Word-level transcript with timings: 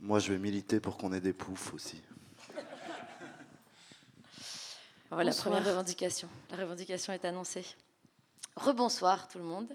Moi, 0.00 0.18
je 0.18 0.32
vais 0.32 0.38
militer 0.38 0.78
pour 0.78 0.98
qu'on 0.98 1.12
ait 1.12 1.20
des 1.20 1.32
poufs 1.32 1.72
aussi. 1.72 2.02
Voilà, 5.08 5.30
la 5.30 5.36
première 5.36 5.64
revendication. 5.64 6.28
La 6.50 6.58
revendication 6.58 7.12
est 7.12 7.24
annoncée. 7.24 7.64
Rebonsoir 8.56 9.28
tout 9.28 9.38
le 9.38 9.44
monde. 9.44 9.68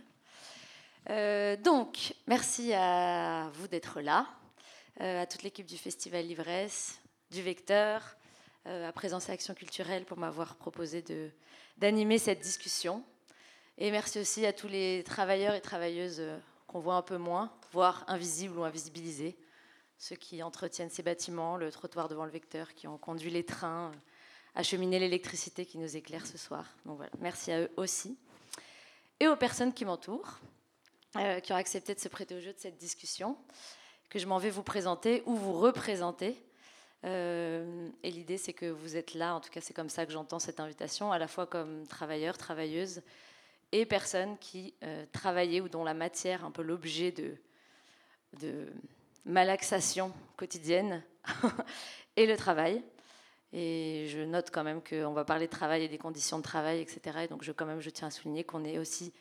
Euh, 1.10 1.58
donc, 1.58 2.14
merci 2.28 2.74
à 2.74 3.50
vous 3.56 3.68
d'être 3.68 4.02
là, 4.02 4.28
euh, 5.00 5.24
à 5.24 5.26
toute 5.26 5.42
l'équipe 5.42 5.66
du 5.66 5.78
Festival 5.78 6.28
Livresse, 6.28 7.00
du 7.32 7.42
Vecteur, 7.42 8.16
euh, 8.68 8.88
à 8.88 8.92
Présence 8.92 9.30
et 9.30 9.32
Action 9.32 9.56
Culturelle 9.56 10.06
pour 10.06 10.20
m'avoir 10.20 10.56
proposé 10.56 11.04
d'animer 11.78 12.20
cette 12.20 12.42
discussion. 12.42 13.04
Et 13.80 13.90
merci 13.90 14.20
aussi 14.20 14.46
à 14.46 14.54
tous 14.54 14.68
les 14.68 15.04
travailleurs 15.04 15.56
et 15.56 15.62
travailleuses 15.62 16.22
qu'on 16.68 16.80
voit 16.80 16.96
un 16.96 17.02
peu 17.02 17.18
moins, 17.18 17.52
voire 17.72 18.04
invisibles 18.08 18.60
ou 18.60 18.64
invisibilisés, 18.64 19.36
ceux 20.02 20.16
qui 20.16 20.42
entretiennent 20.42 20.90
ces 20.90 21.04
bâtiments, 21.04 21.58
le 21.58 21.72
trottoir 21.72 22.10
devant 22.10 22.26
le 22.26 22.32
Vecteur, 22.32 22.74
qui 22.74 22.88
ont 22.88 22.98
conduit 22.98 23.30
les 23.30 23.46
trains, 23.46 23.92
acheminer 24.56 24.98
l'électricité 24.98 25.64
qui 25.64 25.78
nous 25.78 25.96
éclaire 25.96 26.26
ce 26.26 26.40
soir. 26.40 26.66
Donc 26.88 26.98
voilà, 26.98 27.12
merci 27.20 27.52
à 27.52 27.62
eux 27.62 27.72
aussi. 27.78 28.18
Et 29.20 29.28
aux 29.28 29.36
personnes 29.36 29.72
qui 29.72 29.86
m'entourent, 29.86 30.40
euh, 31.18 31.40
qui 31.40 31.54
ont 31.54 31.56
accepté 31.56 31.94
de 31.94 32.00
se 32.00 32.08
prêter 32.08 32.34
au 32.34 32.40
jeu 32.40 32.52
de 32.52 32.58
cette 32.58 32.78
discussion, 32.78 33.38
que 34.10 34.18
je 34.18 34.26
m'en 34.26 34.40
vais 34.40 34.50
vous 34.50 34.64
présenter 34.64 35.22
ou 35.28 35.36
vous 35.36 35.54
représenter. 35.54 36.36
Euh, 37.06 37.88
et 38.02 38.10
l'idée, 38.10 38.40
c'est 38.40 38.54
que 38.54 38.66
vous 38.66 38.98
êtes 38.98 39.14
là, 39.14 39.36
en 39.36 39.40
tout 39.40 39.52
cas 39.52 39.62
c'est 39.62 39.76
comme 39.76 39.90
ça 39.90 40.08
que 40.08 40.12
j'entends 40.12 40.40
cette 40.40 40.60
invitation, 40.60 41.12
à 41.12 41.20
la 41.20 41.28
fois 41.28 41.46
comme 41.46 41.86
travailleurs, 41.86 42.40
travailleuses, 42.40 43.04
et 43.72 43.86
personnes 43.86 44.36
qui 44.40 44.74
euh, 44.82 45.06
travaillaient 45.12 45.62
ou 45.62 45.70
dont 45.70 45.84
la 45.84 45.94
matière, 45.94 46.44
un 46.44 46.50
peu 46.50 46.64
l'objet 46.64 47.12
de 47.12 47.38
malaxation 49.26 50.14
quotidienne, 50.38 51.04
et 52.16 52.26
le 52.26 52.36
travail. 52.36 52.84
Et 53.54 54.08
je 54.10 54.20
note 54.20 54.50
quand 54.52 54.64
même 54.64 54.82
qu'on 54.82 55.14
va 55.14 55.26
parler 55.26 55.48
de 55.48 55.52
travail 55.52 55.84
et 55.84 55.88
des 55.90 55.98
conditions 55.98 56.38
de 56.38 56.44
travail, 56.44 56.80
etc. 56.80 57.20
Et 57.24 57.28
donc 57.28 57.44
je, 57.44 57.52
quand 57.52 57.66
même, 57.66 57.82
je 57.82 57.90
tiens 57.90 58.08
à 58.08 58.12
souligner 58.12 58.44
qu'on 58.44 58.64
est 58.64 58.78
aussi 58.78 59.14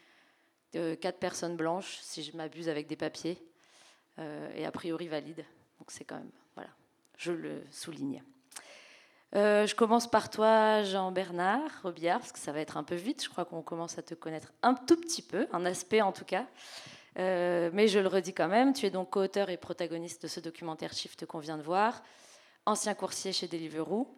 euh, 0.77 0.95
quatre 0.95 1.19
personnes 1.19 1.57
blanches, 1.57 1.99
si 2.01 2.23
je 2.23 2.37
m'abuse, 2.37 2.69
avec 2.69 2.87
des 2.87 2.97
papiers, 2.97 3.39
euh, 4.19 4.49
et 4.55 4.65
a 4.65 4.71
priori 4.71 5.09
valides. 5.09 5.45
Donc 5.79 5.91
c'est 5.91 6.05
quand 6.05 6.17
même, 6.17 6.31
voilà, 6.55 6.71
je 7.17 7.33
le 7.33 7.65
souligne. 7.71 8.23
Euh, 9.37 9.67
je 9.67 9.75
commence 9.77 10.11
par 10.11 10.29
toi, 10.29 10.83
Jean-Bernard 10.83 11.83
Robillard, 11.83 12.19
parce 12.19 12.33
que 12.33 12.39
ça 12.39 12.53
va 12.53 12.61
être 12.61 12.77
un 12.77 12.83
peu 12.83 12.97
vite. 12.97 13.23
Je 13.23 13.29
crois 13.29 13.45
qu'on 13.45 13.63
commence 13.63 13.99
à 13.99 14.03
te 14.03 14.15
connaître 14.15 14.53
un 14.63 14.75
tout 14.75 14.97
petit 14.97 15.23
peu, 15.23 15.47
un 15.53 15.65
aspect 15.65 16.03
en 16.03 16.13
tout 16.13 16.25
cas. 16.25 16.47
Mais 17.17 17.89
je 17.89 17.99
le 17.99 18.09
redis 18.09 18.33
quand 18.33 18.49
même, 18.49 18.73
tu 18.73 18.87
es 18.87 18.91
donc 18.91 19.11
co-auteur 19.11 19.51
et 19.51 19.57
protagoniste 19.57 20.23
de 20.23 20.29
ce 20.29 20.41
documentaire 20.41 20.93
Shift 20.93 21.27
qu'on 21.27 21.39
vient 21.39 21.59
de 21.59 21.63
voir, 21.63 22.03
ancien 22.67 22.95
coursier 22.95 23.33
chez 23.33 23.49
Deliveroo, 23.49 24.09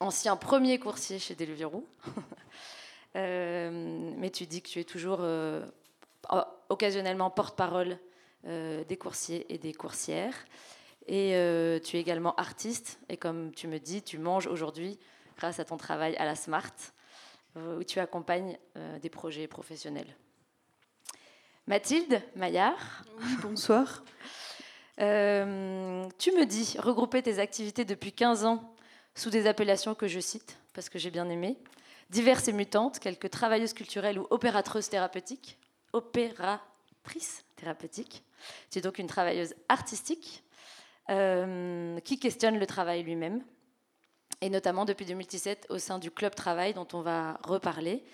ancien 0.00 0.36
premier 0.36 0.78
coursier 0.78 1.18
chez 1.18 1.34
Deliveroo. 1.34 1.86
euh, 3.16 4.12
mais 4.16 4.30
tu 4.30 4.46
dis 4.46 4.62
que 4.62 4.68
tu 4.68 4.80
es 4.80 4.84
toujours 4.84 5.18
euh, 5.20 5.64
occasionnellement 6.68 7.30
porte-parole 7.30 7.98
euh, 8.46 8.84
des 8.84 8.96
coursiers 8.96 9.52
et 9.52 9.58
des 9.58 9.72
coursières. 9.72 10.34
Et 11.06 11.34
euh, 11.34 11.78
tu 11.80 11.96
es 11.96 12.00
également 12.00 12.34
artiste. 12.36 13.00
Et 13.08 13.16
comme 13.16 13.52
tu 13.54 13.66
me 13.66 13.78
dis, 13.78 14.02
tu 14.02 14.18
manges 14.18 14.46
aujourd'hui 14.46 14.98
grâce 15.36 15.58
à 15.58 15.64
ton 15.64 15.76
travail 15.76 16.16
à 16.16 16.24
la 16.24 16.34
Smart, 16.34 16.74
où 17.56 17.82
tu 17.82 17.98
accompagnes 17.98 18.56
des 19.00 19.08
projets 19.08 19.48
professionnels. 19.48 20.16
Mathilde 21.68 22.22
Maillard. 22.34 23.04
bonsoir. 23.42 24.02
tu 24.96 25.02
me 25.04 26.44
dis 26.46 26.76
regrouper 26.78 27.22
tes 27.22 27.40
activités 27.40 27.84
depuis 27.84 28.10
15 28.10 28.46
ans 28.46 28.74
sous 29.14 29.28
des 29.28 29.46
appellations 29.46 29.94
que 29.94 30.08
je 30.08 30.18
cite, 30.18 30.58
parce 30.72 30.88
que 30.88 30.98
j'ai 30.98 31.10
bien 31.10 31.28
aimé, 31.28 31.58
diverses 32.08 32.48
et 32.48 32.54
mutantes, 32.54 32.98
quelques 33.00 33.28
travailleuses 33.28 33.74
culturelles 33.74 34.18
ou 34.18 34.26
opérateuses 34.30 34.88
thérapeutiques, 34.88 35.58
opératrices 35.92 37.44
thérapeutiques. 37.56 38.24
Tu 38.70 38.78
es 38.78 38.82
donc 38.82 38.98
une 38.98 39.06
travailleuse 39.06 39.54
artistique 39.68 40.42
euh, 41.10 42.00
qui 42.00 42.18
questionne 42.18 42.58
le 42.58 42.66
travail 42.66 43.02
lui-même, 43.02 43.44
et 44.40 44.48
notamment 44.48 44.86
depuis 44.86 45.04
2017 45.04 45.66
au 45.68 45.78
sein 45.78 45.98
du 45.98 46.10
Club 46.10 46.34
Travail 46.34 46.72
dont 46.72 46.88
on 46.94 47.02
va 47.02 47.38
reparler, 47.44 48.06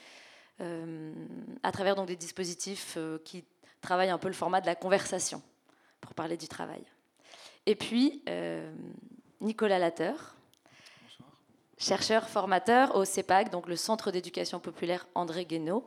euh, 0.60 1.12
à 1.64 1.72
travers 1.72 1.96
donc 1.96 2.06
des 2.06 2.16
dispositifs 2.16 2.94
euh, 2.96 3.18
qui 3.24 3.44
travaillent 3.84 4.10
un 4.10 4.18
peu 4.18 4.28
le 4.28 4.34
format 4.34 4.60
de 4.60 4.66
la 4.66 4.74
conversation 4.74 5.42
pour 6.00 6.14
parler 6.14 6.36
du 6.36 6.48
travail. 6.48 6.82
Et 7.66 7.76
puis, 7.76 8.22
Nicolas 9.40 9.78
Latteur, 9.78 10.34
chercheur 11.78 12.28
formateur 12.28 12.96
au 12.96 13.04
CEPAC, 13.04 13.50
donc 13.50 13.68
le 13.68 13.76
Centre 13.76 14.10
d'éducation 14.10 14.58
populaire 14.58 15.06
André 15.14 15.44
Guénaud. 15.44 15.84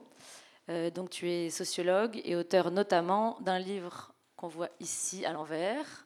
Euh, 0.69 0.89
donc 0.89 1.09
tu 1.09 1.29
es 1.29 1.49
sociologue 1.49 2.21
et 2.23 2.35
auteur 2.35 2.71
notamment 2.71 3.37
d'un 3.41 3.57
livre 3.57 4.13
qu'on 4.35 4.47
voit 4.47 4.69
ici 4.79 5.25
à 5.25 5.33
l'envers, 5.33 6.05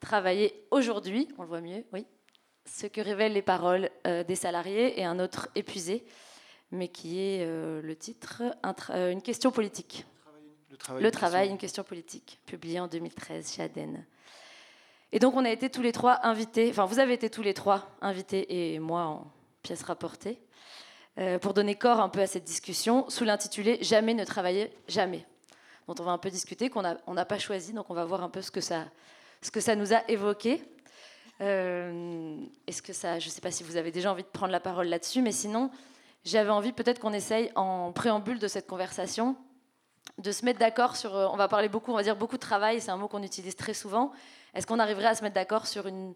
Travailler 0.00 0.66
aujourd'hui, 0.72 1.28
on 1.38 1.42
le 1.42 1.48
voit 1.48 1.60
mieux, 1.60 1.84
oui, 1.92 2.04
ce 2.66 2.88
que 2.88 3.00
révèlent 3.00 3.34
les 3.34 3.40
paroles 3.40 3.88
euh, 4.04 4.24
des 4.24 4.34
salariés 4.34 4.98
et 4.98 5.04
un 5.04 5.20
autre 5.20 5.48
épuisé, 5.54 6.04
mais 6.72 6.88
qui 6.88 7.20
est 7.20 7.46
euh, 7.46 7.80
le 7.80 7.94
titre, 7.94 8.42
une 8.88 9.22
question 9.22 9.52
politique. 9.52 10.04
Le 10.72 10.78
travail, 10.78 11.02
le 11.02 11.10
travail 11.10 11.48
une 11.50 11.58
question 11.58 11.84
politique, 11.84 12.40
publié 12.46 12.80
en 12.80 12.86
2013 12.86 13.52
chez 13.52 13.62
Aden. 13.62 14.06
Et 15.12 15.18
donc 15.18 15.36
on 15.36 15.44
a 15.44 15.50
été 15.50 15.68
tous 15.68 15.82
les 15.82 15.92
trois 15.92 16.20
invités, 16.22 16.70
enfin 16.70 16.86
vous 16.86 16.98
avez 16.98 17.12
été 17.12 17.28
tous 17.28 17.42
les 17.42 17.52
trois 17.52 17.90
invités 18.00 18.72
et 18.72 18.78
moi 18.78 19.02
en 19.02 19.30
pièce 19.62 19.82
rapportée, 19.82 20.40
euh, 21.18 21.38
pour 21.38 21.52
donner 21.52 21.74
corps 21.74 22.00
un 22.00 22.08
peu 22.08 22.20
à 22.20 22.26
cette 22.26 22.44
discussion 22.44 23.10
sous 23.10 23.24
l'intitulé 23.24 23.76
Jamais 23.82 24.14
ne 24.14 24.24
travailler 24.24 24.72
jamais, 24.88 25.26
dont 25.88 25.94
on 25.98 26.04
va 26.04 26.12
un 26.12 26.16
peu 26.16 26.30
discuter, 26.30 26.70
qu'on 26.70 26.80
n'a 26.80 26.96
on 27.06 27.14
pas 27.16 27.38
choisi, 27.38 27.74
donc 27.74 27.90
on 27.90 27.94
va 27.94 28.06
voir 28.06 28.22
un 28.22 28.30
peu 28.30 28.40
ce 28.40 28.50
que 28.50 28.62
ça, 28.62 28.86
ce 29.42 29.50
que 29.50 29.60
ça 29.60 29.76
nous 29.76 29.92
a 29.92 30.10
évoqué. 30.10 30.62
Euh, 31.42 32.38
est-ce 32.66 32.80
que 32.80 32.94
ça, 32.94 33.18
je 33.18 33.26
ne 33.26 33.30
sais 33.30 33.42
pas 33.42 33.50
si 33.50 33.62
vous 33.62 33.76
avez 33.76 33.90
déjà 33.90 34.10
envie 34.10 34.22
de 34.22 34.28
prendre 34.28 34.52
la 34.52 34.60
parole 34.60 34.86
là-dessus, 34.86 35.20
mais 35.20 35.32
sinon, 35.32 35.70
j'avais 36.24 36.48
envie 36.48 36.72
peut-être 36.72 36.98
qu'on 36.98 37.12
essaye 37.12 37.52
en 37.56 37.92
préambule 37.92 38.38
de 38.38 38.48
cette 38.48 38.66
conversation 38.66 39.36
de 40.18 40.32
se 40.32 40.44
mettre 40.44 40.58
d'accord 40.58 40.96
sur. 40.96 41.14
Euh, 41.14 41.28
on 41.30 41.36
va 41.36 41.48
parler 41.48 41.68
beaucoup, 41.68 41.92
on 41.92 41.96
va 41.96 42.02
dire 42.02 42.16
beaucoup 42.16 42.36
de 42.36 42.40
travail, 42.40 42.80
c'est 42.80 42.90
un 42.90 42.96
mot 42.96 43.08
qu'on 43.08 43.22
utilise 43.22 43.56
très 43.56 43.74
souvent. 43.74 44.12
Est-ce 44.54 44.66
qu'on 44.66 44.78
arriverait 44.78 45.06
à 45.06 45.14
se 45.14 45.22
mettre 45.22 45.34
d'accord 45.34 45.66
sur 45.66 45.86
une 45.86 46.14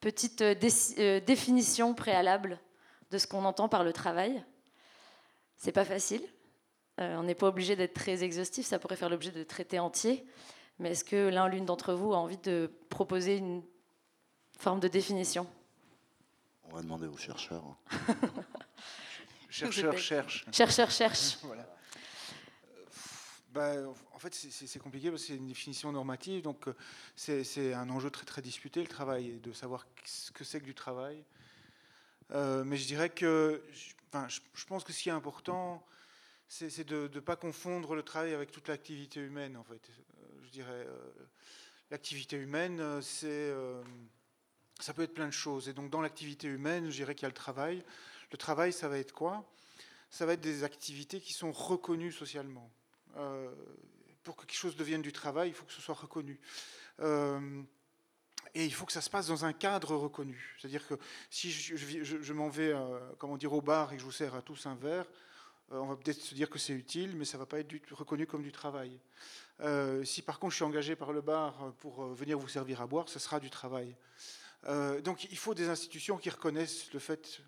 petite 0.00 0.42
euh, 0.42 0.54
euh, 0.98 1.20
définition 1.20 1.94
préalable 1.94 2.58
de 3.10 3.18
ce 3.18 3.26
qu'on 3.26 3.44
entend 3.44 3.68
par 3.68 3.84
le 3.84 3.92
travail? 3.92 4.44
C'est 5.56 5.72
pas 5.72 5.84
facile. 5.84 6.22
on 6.98 7.24
n'est 7.24 7.34
pas 7.34 7.48
obligé 7.48 7.74
d'être 7.74 7.94
très 7.94 8.22
exhaustif, 8.22 8.64
ça 8.64 8.78
pourrait 8.78 8.94
faire 8.94 9.10
l'objet 9.10 9.32
de 9.32 9.42
traités 9.42 9.80
entiers. 9.80 10.24
Mais 10.78 10.90
est-ce 10.92 11.04
que 11.04 11.28
l'un 11.28 11.46
ou 11.46 11.50
l'une 11.50 11.64
d'entre 11.64 11.94
vous 11.94 12.12
a 12.12 12.16
envie 12.16 12.36
de 12.36 12.70
proposer 12.90 13.38
une 13.38 13.64
forme 14.56 14.78
de 14.78 14.86
définition? 14.86 15.48
On 16.70 16.76
va 16.76 16.82
demander 16.82 17.08
aux 17.08 17.16
chercheurs. 17.16 17.64
Chercheurs 19.50 19.98
cherchent. 19.98 20.46
Chercheurs 20.52 20.90
cherchent. 20.90 21.38
voilà. 21.42 21.66
Bah, 23.58 23.74
en 24.14 24.18
fait, 24.20 24.32
c'est 24.32 24.78
compliqué 24.78 25.10
parce 25.10 25.22
que 25.22 25.28
c'est 25.28 25.36
une 25.36 25.48
définition 25.48 25.90
normative, 25.90 26.42
donc 26.42 26.68
euh, 26.68 26.74
c'est 27.16 27.74
un 27.74 27.90
enjeu 27.90 28.08
très 28.08 28.24
très 28.24 28.40
disputé, 28.40 28.80
le 28.80 28.86
travail, 28.86 29.40
de 29.40 29.52
savoir 29.52 29.84
ce 30.04 30.30
que 30.30 30.44
c'est 30.44 30.60
que 30.60 30.64
du 30.64 30.76
travail. 30.76 31.24
Euh, 32.30 32.62
mais 32.62 32.76
je 32.76 32.86
dirais 32.86 33.10
que, 33.10 33.60
enfin, 34.12 34.28
je, 34.28 34.64
pense 34.64 34.84
que 34.84 34.92
ce 34.92 35.02
qui 35.02 35.08
est 35.08 35.12
important, 35.12 35.84
c'est 36.46 36.84
de 36.84 37.10
ne 37.12 37.18
pas 37.18 37.34
confondre 37.34 37.96
le 37.96 38.04
travail 38.04 38.32
avec 38.32 38.52
toute 38.52 38.68
l'activité 38.68 39.18
humaine, 39.18 39.56
en 39.56 39.64
fait. 39.64 39.90
Euh, 39.90 40.26
je 40.44 40.50
dirais, 40.50 40.86
l'activité 41.90 42.36
humaine, 42.36 43.02
c'est, 43.02 43.52
ça 44.78 44.94
peut 44.94 45.02
être 45.02 45.14
plein 45.14 45.26
de 45.26 45.32
choses. 45.32 45.68
Et 45.68 45.72
donc, 45.72 45.90
dans 45.90 46.00
l'activité 46.00 46.46
humaine, 46.46 46.90
je 46.90 46.94
dirais 46.94 47.16
qu'il 47.16 47.24
y 47.24 47.26
a 47.26 47.30
le 47.30 47.34
travail. 47.34 47.82
Le 48.30 48.38
travail, 48.38 48.72
ça 48.72 48.86
va 48.86 48.98
être 48.98 49.12
quoi? 49.12 49.50
Ça 50.10 50.26
va 50.26 50.34
être 50.34 50.40
des 50.42 50.62
activités 50.62 51.20
qui 51.20 51.32
sont 51.32 51.50
reconnues 51.50 52.12
socialement. 52.12 52.70
Euh, 53.18 53.50
pour 54.22 54.36
que 54.36 54.44
quelque 54.44 54.58
chose 54.58 54.76
devienne 54.76 55.00
du 55.00 55.12
travail, 55.12 55.48
il 55.48 55.54
faut 55.54 55.64
que 55.64 55.72
ce 55.72 55.80
soit 55.80 55.94
reconnu. 55.94 56.38
Euh, 57.00 57.62
et 58.54 58.64
il 58.64 58.74
faut 58.74 58.84
que 58.84 58.92
ça 58.92 59.00
se 59.00 59.08
passe 59.08 59.26
dans 59.26 59.44
un 59.44 59.52
cadre 59.52 59.96
reconnu. 59.96 60.56
C'est-à-dire 60.58 60.86
que 60.86 60.94
si 61.30 61.50
je, 61.50 62.32
m'en 62.32 62.48
vais, 62.48 62.72
euh, 62.72 62.98
comment 63.18 63.36
dire, 63.36 63.52
au 63.52 63.62
bar 63.62 63.92
et 63.92 63.96
que 63.96 64.00
je 64.00 64.04
vous 64.04 64.12
sers 64.12 64.34
à 64.34 64.42
tous 64.42 64.66
un 64.66 64.74
verre, 64.74 65.06
on 65.70 65.86
va 65.86 65.96
peut-être 65.96 66.20
se 66.20 66.34
dire 66.34 66.48
que 66.48 66.58
c'est 66.58 66.72
utile, 66.72 67.14
mais 67.16 67.24
ça 67.24 67.36
ne 67.36 67.42
va 67.42 67.46
pas 67.46 67.60
être 67.60 67.74
reconnu 67.92 68.26
comme 68.26 68.42
du 68.42 68.52
travail. 68.52 68.98
si 70.02 70.22
par 70.22 70.38
contre 70.38 70.52
je 70.52 70.56
suis 70.56 70.64
engagé 70.64 70.96
par 70.96 71.12
le 71.12 71.20
bar 71.20 71.74
pour 71.80 72.06
venir 72.14 72.38
vous 72.38 72.48
servir 72.48 72.80
à 72.80 72.86
boire, 72.86 73.06
ce 73.10 73.18
sera 73.18 73.38
du 73.38 73.50
travail. 73.50 73.94
donc 75.04 75.24
il 75.30 75.36
faut 75.36 75.52
des 75.52 75.68
institutions 75.68 76.16
qui 76.16 76.30
reconnaissent 76.30 76.90
le 76.94 76.98
fait 76.98 77.42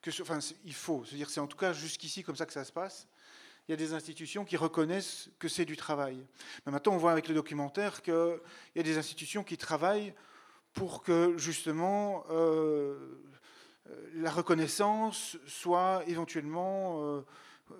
que, 0.00 0.10
enfin, 0.22 0.38
il 0.64 0.74
faut, 0.74 1.04
c'est-à-dire 1.04 1.28
c'est 1.28 1.40
en 1.40 1.48
tout 1.48 1.56
cas 1.56 1.72
jusqu'ici 1.72 2.22
comme 2.22 2.36
ça 2.36 2.46
que 2.46 2.52
ça 2.52 2.64
se 2.64 2.72
passe 2.72 3.08
il 3.68 3.72
y 3.72 3.74
a 3.74 3.76
des 3.76 3.92
institutions 3.92 4.44
qui 4.44 4.56
reconnaissent 4.56 5.28
que 5.38 5.48
c'est 5.48 5.64
du 5.64 5.76
travail. 5.76 6.24
Mais 6.64 6.72
maintenant, 6.72 6.92
on 6.92 6.98
voit 6.98 7.12
avec 7.12 7.28
le 7.28 7.34
documentaire 7.34 8.02
qu'il 8.02 8.40
y 8.76 8.80
a 8.80 8.82
des 8.82 8.98
institutions 8.98 9.42
qui 9.42 9.56
travaillent 9.56 10.14
pour 10.72 11.02
que 11.02 11.36
justement 11.36 12.24
la 14.14 14.30
reconnaissance 14.30 15.36
soit 15.46 16.02
éventuellement 16.06 17.24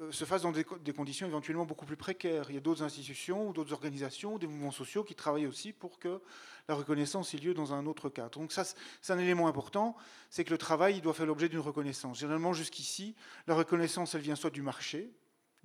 euh, 0.01 0.11
se 0.11 0.25
fasse 0.25 0.43
dans 0.43 0.53
des, 0.53 0.65
conditions 0.65 1.27
éventuellement 1.27 1.65
beaucoup 1.65 1.87
plus 1.87 1.97
précaires. 1.97 2.47
Il 2.49 2.55
y 2.55 2.59
a 2.59 2.61
d'autres 2.61 2.83
institutions 2.83 3.49
ou 3.49 3.53
d'autres 3.53 3.73
organisations, 3.73 4.37
des 4.37 4.47
mouvements 4.49 4.73
sociaux 4.73 5.05
qui 5.05 5.15
travaillent 5.15 5.47
aussi 5.47 5.73
pour 5.73 5.99
que 5.99 6.21
la 6.69 6.75
reconnaissance 6.75 7.35
ait 7.35 7.39
lieu 7.39 7.55
dans 7.55 7.73
un 7.73 7.87
autre 7.87 8.09
cadre. 8.09 8.41
Donc 8.41 8.51
ça, 8.51 8.65
c'est 8.65 9.13
un 9.13 9.19
élément 9.19 9.47
important, 9.47 9.97
c'est 10.29 10.43
que 10.43 10.51
le 10.51 10.59
travail 10.59 11.01
doit 11.01 11.15
faire 11.15 11.27
l'objet 11.27 11.49
d'une 11.49 11.61
reconnaissance. 11.61 12.19
Généralement, 12.19 12.53
jusqu'ici, 12.53 13.15
la 13.47 13.55
reconnaissance, 13.55 14.15
elle 14.17 14.23
vient 14.23 14.35
soit 14.35 14.51
du 14.51 14.63
marché, 14.63 15.13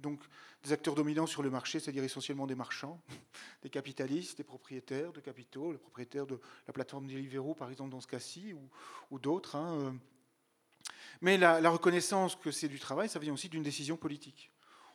donc 0.02 0.20
des 0.64 0.74
acteurs 0.74 0.96
dominants 0.96 1.26
sur 1.26 1.42
le 1.42 1.50
marché, 1.50 1.80
c'est-à-dire 1.80 2.04
essentiellement 2.04 2.48
des 2.48 2.56
marchands, 2.56 3.00
des 3.64 3.70
capitalistes, 3.70 4.38
des 4.38 4.44
propriétaires 4.44 5.12
de 5.12 5.20
capitaux, 5.20 5.72
les 5.72 5.78
propriétaires 5.78 6.28
de 6.28 6.40
la 6.68 6.74
plateforme 6.74 7.08
Deliveroo, 7.08 7.54
par 7.54 7.70
exemple, 7.70 7.92
dans 7.92 8.02
ce 8.02 8.08
cas-ci, 8.08 8.54
ou, 9.10 9.20
d'autres. 9.20 9.56
Hein, 9.56 9.78
euh, 9.80 9.92
mais 11.22 11.38
la, 11.38 11.70
reconnaissance 11.70 12.36
que 12.36 12.52
c'est 12.52 12.68
du 12.68 12.80
travail, 12.80 13.10
ça 13.10 13.20
vient 13.20 13.34
aussi 13.34 13.50
d'une 13.50 13.64
décision 13.64 13.98
politique. 13.98 14.52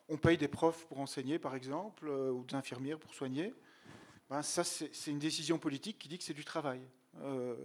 On 0.08 0.16
paye 0.16 0.36
des 0.36 0.48
profs 0.48 0.86
pour 0.86 1.00
enseigner, 1.00 1.38
par 1.38 1.54
exemple, 1.54 2.08
euh, 2.08 2.30
ou 2.30 2.44
des 2.44 2.54
infirmières 2.54 2.98
pour 2.98 3.14
soigner. 3.14 3.52
Ben, 4.28 4.42
ça, 4.42 4.64
c'est 4.64 4.90
une 5.06 5.18
décision 5.18 5.58
politique 5.58 5.98
qui 5.98 6.08
dit 6.08 6.18
que 6.18 6.24
c'est 6.24 6.34
du 6.34 6.44
travail. 6.44 6.80
Euh, 7.22 7.56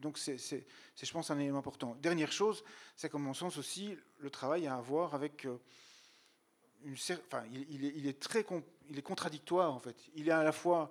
donc, 0.00 0.18
c'est, 0.18 0.36
je 0.38 1.12
pense, 1.12 1.30
un 1.30 1.38
élément 1.38 1.58
important. 1.58 1.96
Dernière 2.00 2.32
chose, 2.32 2.64
c'est 2.96 3.10
qu'à 3.10 3.18
mon 3.18 3.34
sens 3.34 3.58
aussi, 3.58 3.96
le 4.18 4.30
travail 4.30 4.66
a 4.66 4.76
à 4.76 4.80
voir 4.80 5.14
avec 5.14 5.46
il, 6.84 8.06
est, 8.06 8.18
très, 8.20 8.44
il 8.88 8.98
est 8.98 9.02
contradictoire 9.02 9.72
en 9.72 9.78
fait. 9.78 9.96
Il 10.14 10.28
est 10.28 10.32
à 10.32 10.44
la 10.44 10.52
fois 10.52 10.90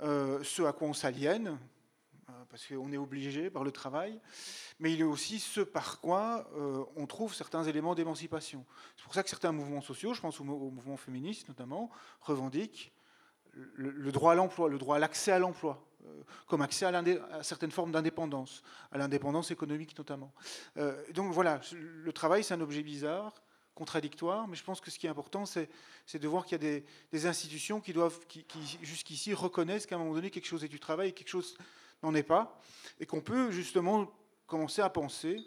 ce 0.00 0.62
à 0.62 0.72
quoi 0.72 0.88
on 0.88 0.94
s'aliène, 0.94 1.58
parce 2.50 2.66
qu'on 2.66 2.92
est 2.92 2.96
obligé 2.96 3.50
par 3.50 3.64
le 3.64 3.72
travail, 3.72 4.20
mais 4.78 4.92
il 4.92 5.00
est 5.00 5.04
aussi 5.04 5.38
ce 5.38 5.60
par 5.60 6.00
quoi 6.00 6.48
euh, 6.56 6.84
on 6.96 7.06
trouve 7.06 7.34
certains 7.34 7.64
éléments 7.64 7.94
d'émancipation. 7.94 8.64
C'est 8.96 9.04
pour 9.04 9.14
ça 9.14 9.22
que 9.22 9.28
certains 9.28 9.52
mouvements 9.52 9.80
sociaux, 9.80 10.14
je 10.14 10.20
pense 10.20 10.40
au, 10.40 10.44
mouvement 10.44 10.96
féministe 10.96 11.48
notamment, 11.48 11.90
revendiquent 12.20 12.92
le, 13.52 14.10
droit 14.10 14.32
à 14.32 14.34
l'emploi, 14.34 14.68
le 14.68 14.78
droit 14.78 14.96
à 14.96 14.98
l'accès 14.98 15.32
à 15.32 15.38
l'emploi, 15.38 15.86
euh, 16.06 16.22
comme 16.46 16.62
accès 16.62 16.86
à, 16.86 17.42
certaines 17.42 17.70
formes 17.70 17.92
d'indépendance, 17.92 18.62
à 18.90 18.98
l'indépendance 18.98 19.50
économique 19.50 19.96
notamment. 19.96 20.32
Euh, 20.76 21.02
donc 21.12 21.32
voilà, 21.32 21.60
le 21.72 22.12
travail 22.12 22.42
c'est 22.42 22.54
un 22.54 22.60
objet 22.60 22.82
bizarre, 22.82 23.32
contradictoire, 23.74 24.46
mais 24.48 24.56
je 24.56 24.64
pense 24.64 24.80
que 24.80 24.90
ce 24.90 24.98
qui 24.98 25.06
est 25.06 25.10
important, 25.10 25.44
c'est 25.46 25.68
de 26.14 26.28
voir 26.28 26.44
qu'il 26.44 26.62
y 26.62 26.66
a 26.66 26.80
des, 27.12 27.26
institutions 27.26 27.80
qui 27.80 27.92
doivent, 27.92 28.18
qui, 28.26 28.44
qui 28.44 28.78
jusqu'ici 28.82 29.34
reconnaissent 29.34 29.86
qu'à 29.86 29.96
un 29.96 29.98
moment 29.98 30.14
donné 30.14 30.30
quelque 30.30 30.46
chose 30.46 30.64
est 30.64 30.68
du 30.68 30.80
travail 30.80 31.08
et 31.08 31.12
quelque 31.12 31.28
chose 31.28 31.56
n'en 32.02 32.14
est 32.14 32.22
pas, 32.22 32.60
et 33.00 33.06
qu'on 33.06 33.20
peut 33.20 33.50
justement 33.50 34.10
commencer 34.46 34.82
à 34.82 34.90
penser 34.90 35.44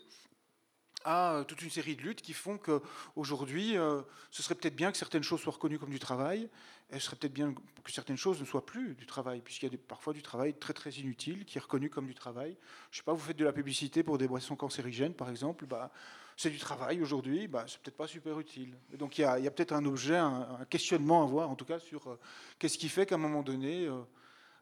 à 1.04 1.36
euh, 1.36 1.44
toute 1.44 1.62
une 1.62 1.70
série 1.70 1.96
de 1.96 2.02
luttes 2.02 2.22
qui 2.22 2.34
font 2.34 2.58
qu'aujourd'hui, 2.58 3.78
euh, 3.78 4.02
ce 4.32 4.44
serait 4.44 4.56
peut-être 4.56 4.76
bien 4.76 4.92
que 4.92 4.98
certaines 4.98 5.24
choses 5.24 5.40
soient 5.40 5.54
reconnues 5.54 5.80
comme 5.80 5.90
du 5.90 6.00
travail, 6.00 6.50
et 6.90 7.00
ce 7.00 7.06
serait 7.06 7.16
peut-être 7.16 7.34
bien 7.34 7.54
que 7.84 7.92
certaines 7.92 8.18
choses 8.18 8.40
ne 8.40 8.46
soient 8.46 8.66
plus 8.66 8.96
du 8.96 9.06
travail, 9.06 9.42
puisqu'il 9.42 9.72
y 9.72 9.76
a 9.76 9.78
parfois 9.88 10.14
du 10.14 10.22
travail 10.22 10.54
très 10.54 10.74
très 10.74 10.92
inutile 10.92 11.46
qui 11.46 11.58
est 11.58 11.62
reconnu 11.62 11.90
comme 11.90 12.08
du 12.08 12.14
travail. 12.14 12.58
Je 12.92 12.98
ne 12.98 13.02
sais 13.02 13.04
pas, 13.04 13.14
vous 13.14 13.20
faites 13.20 13.38
de 13.38 13.46
la 13.46 13.54
publicité 13.54 14.04
pour 14.04 14.18
des 14.18 14.28
boissons 14.28 14.56
cancérigènes, 14.56 15.14
par 15.14 15.30
exemple, 15.30 15.66
bah, 15.66 15.92
c'est 16.38 16.52
du 16.52 16.60
travail 16.60 17.02
aujourd'hui, 17.02 17.48
bah, 17.48 17.66
c'est 17.68 17.82
peut-être 17.82 17.98
pas 17.98 18.08
super 18.08 18.40
utile. 18.40 18.78
donc 18.94 19.18
il 19.18 19.22
y 19.22 19.26
a, 19.26 19.52
peut-être 19.52 19.74
un 19.74 19.84
objet, 19.86 20.16
un, 20.16 20.66
questionnement 20.70 21.24
à 21.24 21.26
voir, 21.26 21.50
en 21.50 21.56
tout 21.56 21.66
cas, 21.66 21.80
sur 21.80 22.08
euh, 22.08 22.20
qu'est-ce 22.60 22.78
qui 22.78 22.90
fait 22.90 23.08
qu'à 23.08 23.16
un 23.16 23.18
moment 23.18 23.42
donné, 23.42 23.90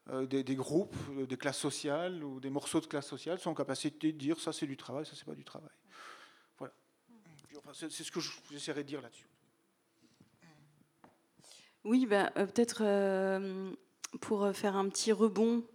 euh, 0.09 0.25
des, 0.25 0.55
groupes, 0.55 0.95
euh, 1.17 1.25
des 1.25 1.35
classes 1.35 1.57
sociales 1.57 2.23
ou 2.23 2.39
des 2.39 2.49
morceaux 2.49 2.79
de 2.79 2.85
classes 2.85 3.07
sociales 3.07 3.39
sont 3.39 3.49
en 3.49 3.55
capacité 3.55 4.13
de 4.13 4.17
dire 4.17 4.39
ça 4.39 4.53
c'est 4.53 4.67
du 4.67 4.77
travail, 4.77 5.05
ça 5.05 5.13
c'est 5.15 5.25
pas 5.25 5.35
du 5.35 5.43
travail. 5.43 5.69
Voilà. 6.57 6.73
c'est 7.73 7.89
ce 7.89 8.11
que 8.11 8.21
j'essaierai 8.51 8.83
de 8.83 8.87
dire 8.87 9.01
là-dessus. 9.01 9.27
Oui, 11.83 12.05
bah, 12.05 12.31
euh, 12.37 12.45
peut-être 12.45 12.83
pour 14.21 14.49
faire 14.53 14.77
un 14.77 14.87
petit 14.87 15.11
rebond 15.11 15.65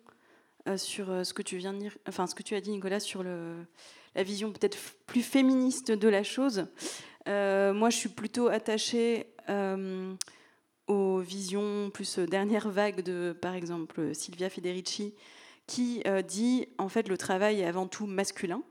sur 0.76 1.26
ce 1.26 1.34
que 1.34 1.42
tu 1.42 1.58
viens 1.58 1.74
de 1.74 1.78
dire, 1.78 1.98
enfin 2.08 2.26
ce 2.26 2.34
que 2.34 2.42
tu 2.42 2.54
as 2.54 2.60
dit 2.62 2.70
Nicolas 2.70 3.00
sur 3.00 3.22
le, 3.22 3.66
la 4.14 4.22
vision 4.22 4.52
peut-être 4.52 4.78
plus 5.06 5.22
féministe 5.22 5.92
de 5.92 6.08
la 6.08 6.22
chose. 6.22 6.66
moi, 7.26 7.90
je 7.90 7.96
suis 7.96 8.08
plutôt 8.08 8.48
attachée 8.48 9.26
aux 10.90 11.18
visions 11.20 11.90
plus 11.90 12.18
euh, 12.18 12.26
dernière 12.26 12.68
vague 12.68 13.02
de, 13.02 13.36
par 13.40 13.54
exemple, 13.54 14.14
Silvia 14.14 14.50
Federici, 14.50 15.14
qui 15.66 16.02
euh, 16.06 16.20
dit 16.20 16.66
en 16.78 16.88
fait 16.88 17.08
le 17.08 17.16
travail 17.16 17.60
est 17.60 17.66
avant 17.66 17.86
tout 17.86 18.06
masculin. 18.06 18.62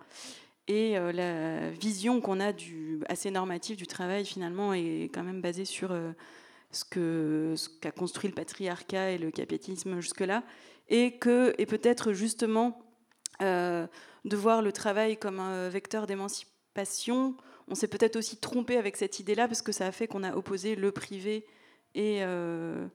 Et 0.67 0.97
euh, 0.97 1.11
la 1.11 1.71
vision 1.71 2.21
qu'on 2.21 2.39
a 2.39 2.51
du, 2.51 2.99
assez 3.07 3.31
normative 3.31 3.77
du 3.77 3.87
travail, 3.87 4.25
finalement, 4.25 4.73
est 4.73 5.09
quand 5.13 5.23
même 5.23 5.41
basée 5.41 5.65
sur 5.65 5.97
ce 6.71 6.83
qu'a 7.79 7.91
construit 7.91 8.29
le 8.29 8.35
patriarcat 8.35 9.11
et 9.11 9.17
le 9.17 9.31
capitalisme 9.31 9.99
jusque-là. 9.99 10.43
Et, 10.89 11.19
et 11.57 11.65
peut-être 11.65 12.13
justement 12.13 12.79
de 14.25 14.35
voir 14.35 14.61
le 14.61 14.71
travail 14.71 15.17
comme 15.17 15.39
un 15.39 15.69
vecteur 15.69 16.07
d'émancipation. 16.07 17.35
On 17.67 17.75
s'est 17.75 17.87
peut-être 17.87 18.15
aussi 18.15 18.37
trompé 18.37 18.77
avec 18.77 18.97
cette 18.97 19.19
idée-là 19.19 19.47
parce 19.47 19.61
que 19.61 19.71
ça 19.71 19.85
a 19.85 19.91
fait 19.91 20.07
qu'on 20.07 20.23
a 20.23 20.35
opposé 20.35 20.75
le 20.75 20.91
privé 20.91 21.45
et 21.95 22.19
euh, 22.21 22.87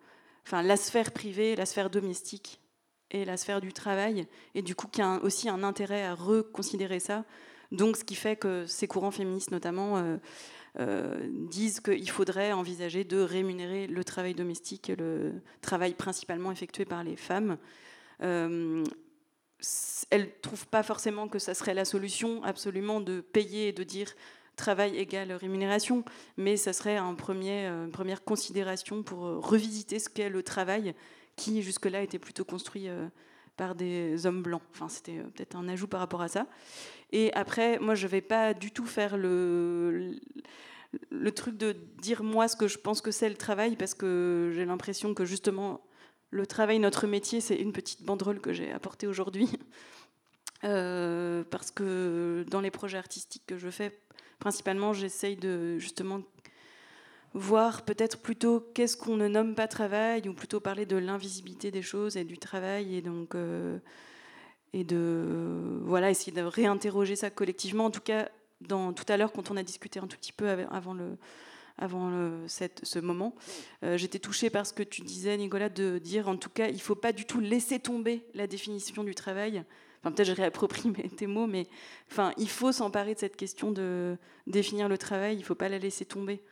enfin 0.47 0.63
la 0.63 0.77
sphère 0.77 1.13
privée, 1.13 1.57
la 1.57 1.67
sphère 1.67 1.91
domestique 1.91 2.61
et 3.11 3.25
la 3.25 3.37
sphère 3.37 3.61
du 3.61 3.73
travail, 3.73 4.27
et 4.55 4.63
du 4.63 4.75
coup 4.75 4.89
qui 4.89 5.01
a 5.01 5.23
aussi 5.23 5.49
un 5.49 5.63
intérêt 5.63 6.03
à 6.03 6.15
reconsidérer 6.15 6.99
ça. 6.99 7.25
Donc 7.71 7.97
ce 7.97 8.05
qui 8.05 8.15
fait 8.15 8.37
que 8.37 8.67
ces 8.67 8.89
courants 8.89 9.11
féministes 9.11 9.53
notamment 9.53 9.99
euh, 9.99 10.17
euh, 10.81 11.29
disent 11.49 11.81
qu'il 11.81 12.11
faudrait 12.11 12.53
envisager 12.53 13.05
de 13.05 13.21
rémunérer 13.21 13.87
le 13.87 14.03
travail 14.03 14.35
domestique, 14.35 14.91
le 14.99 15.35
travail 15.61 15.95
principalement 15.95 16.51
effectué 16.51 16.85
par 16.85 17.05
les 17.05 17.17
femmes. 17.17 17.57
Elles 20.11 20.23
ne 20.23 20.41
trouvent 20.43 20.67
pas 20.67 20.83
forcément 20.83 21.29
que 21.29 21.39
ça 21.39 21.55
serait 21.55 21.75
la 21.75 21.85
solution 21.85 22.43
absolument 22.43 23.01
de 23.01 23.21
payer 23.21 23.69
et 23.69 23.73
de 23.73 23.83
dire 23.83 24.15
travail 24.57 24.97
égale 24.97 25.33
rémunération, 25.33 26.05
mais 26.37 26.57
ça 26.57 26.73
serait 26.73 26.97
un 26.97 27.15
premier, 27.15 27.67
euh, 27.67 27.87
une 27.87 27.93
première 27.93 28.25
considération 28.25 29.03
pour 29.03 29.27
euh, 29.27 29.39
revisiter 29.39 29.99
ce 29.99 30.09
qu'est 30.09 30.29
le 30.29 30.43
travail 30.43 30.95
qui 31.37 31.63
jusque-là 31.63 32.03
était 32.03 32.19
plutôt 32.19 32.45
construit 32.45 32.89
euh, 32.89 33.09
par 33.57 33.75
des 33.75 34.27
hommes 34.27 34.43
blancs. 34.43 34.63
Enfin, 34.73 34.89
c'était 34.89 35.19
peut-être 35.35 35.57
un 35.57 35.69
ajout 35.69 35.89
par 35.89 36.01
rapport 36.01 36.23
à 36.23 36.29
ça. 36.29 36.47
Et 37.13 37.33
après, 37.35 37.79
moi, 37.79 37.95
je 37.95 38.07
ne 38.07 38.11
vais 38.11 38.21
pas 38.21 38.55
du 38.55 38.71
tout 38.71 38.87
faire 38.87 39.17
le, 39.17 40.17
le 41.11 41.33
truc 41.33 41.57
de 41.57 41.77
dire 42.01 42.23
moi 42.23 42.49
ce 42.49 42.57
que 42.57 42.69
je 42.69 42.79
pense 42.79 43.01
que 43.01 43.11
c'est 43.11 43.29
le 43.29 43.37
travail, 43.37 43.77
parce 43.77 43.95
que 43.95 44.53
j'ai 44.55 44.65
l'impression 44.65 45.15
que 45.15 45.25
justement, 45.25 45.81
le 46.35 46.47
travail, 46.47 46.81
notre 46.81 47.07
métier, 47.07 47.41
c'est 47.41 47.55
une 47.55 47.73
petite 47.73 48.03
banderole 48.03 48.41
que 48.41 48.53
j'ai 48.53 48.73
apportée 48.73 49.07
aujourd'hui. 49.07 49.49
parce 50.63 51.71
que 51.71 52.45
dans 52.49 52.61
les 52.61 52.71
projets 52.71 52.99
artistiques 52.99 53.45
que 53.47 53.57
je 53.57 53.69
fais, 53.69 53.97
principalement, 54.41 54.93
j'essaye 54.93 55.37
de 55.37 55.79
justement 55.79 56.23
voir 57.35 57.83
peut-être 57.83 58.19
plutôt 58.19 58.61
qu'est-ce 58.75 58.97
qu'on 58.97 59.17
ne 59.17 59.29
nomme 59.29 59.55
pas 59.55 59.69
travail, 59.69 60.29
ou 60.29 60.35
plutôt 60.35 60.59
parler 60.59 60.87
de 60.87 60.97
l'invisibilité 60.97 61.71
des 61.71 61.83
choses 61.83 62.17
et 62.17 62.25
du 62.25 62.39
travail, 62.39 62.97
et 62.97 63.03
donc 63.03 63.37
euh, 63.37 63.79
et 64.73 64.83
de 64.83 65.79
voilà 65.83 66.11
essayer 66.11 66.33
de 66.33 66.43
réinterroger 66.43 67.15
ça 67.15 67.31
collectivement. 67.31 67.85
En 67.85 67.91
tout 67.91 68.01
cas, 68.01 68.29
dans, 68.61 68.93
tout 68.93 69.05
à 69.09 69.17
l'heure, 69.17 69.33
quand 69.33 69.53
on 69.53 69.57
a 69.57 69.63
discuté 69.63 70.01
un 70.01 70.09
tout 70.09 70.17
petit 70.17 70.33
peu 70.33 70.49
avant 70.49 70.95
le 70.95 71.17
avant 71.77 72.11
ce 72.47 72.99
moment, 73.01 73.35
euh, 73.83 73.97
j'étais 73.97 74.21
touchée 74.21 74.49
par 74.49 74.65
ce 74.67 74.73
que 74.73 74.83
tu 74.83 75.03
disais, 75.03 75.37
Nicolas, 75.37 75.69
de 75.69 75.99
dire 75.99 76.29
en 76.29 76.37
tout 76.37 76.51
cas, 76.51 76.69
il 76.69 76.75
ne 76.75 76.81
faut 76.81 76.95
pas 76.95 77.13
du 77.13 77.25
tout 77.25 77.41
laisser 77.41 77.81
tomber 77.81 78.25
la 78.35 78.47
définition 78.47 79.03
du 79.03 79.15
travail 79.15 79.65
peut-être 80.11 80.29
je 80.29 80.33
réapproprie 80.33 80.93
tes 81.17 81.27
mots, 81.27 81.47
mais 81.47 81.67
enfin, 82.11 82.33
il 82.37 82.49
faut 82.49 82.73
s'emparer 82.73 83.15
de 83.15 83.19
cette 83.19 83.37
question 83.37 83.71
de 83.71 84.17
définir 84.47 84.89
le 84.89 84.99
travail, 84.99 85.37
il 85.37 85.41
ne 85.41 85.45
faut 85.45 85.55
pas 85.55 85.69
la 85.69 85.79
laisser 85.79 86.05
tomber. 86.05 86.43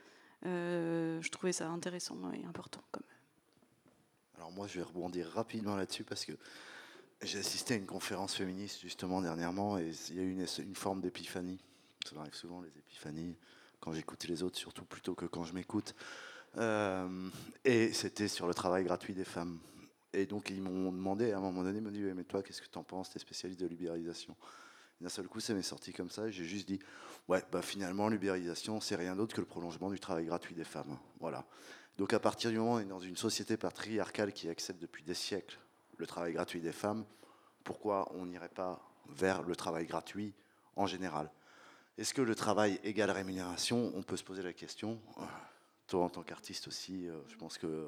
Euh, 0.45 1.21
je 1.21 1.29
trouvais 1.31 1.53
ça 1.53 1.69
intéressant 1.69 2.17
et 2.33 2.45
important. 2.45 2.83
Comme. 2.91 3.05
Alors 4.37 4.51
moi, 4.53 4.67
je 4.67 4.79
vais 4.79 4.85
rebondir 4.85 5.29
rapidement 5.29 5.77
là-dessus 5.77 6.05
parce 6.05 6.25
que 6.25 6.33
j'ai 7.23 7.39
assisté 7.39 7.75
à 7.75 7.77
une 7.77 7.87
conférence 7.87 8.35
féministe 8.35 8.81
justement 8.81 9.23
dernièrement 9.23 9.79
et 9.79 9.93
il 10.11 10.17
y 10.17 10.21
a 10.21 10.23
eu 10.23 10.33
une, 10.33 10.75
forme 10.75 11.01
d'épiphanie. 11.01 11.61
Ça 12.05 12.17
m'arrive 12.17 12.35
souvent 12.35 12.61
les 12.61 12.77
épiphanies 12.77 13.37
quand 13.83 13.93
j'écoute 13.93 14.25
les 14.25 14.45
autres, 14.45 14.57
surtout 14.57 14.85
plutôt 14.85 15.15
que 15.15 15.27
quand 15.27 15.43
je 15.43 15.53
m'écoute. 15.53 15.95
Euh, 16.57 17.29
et 17.65 17.93
c'était 17.93 18.29
sur 18.29 18.47
le 18.47 18.55
travail 18.55 18.85
gratuit 18.85 19.13
des 19.13 19.25
femmes. 19.25 19.59
Et 20.13 20.25
donc, 20.25 20.51
ils 20.51 20.63
m'ont 20.63 20.93
demandé, 20.93 21.33
à 21.33 21.39
un 21.39 21.41
moment 21.41 21.65
donné, 21.65 21.79
ils 21.79 21.83
m'ont 21.83 21.91
dit 21.91 22.01
Mais 22.01 22.25
toi, 22.25 22.43
qu'est-ce 22.43 22.63
que 22.63 22.69
tu 22.69 22.79
en 22.79 22.85
penses 22.85 23.11
Tu 23.11 23.17
es 23.17 23.21
spécialiste 23.21 23.61
de 23.61 23.67
l'ubérisation? 23.67 24.37
D'un 25.01 25.09
seul 25.09 25.27
coup, 25.27 25.41
ça 25.41 25.53
m'est 25.53 25.63
sorti 25.63 25.93
comme 25.93 26.11
ça. 26.11 26.31
J'ai 26.31 26.45
juste 26.45 26.69
dit 26.69 26.79
Ouais, 27.27 27.43
bah, 27.51 27.61
finalement, 27.61 28.09
l'ubérisation, 28.09 28.81
c'est 28.81 28.95
rien 28.95 29.17
d'autre 29.17 29.35
que 29.35 29.41
le 29.41 29.47
prolongement 29.47 29.91
du 29.91 29.99
travail 29.99 30.27
gratuit 30.27 30.55
des 30.55 30.65
femmes. 30.65 30.97
Voilà. 31.19 31.45
Donc, 31.99 32.13
à 32.13 32.21
partir 32.21 32.51
du 32.51 32.59
moment 32.59 32.75
où 32.75 32.77
on 32.77 32.81
est 32.81 32.85
dans 32.85 33.01
une 33.01 33.17
société 33.17 33.57
patriarcale 33.57 34.33
qui 34.33 34.49
accepte 34.49 34.81
depuis 34.81 35.03
des 35.03 35.15
siècles 35.15 35.59
le 35.97 36.07
travail 36.07 36.35
gratuit 36.35 36.61
des 36.61 36.73
femmes, 36.73 37.05
pourquoi 37.65 38.13
on 38.15 38.27
n'irait 38.27 38.49
pas 38.49 38.81
vers 39.09 39.43
le 39.43 39.57
travail 39.57 39.87
gratuit 39.87 40.35
en 40.77 40.87
général? 40.87 41.31
Est-ce 41.99 42.15
que 42.15 42.23
le 42.23 42.35
travail 42.35 42.81
égale 42.85 43.11
rémunération? 43.11 43.93
On 43.95 44.03
peut 44.03 44.17
se 44.17 44.25
poser 44.25 44.43
la 44.43 44.53
question. 44.53 45.01
Toi, 45.87 46.05
en 46.05 46.09
tant 46.09 46.23
qu'artiste 46.23 46.69
aussi, 46.69 47.09
je 47.29 47.37
pense 47.37 47.59
que 47.59 47.87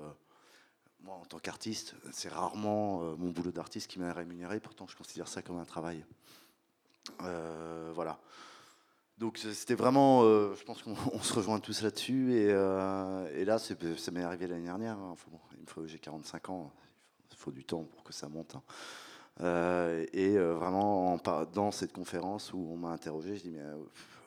moi, 1.01 1.15
en 1.17 1.25
tant 1.25 1.39
qu'artiste, 1.39 1.95
c'est 2.13 2.29
rarement 2.29 3.17
mon 3.17 3.31
boulot 3.31 3.51
d'artiste 3.51 3.91
qui 3.91 3.99
m'a 3.99 4.13
rémunéré, 4.13 4.61
pourtant 4.61 4.87
je 4.87 4.97
considère 4.97 5.29
ça 5.29 5.43
comme 5.43 5.59
un 5.59 5.65
travail. 5.65 6.05
voilà. 7.19 8.21
Donc 9.19 9.39
c'était 9.39 9.75
vraiment, 9.75 10.23
euh, 10.25 10.55
je 10.57 10.65
pense 10.65 10.83
qu'on 10.83 10.97
se 11.23 11.33
rejoint 11.33 11.61
tous 11.61 11.83
là-dessus. 11.83 12.35
Et, 12.35 12.49
euh, 12.51 13.45
là, 13.45 13.59
ça 13.59 14.11
m'est 14.11 14.23
arrivé 14.23 14.47
l'année 14.47 14.65
dernière. 14.65 14.99
Hein. 14.99 15.15
j'ai 15.87 15.99
45 15.99 16.51
ans, 16.51 16.73
il 17.31 17.37
faut 17.37 17.53
du 17.53 17.65
temps 17.65 17.85
pour 17.85 18.03
que 18.03 18.13
ça 18.13 18.29
monte. 18.29 18.57
Hein. 18.57 18.63
Euh, 19.41 20.07
et 20.13 20.37
vraiment, 20.39 21.19
dans 21.53 21.71
cette 21.71 21.93
conférence 21.93 22.53
où 22.53 22.69
on 22.71 22.77
m'a 22.77 22.91
interrogé, 22.91 23.37
je 23.37 23.43
dis, 23.43 23.51
mais 23.51 23.63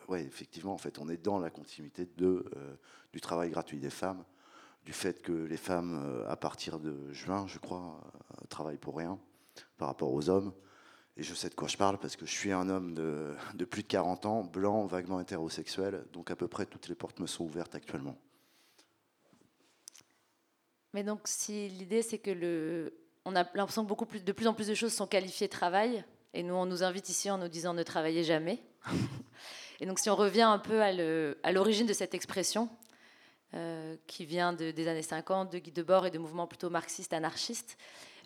ouais, 0.08 0.24
effectivement, 0.24 0.74
en 0.74 0.78
fait, 0.78 1.00
on 1.00 1.10
est 1.10 1.24
dans 1.24 1.40
la 1.40 1.50
continuité 1.50 2.08
de, 2.18 2.46
du 3.14 3.22
travail 3.22 3.50
gratuit 3.50 3.80
des 3.80 3.90
femmes, 3.90 4.24
du 4.86 4.94
fait 4.94 5.22
que 5.22 5.32
les 5.32 5.58
femmes, 5.58 6.24
à 6.28 6.36
partir 6.36 6.80
de 6.80 7.12
juin, 7.14 7.46
je 7.48 7.60
crois, 7.60 8.02
travaillent 8.50 8.78
pour 8.78 8.98
rien 8.98 9.20
par 9.78 9.88
rapport 9.88 10.14
aux 10.14 10.30
hommes. 10.30 10.54
Et 11.18 11.24
je 11.24 11.34
sais 11.34 11.50
de 11.50 11.56
quoi 11.56 11.68
je 11.68 11.78
parle 11.78 11.98
parce 11.98 12.16
que 12.16 12.28
je 12.28 12.32
suis 12.32 12.52
un 12.52 12.70
homme 12.70 12.94
de, 12.94 13.66
plus 13.66 13.82
de 13.82 13.88
40 13.88 14.28
ans, 14.28 14.44
blanc, 14.44 14.86
vaguement 14.86 15.20
hétérosexuel, 15.20 16.06
donc 16.14 16.30
à 16.30 16.36
peu 16.36 16.48
près 16.48 16.68
toutes 16.68 16.88
les 16.88 16.96
portes 16.96 17.20
me 17.20 17.26
sont 17.26 17.44
ouvertes 17.44 17.74
actuellement. 17.74 18.16
Mais 20.94 21.04
donc 21.04 21.22
si 21.26 21.70
l'idée 21.70 22.04
c'est 22.04 22.20
que 22.20 22.30
le, 22.30 22.94
on 23.28 23.36
a 23.36 23.44
l'impression 23.56 23.84
que 23.84 23.90
beaucoup 23.90 24.06
de 24.06 24.32
plus 24.32 24.48
en 24.48 24.54
plus 24.54 24.68
de 24.68 24.74
choses 24.74 24.94
sont 24.94 25.06
qualifiées 25.06 25.50
travail, 25.50 26.06
et 26.34 26.44
nous 26.44 26.54
on 26.54 26.66
nous 26.66 26.82
invite 26.82 27.10
ici 27.10 27.30
en 27.30 27.38
nous 27.38 27.50
disant 27.50 27.74
ne 27.74 27.84
travaillez 27.84 28.24
jamais. 28.24 28.64
et 29.82 29.86
donc 29.86 30.00
si 30.00 30.10
on 30.10 30.16
revient 30.16 30.44
un 30.44 30.60
peu 30.60 30.82
à 30.82 31.52
l'origine 31.52 31.86
de 31.86 31.92
cette 31.92 32.14
expression, 32.14 32.70
euh, 33.54 33.98
qui 34.08 34.26
vient 34.26 34.54
des 34.54 34.88
années 34.88 35.02
50, 35.02 35.52
de 35.52 35.60
Guy 35.60 35.72
Debord 35.72 36.06
et 36.06 36.12
de 36.12 36.18
mouvements 36.18 36.48
plutôt 36.48 36.70
marxistes, 36.70 37.12
anarchistes, 37.12 37.78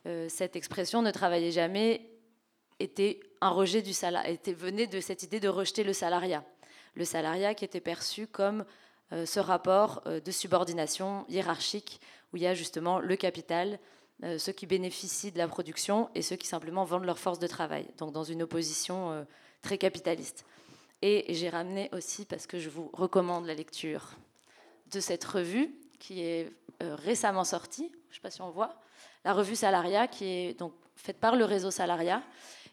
euh, 0.05 0.29
cette 0.29 0.55
expression 0.55 1.01
ne 1.01 1.10
travaillez 1.10 1.51
jamais 1.51 2.08
était 2.79 3.20
un 3.41 3.50
rejet 3.50 3.81
du 3.81 3.93
salariat, 3.93 4.29
était, 4.29 4.53
venait 4.53 4.88
de 4.88 5.00
cette 5.00 5.24
idée 5.24 5.39
de 5.39 5.50
rejeter 5.50 5.84
le 5.84 5.93
salariat. 5.93 6.43
Le 6.93 7.05
salariat 7.05 7.55
qui 7.55 7.65
était 7.65 7.81
perçu 7.81 8.27
comme 8.27 8.65
euh, 9.13 9.25
ce 9.25 9.39
rapport 9.39 10.03
de 10.05 10.31
subordination 10.31 11.25
hiérarchique 11.27 12.01
où 12.34 12.38
il 12.38 12.43
y 12.43 12.48
a 12.48 12.53
justement 12.53 13.00
le 13.00 13.15
capital, 13.15 13.79
ceux 14.37 14.51
qui 14.51 14.65
bénéficient 14.65 15.31
de 15.31 15.37
la 15.37 15.47
production 15.47 16.09
et 16.15 16.21
ceux 16.21 16.35
qui 16.35 16.47
simplement 16.47 16.83
vendent 16.83 17.05
leur 17.05 17.19
force 17.19 17.39
de 17.39 17.47
travail, 17.47 17.87
donc 17.97 18.11
dans 18.11 18.23
une 18.23 18.43
opposition 18.43 19.25
très 19.61 19.77
capitaliste. 19.77 20.45
Et 21.01 21.33
j'ai 21.33 21.49
ramené 21.49 21.89
aussi, 21.93 22.25
parce 22.25 22.45
que 22.45 22.59
je 22.59 22.69
vous 22.69 22.89
recommande 22.93 23.47
la 23.47 23.55
lecture 23.55 24.11
de 24.91 24.99
cette 24.99 25.23
revue 25.23 25.73
qui 25.99 26.21
est 26.21 26.51
récemment 26.79 27.43
sortie, 27.43 27.91
je 28.09 28.11
ne 28.11 28.15
sais 28.15 28.21
pas 28.21 28.29
si 28.29 28.41
on 28.41 28.51
voit, 28.51 28.75
la 29.25 29.33
revue 29.33 29.55
Salariat 29.55 30.07
qui 30.07 30.25
est 30.25 30.59
donc 30.59 30.73
faite 30.95 31.17
par 31.17 31.35
le 31.35 31.45
réseau 31.45 31.71
Salariat 31.71 32.21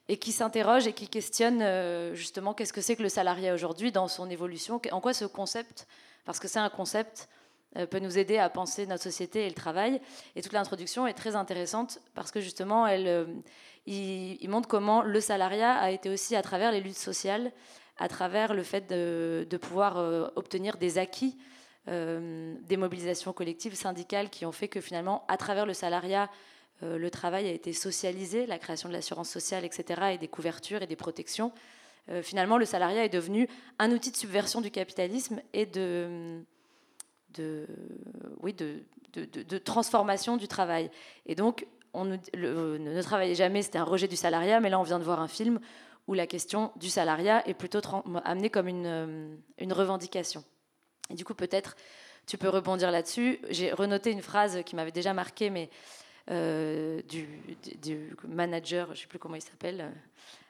et 0.08 0.16
qui 0.16 0.32
s'interroge 0.32 0.86
et 0.86 0.92
qui 0.92 1.08
questionne 1.08 1.60
euh, 1.62 2.14
justement 2.14 2.54
qu'est-ce 2.54 2.72
que 2.72 2.80
c'est 2.80 2.96
que 2.96 3.02
le 3.02 3.10
salariat 3.10 3.54
aujourd'hui 3.54 3.92
dans 3.92 4.08
son 4.08 4.30
évolution, 4.30 4.80
en 4.90 5.00
quoi 5.00 5.12
ce 5.12 5.26
concept, 5.26 5.86
parce 6.24 6.38
que 6.38 6.48
c'est 6.48 6.58
un 6.58 6.70
concept, 6.70 7.28
euh, 7.28 7.37
peut 7.90 7.98
nous 7.98 8.18
aider 8.18 8.38
à 8.38 8.48
penser 8.48 8.86
notre 8.86 9.02
société 9.02 9.44
et 9.44 9.48
le 9.48 9.54
travail. 9.54 10.00
Et 10.36 10.42
toute 10.42 10.52
l'introduction 10.52 11.06
est 11.06 11.14
très 11.14 11.36
intéressante 11.36 12.00
parce 12.14 12.30
que 12.30 12.40
justement, 12.40 12.86
elle, 12.86 13.06
euh, 13.06 13.26
il, 13.86 14.48
montre 14.48 14.68
comment 14.68 15.02
le 15.02 15.20
salariat 15.20 15.74
a 15.74 15.90
été 15.90 16.10
aussi 16.10 16.36
à 16.36 16.42
travers 16.42 16.72
les 16.72 16.80
luttes 16.80 16.98
sociales, 16.98 17.52
à 17.98 18.08
travers 18.08 18.54
le 18.54 18.62
fait 18.62 18.88
de, 18.88 19.56
pouvoir 19.56 19.96
obtenir 20.36 20.76
des 20.76 20.98
acquis, 20.98 21.36
des 21.86 22.76
mobilisations 22.76 23.32
collectives, 23.32 23.74
syndicales, 23.74 24.30
qui 24.30 24.46
ont 24.46 24.52
fait 24.52 24.68
que 24.68 24.80
finalement, 24.80 25.24
à 25.26 25.36
travers 25.36 25.66
le 25.66 25.74
salariat, 25.74 26.30
euh, 26.82 26.98
le 26.98 27.10
travail 27.10 27.48
a 27.48 27.52
été 27.52 27.72
socialisé, 27.72 28.46
la 28.46 28.58
création 28.58 28.88
de 28.88 28.94
l'assurance 28.94 29.28
sociale, 29.28 29.64
etc., 29.64 30.12
et 30.12 30.18
des 30.18 30.28
couvertures 30.28 30.82
et 30.82 30.86
des 30.86 30.96
protections. 30.96 31.52
Euh, 32.08 32.22
finalement, 32.22 32.56
le 32.56 32.64
salariat 32.64 33.04
est 33.04 33.08
devenu 33.08 33.48
un 33.78 33.90
outil 33.90 34.10
de 34.10 34.16
subversion 34.16 34.60
du 34.60 34.70
capitalisme 34.70 35.40
et 35.52 35.66
de, 35.66 36.40
oui, 38.40 38.54
de, 38.54 39.58
transformation 39.58 40.36
du 40.36 40.48
travail. 40.48 40.90
Et 41.26 41.34
donc, 41.34 41.66
on 41.92 42.04
ne 42.04 43.02
travaillait 43.02 43.34
jamais, 43.34 43.62
c'était 43.62 43.78
un 43.78 43.84
rejet 43.84 44.08
du 44.08 44.16
salariat, 44.16 44.60
mais 44.60 44.70
là, 44.70 44.78
on 44.78 44.84
vient 44.84 44.98
de 44.98 45.04
voir 45.04 45.20
un 45.20 45.28
film 45.28 45.60
où 46.06 46.14
la 46.14 46.26
question 46.26 46.72
du 46.76 46.88
salariat 46.88 47.46
est 47.46 47.54
plutôt 47.54 47.80
amenée 48.24 48.50
comme 48.50 48.66
une, 48.66 48.86
euh, 48.86 49.36
une 49.58 49.72
revendication. 49.74 50.42
Et 51.10 51.14
du 51.14 51.24
coup, 51.24 51.34
peut-être, 51.34 51.76
tu 52.26 52.38
peux 52.38 52.48
rebondir 52.48 52.90
là-dessus. 52.90 53.40
J'ai 53.50 53.72
renoté 53.72 54.10
une 54.10 54.22
phrase 54.22 54.62
qui 54.64 54.74
m'avait 54.74 54.90
déjà 54.90 55.12
marqué, 55.12 55.50
mais 55.50 55.68
euh, 56.30 57.00
du, 57.08 58.14
manager, 58.26 58.88
je 58.88 58.92
ne 58.92 58.96
sais 58.96 59.06
plus 59.06 59.18
comment 59.18 59.36
il 59.36 59.42
s'appelle, 59.42 59.92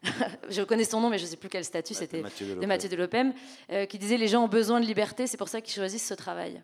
je 0.48 0.62
connais 0.62 0.84
son 0.84 1.00
nom, 1.00 1.08
mais 1.08 1.18
je 1.18 1.24
ne 1.24 1.28
sais 1.28 1.36
plus 1.36 1.48
quel 1.48 1.64
statut, 1.64 1.94
c'était 1.94 2.22
de 2.22 2.66
Mathieu 2.66 2.88
Delopem, 2.88 3.32
euh, 3.70 3.86
qui 3.86 3.98
disait 3.98 4.16
les 4.16 4.28
gens 4.28 4.44
ont 4.44 4.48
besoin 4.48 4.80
de 4.80 4.86
liberté, 4.86 5.26
c'est 5.26 5.36
pour 5.36 5.48
ça 5.48 5.60
qu'ils 5.60 5.74
choisissent 5.74 6.06
ce 6.06 6.14
travail. 6.14 6.62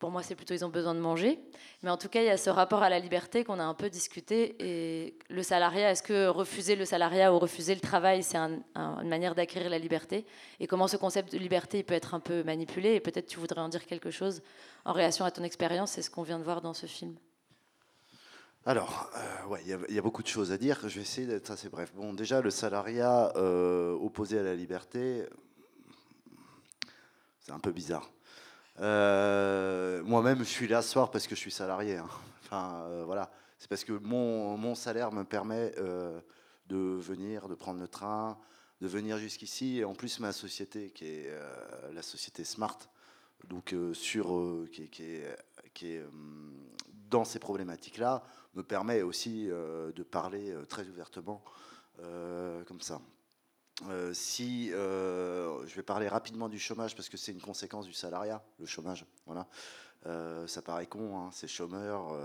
Pour 0.00 0.10
moi, 0.10 0.24
c'est 0.24 0.34
plutôt 0.34 0.52
ils 0.52 0.64
ont 0.64 0.68
besoin 0.68 0.96
de 0.96 0.98
manger. 0.98 1.38
Mais 1.84 1.90
en 1.90 1.96
tout 1.96 2.08
cas, 2.08 2.22
il 2.22 2.26
y 2.26 2.30
a 2.30 2.36
ce 2.36 2.50
rapport 2.50 2.82
à 2.82 2.90
la 2.90 2.98
liberté 2.98 3.44
qu'on 3.44 3.60
a 3.60 3.62
un 3.62 3.74
peu 3.74 3.88
discuté. 3.88 4.56
Et 4.58 5.16
le 5.30 5.44
salariat, 5.44 5.92
est-ce 5.92 6.02
que 6.02 6.26
refuser 6.26 6.74
le 6.74 6.84
salariat 6.84 7.32
ou 7.32 7.38
refuser 7.38 7.72
le 7.72 7.80
travail, 7.80 8.24
c'est 8.24 8.36
une 8.36 8.64
manière 9.04 9.36
d'acquérir 9.36 9.70
la 9.70 9.78
liberté? 9.78 10.26
Et 10.58 10.66
comment 10.66 10.88
ce 10.88 10.96
concept 10.96 11.30
de 11.30 11.38
liberté 11.38 11.78
il 11.78 11.84
peut 11.84 11.94
être 11.94 12.14
un 12.14 12.18
peu 12.18 12.42
manipulé? 12.42 12.94
Et 12.94 13.00
peut-être 13.00 13.26
tu 13.26 13.38
voudrais 13.38 13.60
en 13.60 13.68
dire 13.68 13.86
quelque 13.86 14.10
chose 14.10 14.42
en 14.84 14.92
relation 14.92 15.24
à 15.24 15.30
ton 15.30 15.44
expérience, 15.44 15.92
c'est 15.92 16.02
ce 16.02 16.10
qu'on 16.10 16.24
vient 16.24 16.40
de 16.40 16.44
voir 16.44 16.62
dans 16.62 16.74
ce 16.74 16.86
film. 16.86 17.14
Alors, 18.64 19.10
euh, 19.16 19.46
ouais, 19.48 19.60
il 19.66 19.94
y, 19.94 19.98
a 19.98 20.02
beaucoup 20.02 20.22
de 20.22 20.28
choses 20.28 20.52
à 20.52 20.56
dire. 20.56 20.78
Je 20.88 20.94
vais 20.94 21.00
essayer 21.00 21.26
d'être 21.26 21.50
assez 21.50 21.68
bref. 21.68 21.92
Bon, 21.96 22.14
déjà, 22.14 22.40
le 22.40 22.50
salariat 22.50 23.32
euh, 23.34 23.92
opposé 23.94 24.38
à 24.38 24.44
la 24.44 24.54
liberté, 24.54 25.26
c'est 27.40 27.50
un 27.50 27.58
peu 27.58 27.72
bizarre. 27.72 28.08
Euh, 28.78 30.00
moi-même, 30.04 30.38
je 30.38 30.44
suis 30.44 30.68
là 30.68 30.80
ce 30.80 30.90
soir 30.90 31.10
parce 31.10 31.26
que 31.26 31.34
je 31.34 31.40
suis 31.40 31.50
salarié. 31.50 31.96
Hein. 31.96 32.08
Enfin, 32.44 32.86
voilà. 33.04 33.32
C'est 33.58 33.68
parce 33.68 33.82
que 33.82 33.94
mon, 33.94 34.56
mon, 34.56 34.76
salaire 34.76 35.10
me 35.10 35.24
permet 35.24 35.74
de 36.68 36.78
venir, 36.78 37.48
de 37.48 37.56
prendre 37.56 37.80
le 37.80 37.88
train, 37.88 38.38
de 38.80 38.86
venir 38.86 39.18
jusqu'ici. 39.18 39.78
Et 39.78 39.84
en 39.84 39.94
plus, 39.94 40.20
ma 40.20 40.30
société, 40.30 40.90
qui 40.90 41.06
est 41.06 41.32
la 41.92 42.02
société 42.02 42.44
Smart, 42.44 42.78
donc 43.48 43.74
sur, 43.92 44.66
qui, 44.70 44.84
est, 45.02 45.36
qui 45.74 45.94
est 45.94 46.04
dans 47.10 47.24
ces 47.24 47.38
problématiques-là, 47.38 48.22
me 48.54 48.62
permet 48.62 49.02
aussi 49.02 49.48
euh, 49.50 49.92
de 49.92 50.02
parler 50.02 50.50
euh, 50.50 50.64
très 50.64 50.86
ouvertement 50.88 51.42
euh, 52.00 52.64
comme 52.64 52.80
ça. 52.80 53.00
si 54.12 54.68
je 54.68 55.74
vais 55.74 55.82
parler 55.82 56.08
rapidement 56.08 56.48
du 56.48 56.58
chômage 56.58 56.94
parce 56.94 57.08
que 57.08 57.16
c'est 57.16 57.32
une 57.32 57.40
conséquence 57.40 57.86
du 57.86 57.92
salariat, 57.92 58.42
le 58.58 58.66
chômage. 58.66 59.04
Voilà, 59.26 59.46
ça 60.46 60.62
paraît 60.62 60.86
con, 60.86 61.18
hein, 61.18 61.30
ces 61.32 61.48
chômeurs, 61.48 62.16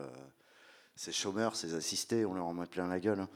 ces 0.95 1.11
chômeurs, 1.11 1.55
ces 1.55 1.73
assistés, 1.73 2.25
on 2.25 2.33
leur 2.33 2.45
en 2.45 2.53
met 2.53 2.65
plein 2.65 2.87
la 2.87 2.99
gueule. 2.99 3.21
Hein. 3.21 3.29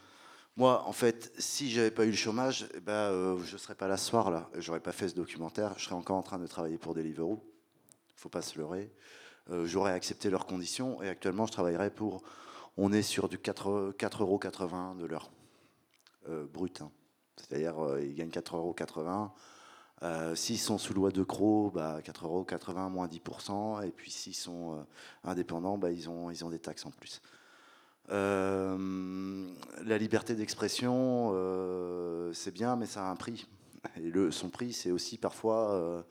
Moi, 0.58 0.84
en 0.86 0.94
fait, 0.94 1.32
si 1.40 1.72
j'avais 1.72 1.92
pas 1.92 2.06
eu 2.06 2.12
le 2.12 2.16
chômage, 2.16 2.68
eh 2.76 2.80
ben, 2.80 3.38
je 3.44 3.58
serais 3.58 3.76
pas 3.76 3.88
là 3.88 3.98
ce 3.98 4.10
soir 4.10 4.30
là. 4.30 4.50
J'aurais 4.58 4.82
pas 4.82 4.92
fait 4.92 5.10
ce 5.10 5.16
documentaire. 5.16 5.74
Je 5.78 5.86
serais 5.86 5.96
encore 5.96 6.18
en 6.18 6.24
train 6.24 6.40
de 6.40 6.48
travailler 6.48 6.78
pour 6.78 6.94
Deliveroo. 6.94 7.44
Faut 8.16 8.30
pas 8.30 8.42
se 8.42 8.58
leurrer. 8.60 8.94
J'aurais 9.64 9.94
accepté 9.94 10.30
leurs 10.30 10.46
conditions 10.46 11.02
et 11.02 11.10
actuellement, 11.10 11.46
je 11.48 11.54
travaillerais 11.54 11.90
pour 11.90 12.22
on 12.78 12.92
est 12.92 13.02
sur 13.02 13.30
du 13.30 13.38
4,80 13.38 14.22
euros 14.22 14.40
de 14.96 15.06
l'heure 15.06 15.32
euh, 16.30 16.46
brut. 16.46 16.82
Hein. 16.82 16.92
C'est-à-dire 17.38 17.80
euh, 17.80 18.04
ils 18.04 18.16
gagnent 18.16 18.30
4,80 18.30 18.56
euros. 18.56 18.76
Euh, 20.04 20.34
s'ils 20.36 20.58
sont 20.58 20.78
sous 20.78 20.94
loi 20.94 21.12
de 21.12 21.24
Cro, 21.24 21.72
bah, 21.72 22.00
4,80 22.02 22.24
euros 22.24 22.90
moins 22.90 23.08
10%. 23.08 23.86
Et 23.86 23.92
puis 23.92 24.12
s'ils 24.12 24.36
sont 24.36 24.86
indépendants, 25.24 25.78
bah, 25.78 25.92
ils, 25.92 26.10
ont, 26.10 26.32
des 26.50 26.60
taxes 26.60 26.86
en 26.86 26.92
plus. 26.92 27.22
la 28.10 28.78
liberté 29.98 30.36
d'expression, 30.36 31.34
c'est 32.34 32.54
bien, 32.54 32.76
mais 32.76 32.88
ça 32.88 33.08
a 33.08 33.12
un 33.12 33.16
prix. 33.16 33.48
Et 34.00 34.12
son 34.32 34.50
prix, 34.50 34.74
c'est 34.74 34.92
aussi 34.92 35.18
parfois 35.18 36.04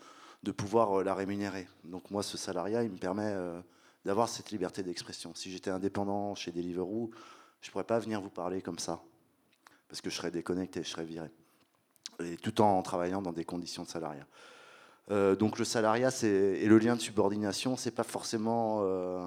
de 0.43 0.53
pouvoir 0.53 1.03
la 1.03 1.15
rémunérer. 1.15 1.67
Donc 1.85 2.11
moi, 2.11 2.23
ce 2.23 2.37
salariat, 2.37 2.85
il 2.85 2.91
me 2.91 2.99
permet 2.99 3.35
d'avoir 4.05 4.29
cette 4.29 4.51
liberté 4.51 4.83
d'expression. 4.83 5.35
Si 5.35 5.51
j'étais 5.51 5.71
indépendant 5.71 6.35
chez 6.35 6.53
Deliveroo, 6.53 7.11
je 7.61 7.69
ne 7.69 7.73
pourrais 7.73 7.85
pas 7.85 7.99
venir 7.99 8.21
vous 8.21 8.31
parler 8.31 8.63
comme 8.63 8.79
ça, 8.79 9.03
parce 9.89 10.01
que 10.01 10.11
je 10.11 10.17
serais 10.17 10.31
déconnecté, 10.31 10.83
je 10.83 10.89
serais 10.89 11.05
viré. 11.05 11.31
Et 12.21 12.37
tout 12.37 12.61
en 12.61 12.81
travaillant 12.83 13.23
dans 13.23 13.33
des 13.33 13.45
conditions 13.45 13.83
de 13.83 13.89
salariat. 13.89 14.27
Euh, 15.11 15.35
donc 15.35 15.59
le 15.59 15.65
salariat 15.65 16.11
et 16.23 16.67
le 16.67 16.79
lien 16.79 16.95
de 16.95 17.01
subordination, 17.01 17.77
c'est 17.77 17.91
pas 17.91 18.05
forcément, 18.05 18.81
euh, 18.83 19.27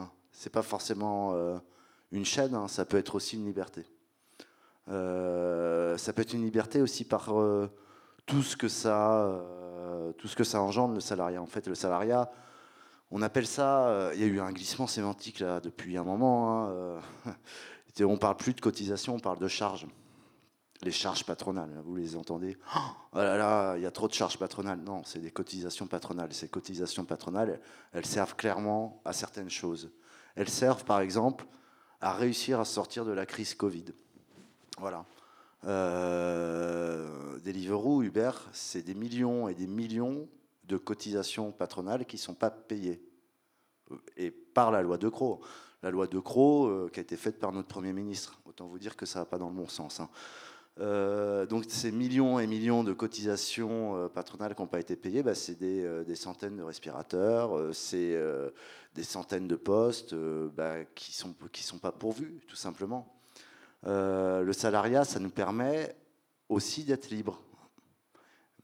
pas 0.52 0.62
forcément 0.62 1.34
euh, 1.34 1.58
une 2.12 2.26
chaîne, 2.26 2.56
hein, 2.56 2.68
ça 2.68 2.86
peut 2.86 2.98
être 2.98 3.16
aussi 3.16 3.36
une 3.36 3.46
liberté. 3.46 3.86
ça 4.88 6.14
peut 6.14 6.22
être 6.22 6.34
une 6.34 6.44
liberté 6.44 6.82
aussi 6.82 7.04
par 7.06 7.34
tout 8.26 8.44
ce 8.44 8.56
que 8.56 8.68
ça, 8.68 9.42
tout 10.18 10.28
ce 10.28 10.36
que 10.36 10.44
ça 10.44 10.62
engendre 10.62 10.94
le 10.94 11.02
salariat. 11.02 11.42
En 11.42 11.48
fait, 11.48 11.68
le 11.68 11.76
salariat, 11.76 12.32
on 13.14 13.22
appelle 13.22 13.48
ça. 13.48 14.12
Il 14.14 14.20
y 14.20 14.24
a 14.24 14.28
eu 14.28 14.42
un 14.42 14.52
glissement 14.52 14.88
sémantique 14.88 15.40
là 15.40 15.62
depuis 15.62 15.96
un 15.98 16.04
moment. 16.04 16.68
Hein, 16.68 17.00
on 18.02 18.18
parle 18.18 18.36
plus 18.36 18.54
de 18.54 18.60
cotisation, 18.60 19.16
on 19.16 19.20
parle 19.20 19.40
de 19.40 19.48
charges 19.48 19.88
les 20.84 20.92
charges 20.92 21.24
patronales. 21.24 21.70
Vous 21.86 21.96
les 21.96 22.16
entendez? 22.16 22.58
Oh 23.14 23.18
là 23.18 23.38
là, 23.38 23.76
il 23.78 23.84
y 23.84 23.86
a 23.86 23.92
trop 23.92 24.08
de 24.08 24.14
charges 24.14 24.38
patronales. 24.38 24.80
Non, 24.80 25.04
c'est 25.06 25.20
des 25.20 25.32
cotisations 25.32 25.88
patronales. 25.88 26.34
Ces 26.34 26.50
cotisations 26.50 27.06
patronales, 27.06 27.60
elles 27.94 28.06
servent 28.06 28.36
clairement 28.36 29.02
à 29.06 29.14
certaines 29.14 29.50
choses. 29.50 29.92
Elles 30.36 30.50
servent, 30.50 30.84
par 30.84 31.00
exemple, 31.00 31.46
à 32.02 32.14
réussir 32.14 32.60
à 32.60 32.66
sortir 32.66 33.06
de 33.06 33.12
la 33.12 33.26
crise 33.26 33.54
Covid. 33.54 33.86
Voilà. 34.78 35.06
Euh, 35.66 37.40
Deliveroo, 37.40 38.04
Uber, 38.04 38.32
c'est 38.52 38.82
des 38.82 38.96
millions 38.96 39.48
et 39.48 39.54
des 39.54 39.68
millions 39.68 40.28
de 40.66 40.78
cotisations 40.78 41.52
patronales 41.52 42.06
qui 42.06 42.16
ne 42.16 42.22
sont 42.22 42.34
pas 42.34 42.52
payées. 42.52 43.02
Et 44.18 44.32
par 44.32 44.72
la 44.72 44.82
loi 44.82 44.98
de 44.98 45.10
Croix. 45.10 45.40
La 45.82 45.92
loi 45.92 46.08
de 46.08 46.20
Croix 46.20 46.70
euh, 46.70 46.90
qui 46.90 47.00
a 47.00 47.04
été 47.04 47.18
faite 47.18 47.40
par 47.40 47.52
notre 47.52 47.68
Premier 47.68 47.94
ministre. 47.94 48.40
Autant 48.46 48.68
vous 48.68 48.80
dire 48.80 48.96
que 48.96 49.06
ça 49.06 49.20
va 49.20 49.26
pas 49.26 49.38
dans 49.38 49.50
le 49.50 49.56
bon 49.56 49.68
sens. 49.68 50.00
Hein. 50.00 50.10
Euh, 50.80 51.46
donc 51.46 51.66
ces 51.68 51.92
millions 51.92 52.40
et 52.40 52.48
millions 52.48 52.84
de 52.84 52.94
cotisations 52.94 53.96
euh, 53.96 54.08
patronales 54.08 54.56
qui 54.56 54.62
n'ont 54.62 54.68
pas 54.68 54.80
été 54.80 54.96
payées, 54.96 55.22
bah, 55.22 55.36
c'est 55.36 55.60
des, 55.60 56.16
centaines 56.16 56.58
de 56.58 56.64
respirateurs, 56.64 57.76
c'est 57.76 58.18
des 58.96 59.04
centaines 59.04 59.48
de 59.48 59.56
postes 59.56 60.16
bah, 60.16 60.84
qui 60.96 61.12
ne 61.12 61.16
sont, 61.16 61.36
sont 61.54 61.78
pas 61.78 61.92
pourvus, 61.92 62.42
tout 62.48 62.56
simplement. 62.56 63.14
le 63.84 64.52
salariat, 64.52 65.04
ça 65.04 65.20
nous 65.20 65.30
permet 65.30 65.96
aussi 66.50 66.84
d'être 66.86 67.10
libre. 67.10 67.40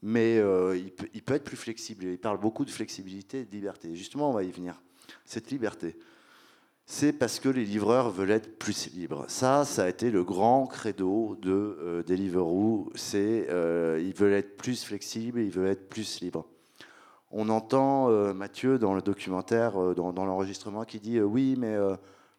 Mais 0.02 0.36
il 0.36 0.92
peut, 0.92 1.08
il, 1.12 1.22
peut, 1.22 1.34
être 1.34 1.44
plus 1.44 1.56
flexible. 1.56 2.04
Il 2.04 2.18
parle 2.18 2.40
beaucoup 2.40 2.64
de 2.64 2.70
flexibilité 2.70 3.40
et 3.40 3.44
de 3.44 3.50
liberté. 3.50 3.94
Justement, 3.94 4.30
on 4.30 4.32
va 4.32 4.44
y 4.44 4.50
venir. 4.50 4.80
Cette 5.24 5.50
liberté 5.50 5.96
c'est 6.92 7.12
parce 7.12 7.38
que 7.38 7.48
les 7.48 7.64
livreurs 7.64 8.10
veulent 8.10 8.32
être 8.32 8.58
plus 8.58 8.92
libres. 8.92 9.24
Ça, 9.28 9.64
ça 9.64 9.84
a 9.84 9.88
été 9.88 10.10
le 10.10 10.24
grand 10.24 10.66
credo 10.66 11.36
de 11.40 11.78
euh, 11.80 12.02
Deliveroo. 12.02 12.90
C'est 12.96 13.46
euh, 13.48 14.02
ils 14.04 14.12
veulent 14.12 14.32
être 14.32 14.56
plus 14.56 14.82
flexibles, 14.82 15.40
ils 15.40 15.52
veulent 15.52 15.68
être 15.68 15.88
plus 15.88 16.20
libres. 16.20 16.46
On 17.30 17.48
entend 17.48 18.10
euh, 18.10 18.34
Mathieu 18.34 18.76
dans 18.76 18.92
le 18.92 19.02
documentaire, 19.02 19.94
dans, 19.94 20.26
l'enregistrement, 20.26 20.84
qui 20.84 20.98
dit 20.98 21.20
oui, 21.20 21.54
mais 21.56 21.76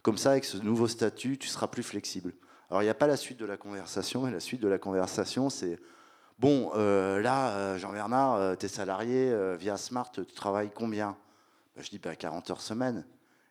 comme 0.01 0.17
ça, 0.17 0.31
avec 0.31 0.43
ce 0.43 0.57
nouveau 0.57 0.89
statut, 0.89 1.37
tu 1.37 1.47
seras 1.47 1.67
plus 1.67 1.83
flexible. 1.83 2.33
Alors, 2.69 2.81
il 2.81 2.85
n'y 2.85 2.91
a 2.91 2.95
pas 2.95 3.07
la 3.07 3.17
suite 3.17 3.39
de 3.39 3.45
la 3.45 3.55
conversation, 3.55 4.27
et 4.27 4.31
la 4.31 4.41
suite 4.41 4.61
de 4.61 4.67
la 4.67 4.79
conversation, 4.79 5.49
c'est 5.49 5.79
bon, 6.41 6.73
là, 6.73 7.77
Jean-Bernard, 7.77 8.57
tu 8.57 8.65
es 8.65 8.69
salarié 8.69 9.33
via 9.57 9.77
Smart, 9.77 10.11
tu 10.11 10.25
travailles 10.25 10.71
combien? 10.73 11.15
Ben, 11.75 11.83
Je 11.83 11.89
dis 11.89 11.99
bah, 11.99 12.15
40 12.15 12.49
heures 12.49 12.61
semaine. 12.61 13.05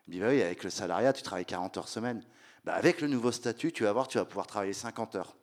Il 0.07 0.13
dit, 0.13 0.19
bah 0.19 0.27
oui, 0.29 0.41
avec 0.41 0.63
le 0.63 0.69
salariat, 0.69 1.13
tu 1.13 1.23
travailles 1.23 1.45
40 1.45 1.77
heures 1.77 1.87
semaine. 1.87 2.23
Bah, 2.65 2.73
avec 2.73 3.01
le 3.01 3.07
nouveau 3.07 3.31
statut, 3.31 3.71
tu 3.71 3.83
vas 3.83 3.93
voir, 3.93 4.07
tu 4.07 4.17
vas 4.17 4.25
pouvoir 4.25 4.45
travailler 4.45 4.73
50 4.73 5.15
heures. 5.15 5.35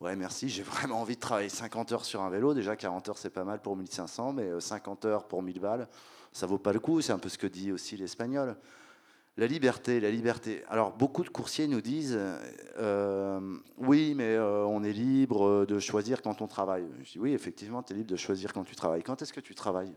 Ouais, 0.00 0.14
merci, 0.16 0.48
j'ai 0.48 0.62
vraiment 0.64 1.00
envie 1.00 1.14
de 1.14 1.20
travailler 1.20 1.48
50 1.48 1.92
heures 1.92 2.04
sur 2.04 2.20
un 2.20 2.30
vélo. 2.30 2.52
Déjà, 2.52 2.76
40 2.76 3.08
heures, 3.08 3.18
c'est 3.18 3.30
pas 3.30 3.44
mal 3.44 3.60
pour 3.60 3.76
1500, 3.76 4.32
mais 4.34 4.60
50 4.60 5.04
euh, 5.04 5.08
heures 5.08 5.28
pour 5.28 5.42
1000 5.42 5.60
balles, 5.60 5.88
ça 6.32 6.46
vaut 6.46 6.58
pas 6.58 6.72
le 6.72 6.80
coup. 6.80 7.00
C'est 7.00 7.12
un 7.12 7.18
peu 7.18 7.28
ce 7.28 7.38
que 7.38 7.46
dit 7.46 7.72
aussi 7.72 7.96
l'Espagnol. 7.96 8.56
La 9.38 9.46
liberté, 9.46 10.00
la 10.00 10.10
liberté. 10.10 10.64
Alors, 10.68 10.96
beaucoup 10.96 11.22
de 11.22 11.28
coursiers 11.28 11.66
nous 11.66 11.82
disent 11.82 12.18
euh, 12.78 13.58
Oui, 13.76 14.14
mais 14.14 14.34
euh, 14.34 14.64
on 14.64 14.82
est 14.82 14.92
libre 14.92 15.66
de 15.66 15.78
choisir 15.78 16.22
quand 16.22 16.40
on 16.40 16.46
travaille. 16.46 16.86
Je 17.02 17.12
dis 17.12 17.18
Oui, 17.18 17.32
effectivement, 17.32 17.82
tu 17.82 17.92
es 17.92 17.96
libre 17.96 18.10
de 18.10 18.16
choisir 18.16 18.52
quand 18.52 18.64
tu 18.64 18.74
travailles. 18.74 19.02
Quand 19.02 19.20
est-ce 19.20 19.34
que 19.34 19.40
tu 19.40 19.54
travailles? 19.54 19.94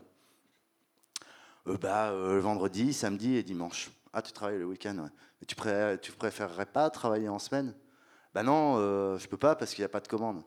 Euh, 1.66 1.76
bah, 1.78 2.10
euh, 2.10 2.40
vendredi, 2.40 2.92
samedi 2.92 3.36
et 3.36 3.42
dimanche. 3.42 3.90
Ah, 4.12 4.22
tu 4.22 4.32
travailles 4.32 4.58
le 4.58 4.66
week-end, 4.66 5.08
tu, 5.46 5.54
tu 6.02 6.12
préférerais 6.12 6.66
pas 6.66 6.90
travailler 6.90 7.28
en 7.28 7.38
semaine? 7.38 7.74
Ben 8.34 8.42
non, 8.42 8.76
euh, 8.78 9.18
je 9.18 9.28
peux 9.28 9.36
pas 9.36 9.54
parce 9.54 9.74
qu'il 9.74 9.82
n'y 9.82 9.86
a 9.86 9.90
pas 9.90 10.00
de 10.00 10.08
commande. 10.08 10.42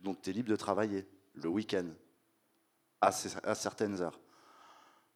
Donc 0.00 0.22
tu 0.22 0.30
es 0.30 0.32
libre 0.32 0.48
de 0.48 0.56
travailler 0.56 1.06
le 1.34 1.48
week-end 1.48 1.86
à, 3.00 3.12
certaines 3.12 4.00
heures. 4.00 4.20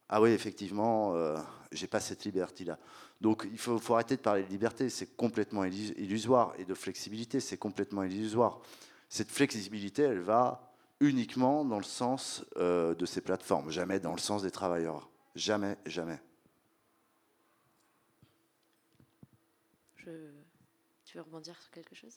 Ah 0.08 0.20
oui, 0.20 0.30
effectivement, 0.30 1.14
euh, 1.14 1.38
j'ai 1.72 1.86
pas 1.86 2.00
cette 2.00 2.24
liberté-là. 2.24 2.78
Donc 3.20 3.46
il 3.50 3.58
faut, 3.58 3.78
faut, 3.78 3.94
arrêter 3.94 4.16
de 4.16 4.20
parler 4.20 4.42
de 4.42 4.48
liberté, 4.48 4.90
c'est 4.90 5.16
complètement 5.16 5.64
illusoire, 5.64 6.52
et 6.58 6.64
de 6.64 6.74
flexibilité, 6.74 7.40
c'est 7.40 7.56
complètement 7.56 8.02
illusoire. 8.02 8.60
Cette 9.08 9.30
flexibilité, 9.30 10.02
elle 10.02 10.20
va 10.20 10.72
uniquement 11.00 11.64
dans 11.64 11.78
le 11.78 11.84
sens 11.84 12.44
de 12.56 13.06
ces 13.06 13.20
plateformes, 13.20 13.70
jamais 13.70 14.00
dans 14.00 14.12
le 14.12 14.18
sens 14.18 14.42
des 14.42 14.50
travailleurs. 14.50 15.08
Jamais, 15.34 15.76
jamais. 15.86 16.18
Tu 21.04 21.18
veux 21.18 21.22
rebondir 21.22 21.60
sur 21.60 21.70
quelque 21.70 21.94
chose? 21.94 22.14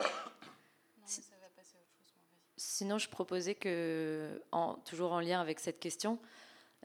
Sinon, 2.56 2.98
je 2.98 3.08
proposais 3.08 3.54
que, 3.54 4.42
en, 4.52 4.74
toujours 4.76 5.12
en 5.12 5.20
lien 5.20 5.40
avec 5.40 5.60
cette 5.60 5.80
question, 5.80 6.20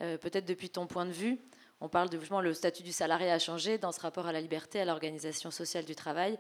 euh, 0.03 0.19
peut-être 0.19 0.45
depuis 0.45 0.69
ton 0.69 0.87
point 0.87 1.07
de 1.07 1.11
vue, 1.11 1.39
on 1.83 1.89
parle 1.89 2.09
de 2.09 2.19
justement 2.19 2.41
le 2.41 2.55
statut 2.55 2.85
du 2.85 2.93
salarié 2.93 3.29
a 3.29 3.41
changé 3.41 3.77
dans 3.77 3.91
ce 3.91 4.01
rapport 4.01 4.27
à 4.27 4.33
la 4.33 4.41
liberté, 4.41 4.81
à 4.81 4.85
l'organisation 4.85 5.51
sociale 5.51 5.85
du 5.85 5.97
travail. 5.97 6.39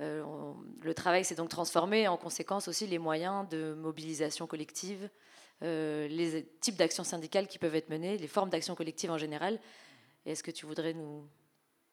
Euh, 0.00 0.22
le 0.82 0.94
travail 0.94 1.24
s'est 1.24 1.36
donc 1.36 1.48
transformé, 1.48 2.06
en 2.06 2.18
conséquence 2.18 2.68
aussi 2.68 2.86
les 2.86 2.98
moyens 2.98 3.48
de 3.48 3.72
mobilisation 3.72 4.46
collective, 4.46 5.08
euh, 5.62 6.06
les 6.08 6.44
types 6.60 6.76
d'actions 6.76 7.02
syndicales 7.02 7.48
qui 7.48 7.58
peuvent 7.58 7.74
être 7.74 7.88
menées, 7.88 8.18
les 8.18 8.28
formes 8.28 8.50
d'action 8.50 8.74
collective 8.74 9.10
en 9.10 9.16
général. 9.16 9.58
Est-ce 10.26 10.42
que 10.42 10.50
tu 10.50 10.66
voudrais 10.66 10.92
nous 10.92 11.26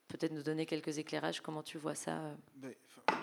peut-être 0.10 0.34
nous 0.34 0.44
donner 0.44 0.66
quelques 0.66 0.98
éclairages 0.98 1.40
Comment 1.40 1.64
tu 1.64 1.78
vois 1.78 1.96
ça 1.96 2.18
euh? 2.18 2.36
ben, 2.56 2.74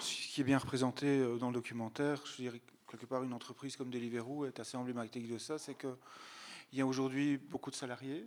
Ce 0.01 0.33
qui 0.33 0.41
est 0.41 0.45
bien 0.45 0.57
représenté 0.57 1.23
dans 1.39 1.49
le 1.49 1.55
documentaire, 1.55 2.25
je 2.25 2.37
dirais 2.37 2.63
quelque 2.91 3.05
part 3.05 3.23
une 3.23 3.35
entreprise 3.35 3.77
comme 3.77 3.91
Deliveroo 3.91 4.47
est 4.47 4.61
assez 4.61 4.79
emblématique 4.79 5.31
de 5.31 5.37
ça, 5.37 5.59
c'est 5.59 5.75
que 5.75 5.95
il 6.73 6.79
y 6.79 6.83
a 6.83 6.87
aujourd'hui 6.87 7.39
beaucoup 7.39 7.71
de 7.71 7.77
salariés 7.77 8.27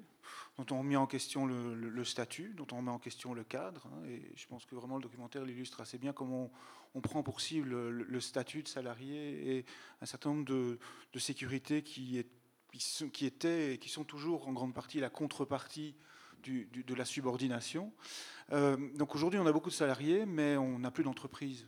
dont 0.57 0.75
on 0.75 0.79
remet 0.79 0.95
en 0.95 1.07
question 1.07 1.45
le, 1.45 2.03
statut, 2.03 2.53
dont 2.55 2.67
on 2.71 2.77
remet 2.77 2.91
en 2.91 2.99
question 2.99 3.33
le 3.33 3.43
cadre. 3.43 3.87
Hein, 3.87 4.05
et 4.07 4.31
je 4.35 4.47
pense 4.47 4.65
que 4.65 4.75
vraiment 4.75 4.97
le 4.97 5.03
documentaire 5.03 5.43
l'illustre 5.45 5.81
assez 5.81 5.97
bien 5.97 6.13
comment 6.13 6.51
on, 6.93 7.01
prend 7.01 7.23
pour 7.23 7.41
cible 7.41 7.89
le, 7.89 8.19
statut 8.19 8.63
de 8.63 8.67
salarié 8.67 9.57
et 9.57 9.65
un 10.01 10.05
certain 10.05 10.29
nombre 10.29 10.45
de, 10.45 10.77
sécurités 11.17 11.83
qui, 11.83 12.17
est, 12.17 12.27
qui, 13.11 13.25
étaient 13.25 13.73
et 13.73 13.77
qui 13.77 13.89
sont 13.89 14.03
toujours 14.03 14.47
en 14.47 14.53
grande 14.53 14.73
partie 14.73 14.99
la 14.99 15.09
contrepartie 15.09 15.95
de 16.43 16.95
la 16.95 17.05
subordination. 17.05 17.93
Euh, 18.51 18.77
donc 18.95 19.15
aujourd'hui, 19.15 19.39
on 19.39 19.45
a 19.45 19.51
beaucoup 19.51 19.69
de 19.69 19.75
salariés, 19.75 20.25
mais 20.25 20.57
on 20.57 20.79
n'a 20.79 20.91
plus 20.91 21.03
d'entreprise. 21.03 21.65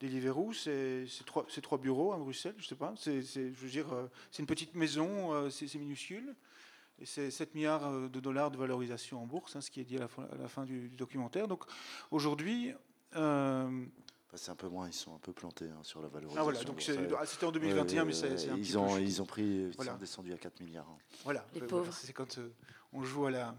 Deliveroo, 0.00 0.52
c'est 0.52 1.06
trois, 1.24 1.78
bureaux 1.78 2.12
à 2.12 2.18
Bruxelles, 2.18 2.56
je 2.58 2.66
sais 2.66 2.74
pas. 2.74 2.94
C'est, 2.96 3.22
euh, 3.36 4.08
une 4.38 4.46
petite 4.46 4.74
maison, 4.74 5.32
euh, 5.32 5.50
c'est, 5.50 5.72
minuscule. 5.76 6.34
Et 7.04 7.06
c'est 7.06 7.30
7 7.30 7.54
milliards 7.54 7.86
euh, 7.86 8.08
de 8.08 8.18
dollars 8.18 8.50
de 8.50 8.56
valorisation 8.56 9.22
en 9.22 9.26
bourse, 9.26 9.54
hein, 9.56 9.60
ce 9.60 9.70
qui 9.70 9.78
est 9.78 9.84
dit 9.84 9.98
à 9.98 10.08
la 10.40 10.48
fin, 10.48 10.64
du, 10.64 10.88
documentaire. 10.88 11.46
Donc 11.46 11.64
aujourd'hui. 12.10 12.72
c'est 13.12 14.50
un 14.50 14.54
peu 14.56 14.68
moins, 14.68 14.88
ils 14.88 14.94
sont 14.94 15.14
un 15.14 15.18
peu 15.18 15.34
plantés 15.34 15.66
hein, 15.66 15.80
sur 15.82 16.00
la 16.00 16.08
valorisation. 16.08 16.40
Ah 16.40 16.44
voilà, 16.44 16.64
donc 16.64 16.82
ah, 17.20 17.26
c'était 17.26 17.44
en 17.44 17.52
2021, 17.52 18.06
mais 18.06 18.14
c'est 18.14 18.48
un 18.48 18.56
ils 18.56 18.78
ont, 18.78 18.96
ils 18.96 19.20
ont 19.20 19.26
pris, 19.26 19.44
ils 19.44 19.74
sont 19.74 19.96
descendus 20.00 20.32
à 20.32 20.38
4 20.38 20.58
milliards. 20.60 20.88
Hein. 20.88 20.96
Voilà, 21.24 21.44
les 21.52 21.60
pauvres. 21.60 21.92
c'est 21.92 22.14
quand 22.14 22.38
on 22.94 23.02
joue 23.02 23.26
à 23.26 23.30
la, 23.30 23.54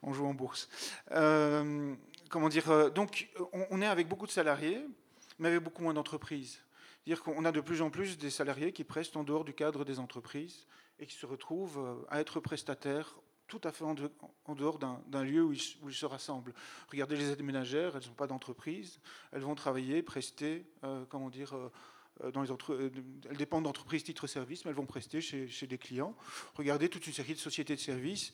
on 0.00 0.14
joue 0.14 0.24
en 0.24 0.32
bourse. 0.32 0.70
comment 1.10 2.48
dire 2.48 2.90
Donc 2.92 3.28
on, 3.52 3.66
on, 3.70 3.82
est 3.82 3.86
avec 3.86 4.08
beaucoup 4.08 4.26
de 4.26 4.32
salariés, 4.32 4.82
mais 5.38 5.48
avec 5.48 5.62
beaucoup 5.62 5.82
moins 5.82 5.92
d'entreprises. 5.92 6.62
C'est-à-dire 7.04 7.22
qu'on 7.22 7.44
a 7.44 7.52
de 7.52 7.60
plus 7.60 7.82
en 7.82 7.90
plus 7.90 8.16
des 8.16 8.30
salariés 8.30 8.72
qui 8.72 8.84
prestent 8.84 9.18
en 9.18 9.24
dehors 9.24 9.44
du 9.44 9.52
cadre 9.52 9.84
des 9.84 9.98
entreprises 9.98 10.66
et 11.02 11.06
qui 11.06 11.16
se 11.16 11.26
retrouvent 11.26 11.78
euh, 11.78 12.06
à 12.08 12.20
être 12.20 12.40
prestataires 12.40 13.16
tout 13.48 13.60
à 13.64 13.72
fait 13.72 13.84
en 13.84 14.54
dehors 14.54 14.78
d'un 14.78 15.24
lieu 15.24 15.42
où 15.42 15.52
ils, 15.52 15.94
se 15.94 16.06
rassemblent. 16.06 16.54
Regardez 16.90 17.16
les 17.16 17.32
aides 17.32 17.42
ménagères, 17.42 17.94
elles 17.94 18.08
n'ont 18.08 18.14
pas 18.14 18.26
d'entreprise, 18.26 18.98
elles 19.30 19.42
vont 19.42 19.54
travailler, 19.54 20.02
prester, 20.02 20.64
euh, 20.84 21.04
comment 21.10 21.28
dire, 21.28 21.54
euh, 21.54 21.70
elles 23.28 23.36
dépendent 23.36 23.64
d'entreprises 23.64 24.04
titre-service, 24.04 24.64
mais 24.64 24.70
elles 24.70 24.76
vont 24.76 24.86
prester 24.86 25.20
chez, 25.20 25.66
des 25.66 25.76
clients. 25.76 26.16
Regardez 26.54 26.88
toute 26.88 27.06
une 27.06 27.12
série 27.12 27.34
de 27.34 27.38
sociétés 27.38 27.74
de 27.74 27.80
services 27.80 28.32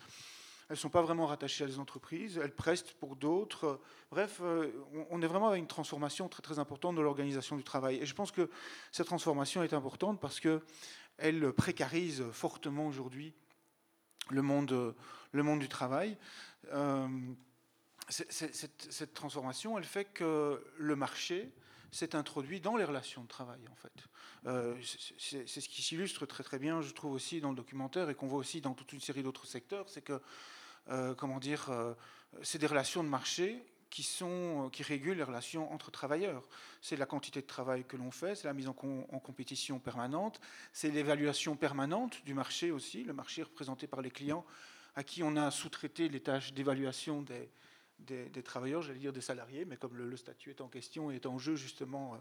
elles 0.71 0.75
ne 0.75 0.81
sont 0.81 0.91
pas 0.91 1.01
vraiment 1.01 1.25
rattachées 1.25 1.65
à 1.65 1.67
des 1.67 1.79
entreprises, 1.79 2.37
elles 2.37 2.55
prestent 2.55 2.93
pour 3.01 3.17
d'autres. 3.17 3.81
Bref, 4.11 4.43
on 5.09 5.23
est 5.23 5.27
vraiment 5.27 5.49
avec 5.49 5.61
une 5.61 5.67
transformation 5.67 6.29
très 6.29 6.59
importante 6.59 6.95
de 6.95 7.01
l'organisation 7.01 7.57
du 7.57 7.65
travail. 7.65 7.97
Et 7.97 8.05
je 8.05 8.15
pense 8.15 8.31
que 8.31 8.51
cette 8.93 9.07
transformation 9.07 9.63
est 9.63 9.73
importante 9.73 10.21
parce 10.21 10.41
qu'elle 11.19 11.53
précarise 11.53 12.25
fortement 12.33 12.87
aujourd'hui 12.87 13.35
le 14.31 14.43
monde, 14.43 14.95
le 15.33 15.43
monde 15.43 15.61
du 15.61 15.69
travail. 15.69 16.17
Euh, 16.73 17.09
cette, 18.09 19.15
transformation, 19.15 19.77
elle 19.77 19.85
fait 19.85 20.07
que 20.07 20.65
le 20.79 20.97
marché 20.97 21.53
s'est 21.91 22.15
introduit 22.15 22.61
dans 22.61 22.77
les 22.77 22.85
relations 22.85 23.23
de 23.23 23.29
travail, 23.29 23.61
en 23.71 23.75
fait. 23.75 23.93
Euh, 24.47 24.77
c'est 25.19 25.47
ce 25.47 25.69
qui 25.69 25.83
s'illustre 25.83 26.25
très 26.27 26.45
très 26.45 26.59
bien, 26.59 26.81
je 26.81 26.93
trouve 26.93 27.13
aussi 27.13 27.41
dans 27.41 27.51
le 27.51 27.57
documentaire 27.57 28.09
et 28.09 28.15
qu'on 28.15 28.27
voit 28.27 28.39
aussi 28.39 28.61
dans 28.61 28.75
toute 28.75 28.93
une 28.93 29.01
série 29.01 29.23
d'autres 29.23 29.47
secteurs, 29.47 29.89
c'est 29.89 30.03
que, 30.03 30.21
euh, 30.91 31.15
comment 31.15 31.39
dire, 31.39 31.71
c'est 32.43 32.59
des 32.59 32.67
relations 32.67 33.03
de 33.03 33.09
marché 33.09 33.63
qui, 33.91 34.03
sont, 34.03 34.71
qui 34.73 34.83
régulent 34.83 35.17
les 35.17 35.23
relations 35.23 35.73
entre 35.73 35.91
travailleurs. 35.91 36.47
C'est 36.81 36.97
la 36.97 37.07
quantité 37.07 37.41
de 37.41 37.47
travail 37.47 37.85
que 37.85 37.97
l'on 37.97 38.11
fait, 38.11 38.35
c'est 38.35 38.49
la 38.49 38.55
mise 38.55 38.69
en, 38.69 38.73
compétition 38.73 39.79
permanente, 39.79 40.41
c'est 40.73 40.91
l'évaluation 40.91 41.57
permanente 41.57 42.25
du 42.25 42.35
marché 42.35 42.71
aussi, 42.71 43.05
le 43.05 43.13
marché 43.13 43.43
représenté 43.43 43.87
par 43.87 44.03
les 44.03 44.11
clients 44.11 44.45
à 44.97 45.05
qui 45.05 45.23
on 45.23 45.37
a 45.37 45.51
sous-traité 45.51 46.09
les 46.09 46.21
tâches 46.21 46.53
d'évaluation 46.53 47.23
des, 47.23 47.49
des, 48.01 48.43
travailleurs, 48.43 48.83
j'allais 48.83 48.99
dire 48.99 49.13
des 49.13 49.21
salariés, 49.21 49.65
mais 49.65 49.77
comme 49.77 49.97
le, 49.97 50.17
statut 50.17 50.51
est 50.51 50.61
en 50.61 50.69
question 50.69 51.11
et 51.11 51.17
est 51.17 51.27
en 51.27 51.39
jeu, 51.39 51.57
justement, 51.57 52.15
euh, 52.15 52.19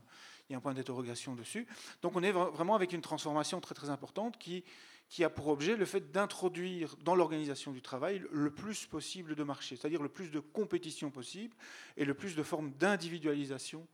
il 0.49 0.53
y 0.53 0.55
a 0.55 0.57
un 0.57 0.61
point 0.61 0.73
d'interrogation 0.73 1.35
dessus. 1.35 1.67
Donc 2.01 2.15
on 2.15 2.23
est 2.23 2.31
vraiment 2.31 2.75
avec 2.75 2.93
une 2.93 3.01
transformation 3.01 3.59
très 3.61 3.75
très 3.75 3.89
importante 3.89 4.37
qui, 4.37 4.63
qui 5.09 5.23
a 5.23 5.29
pour 5.29 5.47
objet 5.47 5.75
le 5.75 5.85
fait 5.85 6.11
d'introduire 6.11 6.95
dans 7.03 7.15
l'organisation 7.15 7.71
du 7.71 7.81
travail 7.81 8.21
le 8.31 8.51
plus 8.51 8.85
possible 8.85 9.35
de 9.35 9.43
marché, 9.43 9.75
c'est-à-dire 9.75 10.03
le 10.03 10.09
plus 10.09 10.31
de 10.31 10.39
compétition 10.39 11.11
possible 11.11 11.55
et 11.95 12.05
le 12.05 12.13
plus 12.13 12.35
de 12.35 12.43
formes 12.43 12.71
d'individualisation 12.71 13.87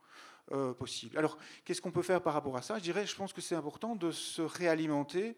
euh, 0.52 0.74
possible. 0.74 1.16
Alors, 1.16 1.38
qu'est-ce 1.64 1.80
qu'on 1.80 1.92
peut 1.92 2.02
faire 2.02 2.20
par 2.20 2.34
rapport 2.34 2.56
à 2.56 2.62
ça? 2.62 2.78
Je 2.78 2.82
dirais, 2.82 3.06
je 3.06 3.16
pense 3.16 3.32
que 3.32 3.40
c'est 3.40 3.54
important 3.54 3.96
de 3.96 4.10
se 4.10 4.42
réalimenter 4.42 5.36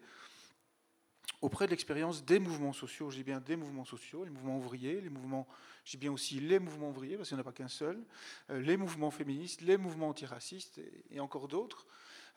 auprès 1.41 1.65
de 1.65 1.71
l'expérience 1.71 2.25
des 2.25 2.39
mouvements 2.39 2.73
sociaux. 2.73 3.09
J'ai 3.09 3.23
bien 3.23 3.39
des 3.39 3.55
mouvements 3.55 3.85
sociaux, 3.85 4.23
les 4.23 4.31
mouvements 4.31 4.57
ouvriers, 4.57 4.99
les 5.01 5.09
mouvements, 5.09 5.47
j'ai 5.85 5.97
bien 5.97 6.11
aussi 6.11 6.39
les 6.39 6.59
mouvements 6.59 6.89
ouvriers, 6.89 7.15
parce 7.15 7.29
qu'il 7.29 7.37
n'y 7.37 7.39
en 7.39 7.45
a 7.45 7.45
pas 7.45 7.53
qu'un 7.53 7.67
seul, 7.67 8.03
euh, 8.49 8.59
les 8.59 8.77
mouvements 8.77 9.11
féministes, 9.11 9.61
les 9.61 9.77
mouvements 9.77 10.09
antiracistes 10.09 10.81
et, 11.11 11.19
encore 11.19 11.47
d'autres, 11.47 11.85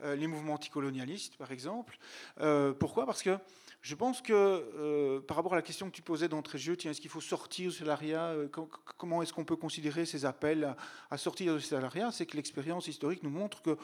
les 0.03 0.27
mouvements 0.27 0.55
anticolonialistes, 0.55 1.37
par 1.37 1.53
exemple. 1.53 1.99
Euh, 2.41 2.73
pourquoi? 2.73 3.07
Parce 3.07 3.23
que 3.23 3.39
je 3.83 3.95
pense 3.95 4.21
que 4.21 5.21
par 5.27 5.37
rapport 5.37 5.55
à 5.55 5.57
la 5.57 5.63
question 5.63 5.89
que 5.89 5.95
tu 5.95 6.03
posais 6.03 6.29
d'entrée 6.29 6.59
de 6.59 6.63
jeu, 6.63 6.77
tiens, 6.77 6.91
est-ce 6.91 7.01
qu'il 7.01 7.11
faut 7.11 7.21
sortir 7.21 7.71
du 7.71 7.77
salariat 7.77 8.35
Comment 8.99 9.23
est-ce 9.23 9.33
qu'on 9.33 9.45
peut 9.45 9.57
considérer 9.57 10.05
ces 10.05 10.27
appels 10.27 10.77
à, 11.11 11.17
sortir 11.17 11.55
du 11.55 11.63
salariat? 11.63 12.13
C'est 12.13 12.27
que 12.27 12.37
l'expérience 12.37 12.89
historique 12.89 13.23
nous 13.23 13.31
montre 13.31 13.63
que 13.63 13.79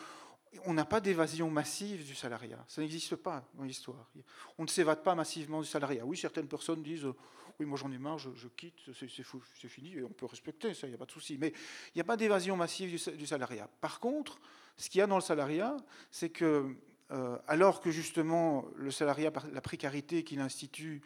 on 0.65 0.75
n'a 0.75 0.85
pas 0.85 1.01
d'évasion 1.01 1.51
massive 1.51 2.05
du 2.05 2.15
salariat. 2.15 2.65
Ça 2.69 2.81
n'existe 2.81 3.17
pas 3.17 3.45
dans 3.55 3.65
l'histoire. 3.65 4.11
On 4.59 4.63
ne 4.63 4.69
s'évade 4.69 5.03
pas 5.03 5.15
massivement 5.15 5.61
du 5.61 5.67
salariat. 5.67 6.05
Oui, 6.05 6.17
certaines 6.17 6.49
personnes 6.49 6.83
disent 6.83 7.05
euh, 7.05 7.15
Oui, 7.59 7.67
moi 7.67 7.79
j'en 7.79 7.91
ai 7.93 7.99
marre, 7.99 8.19
je, 8.19 8.49
quitte, 8.57 8.79
c'est 8.95 9.69
fini, 9.69 9.95
et 9.95 10.03
on 10.03 10.11
peut 10.11 10.27
respecter 10.27 10.75
ça, 10.75 10.87
il 10.87 10.91
n'y 10.91 10.97
a 10.97 10.99
pas 10.99 11.07
de 11.07 11.11
souci. 11.11 11.37
Mais 11.39 11.49
il 11.89 11.97
n'y 11.97 12.01
a 12.01 12.05
pas 12.05 12.17
d'évasion 12.17 12.57
massive 12.57 12.91
du, 12.91 13.27
salariat. 13.27 13.69
Par 13.81 14.01
contre, 14.01 14.39
ce 14.77 14.91
qu'il 14.91 14.99
y 14.99 15.03
a 15.03 15.07
dans 15.07 15.17
le 15.17 15.23
salariat, 15.23 15.77
c'est 16.11 16.31
que, 16.31 16.77
euh, 17.11 17.39
alors 17.47 17.81
que 17.81 17.91
justement 17.91 18.65
le 18.77 18.91
salariat, 18.91 19.33
la 19.53 19.61
précarité 19.61 20.25
qu'il 20.25 20.41
institue, 20.41 21.03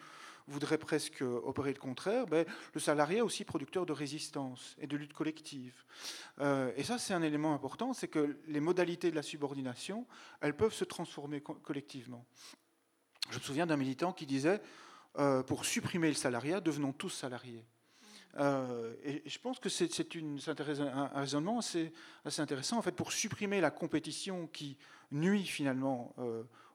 voudrait 0.47 0.77
presque 0.77 1.21
opérer 1.21 1.73
le 1.73 1.79
contraire, 1.79 2.25
ben, 2.27 2.45
le 2.73 2.79
salarié 2.79 3.19
est 3.19 3.21
aussi 3.21 3.45
producteur 3.45 3.85
de 3.85 3.93
résistance 3.93 4.75
et 4.79 4.87
de 4.87 4.97
lutte 4.97 5.13
collective. 5.13 5.73
Euh, 6.39 6.71
et 6.75 6.83
ça, 6.83 6.97
c'est 6.97 7.13
un 7.13 7.21
élément 7.21 7.53
important, 7.53 7.93
c'est 7.93 8.07
que 8.07 8.37
les 8.47 8.59
modalités 8.59 9.11
de 9.11 9.15
la 9.15 9.21
subordination, 9.21 10.05
elles 10.41 10.55
peuvent 10.55 10.73
se 10.73 10.83
transformer 10.83 11.41
collectivement. 11.41 12.25
Je 13.29 13.37
me 13.37 13.41
souviens 13.41 13.65
d'un 13.65 13.77
militant 13.77 14.11
qui 14.11 14.25
disait, 14.25 14.61
euh, 15.17 15.43
pour 15.43 15.65
supprimer 15.65 16.09
le 16.09 16.15
salariat, 16.15 16.59
devenons 16.59 16.91
tous 16.91 17.09
salariés. 17.09 17.65
Euh, 18.37 18.93
et 19.03 19.21
je 19.25 19.39
pense 19.39 19.59
que 19.59 19.69
c'est 19.69 19.89
un, 20.15 21.09
raisonnement 21.13 21.59
assez, 21.59 21.91
intéressant. 22.37 22.77
En 22.77 22.81
fait, 22.81 22.91
pour 22.91 23.11
supprimer 23.11 23.61
la 23.61 23.71
compétition 23.71 24.47
qui 24.47 24.77
nuit 25.11 25.45
finalement 25.45 26.15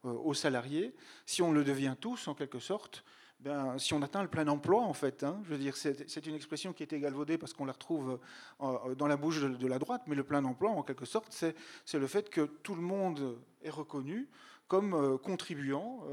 aux 0.02 0.34
salariés, 0.34 0.94
si 1.24 1.42
on 1.42 1.52
le 1.52 1.64
devient 1.64 1.96
tous, 1.98 2.28
en 2.28 2.34
quelque 2.34 2.58
sorte, 2.58 3.02
ben, 3.40 3.78
si 3.78 3.92
on 3.92 4.02
atteint 4.02 4.22
le 4.22 4.28
plein 4.28 4.48
emploi, 4.48 4.82
en 4.82 4.94
fait, 4.94 5.22
hein, 5.22 5.40
je 5.44 5.50
veux 5.50 5.58
dire, 5.58 5.76
c'est 5.76 6.26
une 6.26 6.34
expression 6.34 6.72
qui 6.72 6.82
a 6.82 6.84
été 6.84 6.98
galvaudée 6.98 7.36
parce 7.36 7.52
qu'on 7.52 7.66
la 7.66 7.72
retrouve 7.72 8.18
euh, 8.62 8.94
dans 8.94 9.06
la 9.06 9.16
bouche 9.16 9.40
de, 9.40 9.66
la 9.66 9.78
droite, 9.78 10.02
mais 10.06 10.16
le 10.16 10.24
plein 10.24 10.44
emploi, 10.44 10.70
en 10.70 10.82
quelque 10.82 11.04
sorte, 11.04 11.32
c'est 11.32 11.98
le 11.98 12.06
fait 12.06 12.30
que 12.30 12.40
tout 12.40 12.74
le 12.74 12.80
monde 12.80 13.38
est 13.66 13.70
reconnu 13.70 14.28
comme 14.68 14.94
euh, 14.94 15.18
contribuant, 15.18 16.04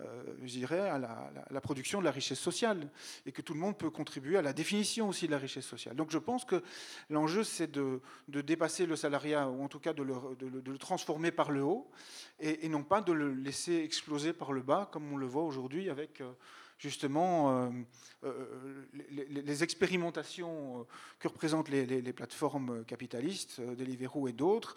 euh, 0.00 0.24
je 0.42 0.52
dirais, 0.52 0.88
à 0.88 0.98
la, 0.98 1.60
production 1.60 2.00
de 2.00 2.04
la 2.04 2.10
richesse 2.10 2.40
sociale, 2.40 2.90
et 3.26 3.32
que 3.32 3.42
tout 3.42 3.54
le 3.54 3.60
monde 3.60 3.78
peut 3.78 3.90
contribuer 3.90 4.36
à 4.36 4.42
la 4.42 4.52
définition 4.52 5.08
aussi 5.08 5.26
de 5.26 5.32
la 5.32 5.38
richesse 5.38 5.66
sociale. 5.66 5.94
Donc 5.94 6.10
je 6.10 6.18
pense 6.18 6.44
que 6.44 6.62
l'enjeu, 7.10 7.44
c'est 7.44 7.70
de, 7.70 8.00
dépasser 8.28 8.86
le 8.86 8.96
salariat, 8.96 9.48
ou 9.48 9.62
en 9.62 9.68
tout 9.68 9.78
cas 9.78 9.92
de 9.92 10.02
le, 10.02 10.78
transformer 10.78 11.30
par 11.30 11.50
le 11.52 11.62
haut, 11.62 11.90
et, 12.40 12.68
non 12.68 12.82
pas 12.82 13.02
de 13.02 13.12
le 13.12 13.32
laisser 13.32 13.76
exploser 13.76 14.32
par 14.32 14.52
le 14.52 14.62
bas, 14.62 14.88
comme 14.90 15.12
on 15.12 15.16
le 15.16 15.26
voit 15.26 15.44
aujourd'hui 15.44 15.88
avec 15.90 16.22
justement 16.84 17.50
euh, 17.50 17.70
euh, 18.24 18.84
les, 19.10 19.64
expérimentations 19.64 20.80
euh, 20.80 20.84
que 21.18 21.28
représentent 21.28 21.70
les, 21.70 22.12
plateformes 22.12 22.84
capitalistes, 22.84 23.60
Deliveroo 23.60 24.28
et 24.28 24.32
d'autres, 24.32 24.76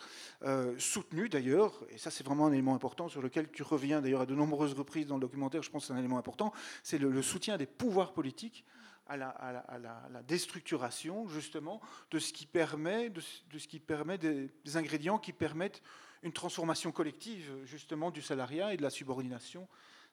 soutenues 0.78 1.28
d'ailleurs, 1.30 1.74
et 1.90 1.98
ça 1.98 2.10
c'est 2.10 2.26
vraiment 2.26 2.48
un 2.48 2.54
élément 2.54 2.74
important 2.74 3.10
sur 3.10 3.22
lequel 3.22 3.52
tu 3.52 3.62
reviens 3.62 4.02
d'ailleurs 4.02 4.22
à 4.22 4.26
de 4.26 4.36
nombreuses 4.36 4.74
reprises 4.74 5.06
dans 5.06 5.16
le 5.16 5.22
documentaire, 5.22 5.62
je 5.64 5.70
pense 5.70 5.84
que 5.84 5.88
c'est 5.88 5.94
un 5.94 6.00
élément 6.00 6.18
important, 6.18 6.54
c'est 6.82 6.98
le, 6.98 7.22
soutien 7.22 7.58
des 7.58 7.66
pouvoirs 7.66 8.14
politiques 8.14 8.64
à 9.08 9.18
la, 9.18 10.24
déstructuration 10.28 11.28
justement 11.28 11.82
de 12.12 12.20
ce 12.20 12.32
qui 12.32 12.46
permet, 12.46 13.10
de, 13.10 13.22
ce 13.22 13.68
qui 13.68 13.80
permet 13.80 14.18
des, 14.18 14.50
des, 14.64 14.78
ingrédients 14.78 15.20
qui 15.20 15.34
permettent 15.34 15.82
une 16.24 16.34
transformation 16.34 16.92
collective 16.92 17.52
justement 17.66 18.12
du 18.12 18.22
salariat 18.22 18.74
et 18.74 18.78
de 18.78 18.82
la 18.82 18.90
subordination 18.90 19.68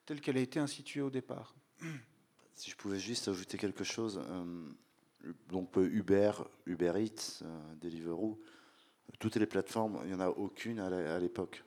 telle 0.05 0.21
qu'elle 0.21 0.37
a 0.37 0.41
été 0.41 0.59
instituée 0.59 1.01
au 1.01 1.09
départ. 1.09 1.55
Si 2.55 2.71
je 2.71 2.75
pouvais 2.75 2.99
juste 2.99 3.27
ajouter 3.27 3.57
quelque 3.57 3.83
chose, 3.83 4.21
euh, 4.29 4.69
donc 5.49 5.77
euh, 5.77 5.89
Uber, 5.91 6.31
Uber 6.65 6.93
Eats, 6.97 7.43
euh, 7.43 7.75
Deliveroo, 7.81 8.39
toutes 9.19 9.35
les 9.35 9.45
plateformes, 9.45 9.99
il 10.03 10.07
n'y 10.07 10.13
en 10.13 10.21
a 10.21 10.29
aucune 10.29 10.79
à 10.79 11.19
l'époque, 11.19 11.63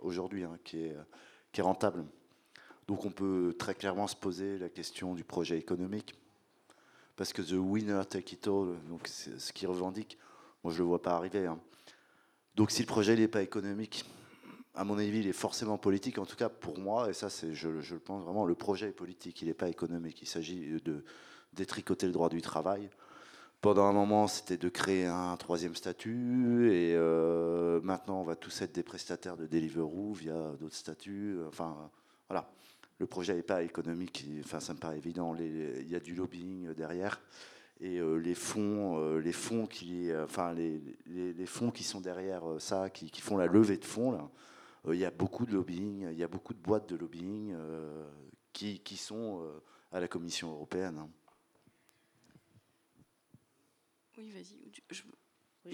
aujourd'hui, 0.00 0.44
hein, 0.44 0.58
qui, 0.62 0.84
est, 0.84 1.62
rentable. 1.62 2.04
Donc 2.86 3.04
on 3.04 3.10
peut 3.10 3.56
très 3.58 3.74
clairement 3.74 4.06
se 4.06 4.14
poser 4.14 4.58
la 4.58 4.68
question 4.68 5.14
du 5.14 5.24
projet 5.24 5.58
économique, 5.58 6.14
parce 7.16 7.32
que 7.32 7.42
the 7.42 7.52
winner 7.54 8.02
take 8.08 8.34
it 8.34 8.46
all, 8.46 8.76
donc 8.88 9.08
ce 9.08 9.52
qui 9.52 9.66
revendique, 9.66 10.18
moi 10.62 10.72
je 10.72 10.78
le 10.78 10.84
vois 10.84 11.02
pas 11.02 11.16
arriver. 11.16 11.46
Hein. 11.46 11.58
Donc 12.56 12.70
si 12.70 12.82
le 12.82 12.86
projet 12.86 13.16
n'est 13.16 13.26
pas 13.26 13.42
économique, 13.42 14.04
à 14.80 14.84
mon 14.84 14.96
avis, 14.96 15.18
il 15.18 15.26
est 15.26 15.34
forcément 15.34 15.76
politique, 15.76 16.16
en 16.16 16.24
tout 16.24 16.36
cas 16.36 16.48
pour 16.48 16.78
moi, 16.78 17.10
et 17.10 17.12
ça, 17.12 17.28
c'est, 17.28 17.52
je, 17.52 17.68
le 17.68 17.98
pense 17.98 18.24
vraiment, 18.24 18.46
le 18.46 18.54
projet 18.54 18.88
est 18.88 18.92
politique, 18.92 19.42
il 19.42 19.48
n'est 19.48 19.54
pas 19.54 19.68
économique. 19.68 20.22
Il 20.22 20.26
s'agit 20.26 20.80
de 20.82 21.04
détricoter 21.52 22.06
le 22.06 22.12
droit 22.12 22.30
du 22.30 22.40
travail. 22.40 22.88
Pendant 23.60 23.84
un 23.84 23.92
moment, 23.92 24.26
c'était 24.26 24.56
de 24.56 24.70
créer 24.70 25.04
un 25.04 25.36
troisième 25.36 25.74
statut, 25.74 26.72
et 26.72 26.94
euh, 26.94 27.82
maintenant, 27.82 28.22
on 28.22 28.24
va 28.24 28.36
tous 28.36 28.62
être 28.62 28.72
des 28.72 28.82
prestataires 28.82 29.36
de 29.36 29.46
Deliveroo 29.46 30.14
via 30.14 30.52
d'autres 30.58 30.76
statuts. 30.76 31.36
Enfin, 31.46 31.76
voilà. 32.30 32.50
Le 32.98 33.06
projet 33.06 33.34
n'est 33.34 33.42
pas 33.42 33.62
économique, 33.62 34.24
enfin, 34.42 34.60
ça 34.60 34.72
me 34.72 34.78
paraît 34.78 34.96
évident. 34.96 35.36
il 35.38 35.90
y 35.90 35.94
a 35.94 36.00
du 36.00 36.14
lobbying 36.14 36.72
derrière 36.72 37.20
et 37.82 37.98
euh, 37.98 38.16
les 38.16 38.34
fonds, 38.34 38.98
euh, 38.98 39.20
les 39.20 39.32
fonds 39.32 39.66
qui, 39.66 40.10
les, 40.56 41.46
fonds 41.46 41.70
qui 41.70 41.82
sont 41.84 42.00
derrière 42.00 42.42
ça, 42.58 42.88
qui, 42.88 43.10
qui, 43.10 43.20
font 43.20 43.36
la 43.36 43.46
levée 43.46 43.78
de 43.78 43.84
fonds 43.86 44.12
là, 44.12 44.30
il 44.88 44.98
y 44.98 45.04
a 45.04 45.10
beaucoup 45.10 45.46
de 45.46 45.52
lobbying, 45.52 46.08
il 46.10 46.18
y 46.18 46.24
a 46.24 46.28
beaucoup 46.28 46.54
de 46.54 46.58
boîtes 46.58 46.88
de 46.88 46.96
lobbying 46.96 47.52
euh, 47.52 48.08
qui, 48.52 48.80
qui, 48.80 48.96
sont 48.96 49.42
euh, 49.42 49.62
à 49.92 50.00
la 50.00 50.08
Commission 50.08 50.50
européenne. 50.52 50.98
Hein. 50.98 51.08
Oui, 54.16 54.30
vas-y. 54.30 54.58
Je, 54.90 55.02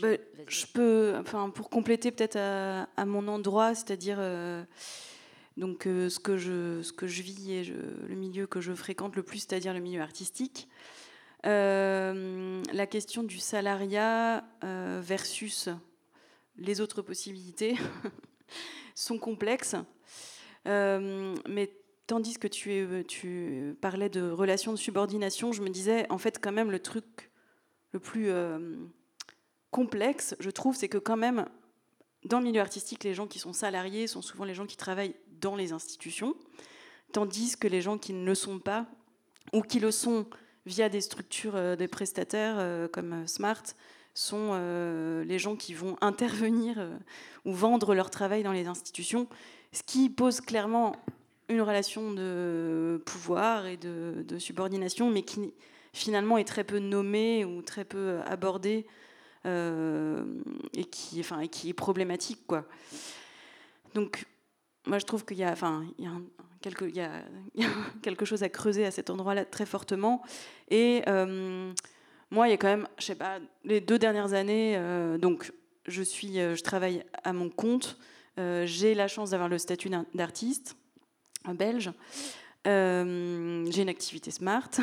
bah, 0.01 0.17
je, 0.49 0.67
peux, 0.67 1.15
enfin, 1.17 1.51
pour 1.51 1.71
compléter 1.71 2.11
peut-être 2.11 2.37
à, 2.37 3.07
mon 3.07 3.29
endroit, 3.29 3.75
c'est-à-dire 3.75 4.19
donc 5.57 5.85
ce 5.85 6.19
que 6.19 6.37
je 6.37 6.83
ce 6.83 6.93
que 6.93 7.07
je 7.07 7.23
vis 7.23 7.53
et 7.53 7.65
le 7.65 8.15
milieu 8.15 8.47
que 8.47 8.61
je 8.61 8.75
fréquente 8.75 9.15
le 9.15 9.23
plus, 9.23 9.39
c'est-à-dire 9.39 9.73
le 9.73 9.81
milieu 9.81 10.01
artistique. 10.03 10.69
la 11.45 12.87
question 12.89 13.23
du 13.23 13.39
salariat 13.39 14.45
versus 14.63 15.69
les 16.57 16.81
autres 16.81 17.03
possibilités. 17.03 17.77
sont 18.97 19.19
complexes. 19.19 19.77
Euh, 20.67 21.37
mais 21.49 21.71
tandis 22.09 22.39
que 22.39 22.49
tu, 22.49 23.77
parlais 23.81 24.09
de 24.09 24.29
relations 24.29 24.73
de 24.73 24.77
subordination, 24.77 25.53
je 25.53 25.63
me 25.63 25.69
disais, 25.69 26.11
en 26.11 26.19
fait, 26.19 26.41
quand 26.43 26.51
même, 26.51 26.73
le 26.73 26.81
truc 26.81 27.31
le 27.93 28.01
plus 28.01 28.31
euh, 28.31 28.77
complexe, 29.71 30.35
je 30.41 30.51
trouve, 30.51 30.75
c'est 30.75 30.89
que 30.89 30.99
quand 30.99 31.17
même, 31.17 31.47
dans 32.25 32.41
le 32.41 32.47
milieu 32.47 32.61
artistique, 32.61 33.05
les 33.05 33.15
gens 33.15 33.29
qui 33.29 33.39
sont 33.39 33.53
salariés 33.53 34.09
sont 34.09 34.23
souvent 34.23 34.45
les 34.45 34.55
gens 34.55 34.67
qui 34.67 34.77
travaillent 34.77 35.15
dans 35.41 35.55
les 35.55 35.73
institutions, 35.73 36.35
tandis 37.13 37.57
que 37.57 37.69
les 37.69 37.83
gens 37.83 37.99
qui 37.99 38.13
ne 38.13 38.25
le 38.25 38.35
sont 38.35 38.59
pas, 38.59 38.87
ou 39.53 39.63
qui 39.63 39.79
le 39.79 39.93
sont 39.93 40.27
via 40.65 40.89
des 40.89 41.01
structures, 41.01 41.55
euh, 41.55 41.77
des 41.77 41.87
prestataires 41.87 42.91
comme 42.91 43.27
Smart, 43.29 43.63
sont 44.19 44.55
les 45.25 45.39
gens 45.39 45.57
qui 45.57 45.75
vont 45.75 45.97
intervenir 46.01 46.79
ou 47.45 47.53
vendre 47.53 47.95
leur 47.95 48.11
travail 48.11 48.43
dans 48.43 48.53
les 48.53 48.67
institutions, 48.67 49.29
ce 49.73 49.83
qui 49.83 50.09
pose 50.09 50.41
clairement 50.41 50.97
une 51.49 51.61
relation 51.61 52.13
de 52.13 53.03
pouvoir 53.07 53.67
et 53.67 53.77
de, 53.77 54.39
subordination, 54.39 55.11
mais 55.11 55.23
qui 55.23 55.53
finalement 55.93 56.39
est 56.39 56.45
très 56.45 56.65
peu 56.65 56.79
nommée 56.79 57.45
ou 57.45 57.63
très 57.63 57.85
peu 57.85 58.21
abordée 58.27 58.87
euh, 59.47 60.25
et, 60.75 60.85
qui, 60.85 61.21
enfin, 61.21 61.41
et 61.41 61.49
qui 61.49 61.71
est 61.71 61.75
problématique. 61.75 62.41
Quoi. 62.47 62.65
Donc, 63.95 64.27
moi, 64.87 64.99
je 64.99 65.05
trouve 65.05 65.25
qu'il 65.25 65.39
y 65.39 65.45
a, 65.45 65.53
enfin, 65.53 65.85
quelque, 66.61 66.85
il 66.89 66.97
y 66.97 67.01
a, 67.01 67.11
quelque 68.03 68.25
chose 68.25 68.43
à 68.43 68.49
creuser 68.49 68.85
à 68.85 68.91
cet 68.91 69.11
endroit-là 69.11 69.45
très 69.45 69.67
fortement. 69.67 70.23
Et 70.69 71.03
euh, 71.07 71.73
moi, 72.31 72.49
il 72.49 72.51
y 72.51 72.55
a 72.55 72.57
quand 72.57 72.69
même, 72.69 72.89
je 72.99 73.05
sais 73.05 73.15
pas, 73.15 73.39
les 73.65 73.81
deux 73.81 73.99
dernières 73.99 74.33
années, 74.33 74.75
euh, 74.77 75.19
donc 75.19 75.53
je 75.87 76.03
suis, 76.03 76.35
je 76.35 76.63
travaille 76.63 77.05
à 77.23 77.33
mon 77.33 77.49
compte. 77.49 77.99
j'ai 78.37 78.95
la 78.95 79.09
chance 79.09 79.31
d'avoir 79.31 79.49
le 79.49 79.59
statut 79.59 79.91
d'artiste 80.15 80.77
belge. 81.55 81.93
j'ai 82.65 83.83
une 83.83 83.89
activité 83.89 84.31
smart. 84.31 84.71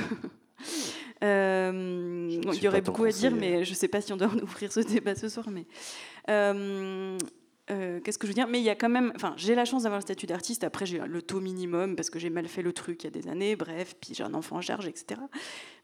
Euh, 1.24 2.28
il 2.30 2.62
y 2.62 2.68
aurait 2.68 2.82
beaucoup 2.82 3.06
à 3.06 3.10
dire, 3.10 3.32
mais 3.34 3.64
je 3.64 3.70
ne 3.70 3.76
sais 3.76 3.88
pas 3.88 4.02
si 4.02 4.12
on 4.12 4.18
doit 4.18 4.28
ouvrir 4.44 4.74
ce 4.74 4.82
débat 4.82 5.16
ce 5.16 5.30
soir. 5.30 5.46
Mais 5.50 5.66
euh, 7.69 7.73
euh, 7.73 7.99
qu'est-ce 8.02 8.17
que 8.17 8.28
je 8.28 8.32
veux 8.32 8.36
dire? 8.36 8.47
Mais 8.47 8.60
il 8.60 8.63
y 8.63 8.69
a 8.69 8.76
quand 8.76 8.89
même. 8.89 9.12
Enfin, 9.15 9.34
j'ai 9.38 9.56
la 9.56 9.65
chance 9.65 9.84
d'avoir 9.84 9.99
le 9.99 10.04
statut 10.04 10.26
d'artiste. 10.26 10.63
Après, 10.63 10.86
j'ai 10.86 10.99
le 10.99 11.21
taux 11.21 11.39
minimum 11.39 11.95
parce 11.95 12.10
que 12.10 12.19
j'ai 12.19 12.30
mal 12.30 12.47
fait 12.47 12.62
le 12.62 12.73
truc 12.73 13.04
il 13.04 13.06
y 13.06 13.08
a 13.08 13.12
des 13.12 13.30
années. 13.30 13.56
Bref, 13.56 13.95
puis 13.99 14.13
j'ai 14.13 14.23
un 14.23 14.34
enfant 14.34 14.58
en 14.58 14.62
charge, 14.62 14.88
etc. 14.88 15.21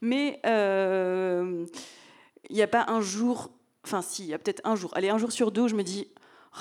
Mais 0.00 0.40
il 0.44 2.54
n'y 2.54 2.62
a 2.62 2.68
pas 2.68 2.86
un 2.88 3.00
jour. 3.00 3.50
Enfin, 3.84 4.02
si, 4.02 4.24
il 4.24 4.28
y 4.28 4.34
a 4.34 4.38
peut-être 4.38 4.60
un 4.64 4.76
jour. 4.76 4.90
Allez, 4.94 5.08
un 5.08 5.18
jour 5.18 5.32
sur 5.32 5.52
deux, 5.52 5.68
je 5.68 5.74
me 5.74 5.82
dis. 5.82 6.08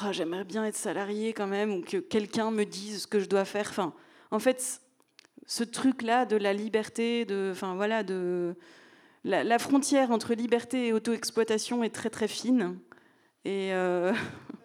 Oh, 0.03 0.10
j'aimerais 0.12 0.43
bien 0.43 0.65
être 0.65 0.77
salarié 0.77 1.34
quand 1.34 1.47
même, 1.47 1.73
ou 1.73 1.82
que 1.82 1.97
quelqu'un 1.97 2.51
me 2.51 2.63
dise 2.63 3.03
ce 3.03 3.08
que 3.08 3.19
je 3.19 3.27
dois 3.27 3.43
faire. 3.43 3.65
Enfin, 3.69 3.93
en 4.29 4.38
fait, 4.38 4.82
ce 5.47 5.63
truc-là 5.63 6.25
de 6.25 6.36
la 6.36 6.53
liberté, 6.53 7.25
de, 7.25 7.49
enfin 7.51 7.73
voilà, 7.73 8.03
de 8.03 8.55
la, 9.23 9.60
frontière 9.60 10.12
entre 10.12 10.36
liberté 10.36 10.88
et 10.88 10.93
auto-exploitation 10.93 11.84
est 11.84 11.89
très 11.89 12.12
très 12.12 12.27
fine. 12.27 12.77
Et, 13.45 13.73
euh, 13.73 14.13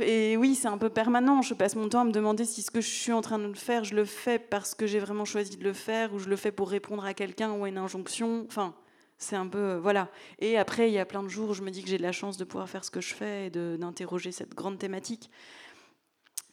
et 0.00 0.36
oui, 0.36 0.54
c'est 0.54 0.68
un 0.68 0.78
peu 0.78 0.90
permanent. 0.90 1.42
Je 1.42 1.54
passe 1.54 1.76
mon 1.76 1.88
temps 1.88 2.00
à 2.00 2.04
me 2.04 2.12
demander 2.12 2.44
si 2.44 2.62
ce 2.62 2.70
que 2.70 2.80
je 2.80 2.88
suis 2.88 3.12
en 3.12 3.20
train 3.20 3.38
de 3.38 3.52
faire, 3.54 3.84
je 3.84 3.94
le 3.94 4.04
fais 4.04 4.38
parce 4.38 4.74
que 4.74 4.86
j'ai 4.86 4.98
vraiment 4.98 5.24
choisi 5.24 5.56
de 5.56 5.64
le 5.64 5.72
faire, 5.72 6.12
ou 6.14 6.18
je 6.18 6.28
le 6.28 6.36
fais 6.36 6.52
pour 6.52 6.70
répondre 6.70 7.04
à 7.04 7.14
quelqu'un 7.14 7.52
ou 7.52 7.64
à 7.64 7.68
une 7.68 7.78
injonction. 7.78 8.44
Enfin, 8.46 8.74
c'est 9.18 9.36
un 9.36 9.46
peu 9.46 9.58
euh, 9.58 9.80
voilà. 9.80 10.08
Et 10.38 10.58
après, 10.58 10.90
il 10.90 10.94
y 10.94 10.98
a 10.98 11.04
plein 11.04 11.22
de 11.22 11.28
jours 11.28 11.50
où 11.50 11.54
je 11.54 11.62
me 11.62 11.70
dis 11.70 11.82
que 11.82 11.88
j'ai 11.88 11.98
de 11.98 12.02
la 12.02 12.12
chance 12.12 12.36
de 12.36 12.44
pouvoir 12.44 12.68
faire 12.68 12.84
ce 12.84 12.90
que 12.90 13.00
je 13.00 13.14
fais 13.14 13.46
et 13.46 13.50
d'interroger 13.50 14.32
cette 14.32 14.54
grande 14.54 14.78
thématique. 14.78 15.30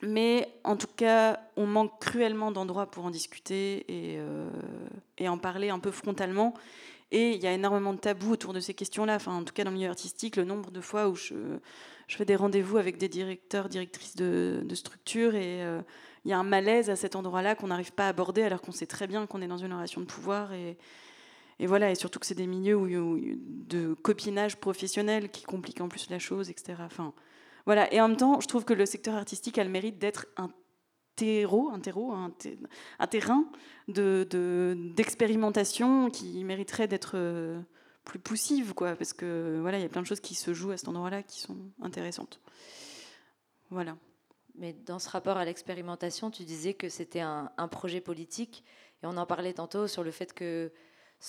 Mais 0.02 0.48
en 0.64 0.76
tout 0.76 0.88
cas, 0.96 1.40
on 1.56 1.66
manque 1.66 2.00
cruellement 2.00 2.52
d'endroits 2.52 2.92
pour 2.92 3.06
en 3.06 3.10
discuter 3.10 3.86
et, 3.88 4.20
euh, 4.20 4.50
et, 5.18 5.28
en 5.28 5.38
parler 5.38 5.70
un 5.70 5.80
peu 5.80 5.92
frontalement. 5.92 6.54
Et 7.10 7.32
il 7.32 7.42
y 7.42 7.48
a 7.48 7.54
énormément 7.54 7.94
de 7.94 8.00
tabous 8.00 8.34
autour 8.34 8.54
de 8.54 8.60
ces 8.60 8.74
questions-là. 8.74 9.16
Enfin, 9.16 9.34
en 9.34 9.44
tout 9.44 9.54
cas, 9.54 9.64
dans 9.64 9.72
le 9.72 9.78
milieu 9.78 9.90
artistique, 9.90 10.36
le 10.36 10.44
nombre 10.44 10.70
de 10.70 10.82
fois 10.82 11.08
où 11.08 11.16
je, 11.16 11.34
je 12.08 12.16
fais 12.16 12.26
des 12.26 12.36
rendez-vous 12.36 12.78
avec 12.78 12.98
des 12.98 13.10
directeurs, 13.10 13.70
directrices 13.70 14.16
de, 14.16 14.66
structures 14.74 15.36
et 15.36 15.64
euh, 15.64 15.82
il 16.26 16.32
y 16.32 16.34
a 16.34 16.40
un 16.40 16.44
malaise 16.44 16.90
à 16.90 16.96
cet 16.96 17.16
endroit-là 17.16 17.56
qu'on 17.56 17.68
n'arrive 17.68 17.92
pas 17.92 18.06
à 18.06 18.10
aborder 18.10 18.44
alors 18.44 18.62
qu'on 18.62 18.72
sait 18.72 18.86
très 18.86 19.08
bien 19.08 19.26
qu'on 19.28 19.42
est 19.42 19.48
dans 19.48 19.58
une 19.58 19.74
relation 19.74 20.02
de 20.02 20.06
pouvoir. 20.06 20.54
Et, 20.54 20.78
voilà, 21.60 21.92
et 21.92 21.96
surtout 21.96 22.20
que 22.20 22.26
c'est 22.26 22.36
des 22.36 22.48
milieux 22.48 22.76
où, 22.76 22.88
de 22.88 23.94
copinage 23.94 24.58
professionnel 24.58 25.30
qui 25.30 25.44
compliquent 25.44 25.82
en 25.82 25.90
plus 25.90 26.10
la 26.10 26.20
chose, 26.20 26.50
etc. 26.50 26.82
Enfin, 26.86 27.14
voilà. 27.66 27.94
Et 27.94 28.00
en 28.00 28.08
même 28.08 28.18
temps, 28.18 28.40
je 28.40 28.48
trouve 28.48 28.64
que 28.64 28.74
le 28.74 28.86
secteur 28.86 29.16
artistique 29.16 29.58
a 29.58 29.64
le 29.64 29.70
mérite 29.70 30.00
d'être 30.00 30.28
un 30.38 30.50
terreau, 31.16 31.70
un, 31.72 31.80
terreau, 31.80 32.14
un, 32.14 32.32
terrain 33.08 33.46
d'expérimentation 33.88 36.06
de, 36.06 36.12
qui 36.12 36.44
mériterait 36.44 36.88
d'être 36.88 37.14
euh, 37.16 37.60
plus 38.08 38.20
poussive, 38.20 38.74
quoi, 38.74 38.96
parce 38.96 39.12
que 39.12 39.60
voilà, 39.62 39.78
il 39.78 39.82
y 39.82 39.86
a 39.86 39.90
plein 39.90 40.02
de 40.02 40.08
choses 40.08 40.22
qui 40.22 40.34
se 40.34 40.54
jouent 40.54 40.72
à 40.72 40.78
cet 40.78 40.88
endroit-là 40.88 41.24
qui 41.24 41.42
sont 41.42 41.58
intéressantes. 41.82 42.40
Voilà. 43.70 43.98
Mais 44.56 44.72
dans 44.74 44.98
ce 44.98 45.10
rapport 45.10 45.36
à 45.36 45.44
l'expérimentation, 45.44 46.32
tu 46.32 46.44
disais 46.44 46.74
que 46.74 46.88
c'était 46.88 47.20
un, 47.20 47.52
projet 47.70 48.00
politique, 48.00 48.64
et 49.04 49.06
on 49.06 49.18
en 49.18 49.26
parlait 49.26 49.54
tantôt 49.54 49.88
sur 49.88 50.04
le 50.04 50.12
fait 50.12 50.34
que 50.34 50.72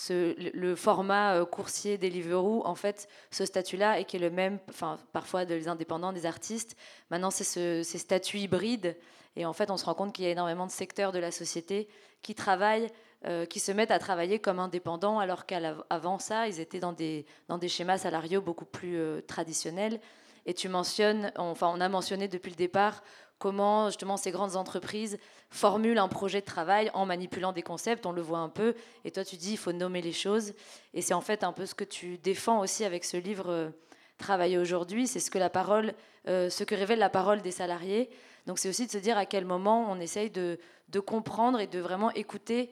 le 0.09 0.75
format 0.77 1.35
euh, 1.35 1.45
coursier 1.45 1.99
Deliveroo, 1.99 2.63
en 2.65 2.77
fait, 2.77 3.09
ce 3.33 3.45
statut-là, 3.45 3.99
et 3.99 4.05
qui 4.05 4.17
est 4.17 4.21
le 4.21 4.31
même, 4.31 4.61
enfin, 4.69 4.99
parfois 5.13 5.45
des 5.45 5.67
indépendants, 5.67 6.13
des 6.13 6.27
artistes, 6.27 6.77
maintenant 7.11 7.31
c'est 7.31 7.45
ce, 7.45 7.83
ces 7.83 7.99
statuts 7.99 8.39
hybrides. 8.39 8.97
Et 9.35 9.45
en 9.45 9.53
fait, 9.53 9.71
on 9.71 9.77
se 9.77 9.85
rend 9.85 9.95
compte 9.95 10.13
qu'il 10.13 10.25
y 10.25 10.29
a 10.29 10.31
énormément 10.31 10.67
de 10.67 10.71
secteurs 10.71 11.11
de 11.11 11.19
la 11.19 11.33
société 11.33 11.89
qui 12.23 12.35
travaillent, 12.35 12.91
euh, 13.27 13.47
qui 13.47 13.61
se 13.61 13.73
mettent 13.73 13.91
à 13.91 13.99
travailler 13.99 14.39
comme 14.39 14.59
indépendants, 14.59 15.19
alors 15.19 15.47
qu'avant 15.47 16.19
ça, 16.19 16.49
ils 16.49 16.61
étaient 16.61 16.81
dans 16.81 16.93
des, 16.93 17.27
dans 17.49 17.59
des 17.59 17.69
schémas 17.69 17.99
salariaux 17.99 18.41
beaucoup 18.41 18.65
plus 18.65 18.97
euh, 18.97 19.21
traditionnels. 19.23 20.01
Et 20.47 20.55
tu 20.55 20.69
mentionnes, 20.69 21.33
enfin, 21.37 21.71
on 21.75 21.81
a 21.81 21.89
mentionné 21.89 22.29
depuis 22.29 22.51
le 22.51 22.57
départ 22.57 23.03
comment 23.39 23.87
justement 23.87 24.17
ces 24.17 24.31
grandes 24.31 24.57
entreprises 24.57 25.19
formulent 25.51 25.99
un 25.99 26.09
projet 26.09 26.41
de 26.41 26.47
travail 26.47 26.91
en 26.95 27.07
manipulant 27.07 27.53
des 27.53 27.63
concepts, 27.63 28.05
on 28.07 28.13
le 28.13 28.23
voit 28.23 28.39
un 28.39 28.49
peu, 28.49 28.75
et 29.05 29.11
toi 29.11 29.25
tu 29.25 29.37
dis 29.37 29.53
il 29.53 29.57
faut 29.57 29.73
nommer 29.73 30.03
les 30.03 30.13
choses, 30.13 30.55
et 30.93 31.03
c'est 31.03 31.15
en 31.15 31.21
fait 31.21 31.45
un 31.45 31.53
peu 31.53 31.65
ce 31.65 31.75
que 31.75 31.85
tu 31.85 32.19
défends 32.19 32.61
aussi 32.61 32.85
avec 32.85 33.05
ce 33.05 33.17
livre 33.17 33.51
euh, 33.51 33.71
Travailler 34.19 34.59
aujourd'hui, 34.59 35.07
c'est 35.07 35.21
ce 35.21 35.31
que 35.31 35.39
la 35.39 35.49
parole, 35.49 35.95
euh, 36.27 36.51
ce 36.51 36.65
que 36.65 36.75
révèle 36.75 36.99
la 36.99 37.09
parole 37.09 37.41
des 37.41 37.53
salariés. 37.53 38.11
Donc 38.47 38.59
c'est 38.59 38.69
aussi 38.69 38.85
de 38.87 38.91
se 38.91 38.99
dire 38.99 39.17
à 39.17 39.27
quel 39.27 39.45
moment 39.45 39.89
on 39.89 40.01
essaye 40.01 40.29
de, 40.29 40.59
de 40.89 40.99
comprendre 40.99 41.61
et 41.61 41.69
de 41.69 41.79
vraiment 41.79 42.11
écouter 42.11 42.69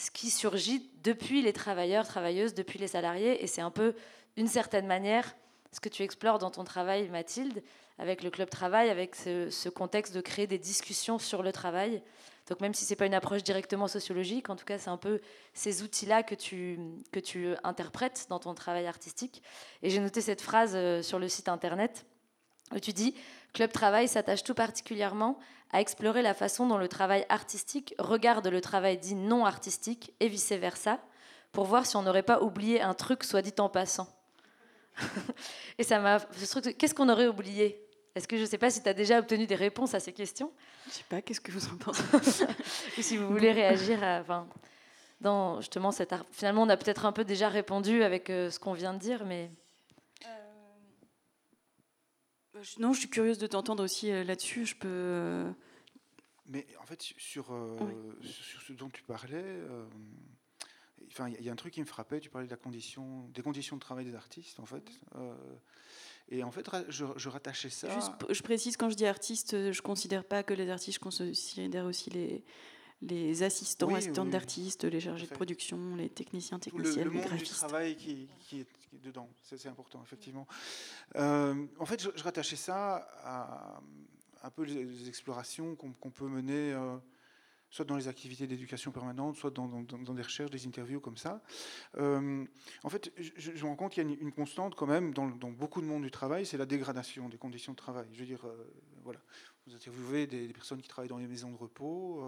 ce 0.00 0.10
qui 0.10 0.30
surgit 0.30 0.90
depuis 1.02 1.42
les 1.42 1.52
travailleurs, 1.52 2.06
travailleuses, 2.06 2.54
depuis 2.54 2.78
les 2.78 2.88
salariés, 2.88 3.42
et 3.44 3.46
c'est 3.46 3.60
un 3.60 3.70
peu 3.70 3.94
d'une 4.36 4.48
certaine 4.48 4.86
manière 4.86 5.36
ce 5.72 5.80
que 5.80 5.90
tu 5.90 6.02
explores 6.02 6.38
dans 6.38 6.50
ton 6.50 6.64
travail, 6.64 7.08
Mathilde, 7.10 7.62
avec 7.98 8.22
le 8.22 8.30
club 8.30 8.48
travail, 8.48 8.88
avec 8.88 9.14
ce, 9.14 9.68
contexte 9.68 10.14
de 10.14 10.22
créer 10.22 10.46
des 10.46 10.58
discussions 10.58 11.18
sur 11.18 11.42
le 11.42 11.52
travail. 11.52 12.02
Donc 12.48 12.60
même 12.60 12.72
si 12.72 12.86
ce 12.86 12.90
n'est 12.90 12.96
pas 12.96 13.04
une 13.04 13.14
approche 13.14 13.42
directement 13.42 13.88
sociologique, 13.88 14.48
en 14.48 14.56
tout 14.56 14.64
cas 14.64 14.78
c'est 14.78 14.88
un 14.88 14.96
peu 14.96 15.20
ces 15.52 15.82
outils-là 15.82 16.22
que 16.22 16.34
tu, 16.34 16.78
que 17.12 17.20
tu 17.20 17.54
interprètes 17.62 18.26
dans 18.30 18.38
ton 18.38 18.54
travail 18.54 18.86
artistique. 18.86 19.42
Et 19.82 19.90
j'ai 19.90 20.00
noté 20.00 20.22
cette 20.22 20.40
phrase 20.40 20.72
euh, 20.74 21.02
sur 21.02 21.18
le 21.18 21.28
site 21.28 21.48
internet 21.48 22.06
où 22.74 22.80
tu 22.80 22.92
dis 22.92 23.14
Club 23.52 23.70
Travail 23.70 24.08
s'attache 24.08 24.44
tout 24.44 24.54
particulièrement 24.54 25.38
à 25.72 25.80
explorer 25.80 26.22
la 26.22 26.34
façon 26.34 26.66
dont 26.66 26.78
le 26.78 26.88
travail 26.88 27.24
artistique 27.28 27.94
regarde 27.98 28.46
le 28.48 28.60
travail 28.60 28.98
dit 28.98 29.14
non 29.14 29.46
artistique 29.46 30.12
et 30.20 30.28
vice-versa, 30.28 30.98
pour 31.52 31.64
voir 31.64 31.86
si 31.86 31.96
on 31.96 32.02
n'aurait 32.02 32.22
pas 32.22 32.42
oublié 32.42 32.80
un 32.80 32.94
truc 32.94 33.24
soit 33.24 33.42
dit 33.42 33.54
en 33.58 33.68
passant. 33.68 34.08
et 35.78 35.84
ça 35.84 35.98
m'a. 35.98 36.20
Qu'est-ce 36.78 36.94
qu'on 36.94 37.08
aurait 37.08 37.28
oublié? 37.28 37.84
Est-ce 38.14 38.26
que 38.26 38.36
je 38.36 38.42
ne 38.42 38.46
sais 38.46 38.58
pas 38.58 38.70
si 38.70 38.82
tu 38.82 38.88
as 38.88 38.94
déjà 38.94 39.18
obtenu 39.18 39.46
des 39.46 39.54
réponses 39.54 39.94
à 39.94 40.00
ces 40.00 40.12
questions? 40.12 40.52
Je 40.84 40.90
ne 40.90 40.94
sais 40.94 41.04
pas, 41.08 41.22
qu'est-ce 41.22 41.40
que 41.40 41.52
vous 41.52 41.66
en 41.68 41.76
pensez? 41.76 42.02
Ou 42.98 43.02
si 43.02 43.16
vous 43.16 43.28
voulez 43.28 43.52
réagir 43.52 44.02
à, 44.02 44.20
enfin, 44.20 44.48
dans 45.20 45.60
justement 45.60 45.92
cette... 45.92 46.14
Finalement, 46.32 46.62
on 46.62 46.68
a 46.68 46.76
peut-être 46.76 47.06
un 47.06 47.12
peu 47.12 47.24
déjà 47.24 47.48
répondu 47.48 48.02
avec 48.02 48.28
euh, 48.28 48.50
ce 48.50 48.58
qu'on 48.58 48.72
vient 48.72 48.94
de 48.94 48.98
dire, 48.98 49.24
mais... 49.24 49.50
Euh, 50.26 50.30
non, 52.78 52.92
je 52.92 53.00
suis 53.00 53.10
curieuse 53.10 53.38
de 53.38 53.46
t'entendre 53.46 53.84
aussi 53.84 54.10
euh, 54.10 54.24
là-dessus. 54.24 54.66
Je 54.66 54.76
peux... 54.76 55.52
Mais 56.46 56.66
en 56.80 56.86
fait, 56.86 57.00
sur, 57.00 57.46
sur 58.22 58.62
ce 58.62 58.72
dont 58.72 58.88
tu 58.88 59.04
parlais, 59.04 59.44
enfin, 61.08 61.28
il 61.28 61.44
y 61.44 61.48
a 61.48 61.52
un 61.52 61.56
truc 61.56 61.74
qui 61.74 61.80
me 61.80 61.86
frappait. 61.86 62.18
Tu 62.18 62.28
parlais 62.28 62.48
de 62.48 62.50
la 62.50 62.56
condition, 62.56 63.28
des 63.28 63.42
conditions 63.42 63.76
de 63.76 63.80
travail 63.80 64.04
des 64.04 64.16
artistes, 64.16 64.58
en 64.58 64.66
fait. 64.66 64.90
Et 66.28 66.42
en 66.42 66.50
fait, 66.50 66.68
je, 66.88 67.28
rattachais 67.28 67.70
ça. 67.70 67.94
Juste, 67.94 68.12
je 68.30 68.42
précise, 68.42 68.76
quand 68.76 68.90
je 68.90 68.96
dis 68.96 69.06
artiste, 69.06 69.52
je 69.52 69.78
ne 69.78 69.82
considère 69.82 70.24
pas 70.24 70.42
que 70.42 70.54
les 70.54 70.70
artistes, 70.70 70.96
je 70.96 71.00
considère 71.00 71.84
aussi 71.84 72.10
les, 72.10 72.44
les 73.02 73.42
assistants, 73.42 73.94
assistantes 73.94 74.30
d'artistes, 74.30 74.84
les 74.84 75.00
chargés 75.00 75.26
de 75.26 75.32
production, 75.32 75.96
les 75.96 76.10
techniciens, 76.10 76.58
techniciennes, 76.58 77.04
le, 77.04 77.10
le 77.10 77.20
monde 77.20 77.38
Du 77.38 77.44
travail 77.44 77.96
qui, 77.96 78.28
qui, 78.40 78.60
est, 78.60 78.66
dedans, 79.02 79.28
c'est 79.42 79.68
important, 79.68 80.02
effectivement. 80.02 80.46
Euh, 81.16 81.66
en 81.78 81.86
fait, 81.86 82.02
je, 82.02 82.22
rattachais 82.22 82.56
ça 82.56 83.08
à 83.24 83.80
un 84.42 84.50
peu 84.50 84.64
les, 84.64 85.08
explorations 85.08 85.76
qu'on 85.76 86.10
peut 86.10 86.28
mener. 86.28 86.72
Euh, 86.72 86.96
soit 87.72 87.84
dans 87.84 87.94
les 87.94 88.08
activités 88.08 88.48
d'éducation 88.48 88.90
permanente, 88.90 89.36
soit 89.36 89.52
dans, 89.52 89.68
des 89.68 90.22
recherches, 90.22 90.50
des 90.50 90.66
interviews 90.66 90.98
comme 90.98 91.16
ça. 91.16 91.40
Euh, 91.98 92.44
en 92.82 92.88
fait, 92.88 93.12
je, 93.16 93.52
me 93.52 93.68
rends 93.68 93.76
compte 93.76 93.92
qu'il 93.92 94.02
y 94.02 94.12
a 94.12 94.16
une, 94.20 94.32
constante 94.32 94.74
quand 94.74 94.88
même 94.88 95.14
dans, 95.14 95.28
beaucoup 95.28 95.80
de 95.80 95.86
monde 95.86 96.02
du 96.02 96.10
travail, 96.10 96.44
c'est 96.44 96.56
la 96.56 96.66
dégradation 96.66 97.28
des 97.28 97.38
conditions 97.38 97.70
de 97.70 97.76
travail. 97.76 98.08
Je 98.12 98.18
veux 98.18 98.26
dire, 98.26 98.44
voilà, 99.04 99.20
vous 99.68 99.74
interviewez 99.76 100.26
des, 100.26 100.48
des, 100.48 100.52
personnes 100.52 100.82
qui 100.82 100.88
travaillent 100.88 101.10
dans 101.10 101.18
les 101.18 101.28
maisons 101.28 101.52
de 101.52 101.56
repos. 101.56 102.24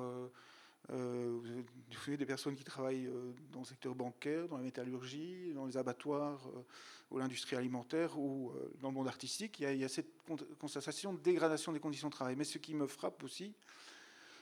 Euh, 0.91 1.39
vous 1.41 2.09
avez 2.09 2.17
des 2.17 2.27
personnes 2.27 2.57
qui 2.57 2.65
travaillent 2.65 3.07
euh, 3.07 3.33
dans 3.53 3.61
le 3.61 3.65
secteur 3.65 3.95
bancaire, 3.95 4.49
dans 4.49 4.57
la 4.57 4.65
métallurgie, 4.65 5.53
dans 5.55 5.67
les 5.67 5.77
abattoirs 5.77 6.47
euh, 6.49 6.63
ou 7.11 7.19
l'industrie 7.19 7.57
alimentaire 7.57 8.19
ou 8.19 8.53
dans 8.81 8.89
le 8.89 8.95
monde 8.95 9.09
artistique. 9.09 9.61
Il 9.61 9.77
y, 9.77 9.85
a, 9.85 9.89
cette 9.89 10.11
constatation 10.59 11.13
de 11.13 11.21
dégradation 11.21 11.73
des 11.73 11.81
conditions 11.81 12.09
de 12.09 12.13
travail. 12.13 12.37
Mais 12.37 12.45
ce 12.45 12.59
qui 12.59 12.75
me 12.75 12.87
frappe 12.87 13.23
aussi, 13.23 13.55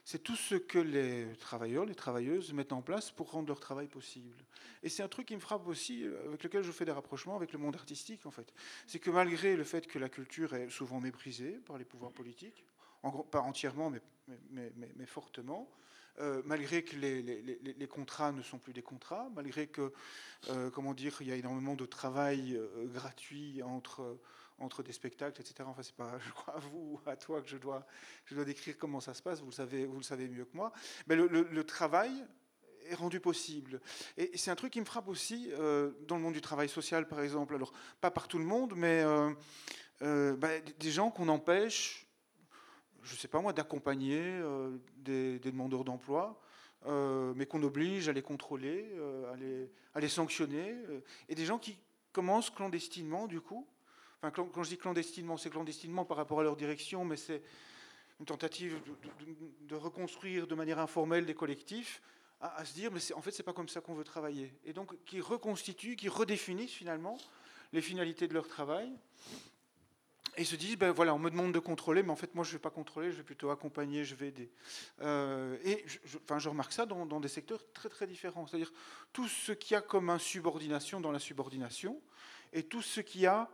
c'est 0.05 0.23
tout 0.23 0.37
ce 0.37 0.55
que 0.55 0.79
les 0.79 1.27
travailleurs, 1.39 1.85
les 1.85 1.97
travailleuses 1.97 2.53
mettent 2.53 2.73
en 2.73 2.81
place 2.81 3.11
pour 3.11 3.33
rendre 3.33 3.49
leur 3.49 3.59
travail 3.59 3.89
possible. 3.89 4.37
Et 4.85 4.89
c'est 4.89 5.03
un 5.03 5.09
truc 5.09 5.27
qui 5.27 5.35
me 5.35 5.41
frappe 5.41 5.67
aussi, 5.67 6.05
avec 6.27 6.45
lequel 6.45 6.63
je 6.63 6.71
fais 6.71 6.85
des 6.85 6.93
rapprochements 6.93 7.35
avec 7.35 7.53
le 7.53 7.59
monde 7.59 7.75
artistique, 7.75 8.25
en 8.25 8.31
fait. 8.31 8.55
C'est 8.87 9.01
que 9.01 9.11
malgré 9.11 9.57
le 9.57 9.65
fait 9.65 9.89
que 9.89 9.99
la 9.99 10.09
culture 10.09 10.55
est 10.55 10.71
souvent 10.71 11.01
méprisée 11.01 11.59
par 11.67 11.77
les 11.77 11.85
pouvoirs 11.85 12.13
politiques, 12.13 12.65
pas 13.33 13.41
entièrement, 13.41 13.93
mais 14.51 15.07
fortement, 15.07 15.69
euh, 16.19 16.43
malgré 16.45 16.83
que 16.83 16.97
les, 16.97 17.89
contrats 17.89 18.33
ne 18.33 18.43
sont 18.43 18.59
plus 18.59 18.73
des 18.73 18.83
contrats, 18.83 19.29
malgré 19.35 19.67
que, 19.67 19.93
euh, 20.49 20.71
comment 20.71 20.95
dire, 20.95 21.17
il 21.21 21.29
y 21.29 21.33
a 21.33 21.37
énormément 21.37 21.75
de 21.75 21.87
travail 21.87 22.57
euh, 22.57 22.87
gratuit 22.87 23.63
entre, 23.63 24.19
entre 24.59 24.83
des 24.83 24.93
spectacles, 24.93 25.41
etc. 25.41 25.65
Enfin, 25.67 25.83
c'est 25.83 25.95
pas, 25.95 26.19
je 26.27 26.31
crois, 26.33 26.57
à 26.57 26.59
vous, 26.59 27.01
à 27.07 27.17
toi 27.17 27.41
que 27.41 27.49
je 27.49 27.57
dois, 27.57 27.87
je 28.27 28.35
dois 28.35 28.45
décrire 28.45 28.77
comment 28.77 29.01
ça 29.01 29.15
se 29.15 29.23
passe. 29.23 29.41
Vous 29.41 29.47
le 29.47 29.53
savez, 29.53 29.87
vous 29.87 29.99
le 29.99 30.03
savez 30.03 30.29
mieux 30.29 30.45
que 30.45 30.57
moi. 30.57 30.73
Mais 31.07 31.17
le, 31.17 31.65
travail 31.65 32.13
est 32.89 32.95
rendu 32.95 33.21
possible. 33.21 33.81
Et 34.17 34.37
c'est 34.37 34.51
un 34.51 34.57
truc 34.57 34.73
qui 34.73 34.81
me 34.81 34.87
frappe 34.87 35.09
aussi 35.09 35.51
dans 36.09 36.17
le 36.17 36.23
monde 36.23 36.35
du 36.35 36.41
travail 36.41 36.69
social, 36.69 37.07
par 37.07 37.21
exemple. 37.21 37.55
Alors, 37.55 37.73
pas 38.01 38.11
par 38.11 38.27
tout 38.27 38.39
le 38.39 38.45
monde, 38.45 38.75
mais 38.77 39.05
bah, 40.01 40.59
des 40.79 40.91
gens 40.91 41.11
qu'on 41.11 41.29
empêche 41.29 42.10
je 43.03 43.15
ne 43.15 43.19
sais 43.19 43.29
pas 43.29 43.41
moi, 43.41 43.53
d'accompagner 43.53 44.21
euh, 44.21 44.77
des, 44.99 45.39
demandeurs 45.39 45.85
d'emploi, 45.85 46.41
euh, 46.87 47.33
mais 47.37 47.47
qu'on 47.47 47.63
oblige 47.63 48.09
à 48.09 48.13
les 48.13 48.23
contrôler, 48.23 48.91
euh, 48.95 49.69
à, 49.95 50.01
les, 50.01 50.09
sanctionner, 50.09 50.75
et 51.29 51.35
des 51.35 51.45
gens 51.45 51.59
qui 51.59 51.77
commencent 52.13 52.51
clandestinement, 52.51 53.27
du 53.27 53.41
coup. 53.41 53.67
Enfin, 54.23 54.31
quand, 54.31 54.63
je 54.63 54.69
dis 54.69 54.79
clandestinement, 54.79 55.37
c'est 55.37 55.51
clandestinement 55.51 56.05
par 56.05 56.17
rapport 56.17 56.41
à 56.41 56.43
leur 56.43 56.57
direction, 56.57 57.05
mais 57.05 57.17
c'est 57.17 57.43
une 58.19 58.27
tentative 58.27 58.81
de, 59.63 59.75
reconstruire 59.75 60.47
de 60.47 60.55
manière 60.55 60.79
informelle 60.79 61.25
des 61.25 61.35
collectifs, 61.35 62.03
à, 62.43 62.65
se 62.65 62.75
dire, 62.75 62.91
mais 62.91 63.01
en 63.15 63.21
fait, 63.21 63.33
c'est 63.33 63.43
pas 63.43 63.53
comme 63.53 63.69
ça 63.69 63.81
qu'on 63.81 63.95
veut 63.95 64.05
travailler. 64.05 64.53
Et 64.65 64.73
donc, 64.73 64.95
qui 65.05 65.21
reconstituent, 65.21 65.97
qui 65.97 66.09
redéfinissent 66.09 66.73
finalement 66.73 67.19
les 67.73 67.83
finalités 67.83 68.29
de 68.29 68.35
leur 68.35 68.49
travail 68.49 68.91
et 70.37 70.45
se 70.45 70.57
disent, 70.57 70.77
ben 70.77 70.91
voilà, 70.91 71.15
on 71.15 71.19
me 71.19 71.31
demande 71.31 71.53
de 71.53 71.59
contrôler, 71.59 72.03
mais 72.03 72.11
en 72.11 72.17
fait, 72.17 72.35
moi, 72.35 72.45
je 72.45 72.51
ne 72.51 72.53
vais 72.55 72.61
pas 72.61 72.71
contrôler, 72.71 73.11
je 73.11 73.17
vais 73.17 73.23
plutôt 73.23 73.51
accompagner, 73.51 74.05
je 74.05 74.15
vais 74.15 74.29
aider. 74.29 74.51
Euh, 75.03 75.57
et 75.65 75.85
je, 75.87 76.19
enfin, 76.19 76.39
je 76.39 76.49
remarque 76.49 76.73
ça 76.73 76.87
dans, 76.87 77.21
des 77.21 77.29
secteurs 77.29 77.61
très, 77.73 77.89
très 77.89 78.07
différents. 78.07 78.47
C'est-à-dire 78.47 78.73
tout 79.13 79.29
ce 79.29 79.53
qu'il 79.53 79.75
y 79.75 79.77
a 79.77 79.81
comme 79.81 80.11
insubordination 80.11 81.01
dans 81.01 81.13
la 81.13 81.19
subordination, 81.19 82.01
et 82.53 82.63
tout 82.63 82.83
ce 82.83 83.01
qu'il 83.01 83.23
y 83.23 83.27
a, 83.27 83.51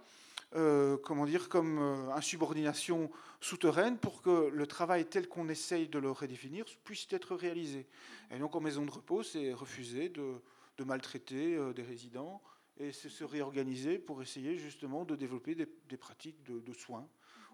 euh, 0.55 0.97
comment 0.99 1.27
dire, 1.27 1.49
comme 1.49 1.79
euh, 1.79 2.15
insubordination 2.15 3.11
souterraine 3.41 3.99
pour 3.99 4.23
que 4.23 4.49
le 4.53 4.67
travail 4.67 5.07
tel 5.07 5.29
qu'on 5.29 5.49
essaye 5.49 5.89
de 5.89 5.99
le 5.99 6.11
redéfinir 6.11 6.65
puisse 6.85 7.07
être 7.11 7.35
réalisé. 7.35 7.87
Et 8.31 8.39
donc, 8.39 8.55
en 8.55 8.61
maison 8.61 8.85
de 8.85 8.91
repos, 8.91 9.23
c'est 9.23 9.53
refuser 9.53 10.09
de, 10.09 10.35
de 10.79 10.85
maltraiter 10.85 11.59
des 11.75 11.83
résidents, 11.83 12.41
et 12.79 12.93
se 12.93 13.25
réorganiser 13.25 13.99
pour 13.99 14.23
essayer 14.23 14.57
justement 14.57 15.05
de 15.05 15.17
développer 15.17 15.55
des, 15.55 15.97
pratiques 15.97 16.43
de, 16.43 16.73
soins 16.73 17.09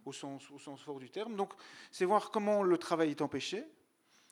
au 0.05 0.13
sens, 0.13 0.45
fort 0.79 0.99
du 0.99 1.11
terme. 1.11 1.37
Donc 1.37 1.53
c'est 1.91 2.05
voir 2.05 2.31
comment 2.31 2.63
le 2.63 2.79
travail 2.79 3.11
est 3.11 3.23
empêché 3.23 3.65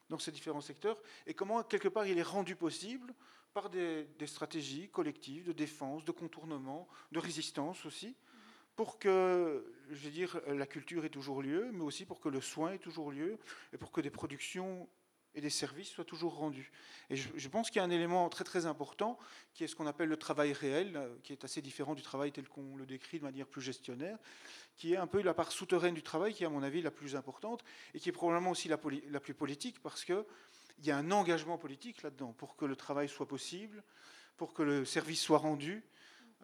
dans 0.08 0.18
ces 0.18 0.32
différents 0.32 0.60
secteurs 0.60 0.98
et 1.26 1.34
comment 1.34 1.62
quelque 1.62 1.88
part 1.88 2.06
il 2.06 2.18
est 2.18 2.22
rendu 2.22 2.56
possible 2.56 3.14
par 3.52 3.70
des, 3.70 4.06
stratégies 4.26 4.88
collectives 4.88 5.46
de 5.46 5.52
défense, 5.52 6.04
de 6.04 6.12
contournement, 6.12 6.88
de 7.12 7.18
résistance 7.18 7.84
aussi, 7.84 8.16
pour 8.76 8.98
que, 8.98 9.74
je 9.90 10.04
veux 10.04 10.10
dire, 10.10 10.40
la 10.46 10.66
culture 10.66 11.04
ait 11.04 11.10
toujours 11.10 11.42
lieu, 11.42 11.70
mais 11.72 11.82
aussi 11.82 12.06
pour 12.06 12.20
que 12.20 12.28
le 12.28 12.40
soin 12.40 12.72
ait 12.72 12.78
toujours 12.78 13.10
lieu 13.10 13.38
et 13.72 13.76
pour 13.76 13.92
que 13.92 14.00
des 14.00 14.10
productions 14.10 14.88
et 15.34 15.40
des 15.40 15.50
services 15.50 15.88
soient 15.88 16.04
toujours 16.04 16.36
rendus. 16.36 16.72
Et 17.08 17.16
je, 17.16 17.48
pense 17.48 17.70
qu'il 17.70 17.78
y 17.78 17.82
a 17.82 17.84
un 17.84 17.90
élément 17.90 18.28
très 18.28 18.44
très 18.44 18.66
important 18.66 19.18
qui 19.54 19.64
est 19.64 19.66
ce 19.66 19.76
qu'on 19.76 19.86
appelle 19.86 20.08
le 20.08 20.16
travail 20.16 20.52
réel, 20.52 20.96
euh, 20.96 21.08
qui 21.22 21.32
est 21.32 21.44
assez 21.44 21.62
différent 21.62 21.94
du 21.94 22.02
travail 22.02 22.32
tel 22.32 22.48
qu'on 22.48 22.76
le 22.76 22.86
décrit 22.86 23.18
de 23.18 23.24
manière 23.24 23.46
plus 23.46 23.62
gestionnaire, 23.62 24.18
qui 24.76 24.94
est 24.94 24.96
un 24.96 25.06
peu 25.06 25.22
la 25.22 25.34
part 25.34 25.52
souterraine 25.52 25.94
du 25.94 26.02
travail, 26.02 26.34
qui 26.34 26.42
est 26.42 26.46
à 26.46 26.50
mon 26.50 26.62
avis 26.62 26.82
la 26.82 26.90
plus 26.90 27.16
importante 27.16 27.62
et 27.94 28.00
qui 28.00 28.08
est 28.08 28.12
probablement 28.12 28.50
aussi 28.50 28.68
la, 28.68 28.78
plus 28.78 29.34
politique 29.34 29.80
parce 29.82 30.04
qu'il 30.04 30.24
y 30.82 30.90
a 30.90 30.96
un 30.96 31.10
engagement 31.10 31.58
politique 31.58 32.02
là-dedans 32.02 32.32
pour 32.32 32.56
que 32.56 32.64
le 32.64 32.76
travail 32.76 33.08
soit 33.08 33.28
possible, 33.28 33.82
pour 34.36 34.52
que 34.52 34.62
le 34.62 34.84
service 34.84 35.20
soit 35.20 35.38
rendu, 35.38 35.84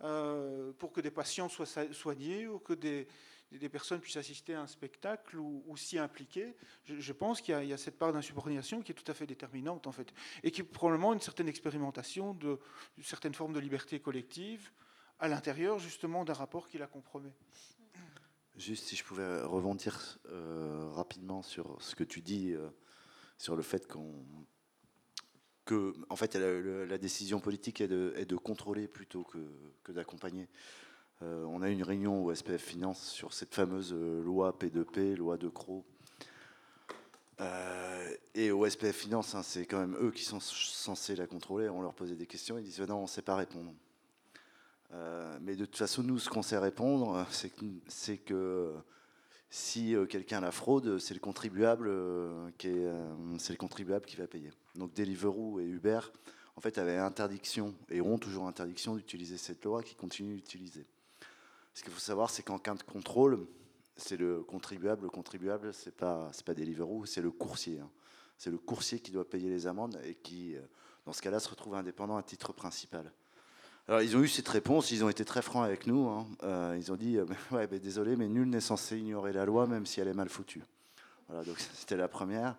euh, 0.05 0.73
pour 0.79 0.93
que 0.93 1.01
des 1.01 1.11
patients 1.11 1.49
soient 1.49 1.67
soignés 1.93 2.47
ou 2.47 2.59
que 2.59 2.75
des, 2.75 3.09
des 3.53 3.69
personnes 3.69 4.01
puissent 4.01 4.17
assister 4.17 4.55
à 4.55 4.63
un 4.63 4.67
spectacle 4.67 5.39
ou, 5.39 5.77
s'y 5.77 5.99
impliquer, 5.99 6.57
je, 6.85 7.13
pense 7.13 7.41
qu'il 7.41 7.65
y, 7.65 7.73
a 7.73 7.77
cette 7.77 7.99
part 7.99 8.13
d'insubordination 8.13 8.83
qui 8.83 8.93
est 8.93 8.95
tout 8.95 9.11
à 9.11 9.15
fait 9.15 9.27
déterminante 9.27 9.87
en 9.87 9.93
fait, 9.93 10.13
et 10.43 10.51
qui 10.51 10.63
est 10.63 10.65
probablement 10.65 11.13
une 11.13 11.21
certaine 11.21 11.49
expérimentation 11.49 12.35
de, 12.35 12.59
certaines 13.03 13.35
formes 13.35 13.53
de 13.53 13.61
liberté 13.61 14.01
collective 14.01 14.71
à 15.19 15.29
l'intérieur 15.29 15.79
justement 15.79 16.25
d'un 16.25 16.35
rapport 16.35 16.69
qui 16.69 16.79
la 16.79 16.87
compromet. 16.87 17.33
Juste 18.57 18.87
si 18.87 18.97
je 18.97 19.05
pouvais 19.05 19.43
rebondir 19.43 20.19
euh, 20.31 20.89
rapidement 20.91 21.43
sur 21.43 21.81
ce 21.81 21.95
que 21.95 22.05
tu 22.05 22.23
dis, 22.23 22.53
euh, 22.53 22.69
sur 23.39 23.55
le 23.55 23.63
fait 23.63 23.87
qu'on 23.87 24.25
que, 25.67 25.95
en 26.11 26.15
fait, 26.15 26.37
la, 26.37 26.97
décision 26.97 27.41
politique 27.41 27.81
est 27.81 27.89
de, 27.89 28.37
contrôler 28.37 28.87
plutôt 28.87 29.25
que 29.25 29.91
d'accompagner. 29.91 30.49
Euh, 31.23 31.45
on 31.47 31.63
a 31.63 31.71
une 31.71 31.83
réunion 31.83 32.25
au 32.25 32.35
SPF 32.35 32.63
Finance 32.63 33.03
sur 33.03 33.33
cette 33.33 33.55
fameuse 33.55 33.95
euh, 33.95 34.23
loi 34.23 34.55
P2P, 34.59 35.15
loi 35.15 35.37
de 35.39 35.49
Croc. 35.49 35.85
Euh, 37.41 38.15
et 38.35 38.51
au 38.51 38.69
SPF 38.69 38.95
Finance, 38.95 39.35
hein, 39.35 39.43
c'est 39.43 39.67
quand 39.67 39.79
même 39.79 39.97
eux 40.01 40.11
qui 40.11 40.25
sont 40.25 40.41
censés 40.41 41.17
la 41.17 41.27
contrôler. 41.27 41.69
On 41.69 41.81
leur 41.81 41.95
posait 41.95 42.17
des 42.17 42.27
questions, 42.27 42.59
ils 42.59 42.65
disent 42.65 42.81
non, 42.81 42.99
on 42.99 43.03
ne 43.03 43.07
sait 43.07 43.23
pas 43.23 43.37
répondre. 43.37 43.73
mais 45.41 45.57
de 45.57 45.65
toute 45.65 45.77
façon, 45.77 46.03
nous, 46.03 46.19
ce 46.19 46.29
qu'on 46.29 46.43
sait 46.43 46.59
répondre, 46.59 47.27
c'est 47.89 48.19
que, 48.19 48.75
si 49.49 49.95
quelqu'un 50.09 50.41
la 50.41 50.51
fraude, 50.51 50.99
c'est 50.99 51.15
le 51.15 51.21
contribuable 51.21 51.91
qui 52.59 52.73
c'est 53.39 53.53
le 53.53 53.59
contribuable 53.59 54.05
qui 54.07 54.17
va 54.17 54.27
payer. 54.27 54.51
Donc 54.75 54.95
Deliveroo 54.95 55.61
et 55.61 55.65
Uber, 55.65 56.01
en 56.57 56.61
fait, 56.61 56.79
avaient 56.79 56.97
interdiction 56.99 57.75
et 57.91 58.01
ont 58.01 58.19
toujours 58.19 58.47
interdiction 58.49 58.97
d'utiliser 58.97 59.37
cette 59.37 59.65
loi 59.65 59.83
qui 59.83 59.95
continue 59.95 60.37
d'utiliser. 60.37 60.87
Ce 61.77 61.83
qu'il 61.83 61.93
faut 61.93 62.01
savoir, 62.01 62.31
c'est 62.31 62.43
qu'en 62.43 62.59
cas 62.59 62.75
de 62.75 62.83
contrôle, 62.83 63.47
c'est 63.99 64.17
le 64.17 64.43
contribuable. 64.43 65.03
Le 65.03 65.11
contribuable, 65.11 65.75
c'est 65.75 65.95
pas 65.95 66.31
c'est 66.33 66.43
pas 66.43 66.55
Deliveroo, 66.55 67.05
c'est 67.05 67.21
le 67.21 67.31
coursier. 67.31 67.81
Hein. 67.81 67.91
C'est 68.39 68.49
le 68.51 68.57
coursier 68.57 68.99
qui 68.99 69.11
doit 69.11 69.29
payer 69.29 69.51
les 69.51 69.67
amendes 69.67 70.01
et 70.03 70.15
qui, 70.15 70.57
euh, 70.57 70.61
dans 71.05 71.13
ce 71.13 71.21
cas-là, 71.21 71.39
se 71.39 71.51
retrouve 71.51 71.75
indépendant 71.75 72.17
à 72.17 72.23
titre 72.23 72.55
principal. 72.55 73.13
Alors, 73.89 74.01
ils 74.01 74.17
ont 74.17 74.23
eu 74.23 74.29
cette 74.29 74.49
réponse, 74.49 74.91
ils 74.91 75.05
ont 75.05 75.11
été 75.11 75.27
très 75.27 75.43
francs 75.43 75.67
avec 75.67 75.87
nous. 75.87 76.09
Hein. 76.09 76.27
Euh, 76.45 76.79
ils 76.79 76.91
ont 76.93 76.97
dit 76.97 77.19
euh, 77.19 77.27
ouais, 77.51 77.67
désolé, 77.67 78.17
mais 78.17 78.27
nul 78.27 78.49
n'est 78.49 78.61
censé 78.63 78.97
ignorer 78.97 79.35
la 79.35 79.45
loi, 79.45 79.67
même 79.67 79.85
si 79.85 80.01
elle 80.01 80.09
est 80.09 80.15
mal 80.15 80.31
foutue. 80.31 80.63
Voilà, 81.29 81.45
donc 81.45 81.59
c'était 81.75 81.99
la 81.99 82.09
première. 82.09 82.57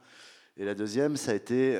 Et 0.57 0.63
la 0.63 0.75
deuxième, 0.75 1.17
ça 1.17 1.31
a 1.31 1.33
été 1.33 1.75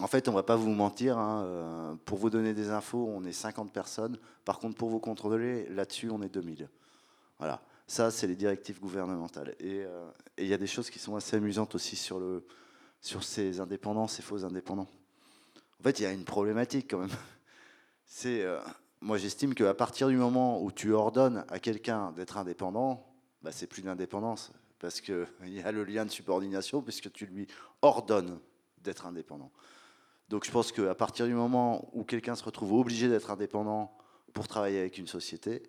en 0.00 0.06
fait, 0.08 0.26
on 0.28 0.32
ne 0.32 0.36
va 0.36 0.42
pas 0.42 0.56
vous 0.56 0.70
mentir, 0.70 1.18
hein, 1.18 1.44
euh, 1.44 1.94
pour 2.04 2.18
vous 2.18 2.30
donner 2.30 2.52
des 2.52 2.70
infos, 2.70 3.08
on 3.08 3.24
est 3.24 3.32
50 3.32 3.72
personnes. 3.72 4.18
Par 4.44 4.58
contre, 4.58 4.76
pour 4.76 4.88
vous 4.88 4.98
contrôler, 4.98 5.68
là-dessus, 5.68 6.10
on 6.10 6.20
est 6.22 6.28
2000. 6.28 6.68
Voilà. 7.38 7.62
Ça, 7.86 8.10
c'est 8.10 8.26
les 8.26 8.34
directives 8.34 8.80
gouvernementales. 8.80 9.54
Euh, 9.62 10.10
et 10.36 10.42
il 10.42 10.48
y 10.48 10.54
a 10.54 10.58
des 10.58 10.66
choses 10.66 10.90
qui 10.90 10.98
sont 10.98 11.14
assez 11.14 11.36
amusantes 11.36 11.74
aussi 11.74 11.96
sur, 11.96 12.18
le, 12.18 12.44
sur 13.00 13.22
ces 13.22 13.60
indépendants, 13.60 14.08
ces 14.08 14.22
faux 14.22 14.44
indépendants. 14.44 14.88
En 15.80 15.82
fait, 15.84 16.00
il 16.00 16.02
y 16.02 16.06
a 16.06 16.12
une 16.12 16.24
problématique 16.24 16.90
quand 16.90 16.98
même. 16.98 17.10
C'est, 18.06 18.42
euh, 18.42 18.58
moi, 19.00 19.18
j'estime 19.18 19.54
qu'à 19.54 19.74
partir 19.74 20.08
du 20.08 20.16
moment 20.16 20.62
où 20.62 20.72
tu 20.72 20.92
ordonnes 20.92 21.44
à 21.48 21.58
quelqu'un 21.58 22.12
d'être 22.12 22.36
indépendant, 22.36 23.06
bah, 23.42 23.50
c'est 23.50 23.66
plus 23.66 23.82
d'indépendance. 23.82 24.52
Parce 24.78 25.00
qu'il 25.00 25.26
y 25.46 25.60
a 25.60 25.72
le 25.72 25.84
lien 25.84 26.04
de 26.04 26.10
subordination, 26.10 26.82
puisque 26.82 27.12
tu 27.12 27.26
lui 27.26 27.46
ordonnes 27.82 28.38
d'être 28.82 29.06
indépendant. 29.06 29.50
Donc 30.28 30.44
je 30.44 30.50
pense 30.50 30.72
qu'à 30.72 30.94
partir 30.94 31.26
du 31.26 31.34
moment 31.34 31.88
où 31.92 32.04
quelqu'un 32.04 32.34
se 32.34 32.44
retrouve 32.44 32.72
obligé 32.72 33.08
d'être 33.08 33.30
indépendant 33.30 33.96
pour 34.32 34.48
travailler 34.48 34.80
avec 34.80 34.98
une 34.98 35.06
société, 35.06 35.62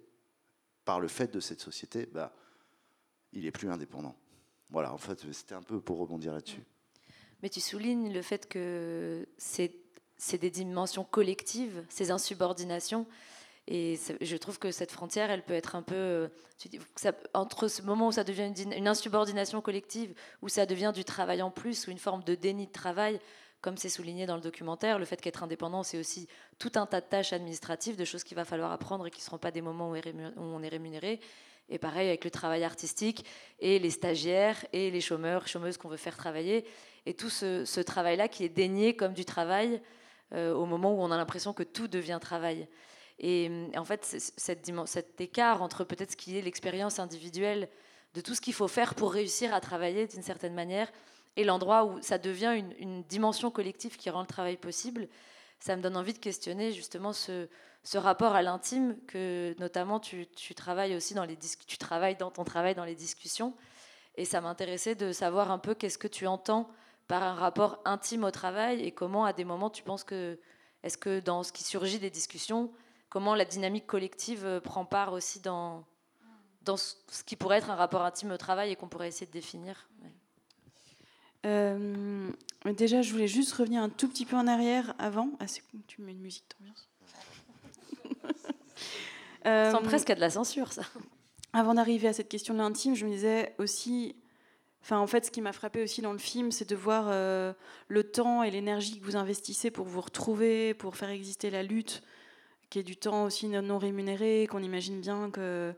par 0.85 0.99
le 0.99 1.07
fait 1.07 1.33
de 1.33 1.39
cette 1.39 1.59
société, 1.59 2.05
bah, 2.05 2.33
il 3.33 3.45
est 3.45 3.51
plus 3.51 3.69
indépendant. 3.69 4.15
Voilà, 4.69 4.93
en 4.93 4.97
fait, 4.97 5.31
c'était 5.31 5.55
un 5.55 5.61
peu 5.61 5.81
pour 5.81 5.97
rebondir 5.97 6.33
là-dessus. 6.33 6.63
Mais 7.43 7.49
tu 7.49 7.59
soulignes 7.59 8.13
le 8.13 8.21
fait 8.21 8.47
que 8.47 9.27
c'est 9.37 10.37
des 10.37 10.49
dimensions 10.49 11.03
collectives, 11.03 11.83
ces 11.89 12.11
insubordinations. 12.11 13.05
Et 13.67 13.99
je 14.21 14.37
trouve 14.37 14.59
que 14.59 14.71
cette 14.71 14.91
frontière, 14.91 15.31
elle 15.31 15.43
peut 15.43 15.53
être 15.53 15.75
un 15.75 15.81
peu. 15.81 15.95
Euh, 15.95 16.27
entre 17.33 17.67
ce 17.67 17.81
moment 17.81 18.07
où 18.07 18.11
ça 18.11 18.23
devient 18.23 18.51
une, 18.55 18.73
une, 18.73 18.87
insubordination 18.87 19.59
collective, 19.59 20.13
où 20.43 20.49
ça 20.49 20.67
devient 20.67 20.91
du 20.93 21.03
travail 21.03 21.41
en 21.41 21.49
plus, 21.49 21.87
ou 21.87 21.91
une 21.91 21.97
forme 21.97 22.23
de 22.23 22.35
déni 22.35 22.67
de 22.67 22.71
travail, 22.71 23.19
comme 23.65 23.77
c'est 23.77 23.89
souligné 23.89 24.27
dans 24.27 24.35
le 24.35 24.41
documentaire, 24.41 24.99
le 24.99 25.05
fait 25.05 25.19
qu'être 25.19 25.41
indépendant, 25.41 25.81
c'est 25.81 25.97
aussi 25.97 26.27
tout 26.59 26.73
un 26.75 26.85
tas 26.85 27.01
de 27.01 27.07
tâches 27.07 27.33
administratives, 27.33 27.95
de 27.95 28.05
choses 28.05 28.23
qu'il 28.23 28.35
va 28.35 28.45
falloir 28.45 28.71
apprendre 28.71 29.07
et 29.07 29.09
qui 29.09 29.21
ne 29.21 29.23
seront 29.23 29.39
pas 29.39 29.49
des 29.49 29.63
moments 29.63 29.89
où 29.89 29.95
on 30.37 30.61
est 30.61 30.69
rémunéré. 30.69 31.19
Et 31.69 31.79
pareil 31.79 32.07
avec 32.07 32.23
le 32.23 32.29
travail 32.29 32.63
artistique 32.63 33.25
et 33.59 33.79
les 33.79 33.89
stagiaires 33.89 34.63
et 34.71 34.91
les 34.91 35.01
chômeurs, 35.01 35.47
chômeuses 35.47 35.77
qu'on 35.77 35.89
veut 35.89 35.97
faire 35.97 36.15
travailler. 36.15 36.63
Et 37.07 37.15
tout 37.15 37.31
ce, 37.31 37.81
travail-là 37.81 38.27
qui 38.27 38.43
est 38.43 38.49
dénié 38.49 38.95
comme 38.95 39.13
du 39.13 39.25
travail 39.25 39.81
euh, 40.33 40.53
au 40.53 40.67
moment 40.67 40.93
où 40.93 41.01
on 41.01 41.09
a 41.09 41.17
l'impression 41.17 41.51
que 41.51 41.63
tout 41.63 41.87
devient 41.87 42.19
travail. 42.21 42.67
Et, 43.17 43.49
en 43.75 43.83
fait, 43.83 44.05
cet 44.37 45.21
écart 45.21 45.63
entre 45.63 45.83
peut-être 45.83 46.11
ce 46.11 46.17
qui 46.17 46.37
est 46.37 46.41
l'expérience 46.43 46.99
individuelle 46.99 47.67
de 48.13 48.21
tout 48.21 48.35
ce 48.35 48.41
qu'il 48.41 48.53
faut 48.53 48.67
faire 48.67 48.93
pour 48.93 49.11
réussir 49.11 49.55
à 49.55 49.59
travailler 49.59 50.05
d'une 50.05 50.21
certaine 50.21 50.53
manière 50.53 50.91
et 51.37 51.43
l'endroit 51.43 51.85
où 51.85 52.01
ça 52.01 52.17
devient 52.17 52.61
une, 52.79 53.03
dimension 53.03 53.51
collective 53.51 53.97
qui 53.97 54.09
rend 54.09 54.21
le 54.21 54.27
travail 54.27 54.57
possible, 54.57 55.07
ça 55.59 55.75
me 55.75 55.81
donne 55.81 55.97
envie 55.97 56.13
de 56.13 56.19
questionner 56.19 56.71
justement 56.71 57.13
ce, 57.13 57.47
rapport 57.93 58.35
à 58.35 58.41
l'intime 58.41 58.97
que 59.07 59.55
notamment 59.59 59.99
tu, 59.99 60.27
travailles 60.55 60.95
aussi 60.95 61.13
dans 61.13 61.25
les 61.25 61.37
tu 61.67 61.77
travailles 61.77 62.15
dans 62.15 62.31
ton 62.31 62.43
travail 62.43 62.75
dans 62.75 62.85
les 62.85 62.95
discussions 62.95 63.53
et 64.15 64.25
ça 64.25 64.41
m'intéressait 64.41 64.95
de 64.95 65.11
savoir 65.11 65.51
un 65.51 65.59
peu 65.59 65.75
qu'est-ce 65.75 65.97
que 65.97 66.07
tu 66.07 66.25
entends 66.25 66.69
par 67.07 67.21
un 67.21 67.33
rapport 67.35 67.79
intime 67.85 68.23
au 68.23 68.31
travail 68.31 68.81
et 68.81 68.91
comment 68.91 69.25
à 69.25 69.33
des 69.33 69.45
moments 69.45 69.69
tu 69.69 69.83
penses 69.83 70.03
que 70.03 70.39
est-ce 70.83 70.97
que 70.97 71.19
dans 71.19 71.43
ce 71.43 71.51
qui 71.51 71.63
surgit 71.63 71.99
des 71.99 72.09
discussions 72.09 72.71
comment 73.09 73.35
la 73.35 73.45
dynamique 73.45 73.85
collective 73.85 74.45
euh, 74.45 74.59
prend 74.59 74.85
part 74.85 75.13
aussi 75.13 75.39
dans 75.39 75.85
dans 76.63 76.77
ce 76.77 76.95
qui 77.25 77.35
pourrait 77.35 77.59
être 77.59 77.69
un 77.69 77.75
rapport 77.75 78.01
intime 78.01 78.31
au 78.31 78.37
travail 78.37 78.71
et 78.71 78.75
qu'on 78.75 78.87
pourrait 78.87 79.07
essayer 79.07 79.27
de 79.27 79.31
définir? 79.31 79.87
Euh, 81.45 82.29
déjà, 82.65 83.01
je 83.01 83.11
voulais 83.11 83.27
juste 83.27 83.53
revenir 83.53 83.81
un 83.81 83.89
tout 83.89 84.07
petit 84.07 84.25
peu 84.25 84.35
en 84.35 84.47
arrière 84.47 84.95
avant. 84.97 85.29
Ah, 85.39 85.47
c'est 85.47 85.61
tu 85.87 86.01
mets 86.01 86.11
une 86.11 86.21
musique 86.21 86.45
d'ambiance. 86.57 86.89
euh, 89.45 89.71
Sans 89.71 89.81
presque 89.81 90.09
à 90.09 90.15
de 90.15 90.19
la 90.19 90.29
censure, 90.29 90.71
ça. 90.71 90.83
Avant 91.53 91.75
d'arriver 91.75 92.07
à 92.07 92.13
cette 92.13 92.29
question 92.29 92.53
de 92.53 92.59
l'intime, 92.59 92.95
je 92.95 93.05
me 93.05 93.11
disais 93.11 93.53
aussi. 93.59 94.15
Enfin, 94.81 94.99
en 94.99 95.07
fait, 95.07 95.25
ce 95.25 95.31
qui 95.31 95.41
m'a 95.41 95.53
frappé 95.53 95.81
aussi 95.81 96.01
dans 96.01 96.11
le 96.11 96.19
film, 96.19 96.51
c'est 96.51 96.69
de 96.69 96.75
voir 96.75 97.05
euh, 97.09 97.53
le 97.87 98.03
temps 98.03 98.43
et 98.43 98.51
l'énergie 98.51 98.99
que 98.99 99.05
vous 99.05 99.15
investissez 99.15 99.71
pour 99.71 99.87
vous 99.87 100.01
retrouver, 100.01 100.75
pour 100.75 100.95
faire 100.95 101.09
exister 101.09 101.49
la 101.49 101.63
lutte, 101.63 102.03
qui 102.69 102.79
est 102.79 102.83
du 102.83 102.95
temps 102.95 103.23
aussi 103.23 103.47
non 103.47 103.79
rémunéré, 103.79 104.47
qu'on 104.49 104.61
imagine 104.61 105.01
bien 105.01 105.31
que 105.31 105.73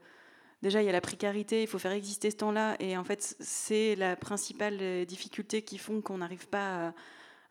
déjà, 0.61 0.81
il 0.81 0.85
y 0.85 0.89
a 0.89 0.91
la 0.91 1.01
précarité, 1.01 1.61
il 1.61 1.67
faut 1.67 1.79
faire 1.79 1.91
exister 1.91 2.31
ce 2.31 2.37
temps-là. 2.37 2.75
Et 2.79 2.97
en 2.97 3.03
fait, 3.03 3.35
c'est 3.39 3.95
la 3.95 4.15
principale 4.15 4.77
euh, 4.81 5.05
difficulté 5.05 5.61
qui 5.61 5.77
font 5.77 6.01
qu'on 6.01 6.19
n'arrive 6.19 6.47
pas 6.47 6.93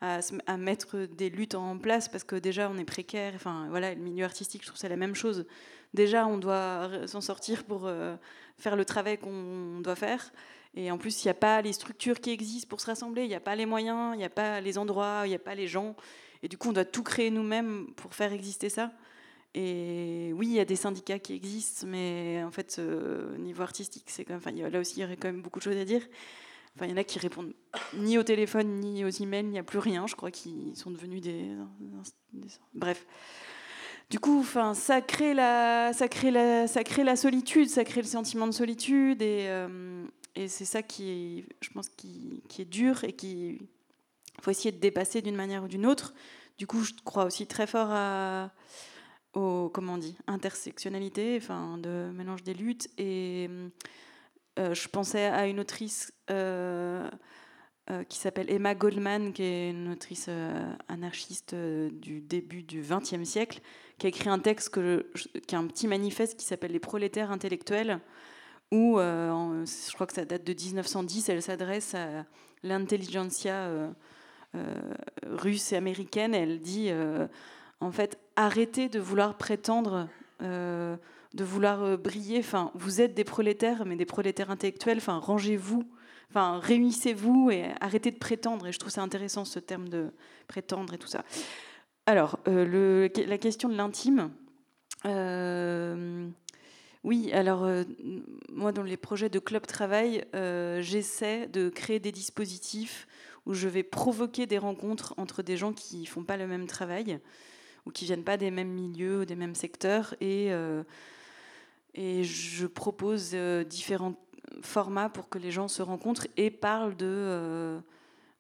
à, 0.01 0.57
mettre 0.57 1.07
des 1.07 1.31
luttes 1.31 1.55
en 1.55 1.79
place 1.79 2.09
parce 2.09 2.25
que 2.25 2.37
déjà, 2.37 2.71
on 2.71 2.79
est 2.79 2.85
précaire. 2.85 3.33
Enfin, 3.35 3.67
voilà, 3.71 3.95
le 3.95 4.01
milieu 4.01 4.25
artistique, 4.25 4.63
je 4.63 4.69
trouve 4.69 4.79
c'est 4.79 4.89
la 4.89 4.97
même 4.97 5.15
chose. 5.15 5.47
Déjà, 5.95 6.27
on 6.27 6.39
doit 6.39 7.07
s'en 7.07 7.21
sortir 7.21 7.65
pour 7.65 7.87
euh, 7.87 8.17
faire 8.59 8.77
le 8.77 8.85
travail 8.85 9.19
qu'on 9.19 9.81
doit 9.81 9.97
faire. 9.97 10.33
Et 10.75 10.91
en 10.91 10.99
plus, 10.99 11.25
il 11.25 11.29
n'y 11.29 11.31
a 11.31 11.35
pas 11.35 11.63
les 11.63 11.73
structures 11.73 12.21
qui 12.21 12.31
existent 12.31 12.69
pour 12.69 12.81
se 12.81 12.87
rassembler, 12.87 13.23
il 13.23 13.29
n'y 13.29 13.35
a 13.35 13.41
pas 13.41 13.57
les 13.57 13.65
moyens, 13.65 14.15
il 14.15 14.19
n'y 14.19 14.25
a 14.25 14.31
pas 14.31 14.61
les 14.61 14.77
endroits, 14.77 15.23
il 15.25 15.31
n'y 15.31 15.35
a 15.35 15.39
pas 15.39 15.55
les 15.55 15.67
gens. 15.67 15.97
Et 16.43 16.49
du 16.49 16.59
coup, 16.59 16.69
on 16.69 16.73
doit 16.73 16.85
tout 16.85 17.03
créer 17.03 17.31
nous-mêmes 17.31 17.87
pour 17.97 18.15
faire 18.15 18.33
exister 18.33 18.69
ça. 18.69 18.93
Et 19.59 20.35
oui, 20.35 20.49
il 20.49 20.53
y 20.53 20.61
a 20.61 20.67
des 20.67 20.77
syndicats 20.77 21.19
qui 21.19 21.33
existent, 21.33 21.87
mais 21.87 22.43
en 22.45 22.51
fait, 22.51 22.77
euh, 22.79 23.35
au 23.35 23.39
niveau 23.39 23.63
artistique, 23.63 24.05
c'est 24.09 24.23
quand 24.23 24.39
même, 24.45 24.71
là 24.71 24.79
aussi, 24.79 24.99
il 24.99 25.01
y 25.01 25.05
aurait 25.05 25.17
quand 25.17 25.29
même 25.29 25.41
beaucoup 25.41 25.61
de 25.61 25.65
choses 25.65 25.79
à 25.79 25.87
dire. 25.87 26.03
Il 26.83 26.91
y 26.91 26.93
en 26.93 26.97
a 26.99 27.05
qui 27.05 27.19
répondent 27.19 27.55
ni 27.95 28.19
au 28.19 28.23
téléphone, 28.23 28.81
ni 28.81 29.03
aux 29.03 29.09
emails, 29.09 29.47
il 29.47 29.51
n'y 29.51 29.59
a 29.59 29.63
plus 29.63 29.79
rien. 29.79 30.07
Je 30.07 30.15
crois 30.15 30.31
qu'ils 30.31 30.77
sont 30.77 30.91
devenus 30.91 31.23
des, 31.23 31.57
Bref. 32.75 33.07
Du 34.11 34.21
coup, 34.21 34.45
ça 34.75 35.01
crée 35.01 35.33
la, 35.33 35.95
solitude, 37.17 37.71
ça 37.71 37.85
crée 37.85 38.03
le 38.03 38.07
sentiment 38.07 38.47
de 38.47 38.53
solitude, 38.53 39.23
et, 39.23 39.47
euh, 39.49 40.05
c'est 40.35 40.67
ça 40.67 40.83
qui, 40.83 41.47
je 41.63 41.71
pense, 41.71 41.89
qui 41.89 42.43
est 42.59 42.67
dur 42.67 43.05
et 43.05 43.15
qui 43.15 43.59
faut 44.43 44.51
essayer 44.51 44.71
de 44.71 44.81
dépasser 44.81 45.23
d'une 45.23 45.35
manière 45.35 45.65
ou 45.65 45.69
d'une 45.69 45.87
autre. 45.87 46.13
Du 46.59 46.67
coup, 46.67 46.83
je 46.83 46.93
crois 47.07 47.25
aussi 47.25 47.47
très 47.47 47.67
fort 47.67 47.89
à 47.91 48.51
comment 49.73 49.95
on 49.95 49.99
dit, 49.99 50.17
intersectionnalité, 50.27 51.39
enfin, 51.41 51.79
de 51.79 52.11
mélange 52.15 52.43
des 52.43 52.55
luttes. 52.55 52.89
Et 52.99 53.51
euh, 54.59 54.75
je 54.75 54.89
pensais 54.89 55.27
à 55.27 55.47
une 55.47 55.61
autrice 55.61 56.13
euh, 56.31 57.09
euh, 57.91 58.03
qui 58.05 58.19
s'appelle 58.19 58.51
Emma 58.51 58.75
Goldman, 58.75 59.33
qui 59.33 59.43
est 59.43 59.71
une 59.71 59.93
autrice 59.93 60.31
anarchiste 60.89 61.55
du 61.55 62.21
début 62.21 62.63
du 62.63 62.81
XXe 62.81 63.29
siècle, 63.29 63.61
qui 63.99 64.07
a 64.07 64.09
écrit 64.09 64.29
un 64.29 64.39
texte 64.39 64.71
que 64.71 65.07
qui 65.47 65.55
est 65.55 65.59
un 65.59 65.67
petit 65.67 65.87
manifeste 65.87 66.39
qui 66.39 66.47
s'appelle 66.47 66.73
Les 66.73 66.81
prolétaires 66.81 67.31
intellectuels, 67.31 68.01
où 68.73 68.97
je 68.99 69.93
crois 69.95 70.07
que 70.07 70.15
ça 70.15 70.25
date 70.25 70.45
de 70.45 70.53
1910, 70.53 71.29
elle 71.29 71.43
s'adresse 71.43 71.95
à 71.95 72.25
l'intelligentsia 72.63 73.71
russe 75.25 75.73
et 75.73 75.77
américaine. 75.77 76.35
elle 76.35 76.61
dit 76.61 76.91
en 77.81 77.93
fait, 77.93 78.19
arrêtez 78.37 78.89
de 78.89 78.99
vouloir 78.99 79.37
prétendre, 79.37 80.09
euh, 80.43 80.97
de 81.35 81.45
vouloir 81.45 81.83
euh, 81.83 81.97
briller. 81.97 82.39
Enfin, 82.39 82.71
vous 82.75 83.01
êtes 83.01 83.15
des 83.15 83.25
prolétaires, 83.25 83.85
mais 83.85 83.97
des 83.97 84.07
prolétaires 84.07 84.51
intellectuels. 84.51 84.99
Enfin, 84.99 85.19
rangez-vous, 85.19 85.85
enfin, 86.31 86.59
réunissez-vous 86.61 87.51
et 87.51 87.67
arrêtez 87.81 88.11
de 88.11 88.19
prétendre. 88.19 88.67
Et 88.67 88.73
je 88.73 88.79
trouve 88.79 88.93
ça 88.93 89.03
intéressant 89.03 89.45
ce 89.45 89.59
terme 89.59 89.89
de 89.89 90.11
prétendre 90.49 90.95
et 90.95 90.99
tout 90.99 91.09
ça. 91.09 91.25
Alors, 92.07 92.39
euh, 92.49 93.09
la 93.27 93.39
question 93.39 93.69
de 93.69 93.77
l'intime. 93.77 94.31
oui, 97.05 97.33
alors 97.33 97.69
moi 98.49 98.73
dans 98.73 98.83
les 98.83 98.97
projets 98.97 99.29
de 99.29 99.39
club 99.39 99.67
travail, 99.67 100.25
j'essaie 100.81 101.47
de 101.47 101.69
créer 101.69 102.01
des 102.01 102.11
dispositifs 102.11 103.07
où 103.45 103.55
je 103.55 103.69
vais 103.69 103.85
provoquer 103.85 104.47
des 104.47 104.59
rencontres 104.59 105.15
entre 105.17 105.43
des 105.43 105.57
gens 105.57 105.73
qui 105.73 106.05
font 106.07 106.25
pas 106.25 106.37
le 106.37 106.49
même 106.49 106.67
travail 106.67 107.21
ou 107.87 107.91
qui 107.91 108.05
viennent 108.05 108.25
pas 108.25 108.37
des 108.37 108.51
mêmes 108.51 108.73
milieux, 108.73 109.25
des 109.25 109.37
mêmes 109.37 109.55
secteurs. 109.55 110.15
Et, 110.21 110.53
euh, 110.53 110.83
et 111.95 112.25
je 112.25 112.67
propose 112.67 113.31
euh, 113.35 113.65
différents 113.65 114.17
formats 114.61 115.09
pour 115.09 115.29
que 115.29 115.39
les 115.39 115.53
gens 115.53 115.69
se 115.69 115.83
rencontrent 115.83 116.27
et 116.37 116.51
parlent 116.51 116.97
de, 116.97 117.07
euh, 117.07 117.81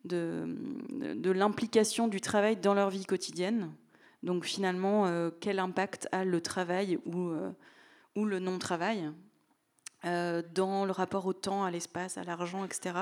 de, 0.05 0.57
de 1.15 1.31
l'implication 1.31 2.09
du 2.09 2.21
travail 2.21 2.57
dans 2.57 2.75
leur 2.75 2.91
vie 2.91 3.07
quotidienne. 3.07 3.73
Donc 4.23 4.45
finalement, 4.45 5.31
quel 5.41 5.61
impact 5.61 6.09
a 6.11 6.25
le 6.25 6.41
travail 6.41 6.99
ou, 7.05 7.31
ou 8.17 8.25
le 8.25 8.39
non-travail 8.41 9.13
dans 10.03 10.85
le 10.85 10.91
rapport 10.91 11.27
au 11.27 11.33
temps, 11.33 11.65
à 11.65 11.71
l'espace, 11.71 12.19
à 12.19 12.25
l'argent, 12.25 12.65
etc. 12.65 12.95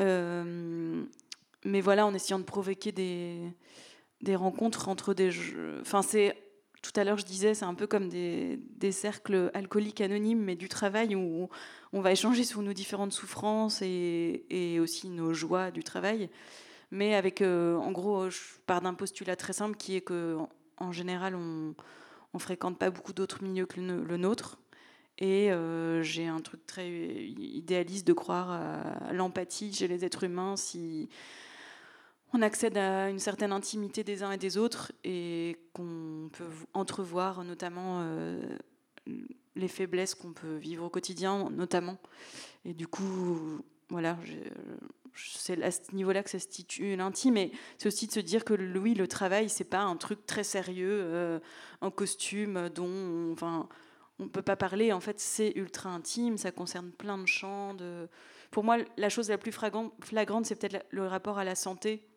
mais 0.00 1.80
voilà, 1.80 2.04
en 2.04 2.12
essayant 2.12 2.38
de 2.38 2.44
provoquer 2.44 2.92
des, 2.92 3.40
des 4.24 4.36
rencontres 4.36 4.88
entre 4.88 5.14
des. 5.14 5.30
Enfin, 5.80 6.02
c'est. 6.02 6.36
Tout 6.82 7.00
à 7.00 7.04
l'heure, 7.04 7.16
je 7.16 7.24
disais, 7.24 7.54
c'est 7.54 7.64
un 7.64 7.72
peu 7.72 7.86
comme 7.86 8.10
des, 8.10 8.58
des, 8.76 8.92
cercles 8.92 9.50
alcooliques 9.54 10.02
anonymes, 10.02 10.42
mais 10.42 10.54
du 10.54 10.68
travail 10.68 11.14
où 11.14 11.48
on 11.94 12.00
va 12.02 12.12
échanger 12.12 12.44
sur 12.44 12.60
nos 12.60 12.74
différentes 12.74 13.14
souffrances 13.14 13.80
et, 13.80 14.44
et 14.50 14.80
aussi 14.80 15.08
nos 15.08 15.32
joies 15.32 15.70
du 15.70 15.82
travail. 15.82 16.28
Mais 16.90 17.14
avec, 17.14 17.42
euh, 17.42 17.76
en 17.76 17.90
gros, 17.90 18.30
je 18.30 18.38
pars 18.66 18.80
d'un 18.80 18.94
postulat 18.94 19.34
très 19.34 19.52
simple 19.52 19.76
qui 19.76 19.96
est 19.96 20.00
que, 20.00 20.36
en 20.76 20.92
général, 20.92 21.34
on 21.34 21.74
ne 22.34 22.38
fréquente 22.38 22.78
pas 22.78 22.90
beaucoup 22.90 23.12
d'autres 23.12 23.42
milieux 23.42 23.66
que 23.66 23.80
le, 23.80 24.16
nôtre. 24.16 24.58
Et 25.18 25.50
euh, 25.50 26.02
j'ai 26.02 26.26
un 26.28 26.40
truc 26.40 26.66
très 26.66 26.88
idéaliste 26.88 28.06
de 28.06 28.12
croire 28.12 28.50
à 28.50 29.12
l'empathie 29.12 29.72
chez 29.72 29.88
les 29.88 30.04
êtres 30.04 30.22
humains. 30.22 30.56
Si, 30.56 31.08
on 32.34 32.42
accède 32.42 32.76
à 32.76 33.08
une 33.08 33.20
certaine 33.20 33.52
intimité 33.52 34.02
des 34.02 34.24
uns 34.24 34.32
et 34.32 34.36
des 34.36 34.58
autres 34.58 34.90
et 35.04 35.56
qu'on 35.72 36.28
peut 36.32 36.44
entrevoir 36.74 37.44
notamment 37.44 38.00
euh, 38.02 38.42
les 39.54 39.68
faiblesses 39.68 40.16
qu'on 40.16 40.32
peut 40.32 40.56
vivre 40.56 40.84
au 40.84 40.90
quotidien, 40.90 41.48
notamment. 41.50 41.96
Et 42.64 42.74
du 42.74 42.88
coup, 42.88 43.60
voilà, 43.88 44.18
c'est 45.14 45.62
à 45.62 45.70
ce 45.70 45.94
niveau-là 45.94 46.24
que 46.24 46.30
ça 46.30 46.40
se 46.40 46.50
situe 46.50 46.96
l'intime. 46.96 47.34
Mais 47.34 47.52
c'est 47.78 47.86
aussi 47.86 48.08
de 48.08 48.12
se 48.12 48.20
dire 48.20 48.44
que 48.44 48.54
oui, 48.78 48.94
le 48.94 49.06
travail, 49.06 49.48
c'est 49.48 49.62
pas 49.62 49.82
un 49.82 49.96
truc 49.96 50.26
très 50.26 50.42
sérieux, 50.42 51.02
euh, 51.04 51.38
en 51.82 51.92
costume, 51.92 52.68
dont 52.74 52.88
on, 52.88 53.32
enfin, 53.32 53.68
on 54.18 54.26
peut 54.26 54.42
pas 54.42 54.56
parler. 54.56 54.92
En 54.92 55.00
fait, 55.00 55.20
c'est 55.20 55.52
ultra 55.54 55.90
intime, 55.90 56.36
ça 56.36 56.50
concerne 56.50 56.90
plein 56.90 57.16
de 57.16 57.26
champs. 57.26 57.74
De... 57.74 58.08
Pour 58.50 58.64
moi, 58.64 58.78
la 58.96 59.08
chose 59.08 59.28
la 59.28 59.38
plus 59.38 59.52
flagrante, 59.52 60.46
c'est 60.46 60.56
peut-être 60.56 60.84
le 60.90 61.06
rapport 61.06 61.38
à 61.38 61.44
la 61.44 61.54
santé 61.54 62.08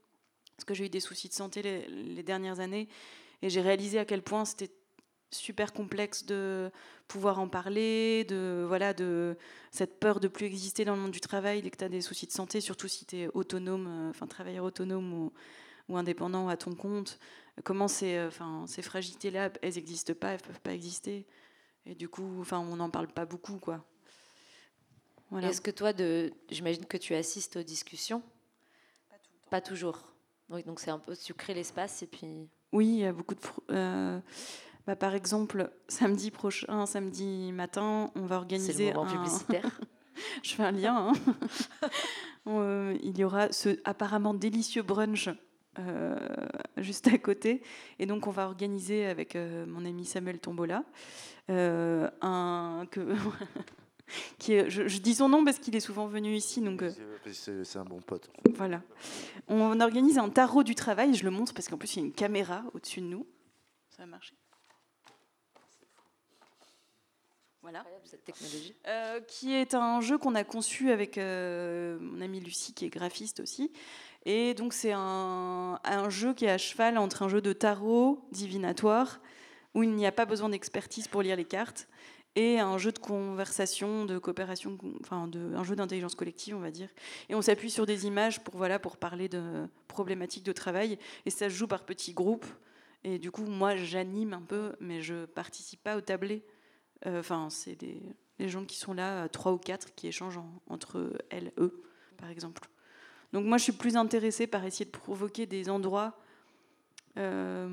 parce 0.58 0.66
que 0.66 0.74
j'ai 0.74 0.86
eu 0.86 0.90
des 0.90 1.00
soucis 1.00 1.30
de 1.30 1.34
santé 1.34 1.62
les, 1.62 2.24
dernières 2.24 2.60
années, 2.60 2.90
et 3.42 3.50
j'ai 3.50 3.62
réalisé 3.62 4.00
à 4.00 4.06
quel 4.06 4.24
point 4.24 4.44
c'était 4.44 4.72
super 5.30 5.72
complexe 5.72 6.26
de 6.26 6.72
pouvoir 7.08 7.40
en 7.40 7.48
parler, 7.48 8.24
de 8.24 8.66
voilà 8.68 8.94
de 8.94 9.38
cette 9.72 10.00
peur 10.00 10.20
de 10.20 10.28
plus 10.28 10.46
exister 10.46 10.84
dans 10.84 10.96
le 10.96 11.02
monde 11.02 11.12
du 11.12 11.22
travail, 11.22 11.62
dès 11.62 11.70
que 11.70 11.78
tu 11.78 11.84
as 11.84 11.90
des 11.90 12.02
soucis 12.02 12.26
de 12.26 12.32
santé, 12.32 12.60
surtout 12.60 12.88
si 12.88 13.06
tu 13.06 13.18
es 13.18 13.28
autonome, 13.34 13.88
euh, 13.88 14.10
enfin 14.10 14.26
travailleur 14.26 14.66
autonome 14.66 15.14
ou, 15.14 15.34
ou, 15.90 15.98
indépendant 15.98 16.48
à 16.48 16.58
ton 16.58 16.74
compte, 16.74 17.20
comment 17.64 17.88
ces, 17.88 18.16
euh, 18.16 18.28
enfin, 18.28 18.66
ces 18.68 18.82
fragilités-là, 18.82 19.52
elles 19.62 19.76
n'existent 19.76 20.16
pas, 20.16 20.30
elles 20.30 20.42
peuvent 20.42 20.62
pas 20.62 20.74
exister. 20.74 21.28
Et 21.86 21.94
du 21.94 22.10
coup, 22.10 22.42
enfin, 22.42 22.60
on 22.60 22.78
n'en 22.78 22.90
parle 22.90 23.08
pas 23.08 23.26
beaucoup, 23.26 23.60
quoi. 23.60 23.86
Voilà. 25.30 25.50
Est-ce 25.50 25.62
que 25.62 25.72
toi, 25.72 25.94
de, 25.94 26.32
j'imagine 26.50 26.86
que 26.86 26.98
tu 26.98 27.14
assistes 27.14 27.58
aux 27.58 27.64
discussions? 27.64 28.24
Pas, 29.50 29.62
toujours. 29.62 30.04
Oui, 30.50 30.64
donc 30.64 30.80
c'est 30.80 30.92
un 30.92 31.00
peu, 31.00 31.16
tu 31.16 31.34
crées 31.34 31.54
l'espace 31.54 32.04
et 32.04 32.08
puis. 32.08 32.50
Oui, 32.72 32.88
il 32.88 33.00
y 33.00 33.06
a 33.06 33.14
beaucoup 33.14 33.36
de. 33.36 33.40
Euh, 33.72 34.20
bah, 34.86 34.96
par 34.96 35.14
exemple, 35.16 35.70
samedi 35.90 36.32
prochain, 36.32 36.86
samedi 36.86 37.52
matin, 37.52 38.12
on 38.16 38.26
va 38.26 38.38
organiser. 38.38 38.74
C'est 38.74 38.88
le 38.88 38.94
moment 38.94 39.10
un... 39.10 39.14
publicitaire. 39.14 39.80
Je 40.44 40.56
fais 40.56 40.64
un 40.64 40.72
lien. 40.72 41.14
Hein. 41.14 41.90
Euh, 42.50 42.98
il 43.04 43.18
y 43.18 43.26
aura 43.26 43.52
ce 43.52 43.78
apparemment 43.84 44.34
délicieux 44.34 44.82
brunch 44.82 45.28
euh, 45.80 46.16
juste 46.78 47.08
à 47.08 47.18
côté. 47.18 47.62
Et 48.00 48.06
donc, 48.06 48.26
on 48.26 48.32
va 48.32 48.46
organiser 48.46 49.06
avec 49.06 49.36
euh, 49.36 49.66
mon 49.66 49.84
ami 49.84 50.06
Samuel 50.06 50.40
Tombola 50.40 50.86
un. 51.50 52.88
Que 52.90 53.02
qui 54.38 54.54
est, 54.54 54.70
je, 54.70 55.00
dis 55.00 55.16
son 55.16 55.30
nom 55.30 55.44
parce 55.44 55.60
qu'il 55.60 55.76
est 55.76 55.82
souvent 55.82 56.08
venu 56.08 56.36
ici. 56.36 56.62
Donc, 56.62 56.84
c'est 57.32 57.78
un 57.78 57.86
bon 57.86 58.00
pote. 58.00 58.30
Voilà. 58.56 58.82
On 59.48 59.80
organise 59.80 60.18
un 60.18 60.30
tarot 60.30 60.64
du 60.64 60.76
travail. 60.76 61.14
Je 61.14 61.24
le 61.24 61.32
montre 61.32 61.54
parce 61.54 61.68
qu'en 61.68 61.78
plus, 61.78 61.96
il 61.96 62.00
y 62.00 62.02
a 62.04 62.06
une 62.06 62.14
caméra 62.14 62.64
au-dessus 62.74 63.02
de 63.02 63.08
nous. 63.08 63.26
Ça 63.90 64.04
va 64.04 64.08
marcher? 64.08 64.36
Voilà. 67.62 67.84
Cette 68.06 68.24
technologie. 68.24 68.76
Euh, 68.88 69.20
qui 69.22 69.54
est 69.54 69.74
un 69.74 70.00
jeu 70.00 70.18
qu'on 70.18 70.36
a 70.36 70.46
conçu 70.46 70.92
avec 70.92 71.18
euh, 71.18 71.98
mon 72.00 72.22
amie 72.22 72.40
Lucie, 72.40 72.74
qui 72.74 72.86
est 72.86 72.90
graphiste 72.90 73.42
aussi. 73.42 73.74
Et 74.26 74.54
donc, 74.54 74.74
c'est 74.74 74.94
un, 74.94 75.80
un, 75.84 76.10
jeu 76.10 76.34
qui 76.34 76.46
est 76.46 76.50
à 76.50 76.58
cheval 76.58 76.98
entre 76.98 77.24
un 77.24 77.30
jeu 77.30 77.42
de 77.42 77.52
tarot 77.52 78.26
divinatoire, 78.32 79.20
où 79.74 79.84
il 79.84 79.92
n'y 79.92 80.06
a 80.06 80.14
pas 80.14 80.26
besoin 80.26 80.48
d'expertise 80.48 81.08
pour 81.10 81.22
lire 81.22 81.36
les 81.36 81.46
cartes, 81.46 81.90
et 82.38 82.60
un 82.60 82.78
jeu 82.78 82.92
de 82.92 83.00
conversation, 83.00 84.06
de 84.06 84.20
coopération, 84.20 84.78
enfin, 85.02 85.28
un 85.34 85.64
jeu 85.64 85.76
d'intelligence 85.76 86.14
collective, 86.14 86.56
on 86.56 86.60
va 86.60 86.70
dire. 86.70 86.88
Et 87.30 87.36
on 87.36 87.42
s'appuie 87.42 87.72
sur 87.72 87.88
des 87.88 88.06
images 88.06 88.44
pour, 88.44 88.56
voilà, 88.56 88.78
pour 88.78 88.98
parler 88.98 89.28
de 89.28 89.68
problématiques 89.88 90.44
de 90.44 90.52
travail. 90.52 91.00
Et 91.26 91.32
ça 91.32 91.50
se 91.50 91.56
joue 91.56 91.66
par 91.66 91.84
petits 91.84 92.14
groupes. 92.14 92.46
Et 93.04 93.18
du 93.18 93.32
coup, 93.32 93.44
moi, 93.44 93.76
j'anime 93.76 94.34
un 94.34 94.42
peu, 94.42 94.74
mais 94.80 95.02
je 95.02 95.26
participe 95.26 95.82
pas 95.82 95.98
au 95.98 96.02
tablé. 96.02 96.44
Euh, 97.08 97.22
enfin, 97.22 97.50
c'est 97.50 97.76
des 97.76 98.02
les 98.40 98.50
gens 98.50 98.66
qui 98.66 98.78
sont 98.78 98.94
là, 98.94 99.24
euh, 99.24 99.28
trois 99.28 99.52
ou 99.52 99.58
quatre, 99.58 99.96
qui 99.96 100.08
échangent 100.08 100.40
entre 100.68 101.12
elles, 101.32 101.52
eux, 101.58 101.84
par 102.18 102.30
exemple. 102.30 102.70
Donc 103.34 103.46
moi, 103.46 103.58
je 103.58 103.64
suis 103.64 103.72
plus 103.72 103.98
intéressée 103.98 104.46
par 104.48 104.64
essayer 104.64 104.86
de 104.86 104.92
provoquer 104.92 105.48
des 105.48 105.70
endroits 105.72 106.20
euh, 107.18 107.68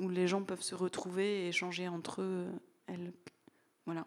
où 0.00 0.08
les 0.08 0.26
gens 0.26 0.42
peuvent 0.42 0.62
se 0.62 0.74
retrouver 0.74 1.44
et 1.44 1.48
échanger 1.48 1.86
entre 1.86 2.44
elles. 2.88 3.12
Voilà. 3.86 4.06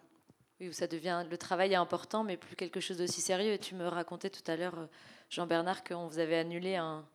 Oui, 0.59 0.69
où 0.69 0.71
ça 0.71 0.87
devient 0.87 1.25
le 1.29 1.37
travail 1.37 1.73
est 1.73 1.75
important, 1.75 2.23
mais 2.23 2.37
plus 2.37 2.55
quelque 2.55 2.79
chose 2.79 2.97
d'aussi 2.97 3.21
sérieux. 3.21 3.53
Et 3.53 3.59
tu 3.59 3.75
me 3.75 3.87
racontais 3.87 4.29
tout 4.29 4.43
à 4.51 4.55
l'heure, 4.55 4.87
Jean-Bernard, 5.29 5.83
qu'on 5.83 6.07
vous 6.07 6.19
avait 6.19 6.37
annulé 6.37 6.75
un 6.75 7.05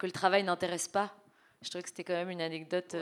que 0.00 0.06
le 0.06 0.12
travail 0.12 0.42
n'intéresse 0.42 0.88
pas. 0.88 1.14
Je 1.62 1.68
trouvais 1.68 1.82
que 1.82 1.90
c'était 1.90 2.04
quand 2.04 2.14
même 2.14 2.30
une 2.30 2.40
anecdote. 2.40 2.96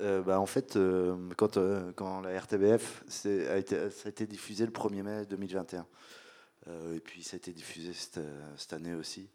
Euh, 0.00 0.22
bah, 0.22 0.40
en 0.40 0.46
fait, 0.46 0.76
euh, 0.76 1.16
quand, 1.36 1.58
euh, 1.58 1.92
quand 1.92 2.22
la 2.22 2.40
RTBF 2.40 3.04
a 3.50 3.56
été, 3.58 3.90
ça 3.90 4.06
a 4.06 4.08
été 4.08 4.26
diffusé 4.26 4.64
le 4.64 4.72
1er 4.72 5.02
mai 5.02 5.26
2021. 5.26 5.86
et 6.94 7.00
puis 7.00 7.22
ça 7.22 7.34
a 7.34 7.38
été 7.38 7.52
diffusé 7.52 7.92
cette, 7.92 8.20
cette, 8.56 8.72
année 8.72 8.94
aussi. 8.94 9.28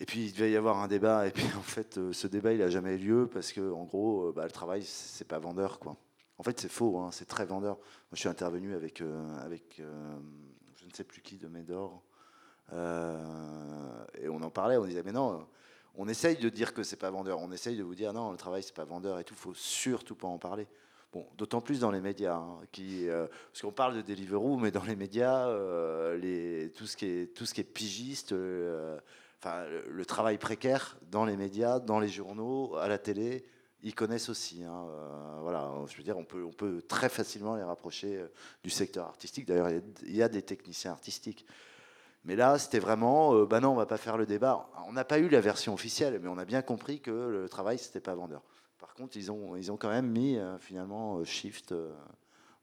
Et 0.00 0.06
puis 0.06 0.26
il 0.26 0.32
devait 0.32 0.50
y 0.50 0.56
avoir 0.56 0.78
un 0.78 0.88
débat. 0.88 1.26
Et 1.26 1.30
puis 1.30 1.44
en 1.58 1.62
fait, 1.62 1.98
ce 2.12 2.26
débat, 2.26 2.52
il 2.52 2.60
n'a 2.60 2.70
jamais 2.70 2.94
eu 2.94 2.98
lieu 2.98 3.30
parce 3.30 3.52
que, 3.52 3.72
en 3.72 3.84
gros, 3.84 4.32
bah, 4.32 4.44
le 4.44 4.50
travail, 4.50 4.82
c'est 4.82 5.28
pas 5.28 5.38
vendeur. 5.38 5.78
Quoi. 5.78 5.96
En 6.38 6.42
fait, 6.42 6.60
c'est 6.60 6.68
faux, 6.68 6.98
hein, 6.98 7.10
c'est 7.12 7.26
très 7.26 7.46
vendeur. 7.46 7.76
Moi, 7.76 7.84
je 8.12 8.20
suis 8.20 8.28
intervenu 8.28 8.74
avec, 8.74 9.02
avec 9.42 9.76
je 9.78 10.84
ne 10.84 10.92
sais 10.92 11.04
plus 11.04 11.22
qui 11.22 11.38
de 11.38 11.48
Médor. 11.48 12.02
et 12.72 14.28
on 14.28 14.42
en 14.42 14.50
parlait, 14.50 14.76
on 14.76 14.84
disait, 14.84 15.02
mais 15.02 15.12
non 15.12 15.46
on 15.98 16.08
essaye 16.08 16.36
de 16.36 16.48
dire 16.48 16.74
que 16.74 16.82
c'est 16.82 16.96
pas 16.96 17.10
vendeur. 17.10 17.40
On 17.40 17.50
essaye 17.52 17.76
de 17.76 17.82
vous 17.82 17.94
dire 17.94 18.12
non, 18.12 18.30
le 18.30 18.36
travail 18.36 18.62
c'est 18.62 18.74
pas 18.74 18.84
vendeur 18.84 19.18
et 19.18 19.24
tout. 19.24 19.34
Faut 19.34 19.54
surtout 19.54 20.14
pas 20.14 20.28
en 20.28 20.38
parler. 20.38 20.66
Bon, 21.12 21.26
d'autant 21.38 21.60
plus 21.60 21.80
dans 21.80 21.90
les 21.90 22.00
médias, 22.00 22.36
hein, 22.36 22.60
euh, 22.78 23.26
parce 23.50 23.62
qu'on 23.62 23.72
parle 23.72 23.96
de 23.96 24.02
Deliveroo, 24.02 24.58
mais 24.58 24.70
dans 24.70 24.82
les 24.82 24.96
médias, 24.96 25.48
euh, 25.48 26.68
tout 26.76 26.86
ce 26.86 26.96
qui 26.96 27.06
est 27.06 27.34
tout 27.34 27.46
ce 27.46 27.54
qui 27.54 27.62
est 27.62 27.64
pigiste, 27.64 28.32
euh, 28.32 28.98
enfin 29.38 29.64
le, 29.88 30.04
travail 30.04 30.36
précaire 30.36 30.98
dans 31.10 31.24
les 31.24 31.36
médias, 31.36 31.78
dans 31.78 32.00
les 32.00 32.08
journaux, 32.08 32.76
à 32.76 32.88
la 32.88 32.98
télé, 32.98 33.46
ils 33.86 33.94
connaissent 33.94 34.28
aussi. 34.28 34.64
Hein, 34.64 34.86
voilà, 35.42 35.70
je 35.86 35.96
veux 35.96 36.02
dire, 36.02 36.18
on 36.18 36.24
peut 36.24 36.82
très 36.86 37.08
facilement 37.08 37.56
les 37.56 37.62
rapprocher 37.62 38.22
du 38.62 38.70
secteur 38.70 39.06
artistique. 39.06 39.46
D'ailleurs, 39.46 39.70
il 39.70 40.16
y 40.16 40.22
a 40.22 40.28
des 40.28 40.42
techniciens 40.42 40.90
artistiques. 40.90 41.46
Mais 42.26 42.34
là, 42.34 42.58
c'était 42.58 42.80
vraiment, 42.80 43.34
euh, 43.36 43.46
bah 43.46 43.60
non, 43.60 43.70
on 43.70 43.76
va 43.76 43.86
pas 43.86 43.98
faire 43.98 44.16
le 44.16 44.26
débat. 44.26 44.68
On 44.88 44.92
n'a 44.92 45.04
pas 45.04 45.20
eu 45.20 45.28
la 45.28 45.40
version 45.40 45.72
officielle, 45.72 46.18
mais 46.20 46.28
on 46.28 46.38
a 46.38 46.44
bien 46.44 46.60
compris 46.60 47.00
que 47.00 47.12
le 47.12 47.48
travail, 47.48 47.78
c'était 47.78 48.00
pas 48.00 48.16
vendeur. 48.16 48.42
Par 48.80 48.94
contre, 48.94 49.16
ils 49.16 49.30
ont, 49.30 49.54
ils 49.54 49.70
ont 49.70 49.76
quand 49.76 49.88
même 49.88 50.10
mis 50.10 50.36
euh, 50.36 50.58
finalement 50.58 51.18
euh, 51.18 51.24
Shift, 51.24 51.72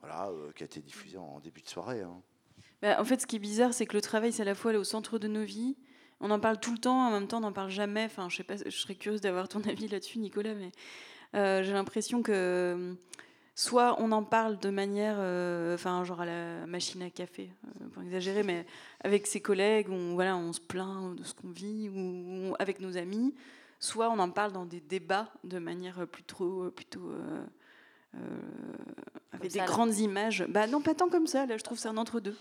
voilà, 0.01 0.29
qui 0.57 0.63
a 0.63 0.65
été 0.65 0.81
diffusé 0.81 1.17
en 1.17 1.39
début 1.39 1.61
de 1.61 1.69
soirée. 1.69 2.01
Hein. 2.01 2.21
Bah, 2.81 2.99
en 2.99 3.05
fait, 3.05 3.21
ce 3.21 3.25
qui 3.25 3.37
est 3.37 3.39
bizarre, 3.39 3.73
c'est 3.73 3.85
que 3.85 3.95
le 3.95 4.01
travail, 4.01 4.33
c'est 4.33 4.41
à 4.41 4.45
la 4.45 4.55
fois 4.55 4.73
au 4.73 4.83
centre 4.83 5.17
de 5.17 5.29
nos 5.29 5.45
vies. 5.45 5.77
On 6.19 6.29
en 6.29 6.41
parle 6.41 6.59
tout 6.59 6.73
le 6.73 6.77
temps, 6.77 7.07
en 7.07 7.11
même 7.11 7.29
temps, 7.29 7.37
on 7.37 7.41
n'en 7.41 7.53
parle 7.53 7.69
jamais. 7.69 8.03
Enfin, 8.03 8.27
je 8.27 8.35
sais 8.35 8.43
pas, 8.43 8.57
je 8.57 8.69
serais 8.69 8.95
curieuse 8.95 9.21
d'avoir 9.21 9.47
ton 9.47 9.61
avis 9.69 9.87
là-dessus, 9.87 10.19
Nicolas, 10.19 10.55
mais 10.55 10.71
j'ai 11.33 11.73
l'impression 11.73 12.21
que 12.21 12.95
soit 13.55 13.95
on 13.99 14.11
en 14.11 14.23
parle 14.23 14.57
de 14.59 14.69
manière, 14.69 15.15
euh, 15.19 15.75
enfin 15.75 16.03
genre 16.03 16.21
à 16.21 16.25
la 16.25 16.65
machine 16.65 17.01
à 17.01 17.09
café, 17.09 17.49
euh, 17.65 17.87
pour 17.89 18.03
exagérer, 18.03 18.43
mais 18.43 18.65
avec 19.01 19.27
ses 19.27 19.41
collègues, 19.41 19.89
on, 19.89 20.13
voilà, 20.15 20.35
on 20.35 20.53
se 20.53 20.59
plaint 20.59 21.15
de 21.15 21.23
ce 21.23 21.33
qu'on 21.33 21.49
vit, 21.49 21.89
ou, 21.89 22.55
avec 22.59 22.79
nos 22.79 22.97
amis, 22.97 23.33
soit 23.79 24.09
on 24.09 24.19
en 24.19 24.29
parle 24.29 24.53
dans 24.53 24.65
des 24.65 24.79
débats 24.79 25.31
de 25.43 25.59
manière 25.59 26.07
plutôt, 26.07 26.71
plutôt 26.71 27.11
euh, 27.11 28.17
avec 29.31 29.51
des 29.51 29.59
grandes 29.59 29.97
images. 29.97 30.45
Bah 30.49 30.67
non, 30.67 30.81
pas 30.81 30.95
tant 30.95 31.09
comme 31.09 31.27
ça. 31.27 31.45
Là, 31.45 31.57
je 31.57 31.63
trouve 31.63 31.77
c'est 31.77 31.89
un 31.89 31.97
entre 31.97 32.19
deux. 32.19 32.37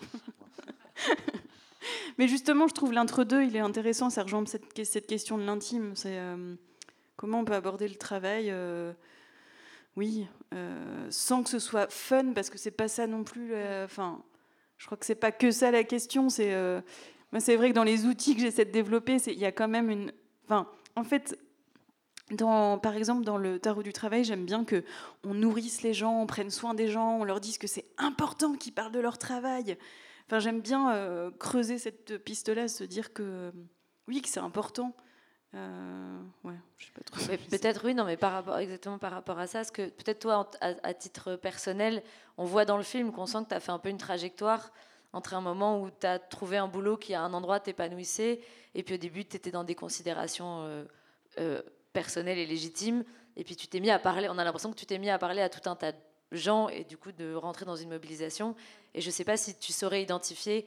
mais 2.18 2.28
justement, 2.28 2.68
je 2.68 2.74
trouve 2.74 2.92
l'entre-deux, 2.92 3.42
il 3.42 3.56
est 3.56 3.60
intéressant. 3.60 4.08
Ça 4.10 4.22
rejoint 4.22 4.44
cette, 4.46 4.84
cette 4.84 5.06
question 5.06 5.38
de 5.38 5.44
l'intime. 5.44 5.92
C'est 5.96 6.18
comment 7.22 7.40
on 7.40 7.44
peut 7.46 7.54
aborder 7.54 7.88
le 7.88 7.94
travail 7.94 8.52
oui, 9.96 10.26
euh, 10.54 11.06
sans 11.10 11.42
que 11.42 11.50
ce 11.50 11.58
soit 11.58 11.90
fun, 11.90 12.32
parce 12.32 12.48
que 12.48 12.58
c'est 12.58 12.70
pas 12.70 12.88
ça 12.88 13.06
non 13.06 13.24
plus. 13.24 13.52
Enfin, 13.84 14.22
je 14.78 14.86
crois 14.86 14.96
que 14.96 15.04
c'est 15.04 15.14
pas 15.14 15.32
que 15.32 15.50
ça 15.50 15.70
la 15.70 15.84
question. 15.84 16.30
C'est, 16.30 16.54
euh, 16.54 16.80
c'est 17.38 17.56
vrai 17.56 17.70
que 17.70 17.74
dans 17.74 17.84
les 17.84 18.06
outils 18.06 18.34
que 18.34 18.40
j'essaie 18.40 18.64
de 18.64 18.70
développer, 18.70 19.16
il 19.26 19.38
y 19.38 19.44
a 19.44 19.52
quand 19.52 19.68
même 19.68 19.90
une. 19.90 20.12
Enfin, 20.44 20.66
en 20.96 21.04
fait, 21.04 21.38
dans, 22.30 22.78
par 22.78 22.96
exemple, 22.96 23.24
dans 23.24 23.36
le 23.36 23.58
tarot 23.58 23.82
du 23.82 23.92
travail, 23.92 24.24
j'aime 24.24 24.46
bien 24.46 24.64
que 24.64 24.82
on 25.24 25.34
nourrisse 25.34 25.82
les 25.82 25.92
gens, 25.92 26.22
on 26.22 26.26
prenne 26.26 26.50
soin 26.50 26.72
des 26.72 26.88
gens, 26.88 27.18
on 27.18 27.24
leur 27.24 27.40
dise 27.40 27.58
que 27.58 27.66
c'est 27.66 27.86
important 27.98 28.54
qu'ils 28.54 28.72
parlent 28.72 28.92
de 28.92 29.00
leur 29.00 29.18
travail. 29.18 29.76
Enfin, 30.26 30.38
j'aime 30.38 30.62
bien 30.62 30.94
euh, 30.94 31.30
creuser 31.38 31.76
cette 31.76 32.16
piste-là, 32.24 32.68
se 32.68 32.84
dire 32.84 33.12
que 33.12 33.52
oui, 34.08 34.22
que 34.22 34.28
c'est 34.28 34.40
important. 34.40 34.96
Euh, 35.54 36.22
ouais, 36.44 36.54
je 36.78 36.86
sais 36.86 36.92
pas 36.92 37.02
trop. 37.02 37.20
Peut-être 37.50 37.84
oui, 37.84 37.94
non, 37.94 38.04
mais 38.04 38.16
par 38.16 38.32
rapport, 38.32 38.56
exactement 38.58 38.98
par 38.98 39.12
rapport 39.12 39.38
à 39.38 39.46
ça, 39.46 39.58
parce 39.58 39.70
que 39.70 39.88
peut-être 39.90 40.20
toi, 40.20 40.50
à, 40.60 40.94
titre 40.94 41.36
personnel, 41.36 42.02
on 42.38 42.44
voit 42.44 42.64
dans 42.64 42.78
le 42.78 42.82
film 42.82 43.12
qu'on 43.12 43.26
sent 43.26 43.44
que 43.44 43.48
tu 43.50 43.54
as 43.54 43.60
fait 43.60 43.72
un 43.72 43.78
peu 43.78 43.90
une 43.90 43.98
trajectoire 43.98 44.72
entre 45.12 45.34
un 45.34 45.42
moment 45.42 45.82
où 45.82 45.90
tu 45.90 46.06
as 46.06 46.18
trouvé 46.18 46.56
un 46.56 46.68
boulot 46.68 46.96
qui 46.96 47.12
à 47.12 47.20
un 47.20 47.34
endroit 47.34 47.60
t'épanouissait, 47.60 48.40
et 48.74 48.82
puis 48.82 48.94
au 48.94 48.98
début 48.98 49.26
tu 49.26 49.36
étais 49.36 49.50
dans 49.50 49.64
des 49.64 49.74
considérations 49.74 50.62
euh, 50.62 50.84
euh, 51.38 51.60
personnelles 51.92 52.38
et 52.38 52.46
légitimes, 52.46 53.04
et 53.36 53.44
puis 53.44 53.54
tu 53.54 53.66
t'es 53.66 53.80
mis 53.80 53.90
à 53.90 53.98
parler, 53.98 54.28
on 54.30 54.38
a 54.38 54.44
l'impression 54.44 54.70
que 54.70 54.78
tu 54.78 54.86
t'es 54.86 54.98
mis 54.98 55.10
à 55.10 55.18
parler 55.18 55.42
à 55.42 55.50
tout 55.50 55.68
un 55.68 55.76
tas 55.76 55.92
de 55.92 55.98
gens, 56.30 56.70
et 56.70 56.84
du 56.84 56.96
coup 56.96 57.12
de 57.12 57.34
rentrer 57.34 57.66
dans 57.66 57.76
une 57.76 57.90
mobilisation, 57.90 58.56
et 58.94 59.02
je 59.02 59.10
sais 59.10 59.24
pas 59.24 59.36
si 59.36 59.54
tu 59.58 59.74
saurais 59.74 60.02
identifier 60.02 60.66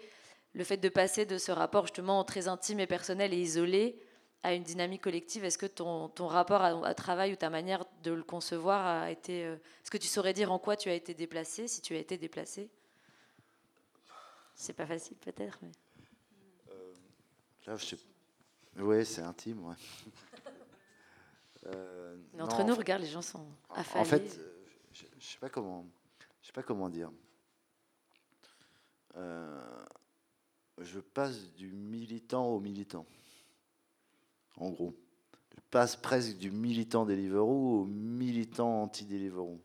le 0.54 0.64
fait 0.64 0.78
de 0.78 0.90
passer 0.90 1.26
de 1.26 1.40
ce 1.40 1.52
rapport 1.52 1.88
justement 1.88 2.24
très 2.24 2.48
intime 2.48 2.80
et 2.80 2.88
personnel 2.88 3.34
et 3.34 3.38
isolé 3.38 4.00
à 4.44 4.54
une 4.54 4.64
dynamique 4.64 5.02
collective 5.02 5.44
Est-ce 5.44 5.58
que 5.58 5.66
ton, 5.66 6.10
ton 6.10 6.28
rapport 6.28 6.62
à, 6.62 6.94
travail 6.94 7.34
ou 7.34 7.36
ta 7.36 7.50
manière 7.50 7.86
de 8.04 8.12
le 8.12 8.24
concevoir 8.24 8.86
a 8.86 9.12
été... 9.12 9.46
Euh, 9.46 9.56
est-ce 9.56 9.90
que 9.90 9.98
tu 9.98 10.08
saurais 10.08 10.34
dire 10.34 10.52
en 10.52 10.60
quoi 10.60 10.78
tu 10.78 10.90
as 10.90 10.94
été 10.94 11.14
déplacé, 11.14 11.68
si 11.68 11.82
tu 11.82 11.96
as 11.96 12.00
été 12.00 12.18
déplacé? 12.18 12.70
C'est 14.54 14.74
pas 14.74 14.86
facile 14.86 15.18
peut-être, 15.18 15.60
mais... 15.62 15.72
Euh, 16.70 16.94
là, 17.68 17.76
je 17.76 17.86
sais... 17.86 17.98
Oui, 18.78 19.06
c'est 19.06 19.22
intime, 19.22 19.66
ouais. 19.66 19.76
euh, 21.68 22.18
entre 22.40 22.64
nous, 22.64 22.76
regarde, 22.76 23.02
les 23.02 23.08
gens 23.08 23.22
sont 23.22 23.48
affalés. 23.74 24.02
En 24.02 24.06
fait, 24.06 24.40
je, 24.94 25.06
je 25.18 25.26
sais 25.26 25.40
pas 25.40 25.50
comment, 25.50 25.86
je 26.42 26.48
sais 26.48 26.54
pas 26.54 26.64
comment 26.64 26.90
dire. 26.90 27.10
Je 30.82 31.00
passe 31.00 31.54
du 31.54 31.72
militant 31.72 32.48
au 32.48 32.60
militant. 32.60 33.06
En 34.58 34.70
gros, 34.70 34.94
je 35.56 35.62
passe 35.70 35.96
presque 35.96 36.38
du 36.38 36.52
militant 36.52 37.06
Deliveroo 37.06 37.82
au 37.82 37.86
militant 37.86 38.84
anti-Deliveroo. 38.84 39.60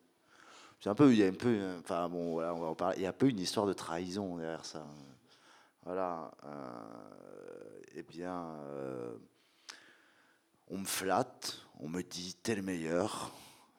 C'est 0.80 0.88
un 0.88 0.94
peu, 0.94 1.12
il 1.12 1.18
y 1.18 1.24
a 1.24 1.26
un 1.26 1.32
peu, 1.32 1.76
enfin 1.78 2.08
bon, 2.08 2.32
voilà, 2.32 2.54
on 2.54 2.60
va 2.60 2.66
en 2.68 2.74
parler. 2.74 2.96
Il 2.98 3.02
y 3.02 3.06
a 3.06 3.10
un 3.10 3.14
peu 3.14 3.28
une 3.28 3.38
histoire 3.38 3.66
de 3.66 3.74
trahison 3.74 4.36
derrière 4.38 4.64
ça. 4.64 4.86
Voilà. 5.84 6.30
Euh, 6.44 7.80
eh 7.96 8.02
bien, 8.02 8.56
euh, 8.64 9.14
on 10.68 10.78
me 10.78 10.86
flatte, 10.86 11.66
on 11.80 11.88
me 11.88 12.02
dit 12.02 12.36
t'es 12.42 12.54
le 12.54 12.62
meilleur, 12.62 13.32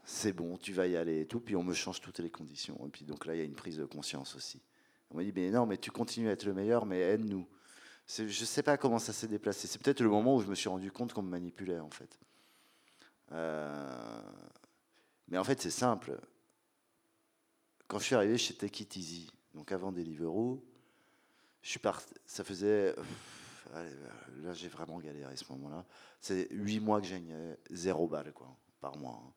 c'est 0.04 0.34
bon, 0.34 0.58
tu 0.58 0.74
vas 0.74 0.88
y 0.88 0.98
aller 0.98 1.22
et 1.22 1.26
tout, 1.26 1.40
puis 1.40 1.56
on 1.56 1.64
me 1.64 1.74
change 1.74 2.02
toutes 2.02 2.20
les 2.20 2.30
conditions. 2.30 2.78
Et 2.86 2.90
puis 2.90 3.06
donc 3.06 3.26
là, 3.26 3.34
il 3.34 3.40
y 3.40 3.42
a 3.42 3.46
une 3.46 3.56
prise 3.56 3.78
de 3.78 3.86
conscience 3.86 4.36
aussi. 4.36 4.62
On 5.10 5.18
m'a 5.18 5.24
dit 5.24 5.32
mais 5.34 5.50
non, 5.50 5.66
mais 5.66 5.78
tu 5.78 5.92
continues 5.92 6.30
à 6.30 6.34
être 6.34 6.46
le 6.46 6.54
meilleur, 6.54 6.86
mais 6.86 7.00
aide-nous. 7.00 7.48
Je 8.18 8.24
ne 8.24 8.30
sais 8.30 8.64
pas 8.64 8.78
comment 8.78 9.00
ça 9.00 9.14
s'est 9.14 9.28
déplacé. 9.28 9.68
C'est 9.68 9.82
peut-être 9.82 10.02
le 10.02 10.10
moment 10.10 10.36
où 10.36 10.42
je 10.42 10.48
me 10.48 10.56
suis 10.56 10.68
rendu 10.68 10.92
compte 10.92 11.14
qu'on 11.14 11.22
me 11.22 11.30
manipulait 11.30 11.80
en 11.80 11.90
fait. 11.90 12.20
Euh, 13.32 14.22
mais 15.30 15.38
en 15.38 15.44
fait, 15.44 15.62
c'est 15.62 15.70
simple. 15.70 16.20
Quand 17.88 18.00
je 18.00 18.06
suis 18.06 18.16
arrivé 18.16 18.38
chez 18.38 18.54
Take 18.54 18.84
It 18.84 18.96
Easy, 18.98 19.32
donc 19.54 19.72
avant 19.72 19.92
Deliveroo, 19.92 20.62
je 21.62 21.78
ça 22.26 22.44
faisait. 22.44 22.96
Là, 23.74 24.54
j'ai 24.54 24.68
vraiment 24.68 25.00
galéré 25.00 25.32
à 25.32 25.36
ce 25.38 25.46
moment-là. 25.54 25.86
C'est 26.20 26.50
huit 26.52 26.82
mois 26.82 27.00
que 27.00 27.08
j'ai 27.08 27.22
zéro 27.70 28.08
balle 28.08 28.34
quoi, 28.34 28.54
par 28.82 28.98
mois. 28.98 29.24
Hein. 29.24 29.34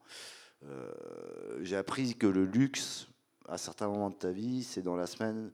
Euh, 0.64 1.58
j'ai 1.62 1.76
appris 1.76 2.16
que 2.16 2.26
le 2.26 2.44
luxe, 2.44 3.06
à 3.48 3.58
certains 3.58 3.86
moments 3.86 4.10
de 4.10 4.16
ta 4.16 4.32
vie, 4.32 4.64
c'est 4.64 4.82
dans 4.82 4.96
la 4.96 5.06
semaine 5.06 5.52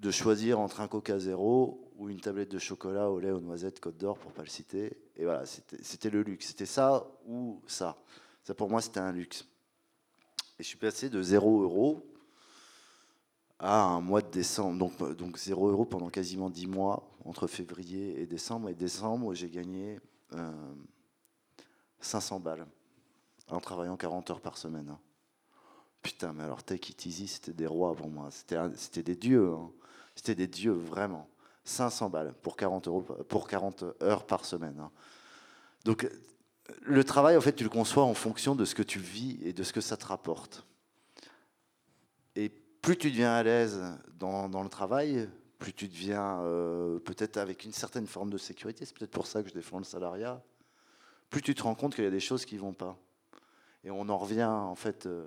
de 0.00 0.10
choisir 0.10 0.58
entre 0.58 0.80
un 0.80 0.88
Coca 0.88 1.18
Zéro 1.18 1.92
ou 1.96 2.08
une 2.08 2.20
tablette 2.20 2.50
de 2.50 2.58
chocolat 2.58 3.10
au 3.10 3.20
lait 3.20 3.30
aux 3.30 3.40
noisettes 3.40 3.80
Côte 3.80 3.98
d'Or, 3.98 4.18
pour 4.18 4.32
pas 4.32 4.42
le 4.42 4.48
citer. 4.48 4.96
Et 5.16 5.24
voilà, 5.24 5.44
c'était 5.44 6.10
le 6.10 6.22
luxe. 6.22 6.48
C'était 6.48 6.66
ça 6.66 7.06
ou 7.26 7.60
ça. 7.66 7.98
Ça, 8.42 8.54
pour 8.54 8.70
moi, 8.70 8.80
c'était 8.80 9.00
un 9.00 9.12
luxe. 9.12 9.46
Et 10.58 10.62
je 10.62 10.68
suis 10.68 10.78
passé 10.78 11.10
de 11.10 11.22
0 11.22 11.62
euros 11.62 12.06
à 13.58 13.82
un 13.82 14.00
mois 14.00 14.22
de 14.22 14.30
décembre. 14.30 14.78
Donc, 14.78 15.16
donc 15.16 15.36
0 15.36 15.68
euros 15.68 15.84
pendant 15.84 16.08
quasiment 16.08 16.48
10 16.48 16.66
mois, 16.66 17.06
entre 17.26 17.46
février 17.46 18.18
et 18.22 18.26
décembre. 18.26 18.70
Et 18.70 18.74
décembre, 18.74 19.34
j'ai 19.34 19.50
gagné 19.50 20.00
500 22.00 22.36
euh, 22.36 22.38
balles 22.38 22.66
en 23.50 23.60
travaillant 23.60 23.98
40 23.98 24.30
heures 24.30 24.40
par 24.40 24.56
semaine. 24.56 24.88
Hein. 24.88 24.98
Putain, 26.00 26.32
mais 26.32 26.44
alors 26.44 26.62
Take 26.62 26.92
It 26.92 27.04
Easy, 27.04 27.28
c'était 27.28 27.52
des 27.52 27.66
rois 27.66 27.94
pour 27.94 28.08
moi. 28.08 28.30
C'était 28.30 29.02
des 29.02 29.16
dieux. 29.16 29.52
Hein. 29.52 29.70
C'était 30.20 30.34
des 30.34 30.48
dieux, 30.48 30.72
vraiment. 30.72 31.26
500 31.64 32.10
balles 32.10 32.34
pour 32.42 32.58
40, 32.58 32.88
euros, 32.88 33.00
pour 33.00 33.48
40 33.48 33.84
heures 34.02 34.26
par 34.26 34.44
semaine. 34.44 34.78
Hein. 34.78 34.90
Donc, 35.86 36.06
le 36.82 37.04
travail, 37.04 37.38
en 37.38 37.40
fait, 37.40 37.54
tu 37.54 37.64
le 37.64 37.70
conçois 37.70 38.04
en 38.04 38.12
fonction 38.12 38.54
de 38.54 38.66
ce 38.66 38.74
que 38.74 38.82
tu 38.82 38.98
vis 38.98 39.38
et 39.42 39.54
de 39.54 39.62
ce 39.62 39.72
que 39.72 39.80
ça 39.80 39.96
te 39.96 40.04
rapporte. 40.04 40.66
Et 42.36 42.50
plus 42.50 42.98
tu 42.98 43.10
deviens 43.10 43.32
à 43.32 43.42
l'aise 43.42 43.80
dans, 44.18 44.50
dans, 44.50 44.62
le 44.62 44.68
travail, 44.68 45.26
plus 45.58 45.72
tu 45.72 45.88
deviens 45.88 46.42
euh, 46.42 46.98
peut-être 46.98 47.38
avec 47.38 47.64
une 47.64 47.72
certaine 47.72 48.06
forme 48.06 48.28
de 48.28 48.36
sécurité, 48.36 48.84
c'est 48.84 48.94
peut-être 48.94 49.10
pour 49.12 49.26
ça 49.26 49.42
que 49.42 49.48
je 49.48 49.54
défends 49.54 49.78
le 49.78 49.84
salariat, 49.84 50.42
plus 51.30 51.40
tu 51.40 51.54
te 51.54 51.62
rends 51.62 51.74
compte 51.74 51.94
qu'il 51.94 52.04
y 52.04 52.06
a 52.06 52.10
des 52.10 52.20
choses 52.20 52.44
qui 52.44 52.58
vont 52.58 52.74
pas. 52.74 52.98
Et 53.84 53.90
on 53.90 54.06
en 54.10 54.18
revient 54.18 54.44
en 54.44 54.74
fait 54.74 55.06
euh, 55.06 55.26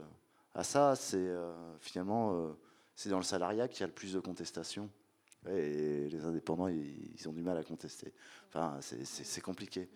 à 0.53 0.63
ça, 0.63 0.95
c'est 0.95 1.17
euh, 1.17 1.51
finalement 1.79 2.55
c'est 2.95 3.09
dans 3.09 3.17
le 3.17 3.23
salariat 3.23 3.67
qu'il 3.67 3.81
y 3.81 3.83
a 3.83 3.87
le 3.87 3.93
plus 3.93 4.13
de 4.13 4.19
contestations. 4.19 4.89
Et 5.49 6.07
les 6.09 6.23
indépendants, 6.23 6.69
ils, 6.69 7.27
ont 7.27 7.33
du 7.33 7.41
mal 7.41 7.57
à 7.57 7.63
contester. 7.63 8.13
Enfin, 8.47 8.79
c'est 8.81 9.41
compliqué. 9.41 9.89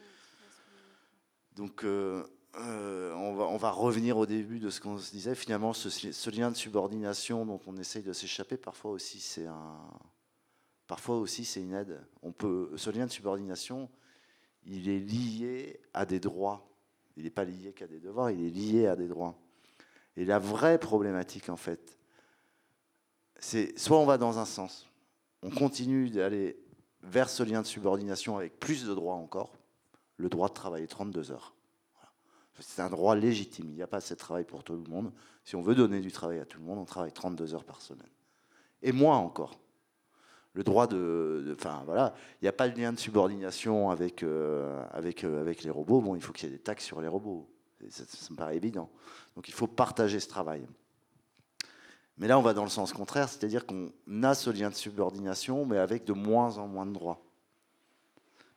Donc, 1.56 1.84
euh, 1.84 2.26
euh, 2.60 3.14
on, 3.14 3.58
va, 3.58 3.72
revenir 3.72 4.18
au 4.18 4.26
début 4.26 4.60
de 4.60 4.70
ce 4.70 4.82
qu'on 4.82 4.98
se 4.98 5.12
disait. 5.12 5.36
Finalement, 5.36 5.74
ce, 5.74 6.30
lien 6.30 6.52
de 6.52 6.56
subordination 6.56 7.46
dont 7.46 7.62
on 7.66 7.78
essaye 7.78 8.04
de 8.04 8.14
s'échapper, 8.14 8.58
parfois 8.58 8.92
aussi, 8.92 9.20
c'est 9.20 9.46
un, 9.46 9.78
parfois 10.86 11.18
aussi, 11.18 11.46
c'est 11.46 11.62
une 11.62 11.74
aide. 11.74 12.02
On 12.24 12.32
peut, 12.32 12.72
ce 12.76 12.90
lien 12.90 13.06
de 13.06 13.12
subordination, 13.12 13.90
il 14.66 14.90
est 14.90 15.00
lié 15.00 15.80
à 15.94 16.06
des 16.06 16.20
droits. 16.20 16.68
Il 17.16 17.24
n'est 17.24 17.30
pas 17.30 17.46
lié 17.46 17.74
qu'à 17.74 17.88
des 17.88 18.00
devoirs, 18.00 18.32
il 18.32 18.46
est 18.46 18.50
lié 18.50 18.88
à 18.88 18.96
des 18.96 19.08
droits. 19.08 19.40
Et 20.16 20.26
la 20.26 20.40
vraie 20.40 20.80
problématique, 20.80 21.50
en 21.50 21.58
fait, 21.58 21.97
c'est 23.40 23.78
soit 23.78 23.98
on 23.98 24.06
va 24.06 24.18
dans 24.18 24.40
un 24.40 24.46
sens, 24.46 24.88
on 25.44 25.50
continue 25.50 26.10
d'aller 26.10 26.58
vers 27.04 27.30
ce 27.30 27.44
lien 27.44 27.62
de 27.62 27.68
subordination 27.68 28.38
avec 28.38 28.60
plus 28.60 28.86
de 28.86 28.94
droits 28.94 29.16
encore, 29.16 29.54
le 30.18 30.30
droit 30.30 30.50
de 30.50 30.54
travailler 30.54 30.88
32 30.88 31.32
heures. 31.32 31.54
C'est 32.60 32.82
un 32.82 32.90
droit 32.90 33.16
légitime, 33.16 33.68
il 33.70 33.76
n'y 33.76 33.84
a 33.84 33.88
pas 33.88 33.98
assez 33.98 34.16
de 34.16 34.20
travail 34.20 34.44
pour 34.44 34.64
tout 34.64 34.74
le 34.74 34.90
monde. 34.90 35.12
Si 35.44 35.56
on 35.56 35.62
veut 35.62 35.76
donner 35.76 36.00
du 36.00 36.12
travail 36.12 36.40
à 36.40 36.46
tout 36.46 36.60
le 36.60 36.66
monde, 36.66 36.80
on 36.80 36.86
travaille 36.86 37.12
32 37.12 37.54
heures 37.54 37.64
par 37.64 37.82
semaine. 37.82 38.10
Et 38.82 38.92
moins 38.92 39.18
encore. 39.18 39.60
Le 40.54 40.64
droit 40.64 40.88
de... 40.88 41.56
Enfin 41.56 41.84
voilà, 41.86 42.16
il 42.42 42.46
n'y 42.46 42.48
a 42.48 42.54
pas 42.54 42.68
de 42.68 42.76
lien 42.76 42.92
de 42.92 42.98
subordination 42.98 43.92
avec, 43.92 44.24
euh, 44.24 44.84
euh, 44.96 45.42
avec 45.42 45.64
les 45.64 45.70
robots. 45.70 46.02
Bon, 46.02 46.16
il 46.16 46.22
faut 46.22 46.34
qu'il 46.34 46.50
y 46.50 46.52
ait 46.52 46.58
des 46.58 46.64
taxes 46.64 46.84
sur 46.84 47.00
les 47.00 47.08
robots. 47.08 47.48
ça 47.90 48.04
me 48.32 48.36
paraît 48.36 48.58
évident. 48.58 48.90
Donc 49.36 49.48
il 49.48 49.54
faut 49.54 49.68
partager 49.68 50.20
ce 50.20 50.28
travail. 50.28 50.66
Mais 52.18 52.28
là, 52.28 52.40
on 52.40 52.42
va 52.42 52.54
dans 52.54 52.64
le 52.64 52.70
sens 52.70 52.94
contraire, 52.94 53.30
c'est-à-dire 53.30 53.66
qu'on 53.66 53.92
a 54.24 54.34
ce 54.34 54.50
lien 54.50 54.70
de 54.70 54.76
subordination, 54.76 55.66
mais 55.66 55.78
avec 55.78 56.04
de 56.04 56.14
moins 56.14 56.58
en 56.58 56.68
moins 56.68 56.86
de 56.86 56.94
droits. 56.94 57.22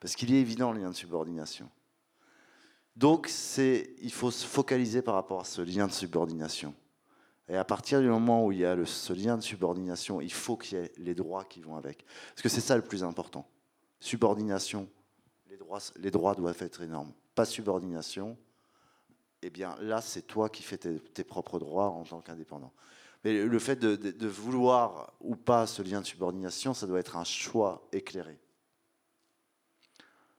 Parce 0.01 0.15
qu'il 0.15 0.33
est 0.33 0.41
évident 0.41 0.73
le 0.73 0.81
lien 0.81 0.91
de 0.91 0.95
subordination. 0.95 1.69
Donc, 2.97 3.31
il 3.59 4.13
faut 4.13 4.31
se 4.31 4.47
focaliser 4.47 5.03
par 5.03 5.15
rapport 5.15 5.41
à 5.41 5.45
ce 5.45 5.61
lien 5.61 5.87
de 5.87 5.93
subordination. 5.93 6.75
Et 7.49 7.57
à 7.57 7.65
partir 7.65 8.01
du 8.01 8.09
moment 8.09 8.47
où 8.47 8.53
il 8.53 8.59
y 8.59 8.65
a 8.65 8.77
ce 8.87 9.13
lien 9.13 9.37
de 9.37 9.43
subordination, 9.43 10.21
il 10.21 10.33
faut 10.33 10.57
qu'il 10.57 10.79
y 10.79 10.81
ait 10.81 10.93
les 10.97 11.15
droits 11.15 11.45
qui 11.45 11.61
vont 11.61 11.77
avec. 11.77 12.07
Parce 12.31 12.43
que 12.43 12.49
c'est 12.49 12.61
ça 12.61 12.77
le 12.77 12.83
plus 12.83 13.05
important. 13.05 13.47
Subordination, 13.99 14.89
les 15.97 16.11
droits, 16.11 16.35
doivent 16.35 16.63
être 16.63 16.81
énormes. 16.83 17.13
Pas 17.35 17.45
subordination, 17.45 18.39
eh 19.43 19.51
bien 19.51 19.77
là, 19.81 20.01
c'est 20.01 20.23
toi 20.23 20.49
qui 20.49 20.63
fais 20.63 20.79
tes 20.79 21.25
propres 21.25 21.59
droits 21.59 21.89
en 21.89 22.05
tant 22.05 22.21
qu'indépendant. 22.21 22.73
Mais 23.25 23.45
le 23.45 23.59
fait 23.59 23.77
de, 23.77 24.27
vouloir 24.27 25.13
ou 25.21 25.37
pas 25.37 25.67
ce 25.67 25.83
lien 25.83 26.01
de 26.01 26.07
subordination, 26.07 26.73
ça 26.73 26.87
doit 26.87 27.01
être 27.01 27.17
un 27.17 27.25
choix 27.25 27.87
éclairé. 27.93 28.39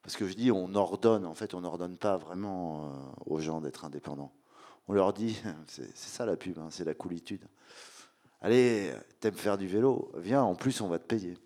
Parce 0.02 0.16
que 0.16 0.28
je 0.28 0.34
dis, 0.34 0.52
on 0.52 0.74
ordonne, 0.74 1.26
en 1.26 1.36
fait, 1.36 1.54
on 1.54 1.62
n'ordonne 1.62 1.98
pas 1.98 2.18
vraiment 2.18 2.86
euh, 2.86 2.94
aux 3.28 3.40
gens 3.40 3.62
d'être 3.62 3.86
indépendants. 3.86 4.34
On 4.88 4.94
leur 4.94 5.14
dit, 5.14 5.40
c'est 5.68 5.96
ça 5.96 6.26
la 6.26 6.36
pub, 6.36 6.58
hein, 6.58 6.70
c'est 6.72 6.86
la 6.86 6.96
coolitude. 6.96 7.46
Allez, 8.42 8.92
t'aimes 9.20 9.36
faire 9.36 9.60
du 9.60 9.68
vélo, 9.68 10.12
viens, 10.16 10.42
en 10.42 10.56
plus 10.56 10.82
on 10.82 10.88
va 10.88 10.98
te 10.98 11.06
payer. 11.06 11.38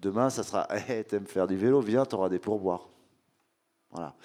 Demain, 0.00 0.30
ça 0.30 0.42
sera, 0.42 0.66
hey, 0.70 1.04
t'aimes 1.08 1.26
faire 1.26 1.46
du 1.46 1.56
vélo, 1.56 1.80
viens, 1.80 2.04
t'auras 2.04 2.28
des 2.28 2.40
pourboires. 2.40 2.88
Voilà. 3.92 4.16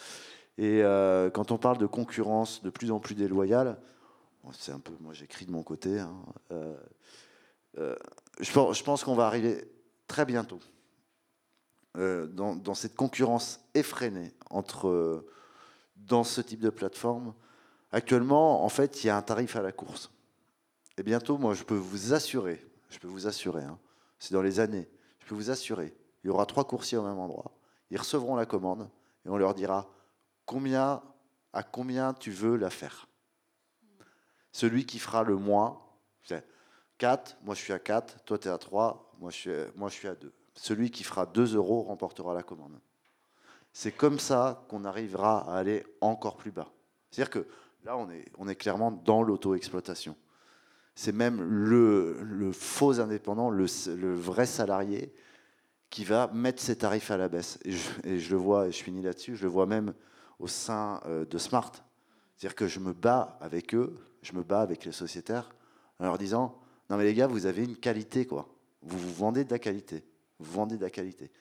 Et 0.57 0.83
euh, 0.83 1.29
quand 1.29 1.51
on 1.51 1.57
parle 1.57 1.77
de 1.77 1.85
concurrence 1.85 2.63
de 2.63 2.71
plus 2.71 2.91
en 2.91 2.99
plus 2.99 3.15
déloyale, 3.15 3.77
c'est 4.51 4.71
un 4.71 4.79
peu, 4.79 4.93
moi 4.99 5.13
j'écris 5.13 5.45
de 5.45 5.51
mon 5.51 5.63
côté. 5.63 5.99
Hein. 5.99 6.15
Euh, 6.51 6.75
euh, 7.77 7.95
je 8.39 8.83
pense, 8.83 9.03
qu'on 9.03 9.15
va 9.15 9.25
arriver 9.25 9.65
très 10.07 10.25
bientôt 10.25 10.59
euh, 11.97 12.27
dans, 12.27 12.73
cette 12.73 12.95
concurrence 12.95 13.61
effrénée 13.73 14.31
entre 14.49 15.25
dans 15.95 16.23
ce 16.23 16.41
type 16.41 16.59
de 16.59 16.69
plateforme. 16.69 17.33
Actuellement, 17.91 18.63
en 18.63 18.69
fait, 18.69 19.03
il 19.03 19.07
y 19.07 19.09
a 19.09 19.17
un 19.17 19.21
tarif 19.21 19.55
à 19.55 19.61
la 19.61 19.71
course. 19.71 20.11
Et 20.97 21.03
bientôt, 21.03 21.37
moi, 21.37 21.53
je 21.53 21.63
peux 21.63 21.75
vous 21.75 22.13
assurer, 22.13 22.63
je 22.89 22.99
peux 22.99 23.07
vous 23.07 23.27
assurer, 23.27 23.63
hein, 23.63 23.79
c'est 24.19 24.33
dans 24.33 24.41
les 24.41 24.59
années, 24.59 24.87
je 25.19 25.25
peux 25.27 25.35
vous 25.35 25.49
assurer, 25.49 25.95
il 26.23 26.27
y 26.27 26.29
aura 26.29 26.45
trois 26.45 26.65
coursiers 26.65 26.97
au 26.97 27.03
même 27.03 27.17
endroit. 27.17 27.51
Ils 27.89 27.97
recevront 27.97 28.35
la 28.35 28.45
commande 28.45 28.89
et 29.25 29.29
on 29.29 29.37
leur 29.37 29.53
dira 29.53 29.89
combien, 30.45 31.01
à 31.53 31.63
combien 31.63 32.13
tu 32.13 32.31
veux 32.31 32.55
la 32.57 32.69
faire. 32.69 33.07
Celui 34.53 34.85
qui 34.85 34.99
fera 34.99 35.23
le 35.23 35.35
moins, 35.35 35.81
c'est 36.23 36.45
4, 36.99 37.37
moi 37.43 37.55
je 37.55 37.59
suis 37.59 37.73
à 37.73 37.79
4, 37.79 38.23
toi 38.23 38.37
tu 38.37 38.47
es 38.47 38.51
à 38.51 38.57
3, 38.59 39.11
moi 39.19 39.31
je, 39.31 39.39
suis, 39.89 40.07
à 40.07 40.15
2. 40.15 40.31
Celui 40.53 40.91
qui 40.91 41.03
fera 41.03 41.25
2 41.25 41.55
euros 41.55 41.81
remportera 41.81 42.35
la 42.35 42.43
commande. 42.43 42.79
C'est 43.73 43.91
comme 43.91 44.19
ça 44.19 44.63
qu'on 44.69 44.85
arrivera 44.85 45.51
à 45.51 45.57
aller 45.57 45.83
encore 46.01 46.37
plus 46.37 46.51
bas. 46.51 46.71
C'est-à-dire 47.09 47.31
que 47.31 47.47
là, 47.83 47.97
on 47.97 48.47
est, 48.47 48.55
clairement 48.55 48.91
dans 48.91 49.23
l'auto-exploitation. 49.23 50.15
C'est 50.93 51.11
même 51.11 51.41
le, 51.41 52.51
faux 52.53 52.99
indépendant, 52.99 53.49
le, 53.49 53.65
le, 53.95 54.13
vrai 54.13 54.45
salarié 54.45 55.11
qui 55.89 56.05
va 56.05 56.27
mettre 56.31 56.61
ses 56.61 56.77
tarifs 56.77 57.09
à 57.09 57.17
la 57.17 57.27
baisse. 57.27 57.57
Et 57.65 57.71
je, 57.71 57.89
et 58.03 58.19
je 58.19 58.29
le 58.29 58.37
vois, 58.37 58.67
et 58.67 58.71
je 58.71 58.83
finis 58.83 59.01
là-dessus, 59.01 59.35
je 59.35 59.41
le 59.41 59.49
vois 59.49 59.65
même 59.65 59.95
au 60.37 60.47
sein 60.47 61.01
euh, 61.07 61.25
de 61.25 61.39
Smart. 61.39 61.71
C'est-à-dire 62.37 62.55
que 62.55 62.67
je 62.67 62.79
me 62.79 62.93
bats 62.93 63.39
avec 63.41 63.73
eux 63.73 63.97
je 64.23 64.33
me 64.33 64.41
bats 64.43 64.61
avec 64.61 64.85
les 64.85 64.91
sociétaires 64.91 65.53
en 65.99 66.05
leur 66.05 66.17
disant 66.17 66.59
Non, 66.89 66.97
mais 66.97 67.03
les 67.03 67.13
gars, 67.13 67.27
vous 67.27 67.45
avez 67.45 67.63
une 67.63 67.77
qualité, 67.77 68.25
quoi. 68.25 68.49
Vous 68.81 68.97
vous 68.97 69.13
vendez 69.13 69.43
de 69.43 69.51
la 69.51 69.59
qualité. 69.59 70.03
Vous 70.39 70.51
vendez 70.51 70.77
de 70.77 70.81
la 70.81 70.89
qualité. 70.89 71.31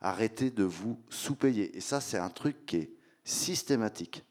Arrêtez 0.00 0.50
de 0.50 0.62
vous 0.62 1.00
sous-payer. 1.10 1.76
Et 1.76 1.80
ça, 1.80 2.00
c'est 2.00 2.18
un 2.18 2.30
truc 2.30 2.64
qui 2.66 2.76
est 2.76 2.90
systématique 3.24 4.24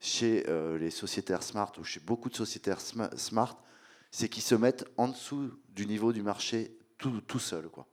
chez 0.00 0.44
euh, 0.48 0.78
les 0.78 0.90
sociétaires 0.90 1.42
smart 1.42 1.72
ou 1.78 1.84
chez 1.84 2.00
beaucoup 2.00 2.28
de 2.28 2.36
sociétaires 2.36 2.80
smart, 2.80 3.62
c'est 4.10 4.28
qu'ils 4.28 4.42
se 4.42 4.54
mettent 4.54 4.84
en 4.96 5.08
dessous 5.08 5.50
du 5.70 5.86
niveau 5.86 6.12
du 6.12 6.22
marché 6.22 6.76
tout, 6.98 7.20
tout 7.22 7.38
seul. 7.38 7.68
Quoi. 7.68 7.86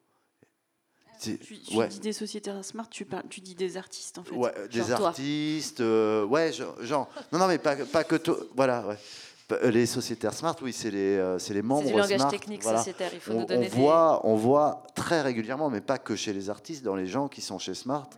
Tu, 1.20 1.38
dis 1.38 2.00
des 2.00 2.14
sociétaires 2.14 2.64
smart, 2.64 2.90
tu, 2.90 3.06
parles, 3.06 3.24
tu 3.30 3.42
dis 3.42 3.56
des 3.56 3.78
artistes 3.78 4.18
en 4.18 4.24
fait. 4.24 4.36
Ouais, 4.36 4.52
des 4.72 4.92
artistes, 4.92 5.82
euh, 5.82 6.26
ouais, 6.26 6.52
genre, 6.52 7.08
Non, 7.32 7.40
non, 7.40 7.48
mais 7.48 7.58
pas, 7.58 7.76
pas 7.76 8.04
que 8.04 8.16
toi. 8.16 8.38
Voilà, 8.56 8.86
ouais. 8.88 8.98
Euh, 9.52 9.72
les 9.72 9.86
sociétaires 9.86 10.34
smart, 10.34 10.56
oui, 10.62 10.74
c'est 10.74 10.90
les, 10.90 11.18
euh, 11.18 11.38
c'est 11.38 11.54
les 11.54 11.62
membres 11.62 11.84
C'est 11.84 11.92
du 11.94 12.00
langage 12.00 12.20
smart. 12.20 12.32
technique 12.32 12.64
sociétaire, 12.64 13.12
il 13.14 13.20
faut 13.20 13.34
on, 13.34 13.42
nous 13.42 13.46
donner 13.46 13.70
on 13.74 13.78
voit, 13.78 14.26
on 14.26 14.36
voit 14.36 14.84
très 14.96 15.22
régulièrement, 15.22 15.70
mais 15.70 15.82
pas 15.82 15.98
que 15.98 16.16
chez 16.16 16.34
les 16.34 16.50
artistes, 16.50 16.84
dans 16.84 16.96
les 16.96 17.08
gens 17.08 17.28
qui 17.28 17.42
sont 17.42 17.60
chez 17.60 17.74
Smart, 17.74 18.10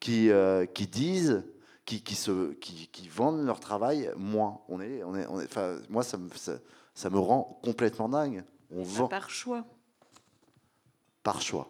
qui, 0.00 0.30
qui 0.74 0.86
disent, 0.86 1.44
qui, 1.84 2.02
qui, 2.02 2.14
se, 2.14 2.52
qui, 2.54 2.88
qui, 2.88 3.08
vendent 3.08 3.44
leur 3.44 3.60
travail 3.60 4.10
moins. 4.16 4.60
On 4.68 4.80
est, 4.80 5.02
on 5.04 5.16
est, 5.16 5.26
on 5.26 5.40
est, 5.40 5.48
moi, 5.90 6.02
ça 6.02 6.16
me, 6.16 6.30
ça, 6.34 6.54
ça 6.94 7.10
me 7.10 7.18
rend 7.18 7.58
complètement 7.62 8.08
dingue. 8.08 8.44
On 8.70 8.82
vend. 8.82 9.08
Par 9.08 9.30
choix. 9.30 9.64
Par 11.22 11.40
choix. 11.40 11.68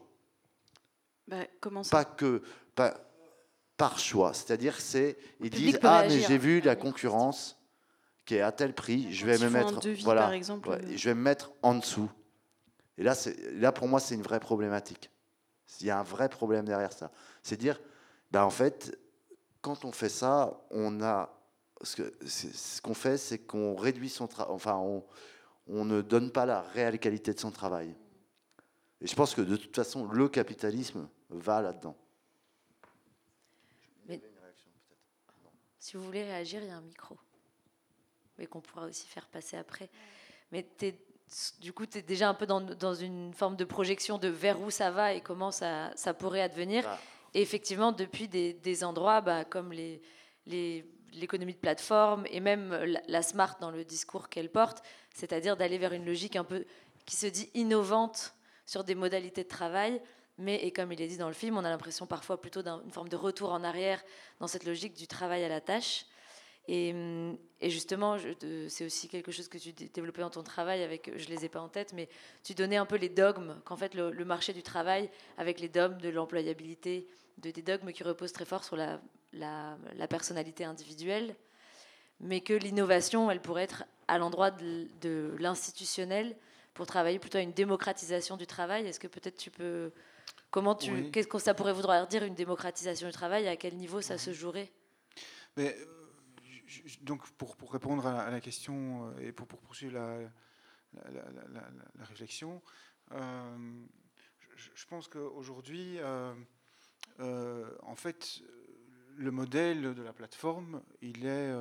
Bah, 1.28 1.36
comment 1.60 1.82
ça 1.82 1.90
Pas 1.90 2.04
que 2.04 2.42
pas, 2.74 2.94
par 3.76 3.98
choix. 3.98 4.32
C'est-à-dire, 4.34 4.80
c'est 4.80 5.16
ils 5.40 5.50
disent 5.50 5.78
ah 5.82 6.04
mais 6.08 6.20
j'ai 6.20 6.38
vu 6.38 6.60
la 6.60 6.76
concurrence 6.76 7.58
qui 8.24 8.36
est 8.36 8.40
à 8.40 8.52
tel 8.52 8.74
prix, 8.74 9.12
je 9.12 9.26
vais 9.26 9.38
me 9.38 9.50
mettre 9.50 9.80
voilà, 10.02 10.22
par 10.22 10.32
exemple, 10.32 10.68
ouais, 10.68 10.96
je 10.96 11.08
vais 11.08 11.14
me 11.14 11.22
mettre 11.22 11.52
en 11.62 11.74
dessous. 11.74 12.10
Et 12.98 13.02
là, 13.02 13.14
là 13.54 13.72
pour 13.72 13.88
moi, 13.88 13.98
c'est 14.00 14.14
une 14.14 14.22
vraie 14.22 14.40
problématique. 14.40 15.10
Il 15.80 15.86
y 15.86 15.90
a 15.90 15.98
un 15.98 16.04
vrai 16.04 16.28
problème 16.28 16.64
derrière 16.66 16.92
ça. 16.92 17.10
C'est 17.42 17.56
dire, 17.56 17.80
ben 18.30 18.44
en 18.44 18.50
fait, 18.50 18.96
quand 19.60 19.84
on 19.84 19.92
fait 19.92 20.08
ça, 20.08 20.60
on 20.70 21.02
a 21.02 21.30
ce 21.82 22.80
qu'on 22.80 22.94
fait, 22.94 23.16
c'est 23.16 23.38
qu'on 23.38 23.74
réduit 23.74 24.08
son 24.08 24.28
travail, 24.28 24.54
enfin, 24.54 24.76
on, 24.76 25.02
on 25.66 25.84
ne 25.84 26.00
donne 26.02 26.30
pas 26.30 26.46
la 26.46 26.60
réelle 26.60 26.98
qualité 26.98 27.34
de 27.34 27.40
son 27.40 27.50
travail. 27.50 27.94
Et 29.02 29.06
je 29.06 29.14
pense 29.14 29.34
que 29.34 29.42
de 29.42 29.56
toute 29.56 29.74
façon, 29.74 30.06
le 30.06 30.28
capitalisme 30.28 31.08
va 31.30 31.60
là-dedans. 31.60 31.96
si 35.78 35.96
vous 35.96 36.04
voulez 36.04 36.22
réagir, 36.22 36.62
il 36.62 36.68
y 36.68 36.70
a 36.70 36.76
un 36.76 36.80
micro. 36.80 37.18
Mais 38.38 38.46
qu'on 38.46 38.60
pourra 38.60 38.86
aussi 38.86 39.04
faire 39.08 39.26
passer 39.26 39.56
après. 39.56 39.90
Mais 40.52 40.64
du 41.58 41.72
coup, 41.72 41.86
tu 41.86 41.98
es 41.98 42.02
déjà 42.02 42.28
un 42.28 42.34
peu 42.34 42.46
dans, 42.46 42.60
dans, 42.60 42.94
une 42.94 43.34
forme 43.34 43.56
de 43.56 43.64
projection 43.64 44.16
de 44.16 44.28
vers 44.28 44.60
où 44.60 44.70
ça 44.70 44.92
va 44.92 45.12
et 45.12 45.20
comment 45.20 45.50
ça, 45.50 45.90
ça 45.96 46.14
pourrait 46.14 46.40
advenir. 46.40 46.84
Bah. 46.84 47.00
Et 47.34 47.42
effectivement, 47.42 47.90
depuis 47.90 48.28
des, 48.28 48.52
des 48.52 48.84
endroits 48.84 49.20
bah, 49.22 49.44
comme 49.44 49.72
les, 49.72 50.00
les 50.46 50.86
l'économie 51.14 51.54
de 51.54 51.58
plateforme 51.58 52.24
et 52.30 52.40
même 52.40 52.72
la, 53.06 53.22
smart 53.22 53.56
dans 53.60 53.70
le 53.70 53.84
discours 53.84 54.28
qu'elle 54.28 54.50
porte, 54.50 54.82
c'est-à-dire 55.14 55.56
d'aller 55.56 55.78
vers 55.78 55.92
une 55.92 56.04
logique 56.04 56.36
un 56.36 56.44
peu 56.44 56.64
qui 57.04 57.16
se 57.16 57.26
dit 57.26 57.50
innovante 57.54 58.34
sur 58.66 58.84
des 58.84 58.94
modalités 58.94 59.44
de 59.44 59.48
travail, 59.48 60.00
mais 60.38 60.56
et 60.64 60.72
comme 60.72 60.92
il 60.92 61.00
est 61.00 61.08
dit 61.08 61.18
dans 61.18 61.28
le 61.28 61.34
film, 61.34 61.56
on 61.56 61.64
a 61.64 61.70
l'impression 61.70 62.06
parfois 62.06 62.40
plutôt 62.40 62.62
d'une 62.62 62.90
forme 62.90 63.08
de 63.08 63.16
retour 63.16 63.52
en 63.52 63.64
arrière 63.64 64.02
dans 64.40 64.46
cette 64.46 64.64
logique 64.64 64.94
du 64.94 65.06
travail 65.06 65.44
à 65.44 65.48
la 65.48 65.60
tâche. 65.60 66.06
Et, 66.68 66.94
justement, 67.60 68.16
c'est 68.68 68.84
aussi 68.84 69.08
quelque 69.08 69.32
chose 69.32 69.48
que 69.48 69.58
tu 69.58 69.72
développais 69.72 70.20
dans 70.20 70.30
ton 70.30 70.44
travail 70.44 70.84
avec, 70.84 71.10
je 71.16 71.28
les 71.28 71.44
ai 71.44 71.48
pas 71.48 71.60
en 71.60 71.68
tête, 71.68 71.92
mais 71.92 72.08
tu 72.44 72.54
donnais 72.54 72.76
un 72.76 72.86
peu 72.86 72.96
les 72.96 73.08
dogmes 73.08 73.60
qu'en 73.64 73.76
fait 73.76 73.94
le, 73.94 74.24
marché 74.24 74.52
du 74.52 74.62
travail, 74.62 75.10
avec 75.38 75.58
les 75.58 75.68
dogmes 75.68 75.98
de 75.98 76.08
l'employabilité, 76.08 77.08
de, 77.38 77.50
des 77.50 77.62
dogmes 77.62 77.90
qui 77.92 78.04
reposent 78.04 78.32
très 78.32 78.44
fort 78.44 78.62
sur 78.62 78.76
la 78.76 79.00
la, 79.32 80.08
personnalité 80.08 80.64
individuelle, 80.64 81.34
mais 82.20 82.40
que 82.40 82.52
l'innovation, 82.52 83.30
elle 83.30 83.40
pourrait 83.40 83.64
être 83.64 83.84
à 84.08 84.18
l'endroit 84.18 84.50
de, 84.50 85.34
l'institutionnel 85.38 86.36
pour 86.74 86.86
travailler 86.86 87.18
plutôt 87.18 87.38
à 87.38 87.42
une 87.42 87.52
démocratisation 87.52 88.36
du 88.36 88.46
travail. 88.46 88.86
Est-ce 88.86 89.00
que 89.00 89.08
peut-être 89.08 89.36
tu 89.36 89.50
peux... 89.50 89.92
Comment 90.50 90.74
tu... 90.74 91.10
Qu'est-ce 91.10 91.28
que 91.28 91.38
ça 91.38 91.54
pourrait 91.54 91.72
vouloir 91.72 92.06
dire 92.06 92.24
une 92.24 92.34
démocratisation 92.34 93.06
du 93.06 93.12
travail? 93.12 93.48
À 93.48 93.56
quel 93.56 93.76
niveau 93.76 94.00
ça 94.00 94.18
se 94.18 94.32
jouerait? 94.32 94.70
Mais, 95.56 95.76
euh, 95.78 96.80
Donc 97.02 97.28
pour, 97.32 97.56
pour, 97.56 97.72
répondre 97.72 98.06
à 98.06 98.30
la, 98.30 98.40
question 98.40 99.08
euh, 99.08 99.28
et 99.28 99.32
pour, 99.32 99.46
pour 99.46 99.60
poursuivre 99.60 99.94
la, 99.94 100.18
la, 101.10 102.04
réflexion, 102.04 102.62
euh, 103.12 103.84
je, 104.56 104.86
pense 104.86 105.08
qu'aujourd'hui, 105.08 105.98
en 107.18 107.96
fait, 107.96 108.42
le 109.16 109.30
modèle 109.30 109.94
de 109.94 110.02
la 110.02 110.12
plateforme, 110.12 110.82
il 111.00 111.26
est 111.26 111.52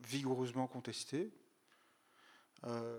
vigoureusement 0.00 0.66
contesté. 0.66 1.30
Euh, 2.64 2.98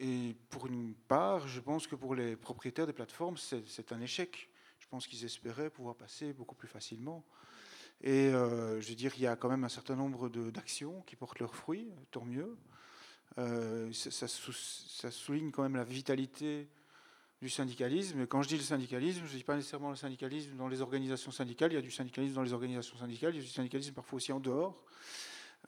et 0.00 0.36
pour 0.50 0.66
une 0.66 0.94
part, 0.94 1.48
je 1.48 1.60
pense 1.60 1.86
que 1.86 1.96
pour 1.96 2.14
les 2.14 2.36
propriétaires 2.36 2.86
des 2.86 2.92
plateformes, 2.92 3.36
c'est 3.36 3.92
un 3.92 4.00
échec. 4.00 4.48
Je 4.78 4.86
pense 4.86 5.06
qu'ils 5.06 5.24
espéraient 5.24 5.70
pouvoir 5.70 5.96
passer 5.96 6.32
beaucoup 6.32 6.54
plus 6.54 6.68
facilement. 6.68 7.24
Et 8.00 8.28
euh, 8.28 8.80
je 8.80 8.88
veux 8.88 8.94
dire, 8.94 9.12
il 9.16 9.22
y 9.22 9.26
a 9.26 9.34
quand 9.34 9.48
même 9.48 9.64
un 9.64 9.68
certain 9.68 9.96
nombre 9.96 10.28
d'actions 10.28 11.02
qui 11.02 11.16
portent 11.16 11.40
leurs 11.40 11.56
fruits, 11.56 11.90
tant 12.12 12.24
mieux. 12.24 12.56
ça, 13.36 14.28
ça, 14.28 15.10
souligne 15.10 15.50
quand 15.50 15.62
même 15.62 15.76
la 15.76 15.84
vitalité 15.84 16.68
du 17.40 17.48
syndicalisme. 17.48 18.26
quand 18.26 18.42
je 18.42 18.48
dis 18.48 18.56
le 18.56 18.62
syndicalisme, 18.62 19.22
je 19.26 19.32
ne 19.32 19.36
dis 19.36 19.44
pas 19.44 19.54
nécessairement 19.54 19.90
le 19.90 19.96
syndicalisme 19.96 20.56
dans 20.56 20.68
les 20.68 20.80
organisations 20.80 21.30
syndicales. 21.30 21.72
Il 21.72 21.76
y 21.76 21.78
a 21.78 21.82
du 21.82 21.90
syndicalisme 21.90 22.34
dans 22.34 22.42
les 22.42 22.52
organisations 22.52 22.96
syndicales, 22.96 23.34
il 23.34 23.38
y 23.38 23.40
a 23.40 23.44
du 23.44 23.50
syndicalisme 23.50 23.94
parfois 23.94 24.16
aussi 24.16 24.32
en 24.32 24.40
dehors. 24.40 24.80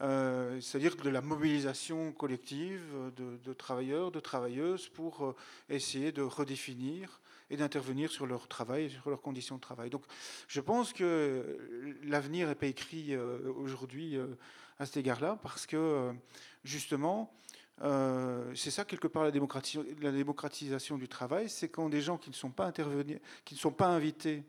Euh, 0.00 0.60
c'est-à-dire 0.60 0.96
de 0.96 1.10
la 1.10 1.20
mobilisation 1.20 2.12
collective 2.12 2.82
de, 3.16 3.52
travailleurs, 3.52 4.10
de 4.10 4.20
travailleuses 4.20 4.88
pour 4.88 5.24
euh, 5.24 5.36
essayer 5.68 6.10
de 6.10 6.22
redéfinir 6.22 7.20
et 7.50 7.56
d'intervenir 7.56 8.10
sur 8.10 8.26
leur 8.26 8.48
travail, 8.48 8.90
sur 8.90 9.10
leurs 9.10 9.20
conditions 9.20 9.56
de 9.56 9.60
travail. 9.60 9.90
Donc 9.90 10.04
je 10.48 10.60
pense 10.60 10.92
que 10.92 11.58
l'avenir 12.04 12.48
n'est 12.48 12.54
pas 12.54 12.66
écrit 12.66 13.14
euh, 13.14 13.52
aujourd'hui 13.56 14.16
à 14.78 14.86
cet 14.86 14.96
égard-là, 14.96 15.38
parce 15.42 15.66
que 15.66 16.12
justement, 16.64 17.30
euh, 17.82 18.52
c'est 18.54 18.70
ça 18.70 18.84
quelque 18.84 19.08
part 19.08 19.24
la 19.24 19.30
la 19.30 20.12
démocratisation 20.12 20.98
du 20.98 21.08
travail, 21.08 21.48
c'est 21.48 21.68
quand 21.68 21.88
des 21.88 22.02
gens 22.02 22.18
qui 22.18 22.30
ne 22.30 22.34
sont 22.34 22.50
pas 22.50 22.72
qui 22.72 23.54
ne 23.54 23.58
sont 23.58 23.72
pas 23.72 23.88
invités 23.88 24.44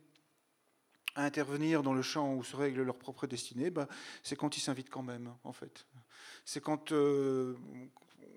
à 1.16 1.24
intervenir 1.24 1.84
dans 1.84 1.93
le 1.93 2.01
champ 2.01 2.34
où 2.34 2.43
se 2.43 2.55
règle 2.55 2.82
leur 2.84 2.97
propre 2.97 3.28
destinée, 3.28 3.70
bah, 3.70 3.88
c'est 4.24 4.36
quand 4.36 4.57
ils 4.57 4.62
s'invitent 4.62 4.89
quand 4.89 5.03
même, 5.03 5.34
en 5.43 5.53
fait. 5.53 5.86
C'est 6.45 6.62
quand 6.62 6.91
euh, 6.91 7.55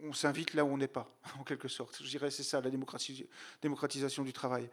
on 0.02 0.12
s'invite 0.12 0.54
là 0.54 0.64
où 0.64 0.68
on 0.68 0.76
n'est 0.76 0.88
pas, 0.88 1.10
en 1.38 1.44
quelque 1.44 1.68
sorte. 1.68 2.02
Je 2.02 2.08
dirais 2.08 2.30
c'est 2.30 2.42
ça 2.42 2.60
la 2.60 2.70
démocratisation 2.70 4.22
du 4.22 4.32
travail. 4.32 4.68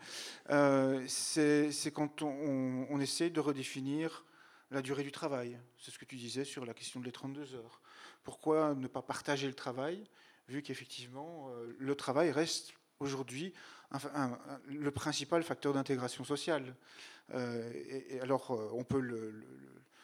Euh, 0.49 1.03
c'est 1.07 1.91
quand 1.93 2.21
on, 2.21 2.99
essaie 2.99 3.29
de 3.29 3.39
redéfinir 3.39 4.25
la 4.69 4.81
durée 4.81 5.03
du 5.03 5.11
travail. 5.11 5.57
C'est 5.77 5.91
ce 5.91 5.99
que 5.99 6.05
tu 6.05 6.15
disais 6.15 6.45
sur 6.45 6.65
la 6.65 6.73
question 6.73 6.99
des 6.99 7.11
32 7.11 7.55
heures. 7.55 7.81
Pourquoi 8.23 8.75
ne 8.75 8.87
pas 8.87 9.01
partager 9.01 9.47
le 9.47 9.53
travail, 9.53 10.03
vu 10.47 10.61
qu'effectivement, 10.61 11.49
euh, 11.49 11.75
le 11.79 11.95
travail 11.95 12.31
reste 12.31 12.73
aujourd'hui 12.99 13.53
le 14.67 14.89
principal 14.91 15.43
facteur 15.43 15.73
d'intégration 15.73 16.23
sociale? 16.23 16.75
Euh, 17.33 17.71
et, 18.09 18.19
alors, 18.21 18.51
euh, 18.51 18.69
on 18.73 18.83
peut 18.83 19.01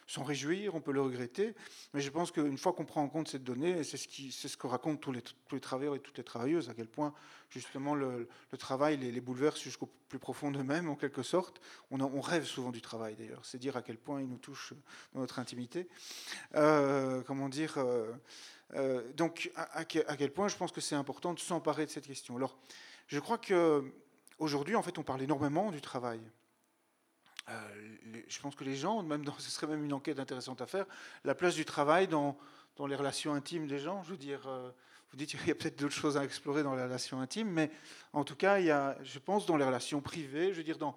s'en 0.07 0.23
réjouir, 0.23 0.73
on 0.75 0.81
peut 0.81 0.93
le 0.93 1.01
regretter, 1.01 1.53
mais 1.93 1.99
je 1.99 2.09
pense 2.09 2.31
qu'une 2.31 2.57
fois 2.57 2.71
qu'on 2.71 2.85
prend 2.85 3.03
en 3.03 3.09
compte 3.09 3.27
cette 3.27 3.43
donnée, 3.43 3.83
c'est 3.83 3.97
ce, 3.97 4.07
c'est 4.31 4.47
ce 4.47 4.55
que 4.55 4.65
racontent 4.65 4.97
tous 4.97 5.11
les, 5.11 5.59
travailleurs 5.59 5.95
et 5.95 5.99
toutes 5.99 6.17
les 6.17 6.23
travailleuses, 6.23 6.69
à 6.69 6.73
quel 6.73 6.87
point 6.87 7.13
justement 7.49 7.93
le, 7.93 8.29
travail 8.57 8.95
les, 8.97 9.21
bouleverse 9.21 9.59
jusqu'au 9.59 9.89
plus 10.07 10.19
profond 10.19 10.49
d'eux-mêmes, 10.49 10.87
en 10.89 10.95
quelque 10.95 11.23
sorte. 11.23 11.59
On, 11.91 12.21
rêve 12.21 12.45
souvent 12.45 12.71
du 12.71 12.81
travail 12.81 13.15
d'ailleurs, 13.15 13.43
c'est 13.43 13.57
dire 13.57 13.75
à 13.75 13.81
quel 13.81 13.97
point 13.97 14.21
il 14.21 14.29
nous 14.29 14.37
touche 14.37 14.73
dans 15.13 15.19
notre 15.19 15.39
intimité. 15.39 15.89
Euh, 16.55 17.21
comment 17.23 17.49
dire 17.49 17.77
Donc 19.15 19.51
à, 19.55 19.79
à, 19.79 19.85
quel 19.85 20.31
point 20.31 20.47
je 20.47 20.55
pense 20.55 20.71
que 20.71 20.81
c'est 20.81 20.95
important 20.95 21.33
de 21.33 21.39
s'emparer 21.39 21.85
de 21.85 21.91
cette 21.91 22.07
question. 22.07 22.37
Alors 22.37 22.57
je 23.07 23.19
crois 23.19 23.37
que 23.37 23.83
aujourd'hui 24.39 24.75
en 24.75 24.81
fait 24.81 24.97
on 24.97 25.03
parle 25.03 25.21
énormément 25.21 25.69
du 25.69 25.81
travail. 25.81 26.21
Euh, 27.49 27.53
je 28.27 28.39
pense 28.39 28.55
que 28.55 28.63
les 28.63 28.75
gens, 28.75 29.03
même 29.03 29.23
ce 29.39 29.49
serait 29.49 29.67
même 29.67 29.83
une 29.83 29.93
enquête 29.93 30.19
intéressante 30.19 30.61
à 30.61 30.65
faire, 30.65 30.85
la 31.23 31.35
place 31.35 31.55
du 31.55 31.65
travail 31.65 32.07
dans, 32.07 32.37
dans 32.75 32.87
les 32.87 32.95
relations 32.95 33.33
intimes 33.33 33.67
des 33.67 33.79
gens. 33.79 34.03
Je 34.03 34.11
veux 34.11 34.17
dire, 34.17 34.47
euh, 34.47 34.71
vous 35.11 35.17
dites 35.17 35.29
qu'il 35.37 35.47
y 35.47 35.51
a 35.51 35.55
peut-être 35.55 35.79
d'autres 35.79 35.95
choses 35.95 36.17
à 36.17 36.23
explorer 36.23 36.63
dans 36.63 36.75
les 36.75 36.83
relations 36.83 37.21
intimes, 37.21 37.49
mais 37.49 37.71
en 38.13 38.23
tout 38.23 38.35
cas, 38.35 38.59
il 38.59 38.65
y 38.65 38.71
a, 38.71 38.97
je 39.03 39.19
pense, 39.19 39.45
dans 39.45 39.57
les 39.57 39.65
relations 39.65 40.01
privées, 40.01 40.51
je 40.51 40.57
veux 40.57 40.63
dire, 40.63 40.77
dans 40.77 40.95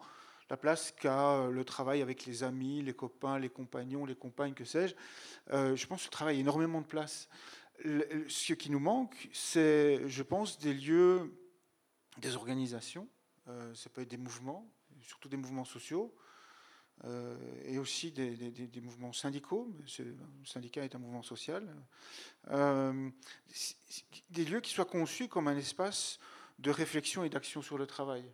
la 0.49 0.57
place 0.57 0.91
qu'a 0.91 1.35
euh, 1.35 1.51
le 1.51 1.65
travail 1.65 2.03
avec 2.03 2.27
les 2.27 2.43
amis, 2.43 2.83
les 2.83 2.95
copains, 2.95 3.39
les 3.39 3.51
compagnons, 3.51 4.05
les 4.05 4.17
compagnes, 4.17 4.55
que 4.55 4.65
sais-je, 4.65 4.95
je 5.53 5.87
pense 5.87 6.03
que 6.03 6.07
le 6.07 6.13
travail 6.13 6.37
a 6.37 6.41
énormément 6.41 6.81
de 6.81 6.87
place. 6.87 7.29
ce 7.85 8.53
qui 8.55 8.71
nous 8.71 8.81
manque, 8.81 9.29
c'est, 9.33 10.09
je 10.09 10.23
pense, 10.25 10.59
des 10.59 10.75
lieux, 10.75 11.33
des 12.19 12.35
organisations, 12.35 13.09
ça 13.75 13.91
peut 13.91 14.03
être 14.03 14.11
des 14.11 14.17
mouvements, 14.17 14.69
surtout 15.03 15.29
des 15.29 15.37
mouvements 15.37 15.65
sociaux, 15.65 16.15
euh, 17.05 17.37
et 17.65 17.79
aussi 17.79 18.13
des, 18.13 18.81
mouvements 18.83 19.13
syndicaux. 19.13 19.73
Le 19.99 20.15
syndicat 20.45 20.85
est 20.85 20.95
un 20.95 20.99
mouvement 20.99 21.23
social. 21.23 21.67
Euh, 22.51 23.11
des 24.31 24.45
lieux 24.45 24.61
qui 24.61 24.73
soient 24.73 24.85
conçus 24.85 25.29
comme 25.29 25.49
un 25.49 25.57
espace 25.57 26.19
de 26.59 26.71
réflexion 26.71 27.25
et 27.25 27.31
d'action 27.31 27.63
sur 27.63 27.79
le 27.79 27.87
travail. 27.87 28.25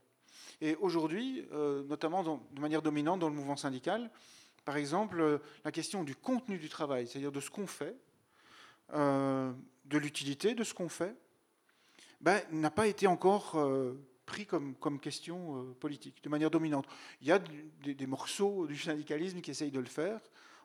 Et 0.61 0.75
aujourd'hui, 0.77 1.47
notamment 1.53 2.25
de 2.25 2.61
manière 2.61 2.83
dominante 2.83 3.21
dans 3.21 3.29
le 3.29 3.35
mouvement 3.35 3.57
syndical, 3.57 4.11
par 4.65 4.77
exemple, 4.79 5.41
la 5.65 5.71
question 5.71 6.03
du 6.03 6.17
contenu 6.17 6.59
du 6.59 6.69
travail, 6.69 7.07
c'est-à-dire 7.07 7.31
de 7.31 7.41
ce 7.41 7.51
qu'on 7.51 7.67
fait, 7.67 7.97
euh, 8.95 9.53
de 9.87 9.99
l'utilité 9.99 10.55
de 10.55 10.63
ce 10.63 10.75
qu'on 10.75 10.89
fait, 10.89 11.17
ben, 12.21 12.41
n'a 12.51 12.71
pas 12.71 12.87
été 12.87 13.07
encore 13.07 13.57
euh, 13.57 13.95
pris 14.27 14.45
comme, 14.45 14.75
question 15.01 15.63
euh, 15.63 15.75
politique, 15.75 16.23
de 16.23 16.29
manière 16.29 16.51
dominante. 16.51 16.87
Il 17.23 17.29
y 17.29 17.33
a 17.33 17.39
des, 17.39 18.07
morceaux 18.07 18.67
du 18.67 18.77
syndicalisme 18.77 19.41
qui 19.41 19.53
essayent 19.53 19.71
de 19.71 19.81
le 19.81 19.87
faire, 19.87 20.21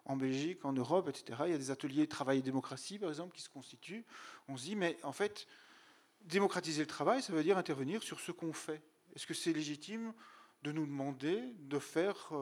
en 0.05 0.17
Belgique, 0.17 0.65
en 0.65 0.73
Europe, 0.73 1.07
etc. 1.07 1.43
Il 1.45 1.51
y 1.51 1.55
a 1.55 1.59
des 1.59 1.69
ateliers 1.71 2.07
travail 2.07 2.39
et 2.39 2.41
démocratie, 2.41 2.97
par 2.97 3.09
exemple, 3.09 3.35
qui 3.35 3.41
se 3.41 3.49
constituent. 3.49 4.03
On 4.47 4.57
se 4.57 4.63
dit, 4.63 4.75
mais 4.75 4.97
en 5.03 5.13
fait, 5.13 5.47
démocratiser 6.23 6.81
le 6.81 6.87
travail, 6.87 7.21
ça 7.21 7.31
veut 7.31 7.43
dire 7.43 7.57
intervenir 7.57 8.01
sur 8.01 8.19
ce 8.19 8.31
qu'on 8.31 8.51
fait. 8.51 8.81
Est-ce 9.15 9.27
que 9.27 9.35
c'est 9.35 9.53
légitime 9.53 10.13
de 10.63 10.71
nous 10.71 10.85
demander 10.85 11.39
de 11.59 11.77
faire 11.77 12.33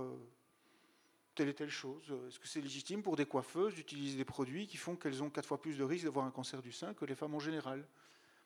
telle 1.36 1.50
et 1.50 1.54
telle 1.54 1.70
chose? 1.70 2.04
Est-ce 2.30 2.40
que 2.40 2.48
c'est 2.48 2.62
légitime 2.62 3.04
pour 3.04 3.18
des 3.18 3.26
coiffeuses 3.26 3.76
d'utiliser 3.76 4.18
des 4.18 4.26
produits 4.26 4.68
qui 4.68 4.78
font 4.78 4.96
qu'elles 4.96 5.22
ont 5.22 5.30
quatre 5.30 5.48
fois 5.48 5.60
plus 5.60 5.78
de 5.78 5.84
risques 5.84 6.06
d'avoir 6.06 6.26
un 6.26 6.32
cancer 6.32 6.62
du 6.62 6.72
sein 6.72 6.94
que 6.94 7.04
les 7.04 7.16
femmes 7.16 7.36
en 7.36 7.40
général? 7.40 7.86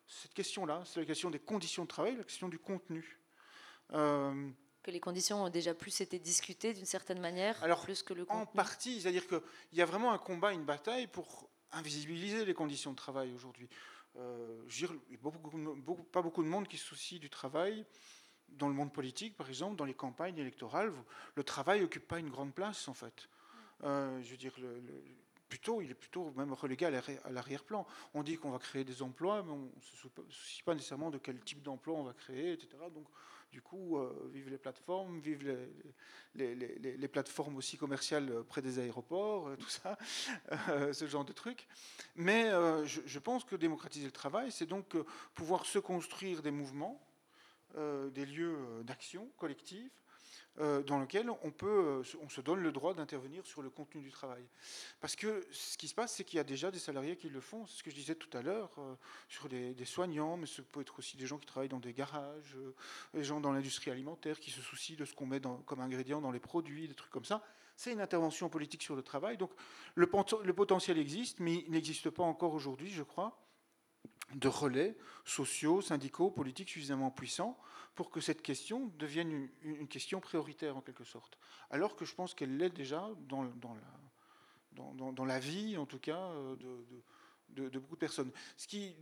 Cette 0.08 0.34
question-là, 0.34 0.84
c'est 0.86 0.99
la 0.99 1.06
question 1.06 1.30
des 1.30 1.39
conditions 1.39 1.84
de 1.84 1.88
travail, 1.88 2.16
la 2.16 2.24
question 2.24 2.49
du 2.49 2.60
contenu. 2.60 3.20
Euh, 3.93 4.49
que 4.82 4.91
les 4.91 4.99
conditions 4.99 5.43
ont 5.43 5.49
déjà 5.49 5.74
plus 5.74 6.01
été 6.01 6.20
discutées 6.20 6.74
d'une 6.74 6.86
certaine 6.86 7.20
manière, 7.20 7.62
alors, 7.64 7.82
plus 7.84 8.04
que 8.04 8.14
le 8.14 8.26
contenu. 8.26 8.41
En 8.41 8.45
partie, 8.45 9.01
c'est-à-dire 9.01 9.28
qu'il 9.28 9.41
y 9.74 9.82
a 9.82 9.86
vraiment 9.86 10.12
un 10.12 10.18
combat, 10.18 10.51
une 10.51 10.66
bataille 10.66 11.08
pour 11.08 11.49
invisibiliser 11.72 12.45
les 12.45 12.54
conditions 12.54 12.91
de 12.91 12.97
travail 12.97 13.34
aujourd'hui. 13.34 13.70
Euh, 14.18 14.62
il 14.82 14.89
n'y 15.10 15.16
a 15.16 15.20
pas 16.12 16.22
beaucoup 16.22 16.43
de 16.43 16.47
monde 16.47 16.68
qui 16.68 16.78
se 16.78 16.86
soucie 16.86 17.20
du 17.20 17.30
travail 17.30 17.86
dans 18.58 18.68
le 18.68 18.74
monde 18.74 18.93
politique, 18.93 19.36
par 19.36 19.49
exemple, 19.49 19.76
dans 19.76 19.86
les 19.86 19.93
campagnes 19.93 20.38
électorales, 20.38 20.91
le 21.36 21.43
travail 21.43 21.82
n'occupe 21.82 22.08
pas 22.08 22.20
une 22.20 22.30
grande 22.30 22.54
place, 22.54 22.88
en 22.88 22.93
fait. 22.93 23.30
Euh, 23.84 24.22
je 24.22 24.32
veux 24.32 24.38
dire, 24.38 24.54
le, 24.58 24.82
plutôt, 25.54 25.82
il 25.82 25.91
est 25.91 25.95
plutôt 25.95 26.32
même 26.36 26.51
relégué 26.54 26.88
à 26.88 27.30
l'arrière-plan. 27.30 27.86
On 28.16 28.24
dit 28.24 28.38
qu'on 28.38 28.49
va 28.49 28.58
créer 28.58 28.84
des 28.84 29.04
emplois, 29.04 29.43
mais 29.43 29.51
on 29.51 29.72
ne 29.76 29.82
se 29.82 30.08
soucie 30.30 30.64
pas 30.64 30.74
nécessairement 30.74 31.12
de 31.12 31.20
quel 31.20 31.39
type 31.41 31.62
d'emploi 31.62 31.95
on 31.95 32.04
va 32.04 32.14
créer, 32.14 32.54
etc. 32.54 32.70
Donc, 32.91 33.06
du 33.51 33.62
coup, 33.62 33.99
euh, 33.99 34.32
vive 34.34 34.49
les 34.49 34.58
plateformes, 34.58 35.20
vive 35.20 35.45
les, 36.34 36.56
les, 36.56 36.80
les, 36.97 37.08
plateformes 37.08 37.56
aussi 37.56 37.78
commerciales 37.78 38.43
près 38.45 38.64
des 38.64 38.80
aéroports, 38.80 39.49
euh, 39.49 39.56
tout 39.56 39.70
ça, 39.70 39.95
ce 40.91 41.06
genre 41.06 41.24
de 41.24 41.34
trucs. 41.34 41.68
Mais 42.16 42.49
je, 42.86 43.01
je, 43.06 43.20
pense 43.20 43.43
que 43.43 43.56
démocratiser 43.56 44.08
le 44.08 44.12
travail, 44.12 44.51
c'est 44.51 44.66
donc 44.66 44.97
pouvoir 45.36 45.68
se 45.68 45.78
construire 45.78 46.41
des 46.41 46.49
mouvements 46.49 46.99
euh, 47.76 48.12
des 48.12 48.28
lieux 48.28 48.56
euh, 48.56 48.84
d'action 48.84 49.28
collective 49.36 49.89
euh, 49.89 50.03
dans 50.58 50.99
lesquels 50.99 51.30
on, 51.30 51.51
peut, 51.51 52.04
on 52.22 52.30
se 52.30 52.41
donne 52.41 52.60
le 52.60 52.72
droit 52.72 52.93
d'intervenir 52.93 53.45
sur 53.45 53.62
le 53.62 53.70
contenu 53.70 54.01
du 54.01 54.12
travail. 54.12 54.43
Parce 55.01 55.16
que 55.16 55.45
ce 55.51 55.78
qui 55.78 55.88
se 55.88 55.95
passe, 55.95 56.14
c'est 56.14 56.24
qu'il 56.24 56.38
y 56.38 56.39
a 56.39 56.43
déjà 56.43 56.70
des 56.70 56.80
salariés 56.80 57.16
qui 57.16 57.30
le 57.30 57.41
font. 57.41 57.66
C'est 57.66 57.80
ce 57.80 57.84
que 57.84 57.89
je 57.89 57.95
disais 57.95 58.16
tout 58.16 58.36
à 58.38 58.41
l'heure 58.41 58.72
sur 59.30 59.49
des, 59.49 59.86
soignants, 59.86 60.38
mais 60.38 60.45
ce 60.45 60.62
peut 60.62 60.82
être 60.82 60.99
aussi 60.99 61.18
des 61.18 61.26
gens 61.26 61.38
qui 61.38 61.47
travaillent 61.47 61.70
dans 61.70 61.80
des 61.80 61.93
garages, 61.93 62.56
des 63.14 63.24
gens 63.24 63.39
dans 63.39 63.51
l'industrie 63.51 63.91
alimentaire 63.91 64.39
qui 64.39 64.51
se 64.51 64.62
soucient 64.62 64.95
de 64.95 65.06
ce 65.06 65.14
qu'on 65.14 65.26
met 65.26 65.41
comme 65.66 65.80
ingrédient 65.80 66.22
dans 66.22 66.32
les 66.32 66.39
produits, 66.39 66.88
des 66.88 66.95
trucs 66.95 67.12
comme 67.12 67.26
ça. 67.26 67.43
C'est 67.76 67.91
une 67.91 68.01
intervention 68.01 68.49
politique 68.49 68.84
sur 68.84 68.95
le 68.95 69.01
travail. 69.01 69.38
Donc 69.38 69.51
le, 69.95 70.10
le 70.43 70.54
potentiel 70.54 70.97
existe, 70.99 71.39
mais 71.39 71.64
il 71.66 71.72
n'existe 71.72 72.10
pas 72.10 72.24
encore 72.24 72.54
aujourd'hui, 72.54 72.91
je 72.91 73.04
crois 73.04 73.39
de 74.36 74.47
relais 74.47 74.95
sociaux, 75.26 75.82
syndicaux, 75.82 76.32
politiques 76.32 76.70
suffisamment 76.70 77.12
puissants 77.12 77.58
pour 77.96 78.10
que 78.10 78.22
cette 78.22 78.41
question 78.41 78.91
devienne 78.98 79.50
une, 79.62 79.88
question 79.88 80.20
prioritaire 80.20 80.76
en 80.76 80.82
quelque 80.82 81.04
sorte. 81.04 81.38
Alors 81.70 81.96
que 81.96 82.06
je 82.06 82.16
pense 82.16 82.34
qu'elle 82.34 82.58
l'est 82.58 82.70
déjà 82.70 83.10
dans, 83.28 83.44
la, 85.26 85.39
vie, 85.39 85.78
en 85.78 85.86
tout 85.86 86.00
cas, 86.00 86.18
euh, 86.18 86.56
de, 87.50 87.80
beaucoup 87.80 87.96
de 87.96 88.00
personnes. 88.00 88.32
Ce 88.58 88.68
qui, 88.68 88.96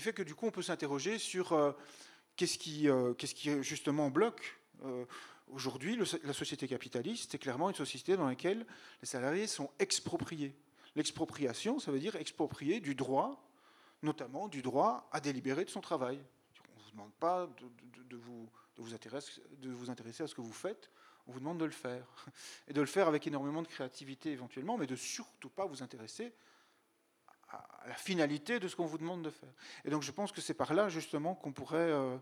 fait 0.00 0.12
que 0.12 0.22
du 0.22 0.34
coup, 0.34 0.46
on 0.46 0.50
peut 0.50 0.62
s'interroger 0.62 1.18
sur 1.18 1.52
euh, 1.52 1.72
qu'est-ce 2.36 2.58
qui, 2.58 2.88
euh, 2.88 3.14
qu'est-ce 3.14 3.34
qui 3.34 3.62
justement 3.62 4.10
bloque. 4.10 4.58
Aujourd'hui, 5.48 5.96
la 6.24 6.32
société 6.32 6.66
capitaliste 6.66 7.34
est 7.34 7.38
clairement 7.38 7.68
une 7.68 7.76
société 7.76 8.16
dans 8.16 8.26
laquelle 8.26 8.66
les 9.00 9.06
salariés 9.06 9.46
sont 9.46 9.70
expropriés. 9.78 10.56
L'expropriation, 10.96 11.78
ça 11.78 11.92
veut 11.92 12.00
dire 12.00 12.16
exproprier 12.16 12.80
du 12.80 12.94
droit 12.96 13.48
notamment 14.02 14.48
du 14.48 14.62
droit 14.62 15.08
à 15.12 15.20
délibérer 15.20 15.64
de 15.64 15.70
son 15.70 15.80
travail. 15.80 16.20
Vous 16.92 16.98
demande 16.98 17.14
pas 17.14 17.48
de, 18.10 18.16
vous, 18.16 18.50
vous 18.76 18.92
intéresser, 18.92 19.40
de 19.58 19.70
vous 19.70 19.88
intéresser 19.88 20.24
à 20.24 20.26
ce 20.26 20.34
que 20.34 20.42
vous 20.42 20.52
faites, 20.52 20.90
on 21.26 21.32
vous 21.32 21.38
demande 21.38 21.58
de 21.58 21.64
le 21.64 21.70
faire. 21.70 22.04
Et 22.68 22.74
de 22.74 22.80
le 22.80 22.86
faire 22.86 23.08
avec 23.08 23.26
énormément 23.26 23.62
de 23.62 23.68
créativité 23.68 24.30
éventuellement, 24.30 24.76
mais 24.76 24.86
de 24.86 24.96
surtout 24.96 25.48
pas 25.48 25.64
vous 25.64 25.82
intéresser 25.82 26.34
à 27.48 27.88
la 27.88 27.94
finalité 27.94 28.60
de 28.60 28.68
ce 28.68 28.76
qu'on 28.76 28.86
vous 28.86 28.98
demande 28.98 29.22
de 29.22 29.30
faire. 29.30 29.52
Et 29.84 29.90
donc 29.90 30.02
je 30.02 30.10
pense 30.10 30.32
que 30.32 30.40
c'est 30.40 30.54
par 30.54 30.74
là 30.74 30.88
justement 30.88 31.34
qu'on 31.34 31.52
pourrait, 31.52 31.78
euh, 31.78 32.16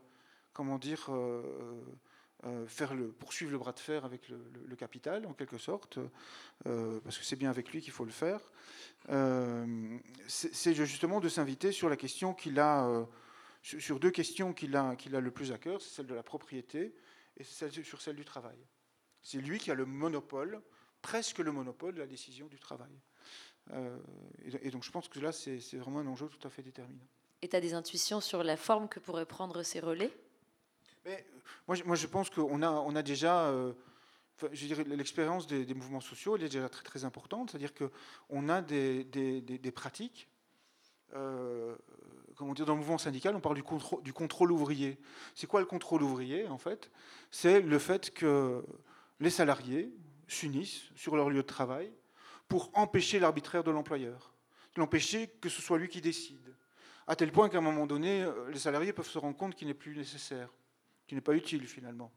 comment 0.52 0.78
dire, 0.78 1.06
euh, 1.08 1.42
euh, 2.44 2.66
faire 2.66 2.94
le, 2.94 3.08
poursuivre 3.08 3.52
le 3.52 3.58
bras 3.58 3.72
de 3.72 3.80
fer 3.80 4.04
avec 4.04 4.28
le, 4.28 4.76
capital, 4.76 5.26
en 5.26 5.34
quelque 5.34 5.58
sorte, 5.58 5.98
parce 6.64 7.18
que 7.18 7.24
c'est 7.24 7.36
bien 7.36 7.50
avec 7.50 7.70
lui 7.70 7.82
qu'il 7.82 7.92
faut 7.92 8.06
le 8.06 8.10
faire, 8.10 8.40
c'est 10.26 10.74
justement 10.74 11.20
de 11.20 11.28
s'inviter 11.28 11.70
sur 11.70 11.90
la 11.90 11.96
question 11.96 12.32
qu'il 12.32 12.58
a, 12.58 13.06
sur 13.62 14.00
deux 14.00 14.10
questions 14.10 14.52
qu'il 14.52 14.76
a, 14.76 14.94
le 14.94 15.30
plus 15.30 15.52
à 15.52 15.58
cœur, 15.58 15.80
c'est 15.80 15.90
celle 15.90 16.06
de 16.06 16.14
la 16.14 16.22
propriété 16.22 16.94
et 17.36 17.44
celle, 17.44 17.72
sur 17.84 18.00
celle 18.00 18.16
du 18.16 18.24
travail. 18.24 18.58
C'est 19.22 19.38
lui 19.38 19.58
qui 19.58 19.70
a 19.70 19.74
le 19.74 19.84
monopole, 19.84 20.62
presque 21.02 21.38
le 21.38 21.52
monopole 21.52 21.94
de 21.94 22.00
la 22.00 22.06
décision 22.06 22.46
du 22.46 22.58
travail. 22.58 22.92
Et, 23.72 24.66
et, 24.66 24.70
donc 24.70 24.82
je 24.82 24.90
pense 24.90 25.08
que 25.08 25.20
là, 25.20 25.30
c'est 25.32 25.58
vraiment 25.74 26.00
un 26.00 26.06
enjeu 26.06 26.28
tout 26.28 26.46
à 26.46 26.50
fait 26.50 26.62
déterminant. 26.62 27.06
Et 27.42 27.48
tu 27.48 27.56
as 27.56 27.60
des 27.60 27.74
intuitions 27.74 28.20
sur 28.20 28.42
la 28.42 28.56
forme 28.56 28.88
que 28.88 29.00
pourraient 29.00 29.26
prendre 29.26 29.62
ces 29.62 29.80
relais? 29.80 30.10
Mais 31.04 31.24
moi, 31.66 31.76
moi, 31.84 31.96
je 31.96 32.06
pense 32.06 32.28
qu'on 32.28 32.62
a, 32.62 32.70
on 32.70 32.94
a 32.94 33.02
déjà, 33.02 33.46
euh, 33.46 33.72
je 34.52 34.66
dirais, 34.66 34.84
l'expérience 34.84 35.46
des, 35.46 35.74
mouvements 35.74 36.00
sociaux, 36.00 36.36
elle 36.36 36.42
est 36.42 36.48
déjà 36.48 36.68
très, 36.68 36.82
très 36.82 37.04
importante. 37.04 37.50
C'est-à-dire 37.50 37.72
qu'on 37.74 38.48
a 38.48 38.60
des, 38.60 39.04
des, 39.04 39.40
des 39.40 39.72
pratiques. 39.72 40.28
Euh, 41.14 41.76
comment 42.40 42.54
dire, 42.54 42.64
dans 42.64 42.72
le 42.72 42.78
mouvement 42.78 42.96
syndical, 42.96 43.36
on 43.36 43.40
parle 43.40 43.56
du 43.56 43.62
contrôle, 43.62 44.02
du 44.02 44.14
contrôle 44.14 44.50
ouvrier. 44.50 44.98
C'est 45.34 45.46
quoi 45.46 45.60
le 45.60 45.66
contrôle 45.66 46.02
ouvrier, 46.02 46.48
en 46.48 46.56
fait? 46.56 46.90
C'est 47.30 47.60
le 47.60 47.78
fait 47.78 48.14
que 48.14 48.64
les 49.20 49.28
salariés 49.28 49.92
s'unissent 50.26 50.84
sur 50.96 51.16
leur 51.16 51.28
lieu 51.28 51.42
de 51.42 51.46
travail 51.46 51.92
pour 52.48 52.70
empêcher 52.72 53.18
l'arbitraire 53.18 53.62
de 53.62 53.70
l'employeur, 53.70 54.32
l'empêcher 54.76 55.28
que 55.42 55.50
ce 55.50 55.60
soit 55.60 55.76
lui 55.76 55.88
qui 55.88 56.00
décide. 56.00 56.54
À 57.06 57.14
tel 57.14 57.30
point 57.30 57.50
qu'à 57.50 57.58
un 57.58 57.60
moment 57.60 57.86
donné, 57.86 58.22
euh, 58.22 58.50
les 58.50 58.58
salariés 58.58 58.94
peuvent 58.94 59.08
se 59.08 59.18
rendre 59.18 59.36
compte 59.36 59.54
qu'il 59.54 59.68
n'est 59.68 59.74
plus 59.74 59.94
nécessaire 59.94 60.48
qui 61.06 61.14
n'est 61.14 61.20
pas 61.20 61.34
utile 61.34 61.66
finalement. 61.66 62.10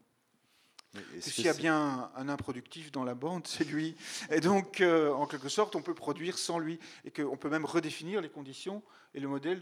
S'il 1.20 1.44
y 1.44 1.48
a 1.48 1.54
bien 1.54 2.10
un, 2.14 2.28
improductif 2.28 2.92
dans 2.92 3.04
la 3.04 3.14
bande, 3.14 3.46
c'est 3.46 3.64
lui. 3.64 3.96
Et 4.30 4.40
donc, 4.40 4.80
euh, 4.80 5.12
en 5.12 5.26
quelque 5.26 5.48
sorte, 5.48 5.74
on 5.76 5.82
peut 5.82 5.94
produire 5.94 6.38
sans 6.38 6.58
lui. 6.58 6.78
Et 7.04 7.10
qu'on 7.10 7.36
peut 7.36 7.48
même 7.48 7.64
redéfinir 7.64 8.20
les 8.20 8.28
conditions 8.28 8.82
et 9.14 9.20
le 9.20 9.28
modèle 9.28 9.60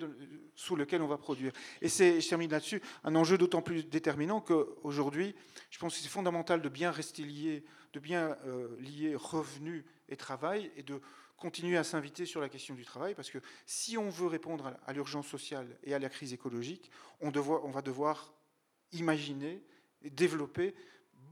sous 0.55 0.77
lequel 0.77 1.03
on 1.03 1.07
va 1.07 1.19
produire. 1.19 1.53
Et 1.81 1.89
c'est, 1.89 2.21
je 2.21 2.29
termine 2.29 2.51
là-dessus, 2.51 2.83
un 3.05 3.15
enjeu 3.15 3.39
d'autant 3.39 3.63
plus 3.63 3.85
déterminant 3.85 4.41
qu'aujourd'hui, 4.41 5.35
je 5.71 5.79
pense 5.79 5.97
que 5.97 6.03
c'est 6.03 6.09
fondamental 6.09 6.63
de 6.63 6.69
bien 6.69 6.91
rester 6.91 7.23
lié, 7.23 7.65
de 7.93 8.01
bien 8.01 8.37
euh, 8.47 8.69
lier 8.81 9.15
revenu 9.15 9.85
et 10.09 10.17
travail, 10.17 10.71
et 10.77 10.83
de 10.83 11.01
continuer 11.37 11.77
à 11.77 11.85
s'inviter 11.85 12.25
sur 12.25 12.41
la 12.41 12.49
question 12.49 12.75
du 12.75 12.85
travail, 12.85 13.15
parce 13.15 13.31
que 13.31 13.39
si 13.67 13.99
on 13.99 14.09
veut 14.09 14.29
répondre 14.29 14.75
à 14.87 14.93
l'urgence 14.93 15.27
sociale 15.27 15.67
et 15.83 15.93
à 15.93 15.99
la 15.99 16.09
crise 16.09 16.33
écologique, 16.33 16.91
on, 17.21 17.33
on 17.35 17.71
va 17.71 17.83
devoir 17.83 18.33
imaginer 18.93 19.63
et 20.03 20.11
développer 20.11 20.75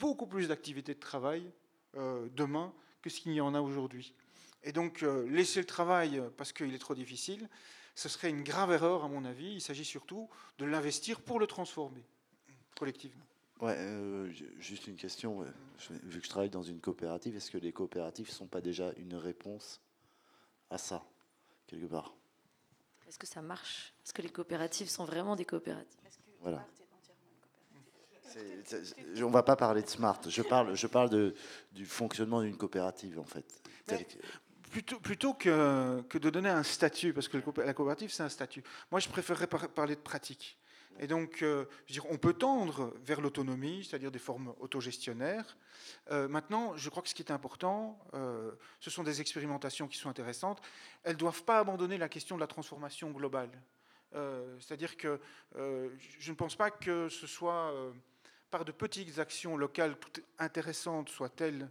beaucoup 0.01 0.27
plus 0.27 0.49
d'activités 0.49 0.95
de 0.95 1.01
travail 1.01 1.51
euh, 1.97 2.29
demain 2.35 2.73
que 3.03 3.11
ce 3.11 3.21
qu'il 3.21 3.33
y 3.33 3.41
en 3.41 3.55
a 3.55 3.61
aujourd'hui. 3.61 4.15
Et 4.63 4.73
donc, 4.73 5.03
euh, 5.03 5.29
laisser 5.29 5.61
le 5.61 5.67
travail 5.67 6.23
parce 6.37 6.53
qu'il 6.53 6.75
est 6.75 6.79
trop 6.79 6.95
difficile, 6.95 7.49
ce 7.95 8.09
serait 8.09 8.31
une 8.31 8.43
grave 8.43 8.73
erreur, 8.73 9.05
à 9.05 9.09
mon 9.09 9.25
avis. 9.25 9.53
Il 9.55 9.61
s'agit 9.61 9.85
surtout 9.85 10.29
de 10.59 10.65
l'investir 10.65 11.21
pour 11.21 11.39
le 11.39 11.47
transformer 11.47 12.05
collectivement. 12.79 13.25
Ouais, 13.61 13.77
euh, 13.77 14.31
juste 14.59 14.87
une 14.87 14.97
question. 14.97 15.45
Vu 15.91 16.19
que 16.19 16.25
je 16.25 16.31
travaille 16.31 16.49
dans 16.49 16.63
une 16.63 16.81
coopérative, 16.81 17.37
est-ce 17.37 17.51
que 17.51 17.59
les 17.59 17.73
coopératives 17.73 18.29
ne 18.29 18.33
sont 18.33 18.47
pas 18.47 18.63
déjà 18.63 18.93
une 18.97 19.15
réponse 19.15 19.83
à 20.71 20.79
ça 20.79 21.05
quelque 21.67 21.87
part? 21.87 22.15
Est-ce 23.07 23.19
que 23.19 23.27
ça 23.27 23.43
marche? 23.43 23.93
Est-ce 24.05 24.15
que 24.15 24.23
les 24.23 24.31
coopératives 24.31 24.89
sont 24.89 25.05
vraiment 25.05 25.37
des 25.37 25.45
coopératives? 25.45 26.01
Voilà. 26.41 26.67
On 29.17 29.29
ne 29.29 29.33
va 29.33 29.43
pas 29.43 29.57
parler 29.57 29.83
de 29.83 29.89
smart. 29.89 30.21
Je 30.27 30.43
parle, 30.43 30.75
je 30.75 30.87
parle 30.87 31.11
de, 31.11 31.35
du 31.73 31.87
fonctionnement 31.87 32.43
d'une 32.43 32.57
coopérative, 32.57 33.19
en 33.19 33.25
fait. 33.25 33.45
Plutôt, 34.71 35.01
plutôt 35.01 35.35
que, 35.35 36.01
que, 36.09 36.19
de 36.19 36.31
donner 36.31 36.49
un 36.49 36.63
statut, 36.63 37.13
parce 37.13 37.27
que 37.27 37.39
la 37.61 37.75
coopérative, 37.75 38.13
c'est 38.13 38.23
un 38.23 38.29
statut, 38.29 38.63
moi, 38.91 39.01
je 39.01 39.09
préférerais 39.09 39.49
parler 39.49 39.97
de 39.97 40.01
pratique. 40.01 40.61
Et 40.99 41.07
donc, 41.07 41.43
euh, 41.43 41.65
je 41.87 42.01
on 42.11 42.19
peut 42.19 42.35
tendre 42.35 42.93
vers 43.05 43.21
l'autonomie, 43.21 43.85
c'est-à-dire 43.85 44.11
des 44.11 44.19
formes 44.19 44.55
autogestionnaires. 44.61 45.57
Euh, 46.11 46.29
maintenant, 46.29 46.77
je 46.77 46.91
crois 46.91 47.03
que 47.03 47.09
ce 47.09 47.15
qui 47.15 47.23
est 47.23 47.31
important, 47.33 47.99
euh, 48.15 48.53
ce 48.81 48.91
sont 48.91 49.03
des 49.03 49.21
expérimentations 49.21 49.89
qui 49.89 49.97
sont 49.97 50.11
intéressantes. 50.11 50.61
Elles 51.03 51.15
ne 51.15 51.19
doivent 51.19 51.45
pas 51.45 51.59
abandonner 51.59 51.97
la 51.97 52.09
question 52.09 52.37
de 52.37 52.41
la 52.41 52.47
transformation 52.47 53.11
globale. 53.11 53.51
c'est-à-dire 54.59 54.97
que 54.97 55.21
je 55.55 56.31
ne 56.31 56.37
pense 56.37 56.57
pas 56.57 56.71
que 56.71 57.09
ce 57.09 57.27
soit 57.29 57.73
par 58.51 58.65
de 58.65 58.73
petites 58.73 59.19
actions 59.19 59.57
locales 59.57 59.97
toutes 59.99 60.23
intéressantes 60.39 61.09
soient-elles 61.09 61.69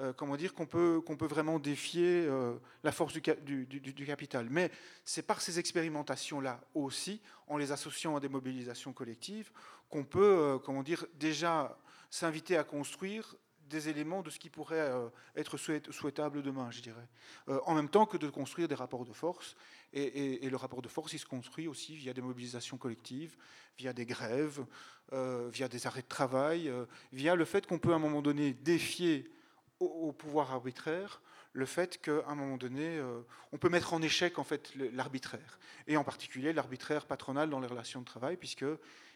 euh, 0.00 0.12
comment 0.12 0.36
dire, 0.36 0.54
qu'on 0.54 0.66
peut, 0.66 1.00
vraiment 1.20 1.60
défier 1.60 2.26
euh, 2.26 2.54
la 2.82 2.90
force 2.90 3.12
du, 3.12 3.66
du, 3.66 4.06
capital. 4.06 4.48
Mais 4.50 4.72
c'est 5.04 5.22
par 5.22 5.40
ces 5.40 5.60
expérimentations-là 5.60 6.60
aussi, 6.74 7.20
en 7.46 7.58
les 7.58 7.70
associant 7.70 8.16
à 8.16 8.20
des 8.20 8.28
mobilisations 8.28 8.92
collectives, 8.92 9.52
qu'on 9.88 10.02
peut, 10.02 10.36
euh, 10.36 10.58
comment 10.58 10.82
dire, 10.82 11.06
déjà 11.14 11.78
s'inviter 12.10 12.56
à 12.56 12.64
construire 12.64 13.36
des 13.68 13.88
éléments 13.88 14.22
de 14.22 14.30
ce 14.30 14.38
qui 14.40 14.50
pourrait 14.50 14.92
être 15.36 15.56
souhaitable 15.56 16.42
demain, 16.42 16.70
je 16.70 16.82
dirais. 16.82 17.08
en 17.48 17.74
même 17.74 17.88
temps 17.88 18.04
que 18.04 18.18
de 18.18 18.28
construire 18.28 18.68
des 18.68 18.74
rapports 18.74 19.06
de 19.06 19.12
force. 19.12 19.56
Et, 19.96 20.48
le 20.48 20.56
rapport 20.56 20.82
de 20.82 20.88
force, 20.88 21.12
il 21.12 21.18
se 21.18 21.26
construit 21.26 21.68
aussi 21.68 21.94
via 21.94 22.12
des 22.12 22.20
mobilisations 22.20 22.76
collectives, 22.76 23.36
via 23.78 23.92
des 23.92 24.04
grèves, 24.04 24.64
via 25.12 25.68
des 25.68 25.86
arrêts 25.86 26.02
de 26.02 26.08
travail, 26.08 26.72
via 27.12 27.36
le 27.36 27.44
fait 27.44 27.66
qu'on 27.66 27.78
peut 27.78 27.92
à 27.92 27.96
un 27.96 28.00
moment 28.00 28.20
donné 28.20 28.52
défier 28.52 29.30
au, 29.78 30.12
pouvoir 30.12 30.52
arbitraire 30.52 31.20
le 31.54 31.66
fait 31.66 32.00
qu'à 32.00 32.24
un 32.26 32.34
moment 32.34 32.56
donné, 32.56 32.98
euh, 32.98 33.20
on 33.52 33.58
peut 33.58 33.68
mettre 33.68 33.94
en 33.94 34.02
échec 34.02 34.38
en 34.38 34.44
fait 34.44 34.74
l'arbitraire, 34.92 35.58
et 35.86 35.96
en 35.96 36.04
particulier 36.04 36.52
l'arbitraire 36.52 37.06
patronal 37.06 37.48
dans 37.48 37.60
les 37.60 37.68
relations 37.68 38.00
de 38.00 38.04
travail, 38.04 38.36
puisque 38.36 38.64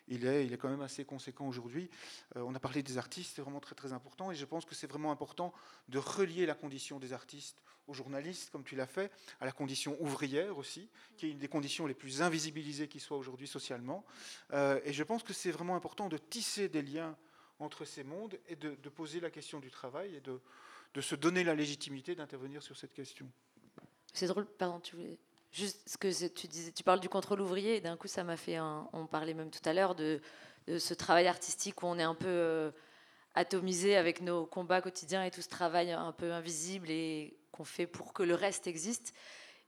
il 0.09 0.27
est, 0.27 0.47
il 0.47 0.53
est 0.53 0.59
quand 0.59 0.69
même 0.69 0.83
assez 0.83 1.05
conséquent 1.05 1.47
aujourd'hui. 1.47 1.91
Euh, 2.37 2.43
on 2.47 2.55
a 2.55 2.61
parlé 2.61 2.83
des 2.83 2.99
artistes, 2.99 3.37
c'est 3.37 3.43
vraiment 3.43 3.61
très 3.61 3.75
très 3.75 3.93
important, 3.93 4.31
et 4.31 4.35
je 4.35 4.45
pense 4.45 4.65
que 4.65 4.75
c'est 4.75 4.87
vraiment 4.87 5.13
important 5.13 5.53
de 5.89 5.99
relier 5.99 6.47
la 6.47 6.55
condition 6.55 6.99
des 6.99 7.13
artistes 7.13 7.63
aux 7.87 7.95
journalistes, 7.95 8.51
comme 8.51 8.65
tu 8.65 8.77
l'as 8.77 8.87
fait, 8.87 9.11
à 9.41 9.47
la 9.47 9.53
condition 9.53 9.97
ouvrière 10.01 10.59
aussi, 10.59 10.89
qui 11.17 11.27
est 11.27 11.31
une 11.31 11.39
des 11.39 11.49
conditions 11.49 11.87
les 11.87 11.95
plus 11.95 12.21
invisibilisées 12.21 12.87
qui 12.89 13.01
soit 13.01 13.17
aujourd'hui 13.17 13.49
socialement. 13.49 14.05
Euh, 14.53 14.81
et 14.85 14.93
je 14.93 15.03
pense 15.03 15.23
que 15.23 15.33
c'est 15.33 15.51
vraiment 15.51 15.75
important 15.75 16.09
de 16.09 16.19
tisser 16.19 16.69
des 16.69 16.83
liens 16.83 17.17
entre 17.59 17.85
ces 17.85 18.05
mondes 18.05 18.39
et 18.47 18.57
de, 18.57 18.75
poser 18.89 19.21
la 19.21 19.31
question 19.31 19.59
du 19.59 19.71
travail 19.71 20.15
et 20.15 20.21
de, 20.21 20.41
de 20.95 21.01
se 21.01 21.15
donner 21.15 21.45
la 21.45 21.55
légitimité 21.55 22.15
d'intervenir 22.15 22.63
sur 22.63 22.77
cette 22.77 22.93
question. 22.93 23.29
C'est 24.13 24.27
drôle, 24.27 24.47
pardon, 24.47 24.81
tu 24.81 24.97
voulais 24.97 25.19
juste 25.53 25.81
ce 25.89 25.97
que 25.97 26.29
tu 26.29 26.47
disais, 26.47 26.73
tu 26.73 26.83
parles 26.83 27.01
du 27.01 27.09
contrôle 27.09 27.41
ouvrier 27.41 27.77
et 27.77 27.81
d'un 27.81 27.97
coup 27.97 28.09
ça 28.09 28.25
m'a 28.25 28.37
fait 28.37 28.57
un, 28.57 28.89
on 28.93 29.07
parlait 29.07 29.35
même 29.35 29.51
tout 29.51 29.67
à 29.67 29.73
l'heure 29.73 29.95
de, 29.95 30.21
ce 30.67 30.93
travail 30.93 31.27
artistique 31.27 31.83
où 31.83 31.87
on 31.87 31.99
est 31.99 32.03
un 32.03 32.15
peu 32.15 32.27
euh, 32.29 32.71
atomisé 33.35 33.97
avec 33.97 34.21
nos 34.21 34.45
combats 34.45 34.83
quotidiens 34.83 35.25
et 35.25 35.31
tout 35.31 35.41
ce 35.41 35.49
travail 35.49 35.93
un 35.93 36.13
peu 36.13 36.33
invisible 36.33 36.91
et 36.91 37.39
qu'on 37.53 37.65
fait 37.65 37.87
pour 37.87 38.13
que 38.13 38.23
le 38.23 38.35
reste 38.35 38.67
existe. 38.67 39.15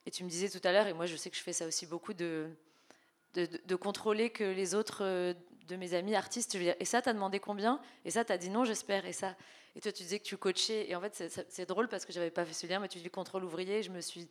Et 0.05 0.11
tu 0.11 0.25
me 0.25 0.29
disais 0.29 0.51
tout 0.51 0.67
à 0.67 0.73
l'heure, 0.73 0.87
et 0.87 0.93
moi 0.93 1.07
je 1.07 1.17
sais 1.17 1.31
que 1.31 1.37
je 1.37 1.43
fais 1.43 1.53
ça 1.55 1.67
aussi 1.67 1.87
beaucoup, 1.87 2.13
de, 2.13 2.51
de, 3.35 3.77
contrôler 3.77 4.31
que 4.31 4.45
les 4.45 4.75
autres 4.75 5.05
euh, 5.05 5.35
de 5.69 5.77
mes 5.77 5.95
amis 5.95 6.15
artistes, 6.15 6.55
et 6.55 6.85
ça, 6.85 7.01
t'as 7.01 7.13
demandé 7.13 7.39
combien? 7.39 7.81
Et 8.05 8.11
ça, 8.11 8.25
t'as 8.25 8.37
dit 8.37 8.51
non, 8.51 8.65
j'espère. 8.65 9.07
Et 9.07 9.13
ça, 9.13 9.37
et 9.77 9.81
toi, 9.81 9.93
tu 9.93 10.03
disais 10.03 10.19
que 10.19 10.25
tu 10.25 10.37
coachais. 10.37 10.91
Et 10.91 10.97
en 10.97 11.01
fait, 11.01 11.47
c'est 11.49 11.67
drôle 11.67 11.89
parce 11.89 12.05
que 12.05 12.13
j'avais 12.13 12.31
pas 12.31 12.45
fait 12.45 12.55
ce 12.55 12.67
lien, 12.67 12.81
mais 12.81 12.89
tu 12.89 12.99
dis 12.99 13.11
contrôle 13.11 13.45
ouvrier. 13.45 13.83
Je 13.83 13.91
me 13.91 14.01
suis, 14.01 14.29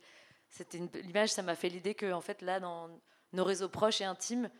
c'était 0.50 0.78
l'image, 1.02 1.30
ça 1.30 1.42
m'a 1.42 1.54
fait 1.54 1.68
l'idée 1.68 1.94
que 1.94 2.12
en 2.12 2.20
fait, 2.20 2.42
là, 2.42 2.60
dans 2.60 2.90
nos 3.32 3.44
réseaux 3.44 3.68
proches 3.68 4.00
et 4.00 4.04
intimes, 4.04 4.50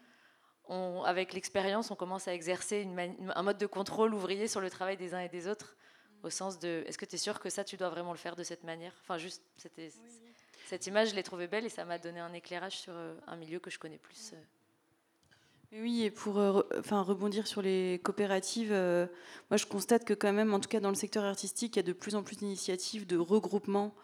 on, 0.69 1.03
avec 1.03 1.33
l'expérience, 1.33 1.91
on 1.91 1.97
commence 1.97 2.29
à 2.29 2.35
exercer 2.35 2.79
une 2.83 3.33
un 3.35 3.43
mode 3.43 3.59
de 3.59 3.67
contrôle 3.67 4.15
ouvrier 4.15 4.47
sur 4.47 4.61
le 4.61 4.71
travail 4.71 4.97
des 4.97 5.15
uns 5.15 5.21
et 5.21 5.29
des 5.29 5.49
autres, 5.49 5.77
au 6.23 6.31
sens 6.31 6.59
de, 6.59 6.85
est-ce 6.87 6.97
que 6.97 7.05
tu 7.05 7.17
es 7.17 7.19
sûr 7.19 7.41
que 7.41 7.51
ça, 7.51 7.65
tu 7.65 7.77
dois 7.77 7.89
vraiment 7.89 8.13
le 8.13 8.19
faire 8.19 8.37
de 8.37 8.45
cette 8.45 8.63
manière? 8.63 8.93
Enfin, 9.03 9.19
juste, 9.19 9.43
c'était 9.57 9.91
cette 10.67 10.87
image, 10.87 11.11
je 11.11 11.17
l'ai 11.17 11.25
trouvée 11.25 11.49
belle 11.49 11.67
et 11.67 11.71
ça 11.71 11.85
m'a 11.85 11.99
donné 11.99 12.21
un 12.21 12.33
éclairage 12.33 12.79
sur 12.79 12.93
euh, 12.95 13.17
un 13.27 13.37
milieu 13.37 13.59
que 13.59 13.71
je 13.71 13.79
connais 13.79 13.99
plus. 13.99 14.33
Euh. 14.35 15.83
Oui, 15.83 16.05
et 16.05 16.11
pour 16.11 16.39
euh, 16.39 16.63
enfin, 16.79 17.03
rebondir 17.03 17.49
sur 17.49 17.63
les 17.63 18.01
coopératives, 18.05 18.73
moi 18.73 19.57
je 19.57 19.67
constate 19.67 20.05
que 20.05 20.15
quand 20.15 20.33
même, 20.33 20.55
en 20.55 20.61
tout 20.61 20.69
cas 20.69 20.81
dans 20.81 20.89
le 20.89 20.95
secteur 20.95 21.25
artistique, 21.25 21.75
il 21.75 21.79
y 21.79 21.81
a 21.81 21.85
de 21.85 21.93
plus 21.93 22.15
en 22.15 22.23
plus 22.23 22.37
d'initiatives 22.37 23.07
de 23.07 23.17
regroupement 23.17 23.95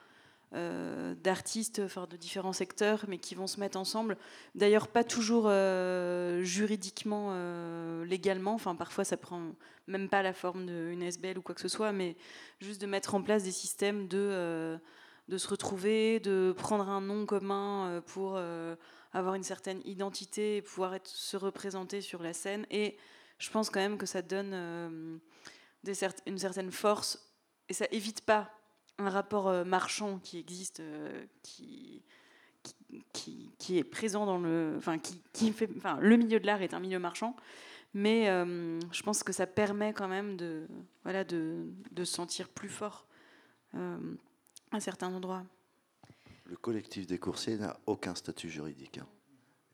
d'artistes 0.53 1.82
enfin, 1.84 2.07
de 2.09 2.16
différents 2.16 2.53
secteurs, 2.53 3.05
mais 3.09 3.18
qui 3.18 3.34
vont 3.34 3.47
se 3.47 3.61
mettre 3.61 3.78
ensemble. 3.78 4.16
D'ailleurs, 4.55 4.88
pas 4.88 5.05
toujours 5.05 5.51
juridiquement, 6.42 7.34
légalement, 8.05 8.55
enfin 8.55 8.74
parfois 8.74 9.05
ça 9.05 9.16
prend 9.16 9.53
même 9.86 10.09
pas 10.09 10.22
la 10.22 10.32
forme 10.32 10.66
d'une 10.66 11.03
SBL 11.03 11.38
ou 11.38 11.42
quoi 11.42 11.55
que 11.55 11.61
ce 11.61 11.68
soit, 11.68 11.92
mais 11.92 12.16
juste 12.61 12.80
de 12.80 12.86
mettre 12.86 13.14
en 13.14 13.22
place 13.22 13.44
des 13.44 13.53
systèmes 13.53 14.09
de, 14.09 14.78
de 15.28 15.38
se 15.38 15.49
retrouver, 15.49 16.20
de 16.20 16.55
prendre 16.57 16.88
un 16.88 17.01
nom 17.03 17.26
commun 17.26 18.01
pour 18.07 18.38
avoir 19.16 19.34
une 19.34 19.42
certaine 19.42 19.80
identité 19.84 20.57
et 20.57 20.62
pouvoir 20.62 20.94
se 21.05 21.36
représenter 21.36 22.01
sur 22.01 22.22
la 22.22 22.32
scène. 22.32 22.66
Et 22.70 22.97
je 23.38 23.51
pense 23.51 23.70
quand 23.70 23.80
même 23.80 23.99
que 23.99 24.07
ça 24.07 24.22
donne 24.22 24.53
euh, 24.53 25.18
une 26.26 26.38
certaine 26.38 26.70
force 26.70 27.34
et 27.68 27.74
ça 27.74 27.86
évite 27.90 28.22
pas 28.22 28.51
un 28.99 29.11
rapport 29.11 29.49
euh, 29.49 29.64
marchand 29.64 30.18
qui 30.18 30.38
existe, 30.38 30.80
euh, 30.80 31.24
qui, 31.42 32.03
qui, 33.12 33.51
qui, 33.59 33.78
est 33.78 33.84
présent 33.84 34.26
dans 34.26 34.38
le. 34.38 34.74
Enfin, 34.76 34.99
qui, 34.99 35.20
qui 35.32 35.53
fait, 35.53 35.68
enfin, 35.76 35.99
le 36.01 36.16
milieu 36.16 36.40
de 36.40 36.47
l'art 36.47 36.62
est 36.62 36.74
un 36.74 36.80
milieu 36.80 36.99
marchand, 36.99 37.36
mais 37.94 38.26
je 38.26 39.03
pense 39.03 39.22
que 39.22 39.32
ça 39.32 39.47
permet 39.47 39.92
quand 39.92 40.09
même 40.09 40.36
de, 40.36 40.66
voilà, 41.03 41.24
de, 41.24 41.66
de 41.92 42.05
se 42.05 42.14
sentir 42.14 42.49
plus 42.49 42.68
fort 42.68 43.07
à 44.72 44.80
certains 44.80 45.12
endroits. 45.12 45.44
Le 46.44 46.57
collectif 46.57 47.07
des 47.07 47.18
coursiers 47.18 47.57
n'a 47.57 47.78
aucun 47.86 48.14
statut 48.14 48.49
juridique. 48.49 48.99
Hein. 48.99 49.07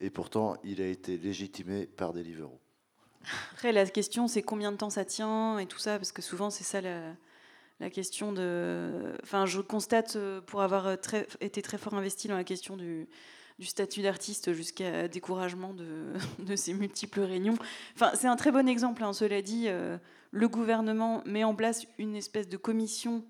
Et 0.01 0.11
pourtant, 0.11 0.57
il 0.65 0.81
a 0.81 0.87
été 0.87 1.17
légitimé 1.17 1.87
par 1.87 2.13
Deliveroo. 2.13 2.59
Après, 3.53 3.73
la 3.73 3.87
question, 3.87 4.27
c'est 4.27 4.43
combien 4.43 4.73
de 4.73 4.77
temps 4.77 4.91
ça 4.91 5.05
tient 5.05 5.59
et 5.59 5.67
tout 5.67 5.79
ça, 5.79 5.99
parce 5.99 6.11
que 6.11 6.23
souvent, 6.23 6.51
c'est 6.51 6.65
ça 6.65 6.81
la, 6.81 7.15
question 7.91 8.33
de. 8.33 8.91
Enfin, 9.23 9.47
je 9.47 9.61
constate, 9.61 10.17
euh, 10.17 10.41
pour 10.41 10.63
avoir 10.63 11.01
très, 11.01 11.27
été 11.41 11.63
très 11.63 11.79
fort 11.79 11.95
investi 11.95 12.29
dans 12.29 12.37
la 12.37 12.45
question 12.45 12.77
du, 12.77 13.09
statut 13.61 14.03
d'artiste 14.03 14.53
jusqu'à 14.53 15.09
découragement 15.09 15.75
de, 16.39 16.57
ces 16.57 16.75
multiples 16.75 17.21
réunions. 17.21 17.57
Enfin, 17.95 18.13
c'est 18.15 18.27
un 18.29 18.37
très 18.37 18.51
bon 18.51 18.69
exemple, 18.69 19.05
hein, 19.05 19.13
cela 19.13 19.43
dit. 19.43 19.65
Euh, 19.69 19.99
le 20.33 20.49
gouvernement 20.49 21.23
met 21.27 21.45
en 21.45 21.55
place 21.55 21.87
une 21.99 22.17
espèce 22.17 22.49
de 22.49 22.57
commission 22.57 23.23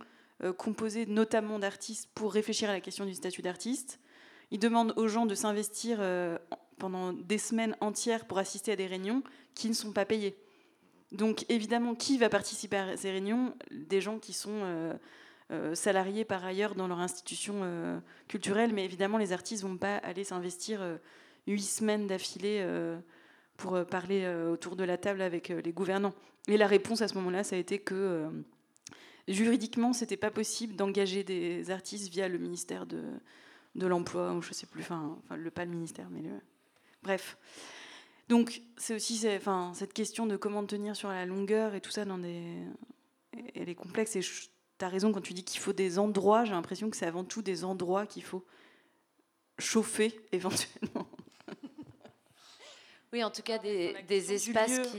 euh, 0.45 0.53
composé 0.53 1.05
notamment 1.07 1.59
d'artistes 1.59 2.09
pour 2.15 2.33
réfléchir 2.33 2.71
à 2.71 2.73
la 2.73 2.81
question 2.81 3.05
du 3.05 3.15
statut 3.15 3.43
d'artiste. 3.43 4.01
Il 4.51 4.59
demande 4.59 4.93
aux 4.97 5.09
gens 5.09 5.27
de 5.27 5.35
s'investir 5.35 5.99
euh, 6.01 6.39
pendant 6.79 7.13
des 7.13 7.39
semaines 7.39 7.77
entières 7.81 8.25
pour 8.27 8.39
assister 8.39 8.73
à 8.73 8.77
des 8.77 8.87
réunions 8.87 9.23
qui 9.55 9.69
ne 9.69 9.75
sont 9.75 9.93
pas 9.93 10.05
payées. 10.05 10.37
Donc 11.13 11.45
évidemment, 11.49 11.95
qui 11.95 12.19
va 12.19 12.29
participer 12.29 12.77
à 12.77 12.97
ces 12.97 13.11
réunions? 13.11 13.55
Des 13.71 14.01
gens 14.01 14.19
qui 14.19 14.33
sont 14.33 14.89
euh, 15.51 15.75
salariés 15.75 16.25
par 16.25 16.45
ailleurs 16.45 16.75
dans 16.75 16.89
leur 16.89 17.01
institution 17.01 18.01
culturelle, 18.29 18.73
mais 18.73 18.85
évidemment, 18.85 19.19
les 19.19 19.33
artistes 19.33 19.63
ne 19.63 19.69
vont 19.69 19.77
pas 19.77 19.97
aller 19.99 20.25
s'investir 20.25 20.81
huit 21.47 21.63
semaines 21.63 22.07
d'affilée 22.07 22.67
pour 23.59 23.85
parler 23.87 24.27
autour 24.51 24.77
de 24.77 24.85
la 24.85 24.97
table 24.97 25.21
avec 25.21 25.49
les 25.49 25.73
gouvernants. 25.73 26.15
Et 26.49 26.57
la 26.57 26.67
réponse 26.67 27.03
à 27.03 27.09
ce 27.09 27.15
moment-là, 27.15 27.45
ça 27.45 27.57
a 27.57 27.59
été 27.59 27.79
que 27.79 28.27
juridiquement, 29.29 29.93
c'était 29.93 30.17
pas 30.17 30.31
possible 30.31 30.75
d'engager 30.75 31.25
des 31.25 31.71
artistes 31.71 32.09
via 32.11 32.29
le 32.29 32.39
ministère 32.39 32.87
de, 32.87 33.03
de 33.75 33.87
l'emploi, 33.87 34.33
ou 34.35 34.43
je 34.43 34.53
sais 34.53 34.67
plus, 34.67 34.83
enfin, 34.83 35.19
le 35.37 35.51
pas 35.51 35.65
le 35.65 35.71
ministère, 35.71 36.09
mais 36.11 36.23
le. 36.23 36.31
Bref. 37.03 37.37
Donc, 38.33 38.63
c'est 38.79 38.95
aussi 38.95 39.29
enfin, 39.37 39.73
cette 39.75 39.93
question 39.93 40.25
de 40.25 40.39
comment 40.39 40.65
tenir 40.65 40.97
sur 40.97 41.11
la 41.11 41.27
longueur 41.27 41.75
et 41.75 41.83
tout 41.83 41.91
ça 41.91 42.07
dans 42.07 42.17
des. 42.17 42.57
Elle 43.55 43.69
est 43.69 43.75
complexe 43.75 44.17
et 44.17 44.21
tu 44.21 44.49
as 44.81 44.89
raison 44.89 45.13
quand 45.13 45.21
tu 45.21 45.35
dis 45.35 45.45
qu'il 45.45 45.61
faut 45.61 45.75
des 45.75 45.99
endroits. 45.99 46.47
J'ai 46.47 46.53
l'impression 46.53 46.89
que 46.89 46.97
c'est 46.97 47.05
avant 47.05 47.25
tout 47.25 47.43
des 47.43 47.63
endroits 47.63 48.07
qu'il 48.07 48.23
faut 48.23 48.43
chauffer 49.59 50.19
éventuellement. 50.33 51.07
Oui, 53.13 53.23
en 53.23 53.31
tout 53.31 53.43
cas, 53.43 53.59
des, 53.59 54.33
espaces 54.33 54.81
qui, 54.89 54.99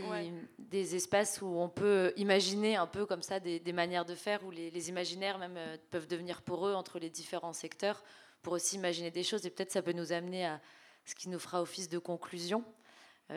des 0.60 0.96
espaces 0.96 1.42
où 1.42 1.48
on 1.48 1.70
peut 1.70 2.14
imaginer 2.16 2.76
un 2.76 2.86
peu 2.86 3.08
comme 3.08 3.24
ça 3.24 3.40
des, 3.40 3.74
manières 3.74 4.06
de 4.06 4.14
faire, 4.14 4.46
où 4.46 4.52
les, 4.52 4.90
imaginaires 4.90 5.40
même 5.40 5.58
euh, 5.58 5.78
peuvent 5.90 6.08
devenir 6.08 6.44
pour 6.44 6.68
eux 6.68 6.76
entre 6.76 7.00
les 7.00 7.10
différents 7.10 7.54
secteurs, 7.54 8.04
pour 8.44 8.54
aussi 8.54 8.76
imaginer 8.76 9.10
des 9.10 9.24
choses. 9.24 9.44
Et 9.48 9.50
peut-être 9.50 9.72
ça 9.72 9.82
peut 9.82 9.94
nous 9.94 10.12
amener 10.12 10.46
à 10.46 10.62
ce 11.04 11.16
qui 11.16 11.30
nous 11.30 11.40
fera 11.40 11.64
office 11.64 11.90
de 11.90 11.98
conclusion, 11.98 12.64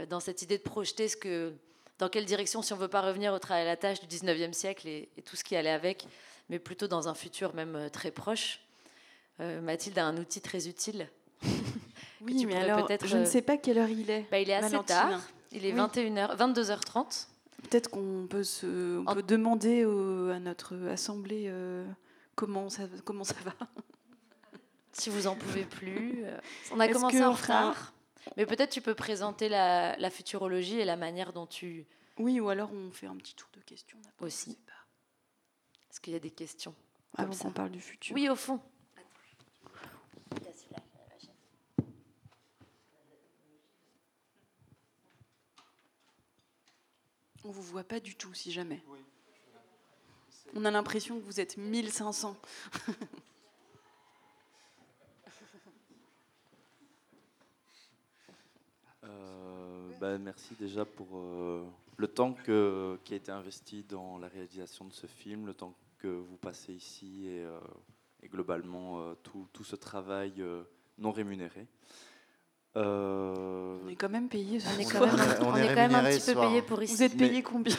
dans 0.09 0.21
cette 0.21 0.43
idée 0.43 0.59
de 0.59 0.63
projeter 0.63 1.09
ce 1.09 1.17
que, 1.17 1.55
dans 1.99 2.09
quelle 2.09 2.27
direction, 2.27 2.63
si 2.63 2.73
on 2.73 2.77
ne 2.77 2.83
veut 2.83 2.89
pas 2.89 3.01
revenir 3.01 3.33
au 3.33 3.39
travail 3.39 3.63
à 3.63 3.67
la 3.67 3.77
tâche 3.77 4.01
du 4.01 4.07
19e 4.07 4.53
siècle 4.53 4.87
et, 4.87 5.09
tout 5.25 5.37
ce 5.37 5.45
qui 5.45 5.57
allait 5.57 5.71
avec, 5.71 6.07
mais 6.51 6.59
plutôt 6.59 6.89
dans 6.89 7.09
un 7.09 7.15
futur 7.15 7.55
même 7.55 7.75
euh, 7.77 7.89
très 7.89 8.11
proche. 8.11 8.61
Euh, 9.41 9.61
Mathilde 9.61 9.99
a 9.99 10.05
un 10.05 10.17
outil 10.17 10.41
très 10.41 10.69
utile. 10.69 11.09
oui, 12.21 12.47
mais 12.47 12.57
alors, 12.57 12.89
je 13.05 13.17
ne 13.17 13.25
sais 13.25 13.43
pas 13.43 13.57
quelle 13.57 13.79
heure 13.79 13.89
il 13.89 14.11
est. 14.11 14.27
Bah, 14.31 14.39
il 14.39 14.51
est 14.51 14.55
assez 14.55 14.79
tard. 14.85 15.21
Il 15.53 15.65
est 15.65 15.73
21h, 15.73 16.37
22h30. 16.37 17.29
Peut-être 17.63 17.89
qu'on 17.89 18.27
peut, 18.29 18.45
se, 18.45 18.99
on 18.99 19.15
peut 19.15 19.23
demander 19.23 19.83
à 19.83 20.39
notre 20.39 20.77
assemblée 20.89 21.51
comment, 22.35 22.69
ça, 22.69 22.83
comment 23.05 23.25
ça 23.25 23.37
va. 23.45 23.53
Si 24.93 25.11
vous 25.11 25.27
en 25.27 25.35
pouvez 25.35 25.65
plus. 25.65 26.25
On 26.71 26.81
a 26.81 26.89
commencé 26.89 27.25
en 27.25 27.33
retard. 27.33 27.93
Mais 28.37 28.47
peut-être 28.47 28.71
tu 28.71 28.81
peux 28.81 28.95
présenter 28.95 29.49
la, 29.49 30.11
futurologie 30.11 30.79
et 30.79 30.85
la 30.85 30.97
manière 30.97 31.33
dont 31.33 31.47
tu. 31.47 31.87
Oui, 32.19 32.41
ou 32.41 32.49
alors 32.49 32.73
on 32.73 32.91
fait 32.91 33.07
un 33.07 33.17
petit 33.17 33.35
tour 33.35 33.49
de 33.53 33.61
questions. 33.61 33.99
Aussi. 34.21 34.59
Est-ce 35.91 36.01
qu'il 36.01 36.13
y 36.13 36.17
a 36.17 36.21
des 36.21 36.31
questions 36.31 36.75
Avant 37.17 37.35
qu'on 37.35 37.51
parle 37.51 37.71
du 37.71 37.81
futur. 37.81 38.15
Oui, 38.15 38.29
au 38.29 38.37
fond. 38.37 38.61
On 47.45 47.51
vous 47.51 47.63
voit 47.63 47.85
pas 47.85 48.01
du 48.01 48.17
tout, 48.17 48.35
si 48.35 48.51
jamais. 48.51 48.83
On 50.55 50.65
a 50.65 50.71
l'impression 50.71 51.19
que 51.21 51.25
vous 51.25 51.39
êtes 51.39 51.57
1500. 51.57 52.37
Bah, 60.01 60.19
merci 60.19 60.55
déjà 60.59 60.85
pour 60.85 61.07
euh, 61.15 61.65
le 61.97 62.09
temps 62.09 62.35
que, 62.35 62.99
qui 63.05 63.15
a 63.15 63.17
été 63.17 63.33
investi 63.33 63.83
dans 63.89 64.19
la 64.19 64.29
réalisation 64.29 64.85
de 64.85 64.93
ce 64.93 65.07
film, 65.07 65.47
le 65.47 65.55
temps 65.55 65.75
que 65.99 66.09
vous 66.09 66.37
passez 66.37 66.75
ici 66.75 67.27
et, 67.29 67.45
euh, 67.45 67.59
globalement 68.31 69.01
euh, 69.01 69.15
tout, 69.23 69.47
tout, 69.53 69.65
ce 69.65 69.77
travail 69.77 70.45
non 70.99 71.13
rémunéré. 71.13 71.67
On 72.75 73.89
est 73.89 73.97
quand 73.97 74.11
même 74.11 74.29
payé. 74.29 74.59
On 74.67 74.79
est 74.79 74.85
quand 74.85 75.07
même, 75.07 75.15
on 75.41 75.57
est, 75.57 75.69
quand 75.69 75.75
même 75.77 75.95
un 75.95 76.05
petit 76.05 76.35
peu 76.35 76.41
payé 76.41 76.61
pour 76.61 76.83
ici. 76.83 76.95
Vous 76.95 77.03
êtes 77.03 77.17
payé 77.17 77.43
combien 77.43 77.75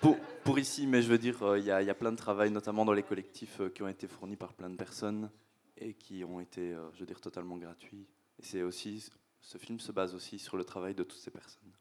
pour, 0.00 0.16
pour, 0.44 0.58
ici, 0.58 0.86
mais 0.86 1.02
je 1.02 1.08
veux 1.08 1.18
dire, 1.18 1.36
il 1.58 1.64
y, 1.64 1.66
y, 1.66 1.70
a 1.70 1.94
plein 1.94 2.12
de 2.12 2.16
travail, 2.16 2.50
notamment 2.50 2.86
dans 2.86 2.94
les 2.94 3.02
collectifs 3.02 3.60
qui 3.74 3.82
ont 3.82 3.88
été 3.88 4.06
fournis 4.06 4.36
par 4.36 4.54
plein 4.54 4.70
de 4.70 4.76
personnes 4.76 5.28
et 5.76 5.92
qui 5.92 6.24
ont 6.24 6.40
été, 6.40 6.74
je 6.94 7.00
veux 7.00 7.06
dire, 7.06 7.20
totalement 7.20 7.58
gratuits. 7.58 8.06
Et 8.38 8.42
c'est 8.42 8.62
aussi 8.62 9.10
ce 9.42 9.58
film 9.58 9.80
se 9.80 9.92
base 9.92 10.14
aussi 10.14 10.38
sur 10.38 10.56
le 10.56 10.64
travail 10.64 10.94
de 10.94 11.02
toutes 11.02 11.18
ces 11.18 11.30
personnes. 11.30 11.72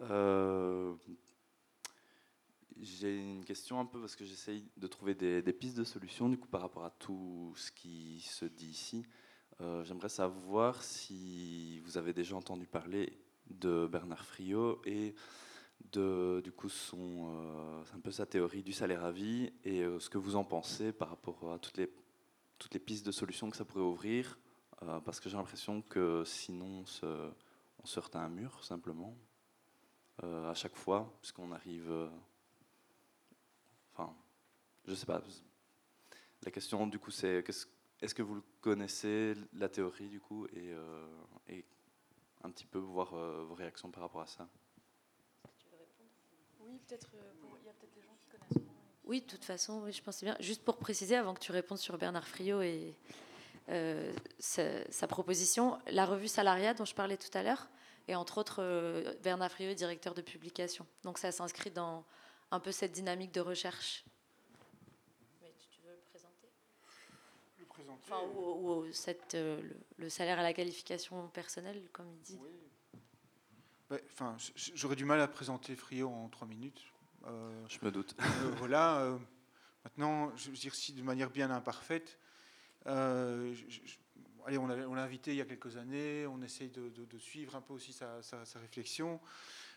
Euh, 0.00 0.94
j'ai 2.80 3.16
une 3.18 3.44
question 3.44 3.78
un 3.78 3.86
peu 3.86 4.00
parce 4.00 4.16
que 4.16 4.24
j'essaye 4.24 4.68
de 4.76 4.86
trouver 4.86 5.14
des, 5.14 5.42
pistes 5.52 5.76
de 5.76 5.84
solutions 5.84 6.28
du 6.28 6.38
coup 6.38 6.48
par 6.48 6.60
rapport 6.60 6.84
à 6.84 6.90
tout 6.90 7.52
ce 7.56 7.70
qui 7.70 8.20
se 8.20 8.44
dit 8.44 8.68
ici. 8.68 9.06
Euh, 9.60 9.84
j'aimerais 9.84 10.08
savoir 10.08 10.82
si 10.82 11.80
vous 11.80 11.98
avez 11.98 12.12
déjà 12.12 12.34
entendu 12.34 12.66
parler 12.66 13.18
de 13.48 13.86
Bernard 13.86 14.24
Friot 14.24 14.80
et 14.84 15.14
de 15.92 16.40
du 16.42 16.52
coup 16.52 16.68
son 16.68 17.30
euh, 17.30 17.82
un 17.94 18.00
peu 18.00 18.10
sa 18.10 18.26
théorie 18.26 18.62
du 18.62 18.72
salaire 18.72 19.04
à 19.04 19.12
vie 19.12 19.52
et 19.64 19.82
ce 19.98 20.08
que 20.10 20.18
vous 20.18 20.36
en 20.36 20.44
pensez 20.44 20.92
par 20.92 21.10
rapport 21.10 21.52
à 21.52 21.58
toutes 21.58 21.76
les 21.76 21.90
toutes 22.58 22.74
les 22.74 22.80
pistes 22.80 23.06
de 23.06 23.12
solutions 23.12 23.50
que 23.50 23.56
ça 23.56 23.64
pourrait 23.64 23.84
ouvrir 23.84 24.38
euh, 24.82 25.00
parce 25.00 25.20
que 25.20 25.28
j'ai 25.28 25.36
l'impression 25.36 25.82
que 25.82 26.24
sinon 26.24 26.82
on 26.82 26.86
se, 26.86 27.98
heurte 27.98 28.16
à 28.16 28.20
un 28.20 28.28
mur 28.28 28.62
simplement 28.64 29.14
euh, 30.22 30.50
à 30.50 30.54
chaque 30.54 30.76
fois, 30.76 31.12
puisqu'on 31.20 31.52
arrive. 31.52 31.90
Euh, 31.90 32.08
enfin, 33.92 34.14
je 34.86 34.94
sais 34.94 35.06
pas. 35.06 35.22
La 36.42 36.50
question 36.50 36.86
du 36.86 36.98
coup 36.98 37.10
c'est 37.10 37.44
est-ce 38.00 38.14
que 38.14 38.22
vous 38.22 38.42
connaissez 38.62 39.34
la 39.52 39.68
théorie 39.68 40.08
du 40.08 40.20
coup 40.20 40.46
et, 40.46 40.74
et 41.48 41.66
un 42.42 42.50
petit 42.50 42.64
peu 42.64 42.78
voir 42.78 43.14
vos 43.14 43.54
réactions 43.54 43.90
par 43.90 44.04
rapport 44.04 44.22
à 44.22 44.26
ça? 44.26 44.48
Oui, 46.60 46.80
peut-être. 46.86 47.08
Il 47.12 47.66
y 47.66 47.68
a 47.68 47.72
peut-être 47.74 47.94
des 47.94 48.02
gens 48.02 48.16
qui 48.18 48.26
connaissent. 48.28 48.70
Oui, 49.04 49.20
de 49.20 49.26
toute 49.26 49.44
façon, 49.44 49.82
oui, 49.82 49.92
je 49.92 50.02
pensais 50.02 50.24
bien. 50.24 50.36
Juste 50.40 50.64
pour 50.64 50.78
préciser, 50.78 51.16
avant 51.16 51.34
que 51.34 51.40
tu 51.40 51.52
répondes 51.52 51.78
sur 51.78 51.98
Bernard 51.98 52.26
Friot 52.26 52.62
et, 52.62 52.96
euh, 53.70 54.12
sa, 54.40 55.06
proposition. 55.06 55.78
La 55.92 56.04
revue 56.04 56.26
Salariat 56.26 56.74
dont 56.74 56.84
je 56.84 56.94
parlais 56.94 57.16
tout 57.16 57.30
à 57.34 57.42
l'heure, 57.44 57.68
et 58.08 58.16
entre 58.16 58.38
autres 58.38 58.60
euh, 58.60 59.14
Bernard 59.22 59.52
Friot, 59.52 59.74
directeur 59.74 60.12
de 60.12 60.22
publication. 60.22 60.86
Donc 61.04 61.18
ça 61.18 61.30
s'inscrit 61.30 61.70
dans 61.70 62.04
un 62.50 62.58
peu 62.58 62.72
cette 62.72 62.90
dynamique 62.90 63.32
de 63.32 63.40
recherche. 63.40 64.04
Mais 65.40 65.54
tu 65.70 65.80
veux 65.82 65.92
le 65.92 66.00
présenter? 66.10 66.48
Le 67.60 67.64
présenter 67.66 68.00
enfin, 68.02 68.22
ou, 68.34 68.86
cette, 68.92 69.36
euh, 69.36 69.62
le, 69.98 70.08
salaire 70.08 70.40
à 70.40 70.42
la 70.42 70.52
qualification 70.52 71.28
personnelle, 71.28 71.88
comme 71.92 72.10
il 72.10 72.20
dit. 72.22 72.40
Oui. 72.42 73.98
enfin, 74.10 74.36
j'aurais 74.74 74.96
du 74.96 75.04
mal 75.04 75.20
à 75.20 75.28
présenter 75.28 75.76
Friot 75.76 76.08
en 76.08 76.28
trois 76.28 76.48
minutes. 76.48 76.82
je 77.24 77.78
me 77.82 77.92
doute. 77.92 78.16
voilà. 78.56 79.16
maintenant, 79.84 80.34
je 80.34 80.50
veux 80.50 80.56
dire, 80.56 80.74
si 80.74 80.92
de 80.92 81.02
manière 81.02 81.30
bien 81.30 81.52
imparfaite, 81.52 82.18
euh, 82.86 83.54
allez, 84.46 84.58
on 84.58 84.66
l'a 84.66 85.02
invité 85.02 85.32
il 85.32 85.36
y 85.36 85.40
a 85.40 85.44
quelques 85.44 85.76
années, 85.76 86.26
on 86.26 86.42
essaye 86.42 86.70
de, 86.70 87.18
suivre 87.18 87.56
un 87.56 87.60
peu 87.60 87.74
aussi 87.74 87.92
sa, 87.92 88.20
réflexion. 88.56 89.20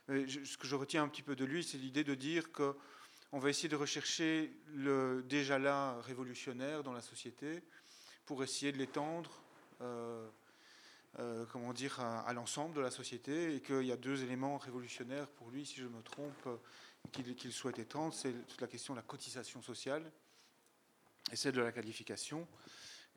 ce 0.07 0.57
que 0.57 0.67
je 0.67 0.75
retiens 0.75 1.03
un 1.03 1.07
petit 1.07 1.21
peu 1.21 1.35
de 1.35 1.45
lui, 1.45 1.63
c'est 1.63 1.77
l'idée 1.77 2.03
de 2.03 2.15
dire 2.15 2.51
qu'on 2.51 3.39
va 3.39 3.49
essayer 3.49 3.69
de 3.69 3.75
rechercher 3.75 4.51
le 4.73 5.23
déjà 5.27 5.59
là 5.59 5.99
révolutionnaire 6.01 6.83
dans 6.83 6.93
la 6.93 7.01
société 7.01 7.61
pour 8.25 8.43
essayer 8.43 8.71
de 8.71 8.77
l'étendre. 8.77 9.43
Euh, 9.81 10.27
euh, 11.19 11.45
comment 11.51 11.73
dire, 11.73 11.99
à, 11.99 12.33
l'ensemble 12.33 12.73
de 12.73 12.81
la 12.81 12.89
société, 12.89 13.55
et 13.55 13.61
qu'il 13.61 13.83
y 13.83 13.91
a 13.91 13.97
deux 13.97 14.23
éléments 14.23 14.57
révolutionnaires 14.57 15.27
pour 15.27 15.51
lui, 15.51 15.63
si 15.63 15.79
je 15.79 15.85
me 15.85 16.01
trompe, 16.01 16.49
qu'il 17.11 17.53
souhaite 17.53 17.77
étendre, 17.77 18.15
c'est 18.15 18.33
toute 18.47 18.61
la 18.61 18.67
question 18.67 18.95
de 18.95 18.99
la 18.99 19.03
cotisation 19.03 19.61
sociale 19.61 20.11
et 21.31 21.35
celle 21.35 21.53
de 21.53 21.61
la 21.61 21.71
qualification. 21.71 22.47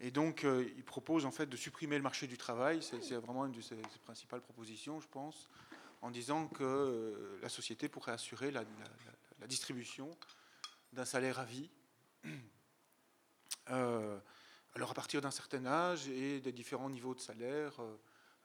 Et 0.00 0.10
donc, 0.10 0.44
euh, 0.44 0.68
il 0.76 0.84
propose 0.84 1.24
en 1.24 1.30
fait 1.30 1.46
de 1.46 1.56
supprimer 1.56 1.96
le 1.96 2.02
marché 2.02 2.26
du 2.26 2.36
travail. 2.36 2.82
C'est 2.82 3.14
vraiment 3.14 3.46
une 3.46 3.52
de 3.52 3.60
ses, 3.60 3.76
principales 4.04 4.42
propositions, 4.42 5.00
je 5.00 5.08
pense, 5.08 5.48
en 6.02 6.10
disant 6.10 6.48
que 6.48 6.64
euh, 6.64 7.38
la 7.40 7.48
société 7.48 7.88
pourrait 7.88 8.12
assurer 8.12 8.50
la, 8.50 8.64
distribution 9.46 10.10
d'un 10.92 11.04
salaire 11.04 11.38
à 11.38 11.44
vie. 11.44 11.70
Euh, 13.70 14.16
alors, 14.76 14.92
à 14.92 14.94
partir 14.94 15.20
d'un 15.20 15.32
certain 15.32 15.66
âge 15.66 16.06
et 16.06 16.38
des 16.40 16.52
différents 16.52 16.88
niveaux 16.88 17.16
de 17.16 17.20
salaire, 17.20 17.72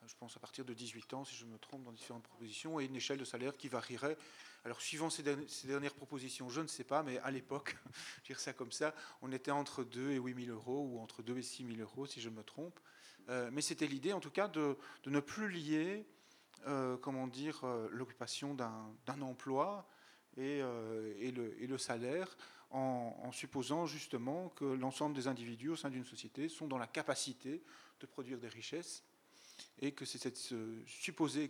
je 0.08 0.16
pense 0.16 0.36
à 0.36 0.40
partir 0.40 0.66
de 0.66 0.74
18 0.74 1.14
ans, 1.14 1.26
si 1.26 1.36
je 1.36 1.46
me 1.46 1.58
trompe, 1.58 1.84
dans 1.84 1.92
différentes 1.92 2.24
propositions, 2.24 2.80
et 2.80 2.86
une 2.86 2.96
échelle 2.96 3.18
de 3.18 3.26
salaire 3.26 3.56
qui 3.56 3.68
varierait 3.68 4.18
alors, 4.64 4.80
suivant 4.80 5.10
ces, 5.10 5.24
dernières 5.24 5.96
propositions, 5.96 6.48
je 6.50 6.62
ne 6.62 6.68
sais 6.68 6.84
pas, 6.84 7.02
mais 7.02 7.18
à 7.20 7.32
l'époque, 7.32 7.78
dire 8.26 8.40
ça 8.40 8.54
comme 8.54 8.72
ça, 8.72 8.94
on 9.24 9.32
était 9.32 9.50
entre 9.50 9.84
2 9.84 10.12
et 10.12 10.18
8 10.18 10.46
000 10.46 10.56
euros, 10.56 10.88
ou 10.88 11.00
entre 11.00 11.24
2 11.24 11.38
et 11.38 11.42
6 11.42 11.66
000 11.66 11.80
euros, 11.80 12.06
si 12.06 12.22
je 12.22 12.30
me 12.30 12.44
trompe. 12.44 12.80
Euh, 13.30 13.50
mais 13.52 13.62
c'était 13.62 13.88
l'idée, 13.88 14.14
en 14.14 14.20
tout 14.20 14.30
cas, 14.30 14.48
de, 14.48 14.78
ne 15.08 15.20
plus 15.20 15.50
lier, 15.50 16.06
euh, 16.68 16.96
comment 16.98 17.26
dire, 17.26 17.62
euh, 17.64 17.90
l'occupation 17.92 18.54
d'un 18.54 19.22
emploi 19.22 19.88
et, 20.38 20.62
le, 20.62 21.78
salaire, 21.80 22.38
en, 22.70 23.32
supposant 23.32 23.88
justement 23.88 24.50
que 24.50 24.66
l'ensemble 24.66 25.16
des 25.16 25.28
individus 25.28 25.70
au 25.70 25.76
sein 25.76 25.90
d'une 25.90 26.06
société 26.06 26.50
sont 26.50 26.68
dans 26.68 26.78
la 26.78 26.88
capacité 26.88 27.64
de 28.00 28.06
produire 28.06 28.38
des 28.38 28.48
richesses, 28.48 29.04
et 29.80 29.92
que 29.92 30.06
c'est 30.06 30.18
cette 30.18 30.38
supposée 30.86 31.50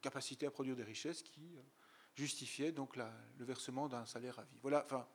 capacité 0.00 0.46
à 0.46 0.50
produire 0.50 0.76
des 0.76 0.84
richesses 0.84 1.22
qui 1.22 1.58
justifiait 2.14 2.72
donc 2.72 2.96
le 2.96 3.44
versement 3.44 3.88
d'un 3.88 4.04
salaire 4.06 4.38
à 4.38 4.42
vie. 4.42 4.58
Voilà, 4.62 4.84
enfin, 4.84 5.06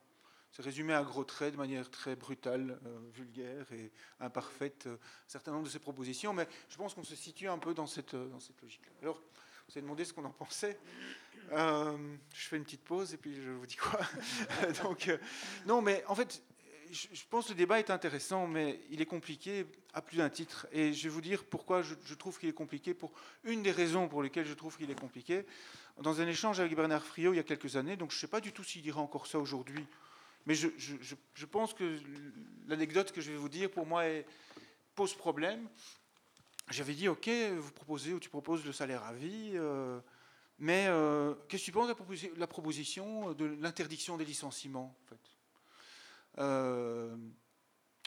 c'est 0.54 0.62
résumé 0.62 0.94
à 0.94 1.02
gros 1.02 1.24
traits 1.24 1.52
de 1.52 1.58
manière 1.58 1.90
très 1.90 2.14
brutale, 2.14 2.78
euh, 2.86 2.98
vulgaire 3.12 3.70
et 3.72 3.90
imparfaite 4.20 4.86
euh, 4.86 4.94
un 4.94 5.28
certain 5.28 5.50
nombre 5.50 5.64
de 5.64 5.70
ces 5.70 5.80
propositions, 5.80 6.32
mais 6.32 6.46
je 6.68 6.76
pense 6.76 6.94
qu'on 6.94 7.02
se 7.02 7.16
situe 7.16 7.48
un 7.48 7.58
peu 7.58 7.74
dans 7.74 7.88
cette, 7.88 8.14
euh, 8.14 8.28
dans 8.28 8.38
cette 8.38 8.62
logique-là. 8.62 8.92
Alors, 9.02 9.16
vous 9.16 9.72
avez 9.72 9.82
demandé 9.82 10.04
ce 10.04 10.12
qu'on 10.12 10.24
en 10.24 10.30
pensait. 10.30 10.78
je 11.50 12.08
fais 12.48 12.56
une 12.56 12.62
petite 12.62 12.84
pause 12.84 13.12
et 13.14 13.16
puis 13.16 13.34
je 13.34 13.50
vous 13.50 13.66
dis 13.66 13.74
quoi. 13.74 13.98
donc, 14.84 15.10
non, 15.66 15.82
mais 15.82 16.04
en 16.06 16.14
fait, 16.14 16.40
je 16.94 17.22
pense 17.28 17.46
que 17.46 17.50
le 17.50 17.56
débat 17.56 17.78
est 17.78 17.90
intéressant, 17.90 18.46
mais 18.46 18.80
il 18.90 19.00
est 19.00 19.06
compliqué 19.06 19.66
à 19.92 20.00
plus 20.00 20.18
d'un 20.18 20.30
titre. 20.30 20.66
Et 20.72 20.92
je 20.92 21.04
vais 21.04 21.08
vous 21.08 21.20
dire 21.20 21.44
pourquoi 21.44 21.82
je, 21.82 22.14
trouve 22.14 22.38
qu'il 22.38 22.48
est 22.48 22.54
compliqué, 22.54 22.94
pour 22.94 23.12
une 23.42 23.62
des 23.62 23.72
raisons 23.72 24.08
pour 24.08 24.22
lesquelles 24.22 24.46
je 24.46 24.54
trouve 24.54 24.76
qu'il 24.76 24.90
est 24.90 25.00
compliqué. 25.00 25.44
Dans 26.00 26.20
un 26.20 26.26
échange 26.26 26.60
avec 26.60 26.74
Bernard 26.74 27.04
Friot 27.04 27.32
il 27.32 27.36
y 27.36 27.40
a 27.40 27.44
quelques 27.44 27.76
années, 27.76 27.96
donc 27.96 28.10
je 28.10 28.16
ne 28.16 28.20
sais 28.20 28.28
pas 28.28 28.40
du 28.40 28.52
tout 28.52 28.64
s'il 28.64 28.82
dira 28.82 29.00
encore 29.00 29.26
ça 29.26 29.38
aujourd'hui, 29.38 29.84
mais 30.46 30.54
je, 30.54 31.44
pense 31.46 31.74
que 31.74 31.98
l'anecdote 32.68 33.12
que 33.12 33.20
je 33.20 33.30
vais 33.30 33.38
vous 33.38 33.48
dire, 33.48 33.70
pour 33.70 33.86
moi, 33.86 34.04
pose 34.94 35.14
problème, 35.14 35.68
j'avais 36.70 36.94
dit, 36.94 37.08
OK, 37.08 37.28
vous 37.58 37.72
proposez 37.72 38.12
ou 38.12 38.20
tu 38.20 38.28
proposes 38.28 38.64
le 38.64 38.72
salaire 38.72 39.02
à 39.04 39.12
vie, 39.12 39.52
euh, 39.54 40.00
mais 40.58 40.86
euh, 40.88 41.34
qu'est-ce 41.48 41.62
que 41.62 41.66
tu 41.66 41.72
penses 41.72 41.88
de 41.88 42.38
la 42.38 42.46
proposition 42.46 43.32
de 43.32 43.44
l'interdiction 43.60 44.16
des 44.16 44.24
licenciements 44.24 44.96
en 45.02 45.08
fait? 45.08 45.33
Euh, 46.38 47.16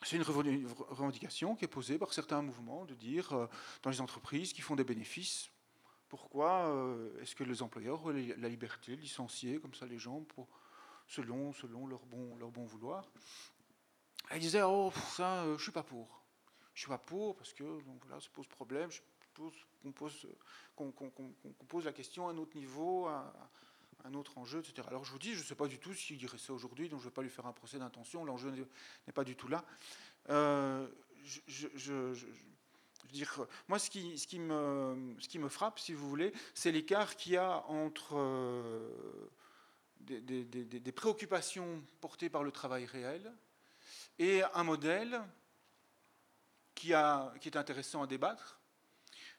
c'est 0.04 0.16
une 0.16 0.24
revendication 0.24 1.56
qui 1.56 1.66
est 1.66 1.70
posée 1.70 1.98
par 1.98 2.14
certains 2.14 2.42
mouvements 2.42 2.86
de 2.86 2.94
dire 2.94 3.50
dans 3.82 3.90
les 3.90 4.02
entreprises 4.02 4.54
qui 4.54 4.62
font 4.62 4.76
des 4.76 4.84
bénéfices, 4.84 5.50
pourquoi 6.08 6.72
est-ce 7.20 7.36
que 7.36 7.44
les 7.44 7.64
employeurs 7.64 8.06
ont 8.06 8.12
la 8.12 8.48
liberté 8.48 8.96
de 8.96 9.02
licencier 9.02 9.60
comme 9.60 9.74
ça 9.74 9.88
les 9.88 9.98
gens 9.98 10.24
selon, 11.08 11.52
selon 11.52 11.88
leur, 11.88 12.06
bon, 12.06 12.38
leur 12.38 12.52
bon 12.52 12.66
vouloir? 12.66 13.10
Ils 14.34 14.40
disaient, 14.40 14.62
oh, 14.62 14.92
ça, 15.16 15.46
je 15.46 15.54
ne 15.54 15.58
suis 15.58 15.72
pas 15.72 15.84
pour. 15.84 16.22
Je 16.76 16.80
ne 16.80 16.84
suis 16.84 16.90
pas 16.90 17.00
pour 17.00 17.36
parce 17.36 17.54
que 17.54 17.64
voilà, 17.64 18.22
ça 18.22 18.30
pose 18.32 18.48
problème. 18.48 18.92
Je 18.92 19.02
qu'on 19.84 19.92
pose, 19.92 20.28
qu'on, 20.76 21.66
pose 21.68 21.86
la 21.86 21.94
question 21.94 22.28
à 22.28 22.32
un 22.32 22.38
autre 22.38 22.56
niveau, 22.56 23.08
un 24.04 24.14
autre 24.14 24.38
enjeu, 24.38 24.60
etc. 24.60 24.88
Alors 24.90 25.04
je 25.04 25.12
vous 25.12 25.20
dis, 25.20 25.34
je 25.34 25.40
ne 25.40 25.44
sais 25.44 25.56
pas 25.56 25.68
du 25.68 25.80
tout 25.80 25.94
s'il 25.94 26.18
dirait 26.18 26.38
ça 26.38 26.54
aujourd'hui, 26.54 26.90
donc 26.90 27.00
je 27.00 27.06
ne 27.06 27.10
vais 27.10 27.14
pas 27.14 27.22
lui 27.22 27.30
faire 27.30 27.46
un 27.46 27.54
procès 27.54 27.80
d'intention. 27.80 28.24
L'enjeu 28.26 28.52
n'est 28.52 29.14
pas 29.14 29.24
du 29.24 29.36
tout 29.36 29.48
là. 29.48 29.64
Euh, 30.30 30.88
je, 31.24 31.68
dire, 33.12 33.46
moi, 33.68 33.80
ce 33.80 33.90
qui, 33.90 34.40
me, 34.40 35.16
ce 35.20 35.28
qui 35.28 35.40
me 35.40 35.50
frappe, 35.50 35.80
si 35.80 35.94
vous 35.94 36.10
voulez, 36.10 36.34
c'est 36.54 36.72
l'écart 36.72 37.16
qu'il 37.16 37.34
y 37.34 37.38
a 37.38 37.64
entre 37.68 38.18
euh, 38.18 38.90
des, 40.02 40.92
préoccupations 40.92 41.84
portées 42.02 42.30
par 42.30 42.44
le 42.44 42.52
travail 42.52 42.86
réel 42.86 43.34
et 44.20 44.42
un 44.54 44.64
modèle 44.64 45.22
qui 46.76 46.92
est 46.92 47.56
intéressant 47.56 48.04
à 48.04 48.08
débattre, 48.08 48.57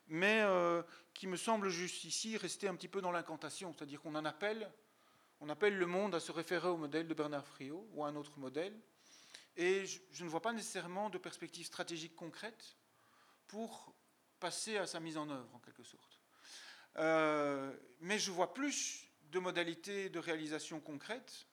mais 0.09 0.40
euh, 0.43 0.82
qui 1.14 1.26
me 1.26 1.36
semble 1.36 1.68
juste 1.68 2.05
ici 2.05 2.36
rester 2.36 2.68
un 2.68 2.74
petit 2.74 2.89
peu 2.89 3.01
dans 3.01 3.12
l'incantation, 3.12 3.72
c'est-à-dire 3.72 4.01
qu'on 4.01 4.14
en 4.14 4.24
appelle, 4.24 4.70
on 5.40 5.48
appelle 5.48 5.76
le 5.76 5.86
monde 5.86 6.14
à 6.14 6.20
se 6.20 6.32
référer 6.32 6.68
au 6.68 6.76
modèle 6.76 7.06
de 7.06 7.14
Bernard 7.14 7.47
Friot 7.47 7.86
ou 7.93 8.05
à 8.05 8.09
un 8.09 8.16
autre 8.16 8.39
modèle, 8.39 8.74
et 9.56 9.86
je, 9.86 10.24
ne 10.24 10.28
vois 10.28 10.40
pas 10.40 10.52
nécessairement 10.52 11.10
de 11.10 11.18
perspective 11.18 11.66
stratégique 11.66 12.14
concrète 12.14 12.76
pour 13.48 13.93
passer 14.39 14.76
à 14.76 14.86
sa 14.86 15.01
mise 15.01 15.16
en 15.16 15.28
œuvre, 15.28 15.52
en 15.55 15.59
quelque 15.59 15.82
sorte. 15.82 16.20
Euh, 16.97 17.76
mais 18.01 18.18
je 18.18 18.30
vois 18.30 18.55
plus 18.55 19.09
de 19.32 19.39
modalités 19.39 20.09
de 20.09 20.18
réalisation 20.18 20.80
concrètes 20.80 21.47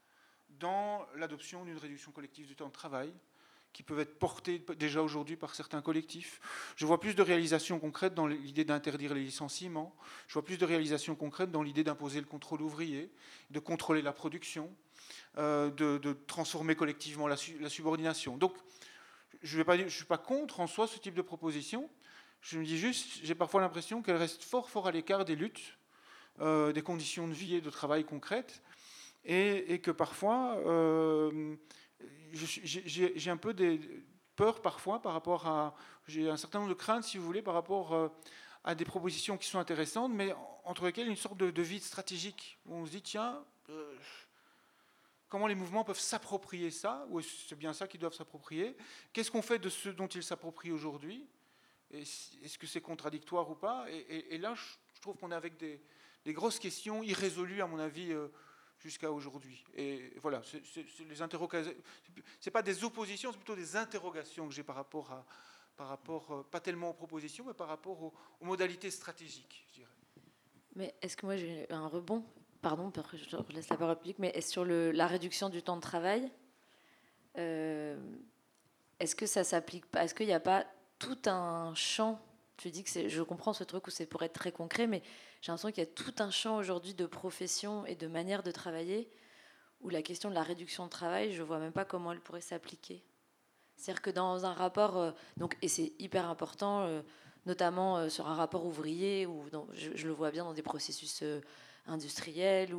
dans 0.50 1.06
l'adoption 1.16 1.66
d'une 1.66 1.78
réduction 1.78 2.12
collective 2.12 2.48
du 2.48 2.56
temps 2.56 2.68
de 2.68 2.74
travail, 2.74 3.12
qui 3.76 3.84
peuvent 3.84 4.00
être 4.00 4.18
portés 4.18 4.64
déjà 4.80 5.02
aujourd'hui 5.02 5.36
par 5.36 5.54
certains 5.54 5.82
collectifs. 5.82 6.40
Je 6.78 6.86
vois 6.86 6.98
plus 6.98 7.14
de 7.14 7.22
réalisations 7.22 7.78
concrètes 7.78 8.14
dans 8.14 8.26
l'idée 8.26 8.64
d'interdire 8.64 9.14
les 9.14 9.26
licenciements. 9.26 9.94
Je 10.30 10.34
vois 10.36 10.46
plus 10.46 10.58
de 10.58 10.64
réalisations 10.64 11.14
concrètes 11.14 11.52
dans 11.52 11.62
l'idée 11.62 11.84
d'imposer 11.84 12.22
le 12.22 12.26
contrôle 12.26 12.62
ouvrier, 12.62 13.12
de 13.50 13.60
contrôler 13.60 14.02
la 14.02 14.14
production, 14.14 14.74
euh, 15.38 15.70
de, 15.72 16.14
transformer 16.26 16.76
collectivement 16.76 17.28
la, 17.28 17.36
subordination. 17.36 18.38
Donc, 18.38 18.54
je 19.44 19.60
ne 19.60 19.90
suis 19.90 20.06
pas 20.06 20.18
contre 20.18 20.62
en 20.62 20.68
soi 20.68 20.88
ce 20.88 20.98
type 20.98 21.14
de 21.14 21.22
proposition. 21.22 21.90
Je 22.40 22.58
me 22.58 22.64
dis 22.64 22.78
juste, 22.78 23.20
j'ai 23.24 23.36
parfois 23.36 23.60
l'impression 23.60 24.02
qu'elle 24.02 24.16
reste 24.16 24.46
fort, 24.46 24.70
fort 24.70 24.88
à 24.88 24.92
l'écart 24.94 25.26
des 25.26 25.36
luttes, 25.36 25.78
euh, 26.40 26.72
des 26.72 26.82
conditions 26.82 27.28
de 27.28 27.34
vie 27.34 27.56
et 27.56 27.62
de 27.62 27.70
travail 27.70 28.06
concrètes, 28.06 28.62
et, 29.26 29.80
que 29.80 29.92
parfois, 29.92 30.56
euh, 30.66 31.58
j'ai 32.36 33.32
un 33.32 33.38
peu 33.38 33.54
des 33.54 33.80
peurs 34.36 34.62
parfois 34.62 35.02
par 35.02 35.14
rapport 35.14 35.48
à. 35.48 35.76
J'ai 36.08 36.30
un 36.30 36.38
certain 36.38 36.60
nombre 36.60 36.70
de 36.70 36.76
craintes, 36.78 37.04
si 37.04 37.18
vous 37.18 37.26
voulez, 37.26 37.42
par 37.42 37.54
rapport 37.54 37.94
euh, 37.94 38.10
à 38.64 38.76
des 38.76 38.86
propositions 38.86 39.38
qui 39.38 39.48
sont 39.48 39.60
intéressantes, 39.60 40.12
mais 40.14 40.36
entre 40.64 40.86
lesquelles 40.86 41.08
une 41.08 41.16
sorte 41.16 41.38
de, 41.38 41.62
vide 41.62 41.84
stratégique, 41.84 42.60
où 42.66 42.76
on 42.76 42.86
se 42.86 42.92
dit, 42.92 43.02
tiens, 43.02 43.44
euh, 43.70 43.96
comment 45.30 45.48
les 45.48 45.56
mouvements 45.56 45.84
peuvent 45.84 46.00
s'approprier 46.00 46.70
ça, 46.70 47.08
ou 47.10 47.22
c'est 47.22 47.58
bien 47.58 47.74
ça 47.74 47.88
qu'ils 47.88 48.00
doivent 48.00 48.14
s'approprier? 48.14 48.76
Qu'est-ce 49.14 49.32
qu'on 49.32 49.42
fait 49.42 49.60
de 49.60 49.70
ce 49.70 49.90
dont 49.90 50.08
ils 50.08 50.24
s'approprient 50.24 50.72
aujourd'hui? 50.72 51.28
Est-ce 51.92 52.58
que 52.58 52.68
c'est 52.68 52.82
contradictoire 52.82 53.50
ou 53.50 53.56
pas? 53.56 53.86
Et, 53.90 54.38
là, 54.38 54.54
je, 54.56 55.02
trouve 55.02 55.18
qu'on 55.18 55.32
est 55.32 55.36
avec 55.36 55.58
des, 55.58 55.82
grosses 56.28 56.60
questions 56.60 57.04
irrésolues, 57.04 57.62
à 57.62 57.68
mon 57.68 57.80
avis. 57.80 58.12
Euh, 58.12 58.28
jusqu'à 58.80 59.12
aujourd'hui. 59.12 59.64
Et 59.76 60.14
voilà, 60.22 60.42
c'est 62.40 62.52
pas 62.52 62.62
des 62.62 62.84
oppositions, 62.84 63.32
c'est 63.32 63.38
plutôt 63.38 63.56
des 63.56 63.76
interrogations 63.76 64.48
que 64.48 64.54
j'ai 64.54 64.64
par 64.64 64.76
rapport 64.76 65.12
à, 65.12 65.26
par 65.76 65.88
rapport, 65.88 66.32
euh, 66.32 66.44
pas 66.50 66.60
tellement 66.60 66.92
aux 66.92 66.94
propositions, 66.94 67.46
mais 67.48 67.54
par 67.54 67.68
rapport 67.68 68.02
aux, 68.02 68.14
modalités 68.42 68.92
stratégiques, 68.92 69.66
je 69.70 69.74
dirais. 69.76 69.92
Mais 70.76 70.94
est-ce 71.02 71.18
que 71.18 71.26
moi 71.26 71.38
j'ai 71.38 71.72
un 71.72 71.88
rebond? 71.88 72.24
Pardon, 72.62 72.92
je 73.14 73.54
laisse 73.54 73.70
la 73.70 73.78
parole 73.78 73.98
publique, 73.98 74.20
mais 74.20 74.30
est-ce 74.30 74.52
sur 74.52 74.66
le, 74.66 74.92
la 74.92 75.08
réduction 75.08 75.50
du 75.50 75.62
temps 75.62 75.76
de 75.76 75.82
travail 75.82 76.32
euh, 77.38 77.98
Est-ce 79.00 79.16
que 79.16 79.26
ça 79.26 79.44
s'applique 79.44 79.86
Est-ce 79.96 80.16
qu'il 80.16 80.26
n'y 80.26 80.34
a 80.34 80.40
pas 80.40 80.66
tout 80.98 81.20
un 81.28 81.76
champ 81.76 82.20
Tu 82.58 82.72
dis 82.72 82.84
que 82.84 83.10
je 83.10 83.22
comprends 83.22 83.54
ce 83.54 83.64
truc 83.64 83.88
où 83.88 83.90
c'est 83.90 84.06
pour 84.06 84.24
être 84.24 84.34
très 84.34 84.52
concret, 84.52 84.88
mais 84.88 85.02
j'ai 85.42 85.52
l'impression 85.52 85.72
qu'il 85.72 85.84
y 85.84 85.88
a 85.88 85.92
tout 85.92 86.14
un 86.20 86.32
champ 86.32 86.58
aujourd'hui 86.58 86.94
de 86.94 87.06
profession 87.06 87.86
et 87.86 87.96
de 87.96 88.08
manière 88.08 88.44
de 88.44 88.52
travailler 88.52 89.10
où 89.82 89.90
la 89.90 90.02
question 90.02 90.30
de 90.30 90.36
la 90.36 90.44
réduction 90.44 90.86
de 90.86 90.90
travail, 90.90 91.34
je 91.34 91.44
vois 91.44 91.60
même 91.60 91.74
pas 91.74 91.86
comment 91.86 92.12
elle 92.12 92.22
pourrait 92.22 92.42
s'appliquer. 92.42 93.04
C'est-à-dire 93.76 94.02
que 94.02 94.10
dans 94.10 94.46
un 94.46 94.54
rapport, 94.54 94.98
euh, 94.98 95.12
donc, 95.38 95.58
et 95.62 95.68
c'est 95.68 95.94
hyper 96.00 96.30
important, 96.30 96.84
euh, 96.84 97.02
notamment 97.46 97.98
euh, 97.98 98.10
sur 98.10 98.28
un 98.28 98.36
rapport 98.36 98.66
ouvrier, 98.66 99.26
ou 99.26 99.46
je, 99.74 100.08
le 100.08 100.14
vois 100.14 100.32
bien 100.32 100.46
dans 100.46 100.54
des 100.54 100.62
processus 100.62 101.24
industriels, 101.86 102.74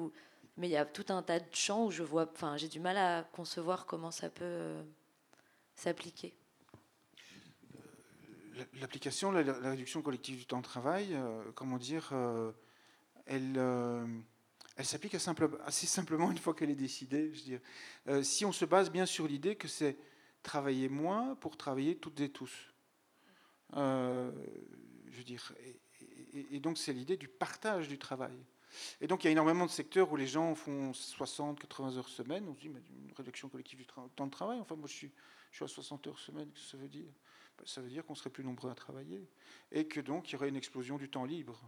mais 0.56 0.68
il 0.68 0.72
y 0.72 0.76
a 0.76 0.86
tout 0.86 1.06
un 1.10 1.22
tas 1.22 1.38
de 1.38 1.54
champs 1.54 1.84
où 1.84 1.90
je 1.90 2.02
vois, 2.02 2.28
enfin, 2.32 2.56
j'ai 2.56 2.68
du 2.68 2.80
mal 2.80 2.96
à 2.96 3.24
concevoir 3.32 3.86
comment 3.86 4.10
ça 4.10 4.30
peut 4.30 4.74
s'appliquer 5.74 6.34
l'application, 8.80 9.30
la, 9.30 9.42
la, 9.42 9.70
réduction 9.70 10.02
collective 10.02 10.38
du 10.38 10.46
temps 10.46 10.58
de 10.58 10.64
travail, 10.64 11.08
euh, 11.12 11.42
comment 11.54 11.78
dire, 11.78 12.10
euh, 12.12 12.52
elle, 13.26 13.54
euh, 13.56 14.06
elle 14.76 14.84
s'applique 14.84 15.14
assez 15.14 15.86
simplement 15.86 16.30
une 16.30 16.38
fois 16.38 16.54
qu'elle 16.54 16.70
est 16.70 16.74
décidée. 16.74 17.32
Je 17.32 17.38
veux 17.38 17.44
dire. 17.44 18.24
si 18.24 18.44
on 18.44 18.52
se 18.52 18.64
base 18.64 18.90
bien 18.90 19.06
sur 19.06 19.26
l'idée 19.26 19.56
que 19.56 19.68
c'est 19.68 19.96
travailler 20.42 20.88
moins 20.88 21.34
pour 21.36 21.56
travailler 21.56 21.96
toutes 21.96 22.20
et 22.20 22.28
tous. 22.28 22.52
je 23.72 24.30
veux 25.16 25.24
dire, 25.24 25.52
et, 26.34 26.60
donc 26.60 26.78
c'est 26.78 26.92
l'idée 26.92 27.16
du 27.16 27.28
partage 27.28 27.88
du 27.88 27.98
travail. 27.98 28.36
Et 29.00 29.06
donc 29.06 29.24
il 29.24 29.28
y 29.28 29.28
a 29.28 29.32
énormément 29.32 29.64
de 29.64 29.70
secteurs 29.70 30.12
où 30.12 30.16
les 30.16 30.26
gens 30.26 30.54
font 30.54 30.92
60, 30.92 31.58
80 31.58 31.96
heures 31.96 32.08
semaine. 32.08 32.46
On 32.48 32.54
se 32.54 32.60
dit, 32.60 32.68
mais 32.68 32.80
une 32.90 33.14
réduction 33.16 33.48
collective 33.48 33.78
du 33.78 33.86
temps 33.86 34.26
de 34.26 34.30
travail. 34.30 34.60
Enfin, 34.60 34.76
moi 34.76 34.88
je 34.88 34.94
suis, 34.94 35.10
je 35.50 35.56
suis 35.56 35.64
à 35.64 35.68
60 35.68 36.06
heures 36.08 36.18
semaine, 36.18 36.50
qu'est-ce 36.50 36.64
que 36.64 36.70
ça 36.72 36.76
veut 36.76 36.88
dire? 36.88 37.06
Ça 37.64 37.80
veut 37.80 37.88
dire 37.88 38.04
qu'on 38.04 38.14
serait 38.14 38.30
plus 38.30 38.44
nombreux 38.44 38.70
à 38.70 38.74
travailler 38.74 39.28
et 39.72 39.86
que 39.86 40.00
donc 40.00 40.28
il 40.28 40.32
y 40.34 40.36
aurait 40.36 40.48
une 40.48 40.56
explosion 40.56 40.98
du 40.98 41.08
temps 41.08 41.24
libre. 41.24 41.60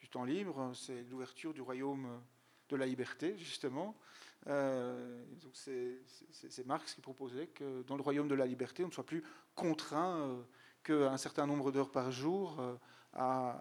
Du 0.00 0.08
temps 0.08 0.24
libre, 0.24 0.72
c'est 0.74 1.02
l'ouverture 1.04 1.54
du 1.54 1.60
royaume 1.60 2.20
de 2.68 2.76
la 2.76 2.86
liberté, 2.86 3.36
justement. 3.38 3.96
Euh, 4.48 5.24
c'est 5.52 6.66
Marx 6.66 6.94
qui 6.94 7.00
proposait 7.00 7.46
que 7.46 7.82
dans 7.82 7.96
le 7.96 8.02
royaume 8.02 8.28
de 8.28 8.34
la 8.34 8.46
liberté, 8.46 8.82
on 8.82 8.88
ne 8.88 8.92
soit 8.92 9.06
plus 9.06 9.22
contraint 9.54 10.20
euh, 10.20 10.42
qu'un 10.82 11.16
certain 11.16 11.46
nombre 11.46 11.70
d'heures 11.70 11.92
par 11.92 12.10
jour 12.10 12.58
euh, 12.58 13.52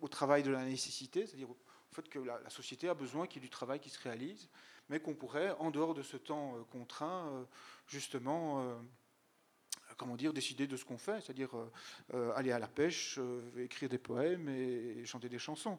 au 0.00 0.08
travail 0.08 0.42
de 0.42 0.50
la 0.50 0.64
nécessité, 0.64 1.26
c'est-à-dire 1.26 1.50
au 1.50 1.56
fait 1.94 2.08
que 2.08 2.18
la, 2.18 2.38
la, 2.40 2.50
société 2.50 2.88
a 2.88 2.94
besoin 2.94 3.26
qu'il 3.26 3.40
y 3.40 3.44
ait 3.44 3.48
du 3.48 3.50
travail 3.50 3.80
qui 3.80 3.88
se 3.88 3.98
réalise, 4.00 4.50
mais 4.88 5.00
qu'on 5.00 5.14
pourrait, 5.14 5.52
en 5.58 5.70
dehors 5.70 5.94
de 5.94 6.02
ce 6.02 6.16
temps 6.16 6.54
contraint, 6.70 7.46
justement 7.86 8.76
comment 10.00 10.16
dire, 10.16 10.32
décider 10.32 10.66
de 10.66 10.78
ce 10.78 10.84
qu'on 10.86 10.96
fait, 10.96 11.20
c'est-à-dire 11.20 11.54
euh, 11.54 11.70
euh, 12.14 12.32
aller 12.34 12.52
à 12.52 12.58
la 12.58 12.68
pêche, 12.68 13.18
euh, 13.18 13.42
écrire 13.62 13.90
des 13.90 13.98
poèmes 13.98 14.48
et, 14.48 15.04
chanter 15.04 15.28
des 15.28 15.38
chansons, 15.38 15.78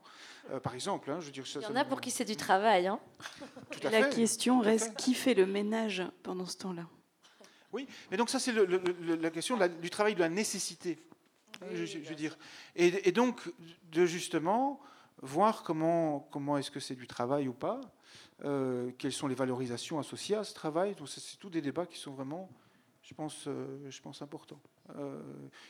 par 0.62 0.76
exemple. 0.76 1.10
Hein, 1.10 1.20
je 1.22 1.26
veux 1.26 1.32
dire, 1.32 1.44
Il 1.56 1.62
y 1.64 1.66
en 1.66 1.76
a 1.76 1.86
pour 1.86 2.00
qui 2.02 2.12
c'est 2.12 2.26
du 2.26 2.36
travail. 2.36 2.86
Hein. 2.86 3.00
la 3.84 4.04
question 4.10 4.60
reste 4.60 4.96
qui 4.96 5.16
fait 5.16 5.34
le 5.34 5.48
ménage 5.48 6.04
pendant 6.22 6.46
ce 6.46 6.58
temps-là? 6.58 6.86
Oui, 7.74 7.88
mais 8.12 8.18
donc 8.18 8.30
ça 8.30 8.38
c'est 8.38 8.54
la 8.54 9.32
question 9.32 9.58
du 9.82 9.90
travail 9.90 10.14
de 10.14 10.20
la 10.20 10.30
nécessité, 10.30 11.00
je, 11.74 11.98
veux 12.00 12.16
dire. 12.16 12.38
Et, 12.76 13.12
donc 13.12 13.52
de 13.92 14.06
justement 14.06 14.82
voir 15.22 15.64
comment, 15.64 16.28
comment 16.32 16.58
est-ce 16.58 16.70
que 16.70 16.82
c'est 16.82 16.96
du 16.96 17.08
travail 17.08 17.48
ou 17.48 17.54
pas, 17.54 17.82
quelles 19.00 19.14
sont 19.14 19.28
les 19.28 19.36
valorisations 19.36 19.98
associées 20.00 20.36
à 20.36 20.44
ce 20.44 20.54
travail. 20.54 20.94
Donc 20.96 21.10
c'est 21.10 21.40
tous 21.40 21.50
des 21.50 21.62
débats 21.62 21.88
qui 21.88 21.98
sont 21.98 22.12
vraiment 22.12 22.50
je 23.12 23.16
pense, 23.16 23.44
euh, 23.48 23.90
je 23.90 24.02
pense 24.02 24.22
important. 24.22 24.58
Euh, 24.98 25.22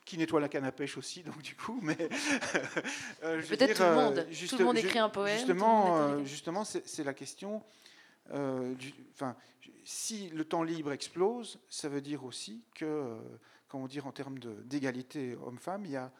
qui 0.05 0.15
nettoie 0.17 0.39
la 0.39 0.47
canne 0.47 0.63
à 0.63 0.71
pêche 0.71 0.95
aussi, 0.95 1.23
donc 1.23 1.41
du 1.41 1.55
coup, 1.55 1.79
mais 1.81 1.97
euh, 3.23 3.41
peut-être 3.41 3.77
tout 3.77 3.83
le 3.83 3.95
monde. 3.95 4.27
tout 4.47 4.57
le 4.59 4.65
monde 4.65 4.77
écrit 4.77 4.99
un 4.99 5.09
poème. 5.09 5.37
Justement, 5.37 6.23
justement, 6.23 6.63
c'est 6.63 7.03
la 7.03 7.15
question. 7.15 7.63
Du, 8.31 8.93
enfin, 9.13 9.35
si 9.83 10.29
le 10.29 10.45
temps 10.45 10.61
libre 10.61 10.91
explose, 10.91 11.59
ça 11.67 11.89
veut 11.89 11.99
dire 11.99 12.23
aussi 12.23 12.63
que 12.75 13.17
comment 13.67 13.87
dire, 13.87 14.05
en 14.05 14.11
termes 14.11 14.37
d'égalité 14.37 15.35
homme-femme, 15.43 15.85
il 15.85 15.91
y 15.91 15.97
a 15.97 16.11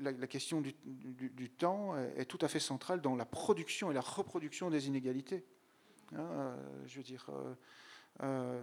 la, 0.00 0.26
question 0.26 0.60
du, 0.60 1.50
temps 1.50 1.96
est, 1.96 2.26
tout 2.26 2.38
à 2.42 2.48
fait 2.48 2.60
centrale 2.60 3.00
dans 3.00 3.16
la 3.16 3.24
production 3.24 3.90
et 3.90 3.94
la 3.94 4.02
reproduction 4.02 4.68
des 4.68 4.86
inégalités. 4.86 5.44
Hein, 6.14 6.20
euh, 6.20 6.56
je 6.86 6.96
veux 6.96 7.02
dire, 7.02 7.26
euh, 7.30 7.54
euh, 8.22 8.62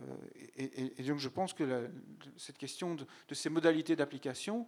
et, 0.55 1.03
donc 1.03 1.19
je 1.19 1.29
pense 1.29 1.53
que 1.53 1.89
cette 2.37 2.57
question 2.57 2.95
de, 2.95 3.05
ces 3.33 3.49
modalités 3.49 3.95
d'application, 3.95 4.67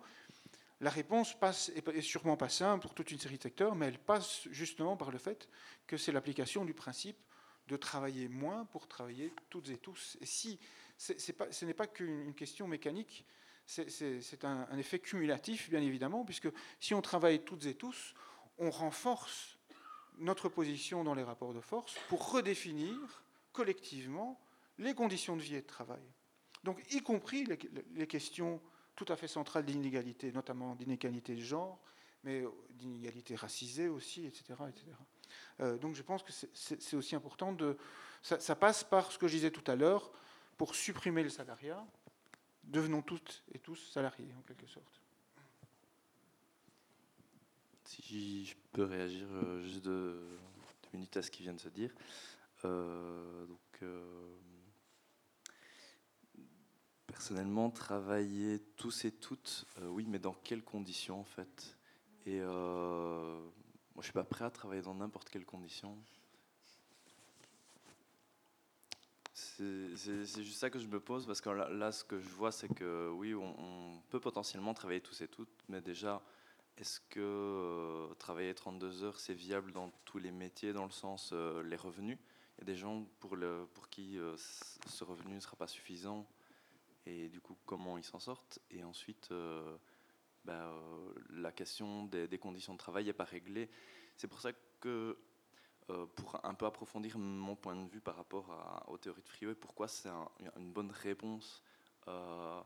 la 0.82 0.90
réponse 0.90 1.38
passe, 1.38 1.70
est 1.70 2.02
sûrement 2.02 2.38
pas 2.38 2.50
simple 2.50 2.82
pour 2.82 2.94
toute 2.94 3.12
une 3.12 3.20
série 3.20 3.38
de 3.38 3.44
secteurs, 3.44 3.76
mais 3.76 3.88
elle 3.88 4.00
passe 4.00 4.48
justement 4.52 4.96
par 4.98 5.12
le 5.12 5.18
fait 5.18 5.50
que 5.86 5.98
c'est 5.98 6.12
l'application 6.12 6.66
du 6.66 6.74
principe 6.74 7.18
de 7.68 7.78
travailler 7.78 8.28
moins 8.28 8.66
pour 8.66 8.88
travailler 8.88 9.34
toutes 9.50 9.70
et 9.70 9.78
tous. 9.78 10.18
Et 10.22 10.26
si 10.26 10.60
ce 10.98 11.66
n'est 11.66 11.74
pas 11.74 11.88
qu'une 11.88 12.34
question 12.34 12.68
mécanique, 12.68 13.26
c'est 13.66 14.44
un, 14.46 14.78
effet 14.78 14.98
cumulatif, 14.98 15.70
bien 15.70 15.82
évidemment, 15.82 16.26
puisque 16.26 16.50
si 16.80 16.96
on 16.96 17.02
travaille 17.02 17.44
toutes 17.44 17.66
et 17.68 17.76
tous, 17.76 18.16
on 18.58 18.72
renforce 18.72 19.58
notre 20.18 20.50
position 20.50 21.04
dans 21.04 21.14
les 21.14 21.24
rapports 21.24 21.54
de 21.54 21.62
force 21.62 21.96
pour 22.10 22.32
redéfinir 22.32 22.96
collectivement 23.54 24.42
les 24.80 24.96
conditions 24.96 25.36
de 25.36 25.42
vie 25.42 25.56
et 25.56 25.62
de 25.62 25.68
travail. 25.68 26.02
Donc, 26.64 26.82
y 26.92 27.02
compris 27.02 27.46
les, 27.46 28.08
questions 28.08 28.62
tout 28.96 29.06
à 29.08 29.16
fait 29.16 29.28
centrales 29.28 29.66
d'inégalité, 29.66 30.32
notamment 30.32 30.76
d'inégalité 30.76 31.36
de 31.36 31.42
genre, 31.42 31.80
mais 32.24 32.44
d'inégalité 32.72 33.36
racisée 33.36 33.88
aussi, 33.88 34.26
etc. 34.26 34.56
etc. 34.68 34.86
Euh, 35.62 35.78
donc, 35.78 35.96
je 35.96 36.02
pense 36.02 36.24
que 36.24 36.32
c'est 36.32 36.96
aussi 36.96 37.16
important 37.16 37.54
de. 37.54 37.78
Ça, 38.22 38.56
passe 38.56 38.84
par 38.84 39.12
ce 39.12 39.18
que 39.18 39.28
je 39.28 39.36
disais 39.36 39.52
tout 39.52 39.70
à 39.72 39.76
l'heure, 39.76 40.12
pour 40.58 40.76
supprimer 40.76 41.24
le 41.24 41.30
salariat, 41.30 41.86
devenons 42.66 43.02
toutes 43.02 43.44
et 43.54 43.60
tous 43.60 43.78
salariés, 43.92 44.34
en 44.38 44.42
quelque 44.42 44.68
sorte. 44.68 45.02
Si 47.86 48.46
je 48.46 48.56
peux 48.74 48.84
réagir 48.84 49.28
euh, 49.32 49.64
juste 49.64 49.82
deux, 49.82 50.38
minutes 50.94 51.16
à 51.16 51.22
ce 51.22 51.32
qui 51.32 51.44
vient 51.44 51.54
de 51.54 51.60
se 51.60 51.70
dire. 51.70 51.94
Euh, 52.66 53.46
donc, 53.46 53.84
personnellement, 57.20 57.70
travailler 57.70 58.60
tous 58.78 59.04
et 59.04 59.12
toutes, 59.12 59.66
oui, 59.82 60.06
mais 60.08 60.20
dans 60.20 60.36
quelles 60.46 60.64
conditions 60.64 61.20
en 61.20 61.26
fait? 61.26 61.78
Et 62.26 62.40
moi, 62.40 63.98
je 63.98 64.04
suis 64.04 64.14
pas 64.14 64.24
prêt 64.24 64.46
à 64.46 64.50
travailler 64.50 64.82
dans 64.82 64.96
n'importe 64.96 65.30
quelles 65.30 65.46
conditions. 65.46 65.98
C'est 69.34 69.98
juste 69.98 70.60
ça 70.60 70.70
que 70.70 70.80
je 70.80 70.88
me 70.88 71.02
pose 71.02 71.26
parce 71.26 71.42
que 71.42 71.50
là, 71.50 71.92
ce 71.92 72.06
que 72.06 72.22
je 72.22 72.30
vois, 72.30 72.54
c'est 72.54 72.74
que 72.74 73.10
oui, 73.10 73.36
on, 73.36 74.02
peut 74.10 74.22
potentiellement 74.22 74.74
travailler 74.74 75.02
tous 75.02 75.20
et 75.20 75.28
toutes, 75.28 75.54
mais 75.68 75.82
déjà, 75.82 76.22
est-ce 76.78 77.02
que 77.02 77.20
euh, 77.20 78.14
travailler 78.14 78.56
32 78.56 79.04
heures, 79.04 79.20
c'est 79.20 79.34
viable 79.34 79.74
dans 79.74 79.92
tous 80.06 80.20
les 80.20 80.32
métiers, 80.32 80.72
dans 80.72 80.86
le 80.86 80.92
sens 80.92 81.32
euh, 81.34 81.62
les 81.64 81.76
revenus? 81.76 82.18
Il 82.58 82.62
y 82.62 82.64
a 82.64 82.66
des 82.66 82.78
gens 82.78 83.06
pour, 83.20 83.36
pour 83.74 83.90
qui 83.90 84.18
euh, 84.18 84.38
ce 84.38 85.04
revenu 85.04 85.36
ne 85.36 85.42
sera 85.42 85.58
pas 85.58 85.68
suffisant 85.68 86.26
et 87.10 87.30
du 87.30 87.42
coup, 87.42 87.58
comment 87.66 87.98
ils 87.98 88.04
s'en 88.04 88.20
sortent? 88.20 88.60
Et 88.70 88.84
ensuite, 88.84 89.34
bah, 90.46 90.74
la 91.32 91.52
question 91.52 92.06
des, 92.06 92.38
conditions 92.38 92.74
de 92.74 92.78
travail 92.78 93.06
n'est 93.06 93.14
pas 93.14 93.24
réglée. 93.24 93.70
C'est 94.16 94.28
pour 94.28 94.42
ça 94.42 94.52
que 94.80 95.18
euh, 95.90 96.06
pour 96.06 96.40
un 96.46 96.54
peu 96.54 96.68
approfondir 96.68 97.18
mon 97.18 97.56
point 97.56 97.76
de 97.76 97.90
vue 97.90 98.00
par 98.00 98.16
rapport 98.16 98.52
à, 98.52 98.88
aux 98.90 98.98
théories 98.98 99.24
de 99.24 99.30
Friot 99.30 99.52
et 99.52 99.56
pourquoi 99.56 99.88
c'est 99.88 100.10
une 100.56 100.72
bonne 100.72 100.92
réponse 100.92 101.64
euh, 102.08 102.62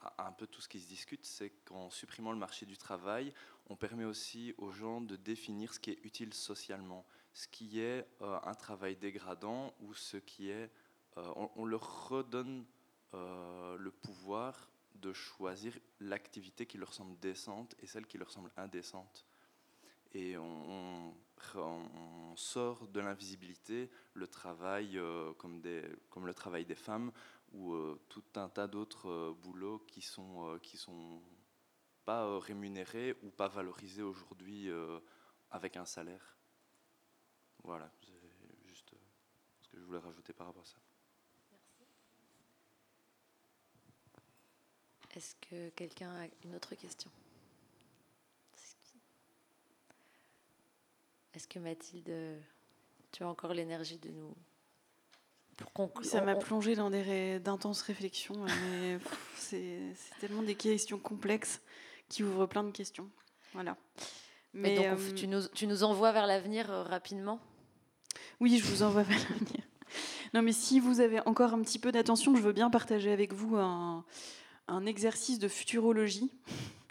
à, 0.00 0.26
un 0.26 0.32
peu 0.32 0.46
tout 0.46 0.62
ce 0.62 0.68
qui 0.70 0.80
se 0.80 0.88
discute, 0.88 1.26
c'est 1.26 1.50
qu'en 1.66 1.90
supprimant 1.90 2.32
le 2.32 2.38
marché 2.38 2.64
du 2.64 2.78
travail, 2.78 3.34
on 3.68 3.76
permet 3.76 4.06
aussi 4.06 4.54
aux 4.56 4.70
gens 4.70 5.02
de 5.02 5.16
définir 5.16 5.74
ce 5.74 5.80
qui 5.80 5.90
est 5.90 5.98
utile 6.02 6.32
socialement, 6.32 7.04
ce 7.34 7.46
qui 7.46 7.78
est 7.78 8.06
euh, 8.22 8.38
un 8.42 8.54
travail 8.54 8.96
dégradant 8.96 9.74
ou 9.80 9.92
ce 9.94 10.16
qui 10.16 10.48
est... 10.48 10.70
On, 11.14 11.50
on, 11.56 11.66
leur 11.66 12.08
redonne 12.08 12.64
le 13.12 13.90
pouvoir 13.90 14.70
de 14.94 15.12
choisir 15.12 15.78
l'activité 16.00 16.66
qui 16.66 16.78
leur 16.78 16.94
semble 16.94 17.18
décente 17.18 17.74
et 17.80 17.86
celle 17.86 18.06
qui 18.06 18.18
leur 18.18 18.30
semble 18.30 18.50
indécente. 18.56 19.26
Et 20.12 20.36
on 20.36 21.14
sort 22.36 22.86
de 22.88 23.00
l'invisibilité 23.00 23.90
le 24.14 24.26
travail 24.26 24.98
euh, 24.98 25.32
comme, 25.34 25.60
des, 25.60 25.84
comme 26.10 26.26
le 26.26 26.34
travail 26.34 26.64
des 26.64 26.74
femmes 26.74 27.12
ou 27.52 27.72
euh, 27.72 28.00
tout 28.08 28.24
un 28.36 28.48
tas 28.48 28.66
d'autres 28.66 29.08
euh, 29.08 29.34
boulots 29.34 29.80
qui 29.80 30.02
sont, 30.02 30.58
qui 30.62 30.76
sont 30.76 31.20
pas 32.04 32.38
rémunérés 32.38 33.16
ou 33.22 33.30
pas 33.30 33.48
valorisés 33.48 34.02
aujourd'hui 34.02 34.68
avec 35.50 35.76
un 35.76 35.84
salaire. 35.84 36.36
Voilà, 37.62 37.88
c'est 38.02 38.68
juste 38.68 38.92
ce 39.60 39.68
que 39.68 39.78
je 39.78 39.84
voulais 39.84 40.00
rajouter 40.00 40.32
par 40.32 40.48
rapport 40.48 40.62
à 40.62 40.66
ça. 40.66 40.78
Est-ce 45.14 45.34
que 45.36 45.68
quelqu'un 45.70 46.10
a 46.10 46.26
une 46.44 46.54
autre 46.54 46.74
question? 46.74 47.10
Est-ce 51.34 51.48
que 51.48 51.58
Mathilde, 51.58 52.12
tu 53.10 53.22
as 53.22 53.28
encore 53.28 53.54
l'énergie 53.54 53.98
de 53.98 54.10
nous 54.10 54.34
pour 55.56 55.72
conclure 55.72 56.10
Ça 56.10 56.22
m'a 56.22 56.34
plongé 56.34 56.74
dans 56.74 56.90
d'intenses 56.90 57.82
réflexions, 57.82 58.44
mais 58.44 58.98
c'est 59.36 59.94
tellement 60.20 60.42
des 60.42 60.54
questions 60.54 60.98
complexes 60.98 61.60
qui 62.08 62.22
ouvrent 62.22 62.46
plein 62.46 62.64
de 62.64 62.70
questions. 62.70 63.08
Voilà. 63.52 63.76
Mais 64.54 64.76
donc, 64.76 64.84
euh, 64.84 65.14
tu, 65.14 65.28
nous, 65.28 65.46
tu, 65.48 65.66
nous, 65.66 65.84
envoies 65.84 66.12
vers 66.12 66.26
l'avenir 66.26 66.70
euh, 66.70 66.82
rapidement? 66.82 67.40
Oui, 68.40 68.58
je 68.58 68.64
vous 68.64 68.82
envoie 68.82 69.02
vers 69.02 69.18
l'avenir. 69.18 69.62
Non, 70.34 70.42
mais 70.42 70.52
si 70.52 70.80
vous 70.80 71.00
avez 71.00 71.20
encore 71.26 71.52
un 71.52 71.62
petit 71.62 71.78
peu 71.78 71.92
d'attention, 71.92 72.34
je 72.34 72.42
veux 72.42 72.52
bien 72.52 72.70
partager 72.70 73.12
avec 73.12 73.32
vous 73.32 73.56
un, 73.56 74.04
un 74.72 74.86
exercice 74.86 75.38
de 75.38 75.48
futurologie 75.48 76.30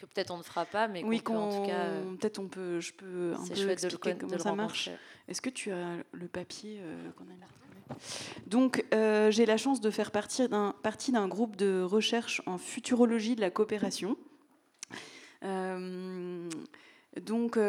que 0.01 0.05
peut-être 0.07 0.31
on 0.31 0.37
ne 0.37 0.43
fera 0.43 0.65
pas, 0.65 0.87
mais 0.87 1.03
oui, 1.03 1.21
en 1.27 1.61
tout 1.61 1.67
cas, 1.67 1.85
euh, 1.85 2.15
peut-être 2.15 2.39
on 2.39 2.47
peut, 2.47 2.79
je 2.79 2.93
peux 2.93 3.33
un 3.37 3.47
peu 3.47 3.69
expliquer 3.69 4.15
comment 4.19 4.39
ça 4.39 4.55
marche. 4.55 4.89
Est-ce 5.27 5.41
que 5.41 5.49
tu 5.49 5.71
as 5.71 5.97
le 6.11 6.27
papier 6.27 6.79
euh, 6.81 7.11
qu'on 7.11 7.25
a 7.25 7.97
Donc, 8.47 8.83
euh, 8.93 9.29
j'ai 9.29 9.45
la 9.45 9.57
chance 9.57 9.79
de 9.79 9.91
faire 9.91 10.11
partie 10.11 10.47
d'un 10.47 10.73
partie 10.81 11.11
d'un 11.11 11.27
groupe 11.27 11.55
de 11.55 11.83
recherche 11.83 12.41
en 12.47 12.57
futurologie 12.57 13.35
de 13.35 13.41
la 13.41 13.51
coopération. 13.51 14.17
donc, 15.43 17.59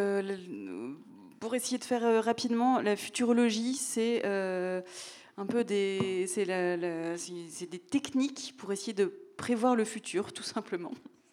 pour 1.40 1.54
essayer 1.54 1.78
de 1.78 1.84
faire 1.84 2.24
rapidement, 2.24 2.80
la 2.80 2.96
futurologie, 2.96 3.74
c'est 3.74 4.24
un 4.24 5.46
peu 5.46 5.64
des, 5.64 6.26
c'est 6.26 7.70
des 7.70 7.78
techniques 7.78 8.54
pour 8.56 8.72
essayer 8.72 8.94
de 8.94 9.12
prévoir 9.42 9.74
le 9.74 9.84
futur, 9.84 10.32
tout 10.32 10.44
simplement. 10.44 10.92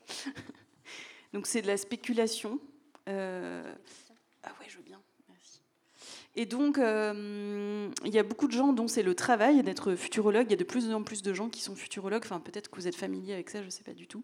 Donc 1.33 1.45
c'est 1.45 1.61
de 1.61 1.67
la 1.67 1.77
spéculation. 1.77 2.59
Euh, 3.07 3.61
ah 4.43 4.49
ouais, 4.59 4.65
je 4.67 4.77
veux 4.77 4.83
bien. 4.83 4.99
Et 6.35 6.45
donc, 6.45 6.77
euh, 6.77 7.89
il 8.05 8.11
y 8.11 8.17
a 8.17 8.23
beaucoup 8.23 8.47
de 8.47 8.53
gens 8.53 8.71
dont 8.73 8.87
c'est 8.87 9.03
le 9.03 9.13
travail 9.13 9.61
d'être 9.61 9.93
futurologue. 9.93 10.45
Il 10.47 10.51
y 10.51 10.53
a 10.53 10.57
de 10.57 10.63
plus 10.63 10.91
en 10.91 11.03
plus 11.03 11.21
de 11.21 11.33
gens 11.33 11.49
qui 11.49 11.61
sont 11.61 11.75
futurologues. 11.75 12.23
Enfin, 12.23 12.39
peut-être 12.39 12.69
que 12.69 12.77
vous 12.77 12.87
êtes 12.87 12.95
familier 12.95 13.33
avec 13.33 13.49
ça, 13.49 13.59
je 13.59 13.65
ne 13.65 13.69
sais 13.69 13.83
pas 13.83 13.93
du 13.93 14.07
tout. 14.07 14.23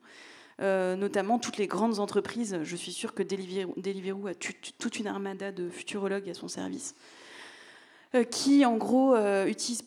Euh, 0.62 0.96
notamment 0.96 1.38
toutes 1.38 1.58
les 1.58 1.68
grandes 1.68 2.00
entreprises. 2.00 2.58
Je 2.64 2.76
suis 2.76 2.94
sûre 2.94 3.14
que 3.14 3.22
Deliveroo, 3.22 4.28
a 4.28 4.34
toute 4.34 5.00
une 5.00 5.08
armada 5.08 5.52
de 5.52 5.70
futurologues 5.70 6.30
à 6.30 6.34
son 6.34 6.48
service, 6.48 6.96
qui 8.32 8.66
en 8.66 8.78
gros 8.78 9.16
utilisent 9.46 9.86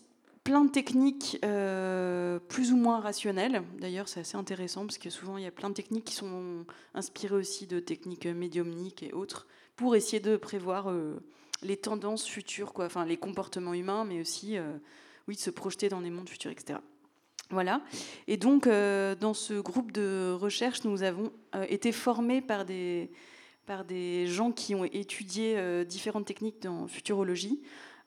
plein 0.49 0.65
de 0.65 0.71
techniques 0.71 1.39
euh, 1.45 2.39
plus 2.39 2.73
ou 2.73 2.79
moins 2.79 3.01
rationnelles. 3.01 3.63
D'ailleurs, 3.81 4.09
c'est 4.09 4.21
assez 4.21 4.39
intéressant 4.39 4.87
parce 4.87 4.97
que 4.97 5.11
souvent, 5.11 5.37
il 5.37 5.45
y 5.45 5.47
a 5.47 5.51
plein 5.51 5.69
de 5.69 5.75
techniques 5.75 6.07
qui 6.07 6.15
sont 6.15 6.65
inspirées 6.95 7.35
aussi 7.35 7.67
de 7.67 7.81
techniques 7.81 8.25
médiumniques 8.25 9.03
et 9.03 9.13
autres 9.13 9.47
pour 9.77 9.95
essayer 9.95 10.21
de 10.21 10.39
prévoir 10.39 10.89
euh, 10.89 11.21
les 11.61 11.77
tendances 11.77 12.27
futures, 12.27 12.73
quoi. 12.73 12.87
Enfin, 12.87 13.05
les 13.05 13.19
comportements 13.19 13.75
humains, 13.75 14.07
mais 14.07 14.23
aussi 14.23 14.57
euh, 14.57 14.73
oui, 15.27 15.35
de 15.35 15.41
se 15.41 15.51
projeter 15.51 15.91
dans 15.91 16.01
des 16.01 16.09
mondes 16.09 16.31
futurs, 16.31 16.51
etc. 16.51 16.79
Voilà. 17.51 17.83
Et 18.27 18.39
donc, 18.39 18.67
dans 18.67 19.35
ce 19.35 19.61
groupe 19.61 19.93
de 19.93 20.33
recherche, 20.33 20.85
nous 20.85 21.03
avons 21.03 21.31
été 21.69 21.93
formés 21.93 22.41
par 22.41 22.67
des, 22.67 23.11
par 23.67 23.85
des 23.87 24.27
gens 24.27 24.53
qui 24.53 24.75
ont 24.75 24.85
étudié 24.85 25.85
différentes 25.87 26.27
techniques 26.27 26.61
dans 26.61 26.87
futurologie 26.89 27.63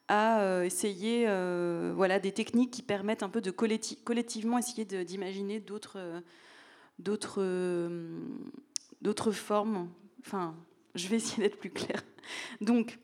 à 0.08 0.40
euh, 0.40 0.64
essayer 0.64 1.24
euh, 1.28 1.92
voilà, 1.94 2.18
des 2.18 2.32
techniques 2.32 2.70
qui 2.70 2.82
permettent 2.82 3.22
un 3.22 3.28
peu 3.28 3.40
de 3.40 3.50
collectivement 3.50 4.58
essayer 4.58 4.84
d'imaginer 4.84 5.60
d'autres 5.60 6.22
euh, 7.38 8.20
d'autres 9.00 9.32
formes. 9.32 9.90
Enfin, 10.20 10.54
je 10.94 11.08
vais 11.08 11.16
essayer 11.16 11.42
d'être 11.42 11.58
plus 11.58 11.70
claire. 11.70 12.04
Donc, 12.60 12.98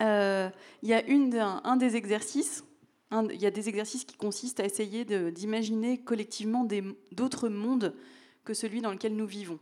il 0.00 0.52
y 0.82 0.92
a 0.92 1.04
une, 1.06 1.34
un, 1.34 1.76
des 1.76 1.96
exercices 1.96 2.64
il 3.10 3.40
y 3.40 3.46
a 3.46 3.50
des 3.50 3.70
exercices 3.70 4.04
qui 4.04 4.18
consistent 4.18 4.60
à 4.60 4.66
essayer 4.66 5.06
d'imaginer 5.32 5.96
collectivement 5.98 6.68
d'autres 7.10 7.48
mondes 7.48 7.94
que 8.44 8.52
celui 8.52 8.82
dans 8.82 8.92
lequel 8.92 9.16
nous 9.16 9.26
vivons. 9.26 9.58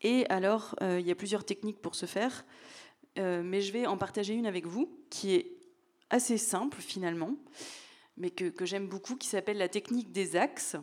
Et 0.00 0.26
alors, 0.30 0.74
il 0.80 1.06
y 1.06 1.10
a 1.10 1.14
plusieurs 1.14 1.44
techniques 1.44 1.82
pour 1.82 1.94
ce 1.94 2.06
faire, 2.06 2.46
euh, 3.18 3.42
mais 3.44 3.60
je 3.60 3.72
vais 3.72 3.86
en 3.86 3.96
partager 3.96 4.34
une 4.34 4.46
avec 4.46 4.66
vous 4.66 4.90
qui 5.10 5.34
est 5.34 5.52
assez 6.10 6.38
simple 6.38 6.80
finalement, 6.80 7.36
mais 8.16 8.30
que, 8.30 8.64
j'aime 8.64 8.86
beaucoup, 8.86 9.16
qui 9.16 9.28
s'appelle 9.28 9.58
la 9.58 9.68
technique 9.68 10.12
des 10.12 10.36
axes. 10.36 10.76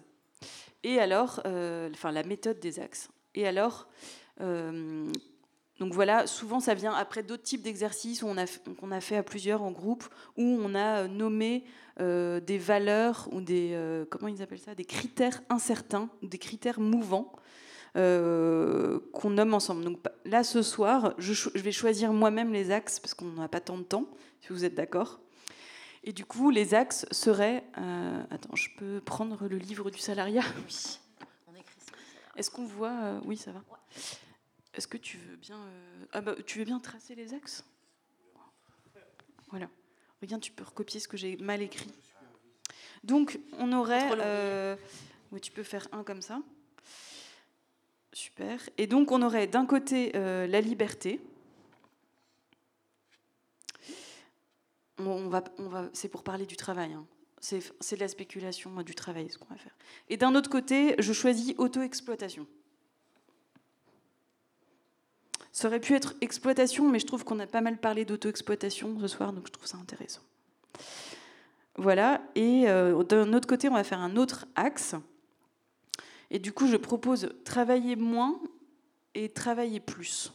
Et 0.84 1.00
alors, 1.00 1.42
enfin 1.46 2.12
la 2.12 2.24
méthode 2.24 2.60
des 2.60 2.80
axes. 2.80 3.10
Et 3.36 3.46
alors, 3.46 3.88
donc 5.80 5.94
voilà, 5.94 6.28
souvent 6.28 6.60
ça 6.60 6.74
vient 6.74 6.94
après 6.94 7.24
d'autres 7.24 7.44
types 7.44 7.62
d'exercices 7.62 8.20
qu'on 8.22 8.38
a, 8.92 9.02
fait 9.02 9.16
à 9.16 9.24
plusieurs 9.24 9.64
en 9.64 9.72
groupe, 9.72 10.04
où 10.36 10.44
on 10.44 10.76
a 10.76 11.08
nommé 11.08 11.64
euh, 12.02 12.42
des 12.42 12.58
valeurs 12.58 13.30
ou 13.32 13.40
des, 13.40 13.72
euh, 13.74 14.06
comment 14.10 14.28
ils 14.28 14.42
appellent 14.42 14.60
ça, 14.60 14.76
des 14.76 14.86
critères 14.86 15.42
incertains, 15.50 16.10
des 16.22 16.38
critères 16.38 16.82
mouvants. 16.82 17.32
Euh, 17.96 19.00
qu'on 19.14 19.32
nomme 19.32 19.54
ensemble. 19.54 19.84
Donc 19.84 20.00
là, 20.26 20.44
ce 20.44 20.62
soir, 20.62 21.16
je, 21.18 21.34
je 21.34 21.60
vais 21.60 21.72
choisir 21.72 22.14
moi-même 22.14 22.54
les 22.54 22.70
axes 22.70 23.00
parce 23.00 23.16
qu'on 23.16 23.26
n'a 23.26 23.48
pas 23.48 23.62
tant 23.62 23.78
de 23.78 23.84
temps, 23.84 24.06
si 24.42 24.50
vous 24.50 24.64
êtes 24.64 24.76
d'accord. 24.76 25.20
Et 26.04 26.14
du 26.14 26.24
coup, 26.24 26.52
les 26.52 26.76
axes 26.76 27.06
seraient. 27.12 27.64
attends, 28.30 28.56
je 28.56 28.70
peux 28.78 29.02
prendre 29.02 29.48
le 29.48 29.58
livre 29.58 29.90
du 29.90 30.00
salariat 30.00 30.44
Oui, 30.58 31.00
on 31.48 31.56
écrit 31.56 31.80
ça. 31.80 31.94
Est-ce 32.36 32.52
qu'on 32.52 32.66
voit 32.66 33.20
Oui, 33.26 33.38
ça 33.38 33.52
va. 33.52 33.64
Est-ce 34.74 34.88
que 34.88 34.98
tu 34.98 35.18
veux 35.18 35.36
bien, 35.36 35.58
euh, 35.58 36.06
ah 36.14 36.22
bah, 36.22 36.36
tu 36.46 36.60
veux 36.60 36.66
bien 36.66 36.80
tracer 36.80 37.16
les 37.16 37.34
axes? 37.34 37.66
Voilà. 39.50 39.68
Regarde, 40.22 40.42
tu 40.42 40.52
peux 40.52 40.64
recopier 40.64 41.00
ce 41.00 41.08
que 41.08 41.18
j'ai 41.18 41.38
mal 41.38 41.62
écrit. 41.62 41.92
Donc, 43.04 43.40
on 43.58 43.74
aurait. 43.74 44.10
Euh, 44.22 44.76
oui, 45.32 45.42
tu 45.42 45.52
peux 45.52 45.64
faire 45.64 45.88
un 45.92 46.04
comme 46.04 46.22
ça. 46.22 46.40
Super. 48.12 48.60
Et 48.78 48.88
donc, 48.88 49.12
on 49.12 49.22
aurait 49.22 49.48
d'un 49.48 49.66
côté 49.66 50.12
euh, 50.16 50.48
la 50.48 50.62
liberté. 50.62 51.22
On 54.98 55.30
va, 55.30 55.44
on 55.58 55.70
va, 55.70 55.90
c'est 55.94 56.10
pour 56.10 56.24
parler 56.24 56.46
du 56.46 56.58
travail. 56.58 56.94
Hein. 56.94 57.06
C'est, 57.40 57.62
de 57.96 58.00
la 58.00 58.08
spéculation 58.08 58.72
du 58.82 58.96
travail, 58.96 59.30
ce 59.30 59.38
qu'on 59.38 59.54
va 59.54 59.58
faire. 59.58 59.76
Et 60.10 60.18
d'un 60.18 60.36
autre 60.36 60.50
côté, 60.50 60.96
je 61.00 61.14
choisis 61.14 61.54
auto-exploitation. 61.58 62.46
Ça 65.52 65.68
aurait 65.68 65.80
pu 65.80 65.94
être 65.94 66.16
exploitation, 66.22 66.90
mais 66.90 67.00
je 67.00 67.06
trouve 67.06 67.24
qu'on 67.24 67.40
a 67.40 67.48
pas 67.48 67.62
mal 67.62 67.78
parlé 67.78 68.06
d'auto-exploitation 68.06 69.00
ce 69.00 69.08
soir, 69.08 69.32
donc 69.34 69.48
je 69.48 69.52
trouve 69.52 69.68
ça 69.68 69.78
intéressant. 69.78 70.22
Voilà, 71.76 72.22
et 72.36 72.68
euh, 72.68 73.04
d'un 73.04 73.32
autre 73.34 73.48
côté, 73.48 73.70
on 73.70 73.74
va 73.74 73.86
faire 73.86 74.00
un 74.00 74.18
autre 74.18 74.46
axe. 74.56 74.96
Et 76.32 76.40
du 76.40 76.52
coup, 76.52 76.68
je 76.68 76.78
propose 76.78 77.30
travailler 77.44 77.96
moins 77.96 78.40
et 79.16 79.30
travailler 79.30 79.80
plus. 79.80 80.32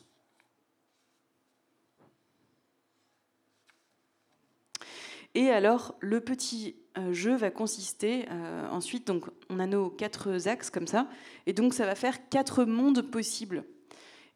Et 5.34 5.50
alors, 5.50 5.96
le 6.00 6.20
petit 6.20 6.76
euh, 6.96 7.12
jeu 7.12 7.34
va 7.34 7.50
consister 7.50 8.26
euh, 8.30 8.68
ensuite, 8.70 9.06
donc 9.06 9.26
on 9.50 9.58
a 9.58 9.66
nos 9.66 9.90
quatre 9.90 10.46
axes 10.46 10.70
comme 10.70 10.86
ça, 10.86 11.08
et 11.46 11.52
donc 11.52 11.74
ça 11.74 11.86
va 11.86 11.96
faire 11.96 12.28
quatre 12.28 12.64
mondes 12.64 13.02
possibles. 13.02 13.64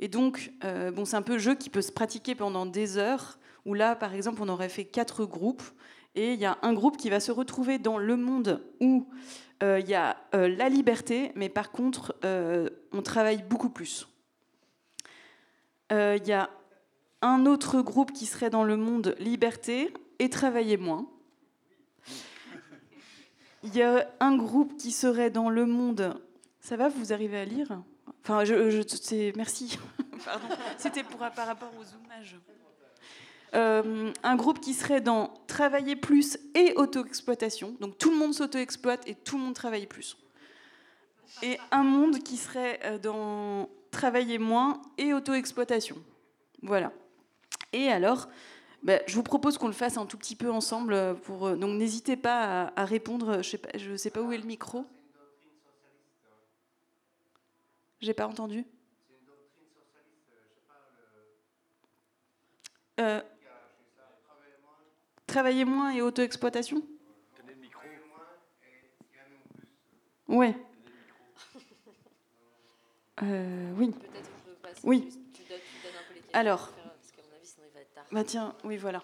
Et 0.00 0.08
donc, 0.08 0.52
euh, 0.64 0.90
bon, 0.90 1.04
c'est 1.04 1.16
un 1.16 1.22
peu 1.22 1.38
jeu 1.38 1.54
qui 1.54 1.70
peut 1.70 1.82
se 1.82 1.92
pratiquer 1.92 2.34
pendant 2.34 2.66
des 2.66 2.98
heures, 2.98 3.38
où 3.64 3.74
là, 3.74 3.94
par 3.94 4.12
exemple, 4.12 4.42
on 4.42 4.48
aurait 4.48 4.68
fait 4.68 4.84
quatre 4.84 5.24
groupes, 5.24 5.62
et 6.16 6.32
il 6.32 6.40
y 6.40 6.46
a 6.46 6.58
un 6.62 6.72
groupe 6.72 6.96
qui 6.96 7.10
va 7.10 7.20
se 7.20 7.30
retrouver 7.30 7.78
dans 7.78 7.98
le 7.98 8.16
monde 8.16 8.64
où 8.80 9.06
il 9.62 9.88
y 9.88 9.94
a 9.94 10.16
euh, 10.34 10.48
la 10.48 10.68
liberté, 10.68 11.32
mais 11.34 11.48
par 11.48 11.70
contre, 11.70 12.16
on 12.92 13.02
travaille 13.02 13.42
beaucoup 13.42 13.70
plus. 13.70 14.08
Il 15.90 16.26
y 16.26 16.32
a 16.32 16.50
un 17.22 17.46
autre 17.46 17.80
groupe 17.80 18.12
qui 18.12 18.26
serait 18.26 18.50
dans 18.50 18.64
le 18.64 18.76
monde 18.76 19.16
liberté 19.18 19.92
et 20.18 20.28
travailler 20.30 20.76
moins. 20.76 21.06
Il 23.64 23.74
y 23.74 23.82
a 23.82 24.08
un 24.20 24.36
groupe 24.36 24.76
qui 24.76 24.92
serait 24.92 25.30
dans 25.30 25.50
le 25.50 25.66
monde... 25.66 26.20
Ça 26.60 26.76
va, 26.76 26.88
vous 26.88 27.12
arrivez 27.12 27.38
à 27.38 27.44
lire? 27.44 27.82
Enfin, 28.22 28.44
je, 28.44 29.34
merci. 29.36 29.78
C'était 30.76 31.02
pour 31.02 31.18
par 31.18 31.46
rapport 31.46 31.70
aux 31.80 31.84
zoomages. 31.84 32.36
Euh, 33.54 34.12
un 34.22 34.36
groupe 34.36 34.60
qui 34.60 34.74
serait 34.74 35.00
dans 35.00 35.32
travailler 35.46 35.96
plus 35.96 36.38
et 36.54 36.74
auto-exploitation. 36.76 37.74
Donc 37.80 37.96
tout 37.98 38.10
le 38.10 38.16
monde 38.16 38.34
s'auto-exploite 38.34 39.06
et 39.06 39.14
tout 39.14 39.38
le 39.38 39.44
monde 39.44 39.54
travaille 39.54 39.86
plus. 39.86 40.16
Et 41.42 41.58
un 41.70 41.82
monde 41.82 42.18
qui 42.18 42.36
serait 42.36 42.80
euh, 42.84 42.98
dans 42.98 43.68
travailler 43.90 44.38
moins 44.38 44.82
et 44.98 45.14
auto-exploitation. 45.14 45.96
Voilà. 46.62 46.92
Et 47.72 47.88
alors, 47.88 48.28
bah, 48.82 49.00
je 49.06 49.14
vous 49.14 49.22
propose 49.22 49.56
qu'on 49.58 49.66
le 49.66 49.72
fasse 49.72 49.96
un 49.96 50.06
tout 50.06 50.18
petit 50.18 50.36
peu 50.36 50.50
ensemble. 50.50 50.92
Euh, 50.92 51.14
pour, 51.14 51.56
donc 51.56 51.78
n'hésitez 51.78 52.16
pas 52.16 52.72
à, 52.76 52.84
répondre. 52.84 53.42
Je 53.42 53.90
ne 53.90 53.96
sais, 53.96 54.10
pas 54.10 54.20
où 54.20 54.32
est 54.32 54.38
le 54.38 54.44
micro. 54.44 54.84
J'ai 58.00 58.14
pas 58.14 58.26
entendu 58.28 58.58
une 58.58 59.26
doctrine 59.26 59.66
socialiste, 59.74 60.30
je 60.30 60.54
sais 60.54 60.62
pas. 60.68 60.74
Le... 62.96 63.04
Euh, 63.04 63.20
travailler 65.28 65.64
moins 65.64 65.92
et 65.92 66.02
auto-exploitation. 66.02 66.82
Ouais. 70.26 70.54
Euh, 73.22 73.72
oui. 73.76 73.94
Oui. 74.82 75.08
Alors. 76.32 76.72
Tard. 77.94 78.04
Bah 78.10 78.24
tiens, 78.24 78.54
oui, 78.64 78.76
voilà. 78.76 79.02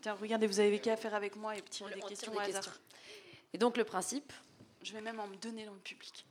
Tiens, 0.00 0.14
regardez, 0.20 0.46
vous 0.46 0.60
avez 0.60 0.78
qu'à 0.78 0.96
faire 0.96 1.14
avec 1.14 1.36
moi 1.36 1.56
et 1.56 1.62
tirer 1.62 1.94
des 1.94 2.00
questions 2.00 2.34
au 2.34 2.38
hasard. 2.38 2.78
Et 3.52 3.58
donc 3.58 3.76
le 3.76 3.84
principe 3.84 4.32
Je 4.82 4.92
vais 4.92 5.00
même 5.00 5.20
en 5.20 5.26
me 5.26 5.36
donner 5.36 5.64
dans 5.64 5.72
le 5.72 5.78
public. 5.78 6.26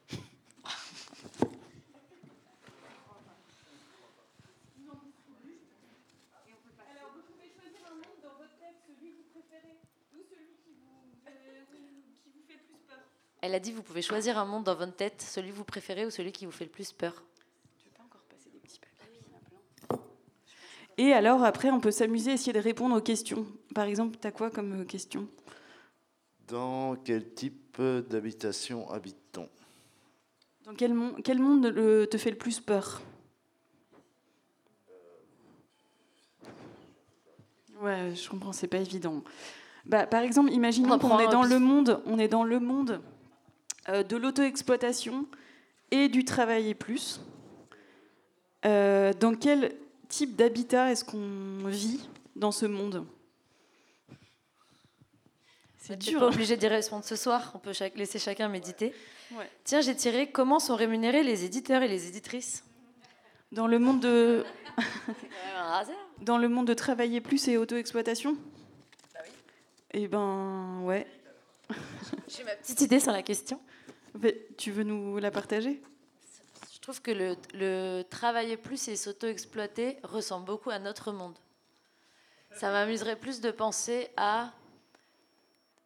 Elle 13.41 13.55
a 13.55 13.59
dit 13.59 13.71
vous 13.71 13.83
pouvez 13.83 14.01
choisir 14.01 14.37
un 14.37 14.45
monde 14.45 14.65
dans 14.65 14.75
votre 14.75 14.95
tête, 14.95 15.21
celui 15.21 15.49
que 15.49 15.55
vous 15.55 15.63
préférez 15.63 16.05
ou 16.05 16.09
celui 16.09 16.31
qui 16.31 16.45
vous 16.45 16.51
fait 16.51 16.65
le 16.65 16.71
plus 16.71 16.91
peur. 16.91 17.23
Et 20.97 21.13
alors, 21.13 21.45
après, 21.45 21.71
on 21.71 21.79
peut 21.79 21.91
s'amuser, 21.91 22.33
essayer 22.33 22.51
de 22.51 22.59
répondre 22.59 22.97
aux 22.97 23.01
questions. 23.01 23.47
Par 23.73 23.85
exemple, 23.85 24.17
tu 24.21 24.27
as 24.27 24.31
quoi 24.31 24.49
comme 24.49 24.81
euh, 24.81 24.83
question? 24.83 25.29
Dans 26.49 26.97
quel 26.97 27.33
type 27.33 27.81
d'habitation 27.81 28.89
habite-t-on 28.91 29.47
Dans 30.65 30.73
quel, 30.73 30.93
quel 31.23 31.39
monde 31.39 31.73
te 32.09 32.17
fait 32.17 32.31
le 32.31 32.37
plus 32.37 32.59
peur? 32.59 33.01
Ouais, 37.81 38.13
je 38.13 38.29
comprends, 38.29 38.51
c'est 38.51 38.67
pas 38.67 38.79
évident. 38.79 39.23
Bah, 39.85 40.05
par 40.05 40.23
exemple, 40.23 40.51
imaginons 40.51 40.99
qu'on 40.99 41.17
est 41.19 41.29
dans 41.29 41.43
le 41.43 41.59
monde, 41.59 42.01
on 42.05 42.19
est 42.19 42.27
dans 42.27 42.43
le 42.43 42.59
monde 42.59 43.01
de 44.03 44.15
l'auto-exploitation 44.17 45.25
et 45.91 46.09
du 46.09 46.25
travailler 46.25 46.73
plus. 46.73 47.21
Euh, 48.65 49.13
dans 49.13 49.35
quel 49.35 49.75
type 50.07 50.35
d'habitat 50.35 50.91
est-ce 50.91 51.05
qu'on 51.05 51.67
vit 51.67 52.09
dans 52.35 52.51
ce 52.51 52.65
monde 52.65 53.05
C'est 55.77 55.97
dur. 55.97 56.19
Pas 56.19 56.25
hein. 56.25 56.29
obligé 56.29 56.57
d'y 56.57 56.67
répondre 56.67 57.05
ce 57.05 57.15
soir. 57.15 57.51
On 57.55 57.59
peut 57.59 57.73
laisser 57.95 58.19
chacun 58.19 58.47
méditer. 58.49 58.93
Tiens, 59.63 59.81
j'ai 59.81 59.95
tiré 59.95 60.31
comment 60.31 60.59
sont 60.59 60.75
rémunérés 60.75 61.23
les 61.23 61.45
éditeurs 61.45 61.83
et 61.83 61.87
les 61.87 62.07
éditrices? 62.07 62.63
Dans 63.51 63.67
le 63.67 63.79
monde 63.79 63.99
de 63.99 64.45
dans 66.21 66.37
le 66.37 66.49
monde 66.49 66.67
de 66.67 66.73
travailler 66.73 67.21
plus 67.21 67.47
et 67.47 67.57
auto-exploitation? 67.57 68.33
Bah 69.13 69.21
oui. 69.23 69.31
Eh 69.91 70.07
ben 70.07 70.81
ouais. 70.83 71.07
J'ai 72.27 72.43
ma 72.43 72.51
petite 72.51 72.81
idée 72.81 72.99
sur 72.99 73.11
la 73.11 73.23
question. 73.23 73.59
Tu 74.57 74.71
veux 74.71 74.83
nous 74.83 75.17
la 75.17 75.31
partager? 75.31 75.81
Je 76.73 76.79
trouve 76.79 77.01
que 77.01 77.11
le, 77.11 77.35
le 77.53 78.03
travailler 78.03 78.57
plus 78.57 78.87
et 78.87 78.95
s'auto-exploiter 78.95 79.97
ressemble 80.03 80.45
beaucoup 80.45 80.69
à 80.69 80.79
notre 80.79 81.11
monde. 81.11 81.37
Ça 82.55 82.71
m'amuserait 82.71 83.15
plus 83.17 83.41
de 83.41 83.51
penser 83.51 84.09
à 84.17 84.51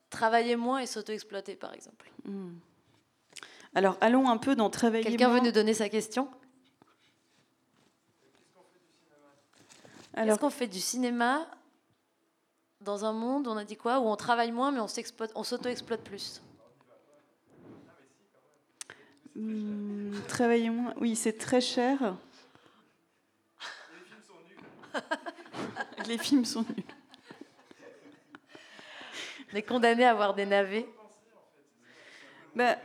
travailler 0.10 0.56
moins 0.56 0.80
et 0.80 0.86
s'auto-exploiter, 0.86 1.56
par 1.56 1.74
exemple. 1.74 2.10
Hmm. 2.24 2.54
Alors, 3.76 3.98
allons 4.02 4.30
un 4.30 4.38
peu 4.38 4.56
dans 4.56 4.70
travailler 4.70 5.04
Quelqu'un 5.04 5.30
veut 5.30 5.40
nous 5.42 5.52
donner 5.52 5.74
sa 5.74 5.90
question? 5.90 6.30
Est-ce 10.16 10.40
qu'on 10.40 10.52
fait 10.52 10.68
du 10.68 10.80
cinéma 10.80 11.48
dans 12.82 13.04
un 13.04 13.14
monde, 13.14 13.48
on 13.48 13.58
a 13.58 13.66
dit 13.66 13.78
quoi? 13.78 14.00
Où 14.00 14.04
on 14.08 14.16
travaille 14.16 14.52
moins, 14.52 14.72
mais 14.72 14.80
on 14.80 14.88
s'exploite- 14.88 15.32
on 15.36 15.44
s'auto-exploite 15.44 16.04
plus. 16.04 16.42
Hmm, 19.36 20.20
travailler 20.28 20.70
moins. 20.70 20.94
Oui, 20.98 21.16
c'est 21.16 21.38
très 21.38 21.62
cher. 21.62 22.16
Les 26.08 26.18
films 26.18 26.46
sont 26.46 26.62
nuls. 26.62 26.84
On 29.52 29.56
est 29.56 29.64
condamné 29.64 30.04
à 30.06 30.12
avoir 30.12 30.34
des 30.34 30.46
navets. 30.46 30.88
Bah, 32.56 32.78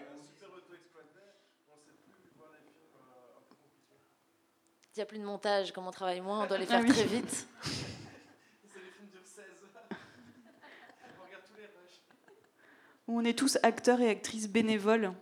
Il 4.99 5.01
n'y 5.01 5.03
a 5.05 5.07
plus 5.07 5.19
de 5.21 5.25
montage, 5.25 5.71
comme 5.71 5.87
on 5.87 5.93
travaille 5.93 6.21
moins, 6.21 6.43
on 6.43 6.47
doit 6.49 6.59
les 6.59 6.65
Ah 6.71 6.71
faire 6.71 6.81
oui. 6.81 6.89
très 6.89 7.05
vite. 7.05 7.47
on 13.07 13.25
est 13.25 13.39
tous 13.39 13.59
acteurs 13.63 14.01
et 14.01 14.11
actrices 14.11 14.49
bénévoles. 14.49 15.13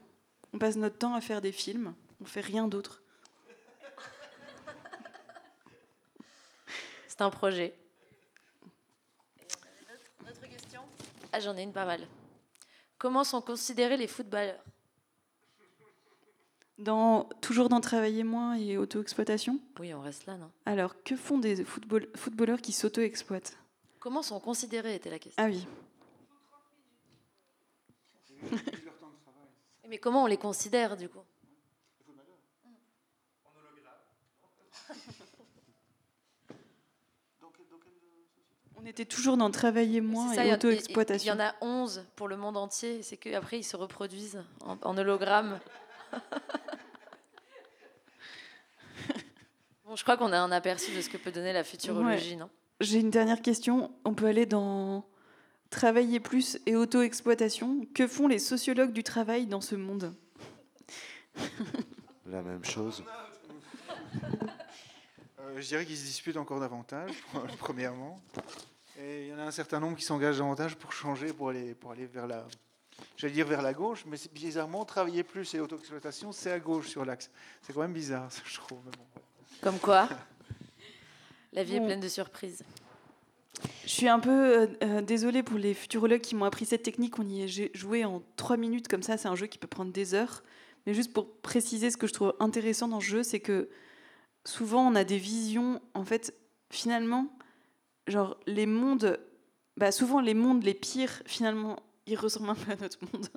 On 0.57 0.59
passe 0.59 0.77
notre 0.77 0.97
temps 0.97 1.13
à 1.15 1.21
faire 1.21 1.43
des 1.43 1.53
films. 1.53 1.95
On 2.19 2.25
fait 2.25 2.41
rien 2.41 2.67
d'autre. 2.67 3.03
C'est 7.09 7.21
un 7.21 7.29
projet. 7.29 7.75
Autre 10.23 10.49
question? 10.49 10.81
Ah, 11.31 11.41
j'en 11.41 11.55
ai 11.59 11.63
une 11.63 11.75
pas 11.75 11.85
mal. 11.85 12.09
Comment 12.97 13.23
sont 13.23 13.43
considérés 13.43 13.99
les 13.99 14.07
footballeurs? 14.07 14.65
Dans, 16.79 17.25
toujours 17.43 17.69
dans 17.69 17.83
travailler 17.83 18.25
moins 18.25 18.55
et 18.55 18.79
auto-exploitation? 18.79 19.61
Oui, 19.79 19.93
on 19.93 20.01
reste 20.01 20.25
là, 20.25 20.39
non? 20.39 20.51
Alors, 20.65 21.03
que 21.03 21.17
font 21.17 21.37
des 21.37 21.67
football- 21.67 22.09
footballeurs 22.17 22.63
qui 22.63 22.73
s'auto-exploitent? 22.73 23.59
Comment 24.01 24.23
sont 24.23 24.41
considérés 24.41 24.95
était 24.95 25.11
la 25.11 25.19
question. 25.19 25.45
Ah 25.45 25.49
oui. 25.51 25.67
Mais 29.89 29.99
comment 29.99 30.25
on 30.25 30.27
les 30.27 30.37
considère 30.37 30.97
du 30.97 31.09
coup? 31.09 31.23
On 38.79 38.85
était 38.85 39.05
toujours 39.05 39.37
dans 39.37 39.51
travailler 39.51 40.01
moins 40.01 40.33
ça, 40.35 40.45
et 40.45 40.49
en- 40.49 40.51
Il 40.51 40.55
auto-exploitation. 40.55 41.33
y 41.33 41.37
en 41.37 41.41
a 41.41 41.55
11 41.61 42.05
pour 42.15 42.29
le 42.29 42.37
monde 42.37 42.57
entier. 42.57 43.03
C'est 43.03 43.17
qu'après, 43.17 43.59
ils 43.61 43.65
se 43.65 43.77
reproduisent 43.77 44.43
en, 44.65 44.77
en 44.83 44.99
hologramme. 44.99 45.59
bon, 49.85 49.97
je 49.97 50.03
crois 50.03 50.17
qu'on 50.17 50.33
a 50.33 50.39
un 50.39 50.53
aperçu 50.53 50.95
de 50.95 51.01
ce 51.01 51.09
que 51.09 51.17
peut 51.17 51.33
donner 51.33 51.53
la 51.53 51.65
futurologie, 51.65 52.37
non? 52.37 52.49
J'ai 52.81 53.01
une 53.01 53.11
dernière 53.11 53.41
question. 53.41 53.91
On 54.05 54.13
peut 54.15 54.27
aller 54.27 54.45
dans 54.47 55.05
travailler 55.71 56.21
plus 56.21 56.59
et 56.67 56.77
auto-exploitation. 56.77 57.87
Que 57.95 58.07
font 58.07 58.29
les 58.29 58.39
sociologues 58.39 58.93
du 58.93 59.03
travail 59.03 59.47
dans 59.47 59.61
ce 59.61 59.75
monde? 59.75 60.15
La 62.27 62.43
même 62.43 62.65
chose. 62.65 63.03
Euh, 65.41 65.61
je 65.61 65.67
dirais 65.69 65.85
qu'ils 65.87 65.97
se 65.97 66.05
disputent 66.05 66.37
encore 66.37 66.61
davantage, 66.61 67.13
premièrement. 67.59 68.21
Et 68.99 69.27
il 69.27 69.29
y 69.29 69.35
en 69.35 69.39
a 69.39 69.43
un 69.43 69.51
certain 69.51 69.79
nombre 69.81 69.97
qui 69.97 70.05
s'engagent 70.05 70.39
davantage 70.39 70.77
pour 70.77 70.93
changer, 70.93 71.33
pour 71.33 71.51
aller, 71.51 71.75
pour 71.75 71.93
aller 71.93 72.07
vers 72.07 72.27
la, 72.27 72.47
j'allais 73.17 73.35
dire 73.35 73.47
vers 73.47 73.63
la 73.63 73.75
gauche, 73.75 74.05
mais 74.07 74.17
c'est 74.17 74.33
bizarrement 74.33 74.85
travailler 74.85 75.23
plus 75.23 75.53
et 75.55 75.61
auto-exploitation, 75.61 76.33
c'est 76.33 76.51
à 76.51 76.59
gauche 76.59 76.89
sur 76.89 77.05
l'axe. 77.05 77.31
C'est 77.63 77.73
quand 77.75 77.83
même 77.83 77.93
bizarre, 77.93 78.29
je 78.45 78.55
trouve. 78.57 78.79
mais 78.87 78.93
bon. 78.97 79.21
Comme 79.63 79.79
quoi? 79.79 80.09
La 81.53 81.63
vie 81.65 81.79
Bon. 81.79 81.85
est 81.85 81.87
pleine 81.87 82.01
de 82.01 82.09
surprises. 82.09 82.63
Je 83.85 83.91
suis 83.91 84.09
un 84.09 84.19
peu 84.19 84.31
euh, 84.31 84.67
euh, 84.83 85.03
désolée 85.03 85.43
pour 85.43 85.59
les 85.59 85.75
futurologues 85.75 86.21
qui 86.21 86.35
m'ont 86.35 86.45
appris 86.45 86.67
cette 86.67 86.83
technique. 86.83 87.19
On 87.19 87.27
y 87.27 87.43
est 87.43 87.77
joué 87.77 88.05
en 88.05 88.23
trois 88.37 88.57
minutes 88.57 88.89
comme 88.89 89.03
ça. 89.03 89.17
C'est 89.17 89.29
un 89.29 89.37
jeu 89.37 89.47
qui 89.47 89.59
peut 89.59 89.67
prendre 89.67 89.93
des 89.93 90.15
heures. 90.15 90.43
Mais 90.87 90.95
juste 90.95 91.13
pour 91.13 91.37
préciser 91.41 91.91
ce 91.91 91.97
que 91.97 92.07
je 92.07 92.13
trouve 92.13 92.35
intéressant 92.41 92.89
dans 92.89 93.01
ce 93.01 93.07
jeu, 93.07 93.23
c'est 93.23 93.41
que 93.41 93.69
souvent 94.45 94.87
on 94.87 94.95
a 94.95 95.05
des 95.05 95.19
visions. 95.19 95.81
En 95.95 96.05
fait, 96.05 96.35
finalement, 96.71 97.29
genre 98.07 98.39
les 98.47 98.67
mondes, 98.67 99.19
bah 99.77 99.91
souvent 99.93 100.21
les 100.21 100.35
mondes 100.35 100.63
les 100.63 100.75
pires, 100.75 101.23
finalement, 101.27 101.81
ils 102.07 102.17
ressemblent 102.17 102.51
un 102.51 102.55
peu 102.55 102.73
à 102.73 102.77
notre 102.77 102.99
monde. 103.13 103.29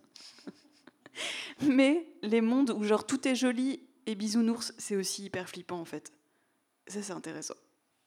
Mais 1.62 2.06
les 2.22 2.42
mondes 2.42 2.72
où 2.72 2.84
genre 2.84 3.06
tout 3.06 3.28
est 3.28 3.36
joli 3.36 3.82
et 4.06 4.16
bisounours, 4.16 4.74
c'est 4.78 4.96
aussi 4.96 5.26
hyper 5.26 5.50
flippant 5.50 5.80
en 5.80 5.86
fait. 5.86 6.12
Ça 6.88 7.02
c'est 7.02 7.14
intéressant. 7.14 7.56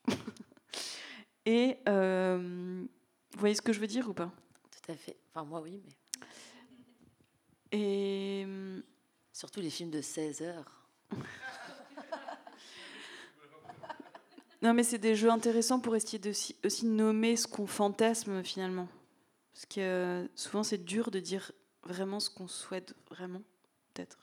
Et 1.45 1.77
euh, 1.89 2.85
vous 3.33 3.39
voyez 3.39 3.55
ce 3.55 3.61
que 3.61 3.73
je 3.73 3.79
veux 3.79 3.87
dire 3.87 4.09
ou 4.09 4.13
pas? 4.13 4.31
Tout 4.71 4.91
à 4.91 4.95
fait. 4.95 5.17
Enfin, 5.29 5.43
moi, 5.45 5.61
oui, 5.61 5.81
mais 5.85 5.93
Et 7.77 8.45
surtout 9.33 9.59
les 9.61 9.69
films 9.69 9.89
de 9.91 10.01
16 10.01 10.41
heures. 10.41 10.79
non, 14.61 14.73
mais 14.73 14.83
c'est 14.83 14.97
des 14.99 15.15
jeux 15.15 15.29
intéressants 15.29 15.79
pour 15.81 15.95
essayer 15.95 16.19
de 16.19 16.31
si- 16.31 16.55
aussi 16.63 16.85
nommer 16.85 17.35
ce 17.35 17.47
qu'on 17.47 17.67
fantasme 17.67 18.43
finalement. 18.43 18.87
Parce 19.53 19.65
que 19.65 19.79
euh, 19.81 20.27
souvent 20.35 20.63
c'est 20.63 20.83
dur 20.83 21.11
de 21.11 21.19
dire 21.19 21.51
vraiment 21.83 22.19
ce 22.21 22.29
qu'on 22.29 22.47
souhaite 22.47 22.95
vraiment, 23.09 23.41
peut-être 23.93 24.17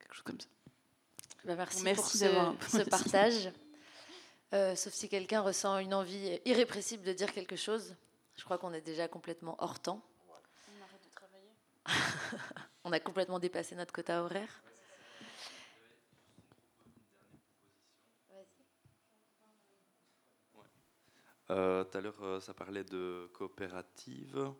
quelque 0.00 0.14
chose 0.14 0.22
comme 0.24 0.40
ça. 0.40 0.48
Bah, 1.44 1.56
merci, 1.56 1.82
Merci 1.82 1.94
pour 1.94 2.06
ce, 2.70 2.78
ce 2.78 2.82
partage. 2.88 3.52
Euh, 4.52 4.74
sauf 4.76 4.92
si 4.92 5.08
quelqu'un 5.08 5.40
ressent 5.40 5.78
une 5.78 5.94
envie 5.94 6.38
irrépressible 6.44 7.04
de 7.04 7.12
dire 7.12 7.32
quelque 7.32 7.56
chose. 7.56 7.96
Je 8.36 8.44
crois 8.44 8.58
qu'on 8.58 8.72
est 8.72 8.82
déjà 8.82 9.08
complètement 9.08 9.56
hors 9.58 9.80
temps. 9.80 10.02
On 12.84 12.92
a 12.92 13.00
complètement 13.00 13.38
dépassé 13.38 13.74
notre 13.74 13.92
quota 13.92 14.22
horaire. 14.22 14.62
Euh, 21.50 21.84
Tout 21.84 21.98
à 21.98 22.00
l'heure, 22.00 22.22
euh, 22.22 22.40
ça 22.40 22.54
parlait 22.54 22.84
de 22.84 23.30
coopérative. 23.34 24.52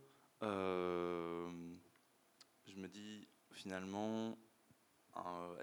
Euh, 0.43 1.51
je 2.67 2.77
me 2.77 2.89
dis, 2.89 3.29
finalement, 3.51 4.37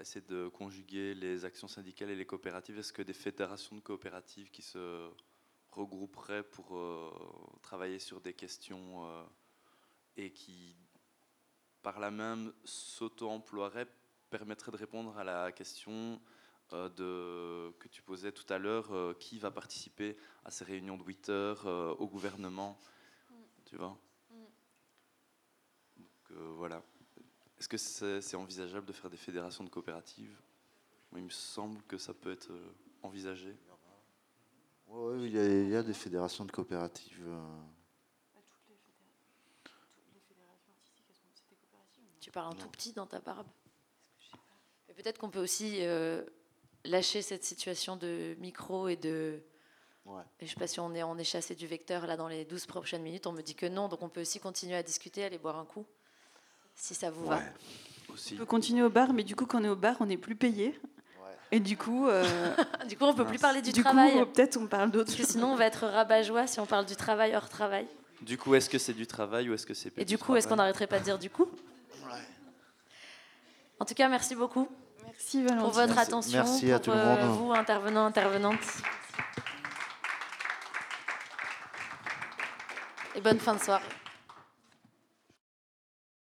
essayer 0.00 0.24
de 0.26 0.48
conjuguer 0.48 1.14
les 1.14 1.44
actions 1.44 1.68
syndicales 1.68 2.10
et 2.10 2.16
les 2.16 2.26
coopératives. 2.26 2.78
Est-ce 2.78 2.92
que 2.92 3.02
des 3.02 3.12
fédérations 3.12 3.76
de 3.76 3.80
coopératives 3.80 4.50
qui 4.50 4.62
se 4.62 5.10
regrouperaient 5.70 6.42
pour 6.42 6.76
euh, 6.76 7.10
travailler 7.62 7.98
sur 7.98 8.20
des 8.20 8.34
questions 8.34 9.04
euh, 9.04 9.24
et 10.16 10.32
qui, 10.32 10.76
par 11.82 12.00
là 12.00 12.10
même, 12.10 12.52
s'auto-emploieraient 12.64 13.86
permettraient 14.30 14.72
de 14.72 14.76
répondre 14.76 15.16
à 15.18 15.24
la 15.24 15.52
question 15.52 16.20
euh, 16.72 16.88
de, 16.90 17.76
que 17.78 17.88
tu 17.88 18.02
posais 18.02 18.32
tout 18.32 18.50
à 18.52 18.58
l'heure, 18.58 18.92
euh, 18.92 19.14
qui 19.14 19.38
va 19.38 19.50
participer 19.50 20.16
à 20.44 20.50
ces 20.50 20.64
réunions 20.64 20.96
de 20.96 21.04
8 21.04 21.28
heures 21.28 21.66
euh, 21.66 21.94
au 21.94 22.06
gouvernement, 22.06 22.78
tu 23.64 23.76
vois? 23.76 23.98
Donc 25.96 26.30
euh, 26.32 26.52
voilà. 26.56 26.82
Est-ce 27.60 27.68
que 27.68 27.76
c'est 28.22 28.36
envisageable 28.36 28.86
de 28.86 28.92
faire 28.92 29.10
des 29.10 29.18
fédérations 29.18 29.62
de 29.62 29.68
coopératives? 29.68 30.34
Il 31.14 31.22
me 31.22 31.28
semble 31.28 31.82
que 31.82 31.98
ça 31.98 32.14
peut 32.14 32.32
être 32.32 32.50
euh, 32.50 32.72
envisagé. 33.02 33.54
Ouais, 34.86 35.18
il, 35.26 35.32
y 35.32 35.38
a, 35.38 35.44
il 35.44 35.68
y 35.68 35.76
a 35.76 35.82
des 35.82 35.92
fédérations 35.92 36.46
de 36.46 36.52
coopératives. 36.52 37.22
Tu 42.20 42.30
parles 42.30 42.52
un 42.52 42.56
tout 42.56 42.68
petit 42.68 42.92
dans 42.92 43.06
ta 43.06 43.18
barbe? 43.20 43.46
Peut-être 44.96 45.18
qu'on 45.18 45.30
peut 45.30 45.40
aussi 45.40 45.78
euh, 45.80 46.24
lâcher 46.84 47.22
cette 47.22 47.44
situation 47.44 47.96
de 47.96 48.36
micro 48.38 48.88
et 48.88 48.96
de. 48.96 49.42
Ouais. 50.04 50.22
Et 50.40 50.46
je 50.46 50.52
sais 50.52 50.58
pas 50.58 50.66
si 50.66 50.80
on 50.80 50.94
est, 50.94 51.02
on 51.02 51.18
est 51.18 51.24
chassé 51.24 51.54
du 51.54 51.66
vecteur 51.66 52.06
là 52.06 52.16
dans 52.16 52.28
les 52.28 52.44
12 52.44 52.66
prochaines 52.66 53.02
minutes. 53.02 53.26
On 53.26 53.32
me 53.32 53.42
dit 53.42 53.54
que 53.54 53.66
non, 53.66 53.88
donc 53.88 54.02
on 54.02 54.08
peut 54.08 54.20
aussi 54.22 54.40
continuer 54.40 54.76
à 54.76 54.82
discuter, 54.82 55.24
aller 55.24 55.38
boire 55.38 55.58
un 55.58 55.66
coup, 55.66 55.86
si 56.74 56.94
ça 56.94 57.10
vous 57.10 57.26
Ouais. 57.26 57.36
Aussi. 58.12 58.34
On 58.34 58.38
peut 58.38 58.46
continuer 58.46 58.82
au 58.82 58.90
bar, 58.90 59.12
mais 59.12 59.22
du 59.22 59.36
coup 59.36 59.46
quand 59.46 59.60
on 59.60 59.64
est 59.64 59.68
au 59.68 59.76
bar, 59.76 59.96
on 60.00 60.06
n'est 60.06 60.16
plus 60.16 60.36
payé. 60.36 60.78
Et 61.52 61.58
du 61.58 61.76
coup, 61.76 62.06
euh, 62.06 62.22
va. 62.56 62.84
Du 62.86 62.96
coup, 62.96 63.04
on 63.04 63.12
peut 63.14 63.24
plus 63.26 63.38
parler 63.38 63.60
du, 63.60 63.72
du 63.72 63.82
travail. 63.82 64.12
coup, 64.12 64.26
peut-être 64.26 64.56
on 64.56 64.66
parle 64.68 64.90
d'autres 64.92 65.06
parce 65.06 65.18
que 65.18 65.26
sinon, 65.26 65.52
on 65.52 65.56
va 65.56 65.64
être 65.66 65.84
rabat-joie 65.86 66.46
si 66.46 66.60
on 66.60 66.66
parle 66.66 66.86
du 66.86 66.94
travail 66.94 67.34
hors 67.34 67.48
travail. 67.48 67.88
Du 68.22 68.38
coup, 68.38 68.54
est-ce 68.54 68.70
que 68.70 68.78
c'est 68.78 68.92
du 68.92 69.06
travail 69.06 69.48
ou 69.50 69.54
est-ce 69.54 69.66
que 69.66 69.74
c'est 69.74 69.88
Et 69.98 70.04
du 70.04 70.14
du 70.14 70.18
coup, 70.18 70.36
est-ce 70.36 70.46
qu'on 70.46 70.56
n'arrêterait 70.56 70.86
pas 70.86 71.00
de 71.00 71.04
dire 71.04 71.18
du 71.18 71.28
coup? 71.28 71.48
Ouais. 72.04 72.18
En 73.80 73.84
tout 73.84 73.94
cas, 73.94 74.08
merci 74.08 74.36
beaucoup 74.36 74.68
Merci 75.06 75.42
pour 75.42 75.70
votre 75.70 75.94
Merci. 75.94 75.98
attention, 76.00 76.38
Merci 76.44 76.70
à 76.72 76.78
pour 76.78 76.84
tout 76.84 76.90
le 76.92 76.96
euh, 76.98 77.26
monde. 77.26 77.36
vous, 77.36 77.52
intervenants, 77.52 78.06
intervenantes. 78.06 78.58
Et 83.16 83.20
bonne 83.20 83.40
fin 83.40 83.54
de 83.56 83.60
soirée. 83.60 83.82